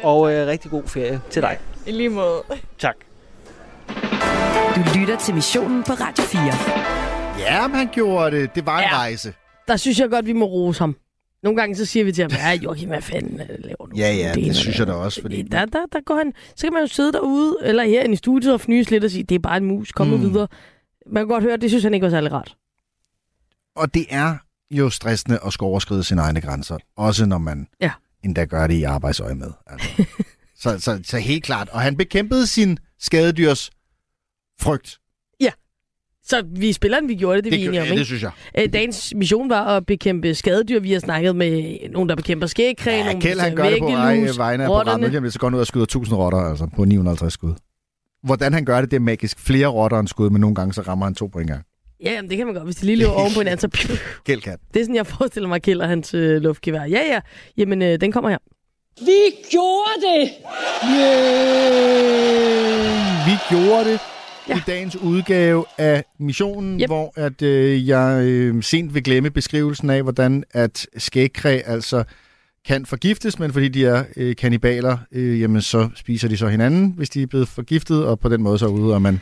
Og 0.03 0.33
øh, 0.33 0.47
rigtig 0.47 0.71
god 0.71 0.83
ferie 0.87 1.21
til 1.29 1.41
dig. 1.41 1.57
I 1.87 1.91
lige 1.91 2.09
måde. 2.09 2.41
Tak. 2.79 2.95
Du 4.75 4.81
lytter 4.99 5.17
til 5.17 5.35
missionen 5.35 5.83
på 5.83 5.93
Radio 5.93 6.23
4. 6.23 6.41
Ja, 7.39 7.67
men 7.67 7.75
han 7.77 7.89
gjorde 7.93 8.37
det. 8.41 8.55
Det 8.55 8.65
var 8.65 8.77
en 8.77 8.83
Ja. 8.91 8.97
rejse. 8.97 9.33
Der 9.67 9.77
synes 9.77 9.99
jeg 9.99 10.09
godt, 10.09 10.25
vi 10.25 10.33
må 10.33 10.45
rose 10.45 10.79
ham. 10.79 10.95
Nogle 11.43 11.57
gange 11.57 11.75
så 11.75 11.85
siger 11.85 12.05
vi 12.05 12.11
til 12.11 12.21
ham, 12.21 12.31
ja, 12.31 12.51
Joachim, 12.63 12.89
hvad 12.89 13.01
fanden 13.01 13.41
øh, 13.41 13.47
laver 13.59 13.85
du? 13.85 13.91
Ja, 13.97 14.13
ja, 14.13 14.31
det, 14.33 14.45
ene 14.45 14.53
synes 14.53 14.79
jeg 14.79 14.87
da 14.87 14.93
også. 14.93 15.21
Fordi... 15.21 15.41
Der, 15.41 15.65
der, 15.65 15.79
der 15.93 15.99
går 16.05 16.15
han, 16.15 16.33
så 16.55 16.65
kan 16.65 16.73
man 16.73 16.81
jo 16.81 16.87
sidde 16.87 17.11
derude, 17.13 17.55
eller 17.61 17.83
herinde 17.83 18.13
i 18.13 18.15
studiet 18.15 18.53
og 18.53 18.61
fnyse 18.61 18.91
lidt 18.91 19.03
og 19.03 19.11
sige, 19.11 19.23
det 19.23 19.35
er 19.35 19.39
bare 19.39 19.57
en 19.57 19.65
mus, 19.65 19.91
kom 19.91 20.07
Mm. 20.07 20.21
videre. 20.21 20.47
Man 21.11 21.21
kan 21.23 21.27
godt 21.27 21.43
høre, 21.43 21.57
det 21.57 21.69
synes 21.69 21.83
han 21.83 21.93
ikke 21.93 22.03
var 22.03 22.09
særlig 22.09 22.31
rart. 22.31 22.55
Og 23.75 23.93
det 23.93 24.05
er 24.09 24.35
jo 24.71 24.89
stressende 24.89 25.39
at 25.45 25.53
skulle 25.53 25.69
overskride 25.69 26.03
sine 26.03 26.21
egne 26.21 26.41
grænser. 26.41 26.77
Også 26.97 27.25
når 27.25 27.37
man 27.37 27.67
Ja. 27.81 27.91
endda 28.23 28.45
gør 28.45 28.67
det 28.67 28.73
i 28.75 28.83
arbejdsøje 28.83 29.35
med. 29.35 29.51
Altså. 29.67 29.89
så, 30.61 30.79
så, 30.79 30.99
så 31.03 31.17
helt 31.17 31.43
klart. 31.43 31.69
Og 31.69 31.81
han 31.81 31.97
bekæmpede 31.97 32.47
sin 32.47 32.77
skadedyrs 32.99 33.71
frygt. 34.61 34.97
Ja. 35.41 35.51
Så 36.23 36.43
vi 36.55 36.73
spiller 36.73 36.99
den, 36.99 37.09
vi 37.09 37.15
gjorde 37.15 37.35
det, 37.37 37.43
det, 37.43 37.51
Det 37.51 37.59
vi 37.59 37.65
enige 37.65 37.81
om, 37.81 37.85
ja, 37.85 37.91
ikke? 37.91 37.99
det 37.99 38.05
synes 38.07 38.21
jeg. 38.23 38.31
Øh, 38.57 38.73
Dagens 38.73 39.13
mission 39.15 39.49
var 39.49 39.65
at 39.77 39.85
bekæmpe 39.85 40.35
skadedyr. 40.35 40.79
Vi 40.79 40.91
har 40.91 40.99
snakket 40.99 41.35
med 41.35 41.77
nogen, 41.91 42.09
der 42.09 42.15
bekæmper 42.15 42.47
skægkræ, 42.47 42.91
Ja, 42.91 43.03
nogle 43.05 43.21
Kjeld, 43.21 43.39
han 43.39 43.55
gør 43.55 43.69
det 43.69 43.79
på 43.79 43.85
vegne 43.85 44.63
af 44.63 44.69
rotterne. 44.69 44.69
programmet. 44.69 45.13
Jamen, 45.13 45.31
så 45.31 45.39
går 45.39 45.47
han 45.47 45.55
ud 45.55 45.59
og 45.59 45.67
skyder 45.67 45.83
1000 45.83 46.17
rotter, 46.17 46.39
altså 46.39 46.67
på 46.75 46.85
950 46.85 47.33
skud. 47.33 47.53
Hvordan 48.23 48.53
han 48.53 48.65
gør 48.65 48.81
det, 48.81 48.91
det 48.91 48.97
er 48.97 49.01
magisk. 49.01 49.39
Flere 49.39 49.67
rotter 49.67 49.99
end 49.99 50.07
skud, 50.07 50.29
men 50.29 50.41
nogle 50.41 50.55
gange 50.55 50.73
så 50.73 50.81
rammer 50.81 51.05
han 51.05 51.15
to 51.15 51.27
på 51.27 51.39
en 51.39 51.47
gang. 51.47 51.63
Ja, 52.03 52.11
jamen, 52.11 52.29
det 52.29 52.37
kan 52.37 52.45
man 52.45 52.55
godt. 52.55 52.65
Hvis 52.65 52.75
de 52.75 52.85
lige 52.85 52.95
løber 52.95 53.11
oven 53.21 53.33
på 53.33 53.39
hinanden, 53.39 53.71
så... 53.71 53.99
Gældkat. 54.25 54.59
Det 54.73 54.79
er 54.79 54.83
sådan, 54.83 54.95
jeg 54.95 55.07
forestiller 55.07 55.49
mig, 55.49 55.61
Kjeld 55.61 55.81
og 55.81 55.87
hans 55.87 56.13
øh, 56.13 56.41
luftgevær. 56.41 56.83
Ja, 56.83 57.01
ja. 57.13 57.19
Jamen, 57.57 57.81
øh, 57.81 58.01
den 58.01 58.11
kommer 58.11 58.29
her. 58.29 58.37
Vi 58.99 59.21
gjorde 59.51 59.95
det! 60.05 60.29
Vi 63.25 63.35
gjorde 63.49 63.91
det 63.91 63.99
ja. 64.49 64.57
i 64.57 64.59
dagens 64.67 64.95
udgave 64.95 65.65
af 65.77 66.03
missionen, 66.19 66.81
yep. 66.81 66.87
hvor 66.87 67.13
at 67.15 67.41
øh, 67.41 67.87
jeg 67.87 68.21
øh, 68.23 68.63
sent 68.63 68.93
vil 68.93 69.03
glemme 69.03 69.29
beskrivelsen 69.29 69.89
af, 69.89 70.03
hvordan 70.03 70.43
at 70.51 70.87
skægkræ 70.97 71.61
altså 71.65 72.03
kan 72.65 72.85
forgiftes, 72.85 73.39
men 73.39 73.53
fordi 73.53 73.67
de 73.67 73.85
er 73.85 74.03
øh, 74.17 74.35
kannibaler, 74.35 74.97
øh, 75.11 75.41
jamen 75.41 75.61
så 75.61 75.89
spiser 75.95 76.27
de 76.27 76.37
så 76.37 76.47
hinanden, 76.47 76.93
hvis 76.97 77.09
de 77.09 77.21
er 77.21 77.27
blevet 77.27 77.47
forgiftet, 77.47 78.05
og 78.05 78.19
på 78.19 78.29
den 78.29 78.41
måde 78.41 78.59
så 78.59 78.67
udøver 78.67 78.99
man 78.99 79.19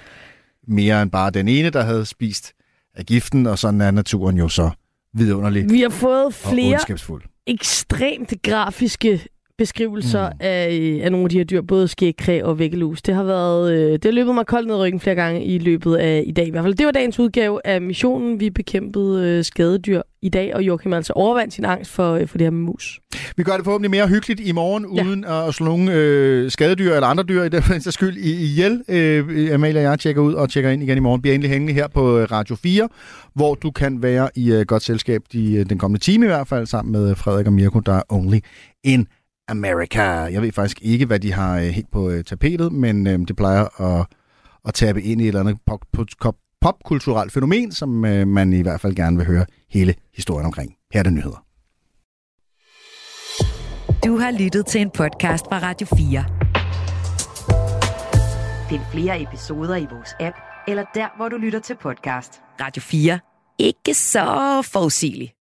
mere 0.68 1.01
end 1.01 1.11
bare 1.11 1.30
den 1.30 1.47
ene, 1.47 1.69
der 1.69 1.81
havde 1.84 2.05
spist 2.05 2.53
af 2.95 3.05
giften, 3.05 3.47
og 3.47 3.59
sådan 3.59 3.81
er 3.81 3.91
naturen 3.91 4.38
jo 4.38 4.49
så 4.49 4.69
vidunderlig 5.14 5.69
Vi 5.69 5.81
har 5.81 5.89
fået 5.89 6.34
flere 6.34 6.80
ekstremt 7.47 8.34
grafiske 8.43 9.27
beskrivelser 9.57 10.29
mm. 10.29 10.35
af, 10.39 10.79
øh, 10.81 10.99
af 11.03 11.11
nogle 11.11 11.25
af 11.25 11.29
de 11.29 11.38
her 11.38 11.43
dyr, 11.43 11.61
både 11.61 11.88
skægkræ 11.88 12.41
og 12.43 12.59
væggelus. 12.59 13.01
Det 13.01 13.15
har 13.15 13.23
været, 13.23 13.73
øh, 13.73 13.91
det 13.93 14.05
har 14.05 14.11
løbet 14.11 14.35
mig 14.35 14.45
koldt 14.45 14.67
ned 14.67 14.75
i 14.75 14.79
ryggen 14.79 14.99
flere 14.99 15.15
gange 15.15 15.43
i 15.45 15.57
løbet 15.59 15.95
af 15.95 16.23
i 16.27 16.31
dag 16.31 16.47
i 16.47 16.51
hvert 16.51 16.63
fald. 16.63 16.73
Det 16.75 16.85
var 16.85 16.91
dagens 16.91 17.19
udgave 17.19 17.67
af 17.67 17.81
missionen. 17.81 18.39
Vi 18.39 18.49
bekæmpede 18.49 19.23
øh, 19.38 19.43
skadedyr 19.43 20.01
i 20.21 20.29
dag, 20.29 20.55
og 20.55 20.63
Joachim 20.63 20.93
altså 20.93 21.13
overvandt 21.13 21.53
sin 21.53 21.65
angst 21.65 21.91
for, 21.91 22.13
øh, 22.13 22.27
for 22.27 22.38
det 22.38 22.45
her 22.45 22.51
med 22.51 22.59
mus. 22.61 22.99
Vi 23.38 23.43
gør 23.43 23.53
det 23.55 23.63
forhåbentlig 23.63 23.91
mere 23.91 24.07
hyggeligt 24.07 24.39
i 24.39 24.51
morgen, 24.51 24.95
ja. 24.95 25.03
uden 25.05 25.25
at 25.25 25.53
slå 25.53 25.65
nogle 25.65 25.93
øh, 25.93 26.51
skadedyr 26.51 26.93
eller 26.93 27.07
andre 27.07 27.23
dyr 27.23 27.43
i 27.43 27.49
den 27.49 27.61
sags 27.61 27.93
skyld 27.93 28.17
i- 28.17 28.43
ihjel. 28.43 28.84
Øh, 28.89 29.53
Amalie 29.53 29.79
og 29.79 29.84
jeg 29.84 29.99
tjekker 29.99 30.21
ud 30.21 30.34
og 30.34 30.49
tjekker 30.49 30.69
ind 30.69 30.84
igen 30.84 30.97
i 30.97 31.01
morgen. 31.01 31.21
Bliver 31.21 31.34
endelig 31.35 31.51
hængende 31.51 31.73
her 31.73 31.88
på 31.88 32.17
øh, 32.19 32.27
Radio 32.31 32.55
4, 32.55 32.89
hvor 33.35 33.55
du 33.55 33.71
kan 33.71 34.01
være 34.03 34.29
i 34.35 34.51
øh, 34.51 34.65
godt 34.65 34.84
selskab 34.84 35.21
de, 35.34 35.53
øh, 35.55 35.65
den 35.69 35.77
kommende 35.77 36.03
time 36.03 36.25
i 36.25 36.29
hvert 36.29 36.47
fald, 36.47 36.65
sammen 36.65 36.91
med 36.91 37.15
Frederik 37.15 37.47
og 37.47 37.53
Mirko, 37.53 37.79
der 37.79 37.93
er 37.93 38.01
only 38.09 38.38
in 38.84 39.07
America. 39.47 40.01
Jeg 40.03 40.41
ved 40.41 40.51
faktisk 40.51 40.81
ikke, 40.81 41.05
hvad 41.05 41.19
de 41.19 41.33
har 41.33 41.57
øh, 41.57 41.63
helt 41.63 41.91
på 41.91 42.09
øh, 42.09 42.23
tapetet, 42.23 42.71
men 42.71 43.07
øh, 43.07 43.19
det 43.19 43.35
plejer 43.35 43.81
at, 43.81 44.05
at 44.65 44.73
tabe 44.73 45.01
ind 45.01 45.21
i 45.21 45.23
et 45.23 45.27
eller 45.27 45.39
andet 45.39 45.57
pop, 45.65 45.79
pop, 46.21 46.35
popkulturelt 46.61 47.31
fænomen, 47.31 47.71
som 47.71 48.05
øh, 48.05 48.27
man 48.27 48.53
i 48.53 48.61
hvert 48.61 48.81
fald 48.81 48.95
gerne 48.95 49.17
vil 49.17 49.25
høre 49.25 49.45
hele 49.69 49.95
historien 50.15 50.45
omkring. 50.45 50.73
Her 50.93 50.99
er 50.99 51.03
det 51.03 51.13
nyheder. 51.13 51.43
Du 54.05 54.17
har 54.17 54.31
lyttet 54.31 54.65
til 54.65 54.81
en 54.81 54.89
podcast 54.89 55.45
fra 55.45 55.59
Radio 55.59 55.87
4. 55.97 56.25
Find 58.69 58.81
flere 58.91 59.21
episoder 59.21 59.75
i 59.75 59.87
vores 59.91 60.09
app, 60.19 60.35
eller 60.67 60.83
der, 60.95 61.07
hvor 61.17 61.29
du 61.29 61.37
lytter 61.37 61.59
til 61.59 61.75
podcast. 61.81 62.41
Radio 62.61 62.81
4. 62.81 63.19
Ikke 63.59 63.93
så 63.93 64.61
forudsigeligt. 64.73 65.36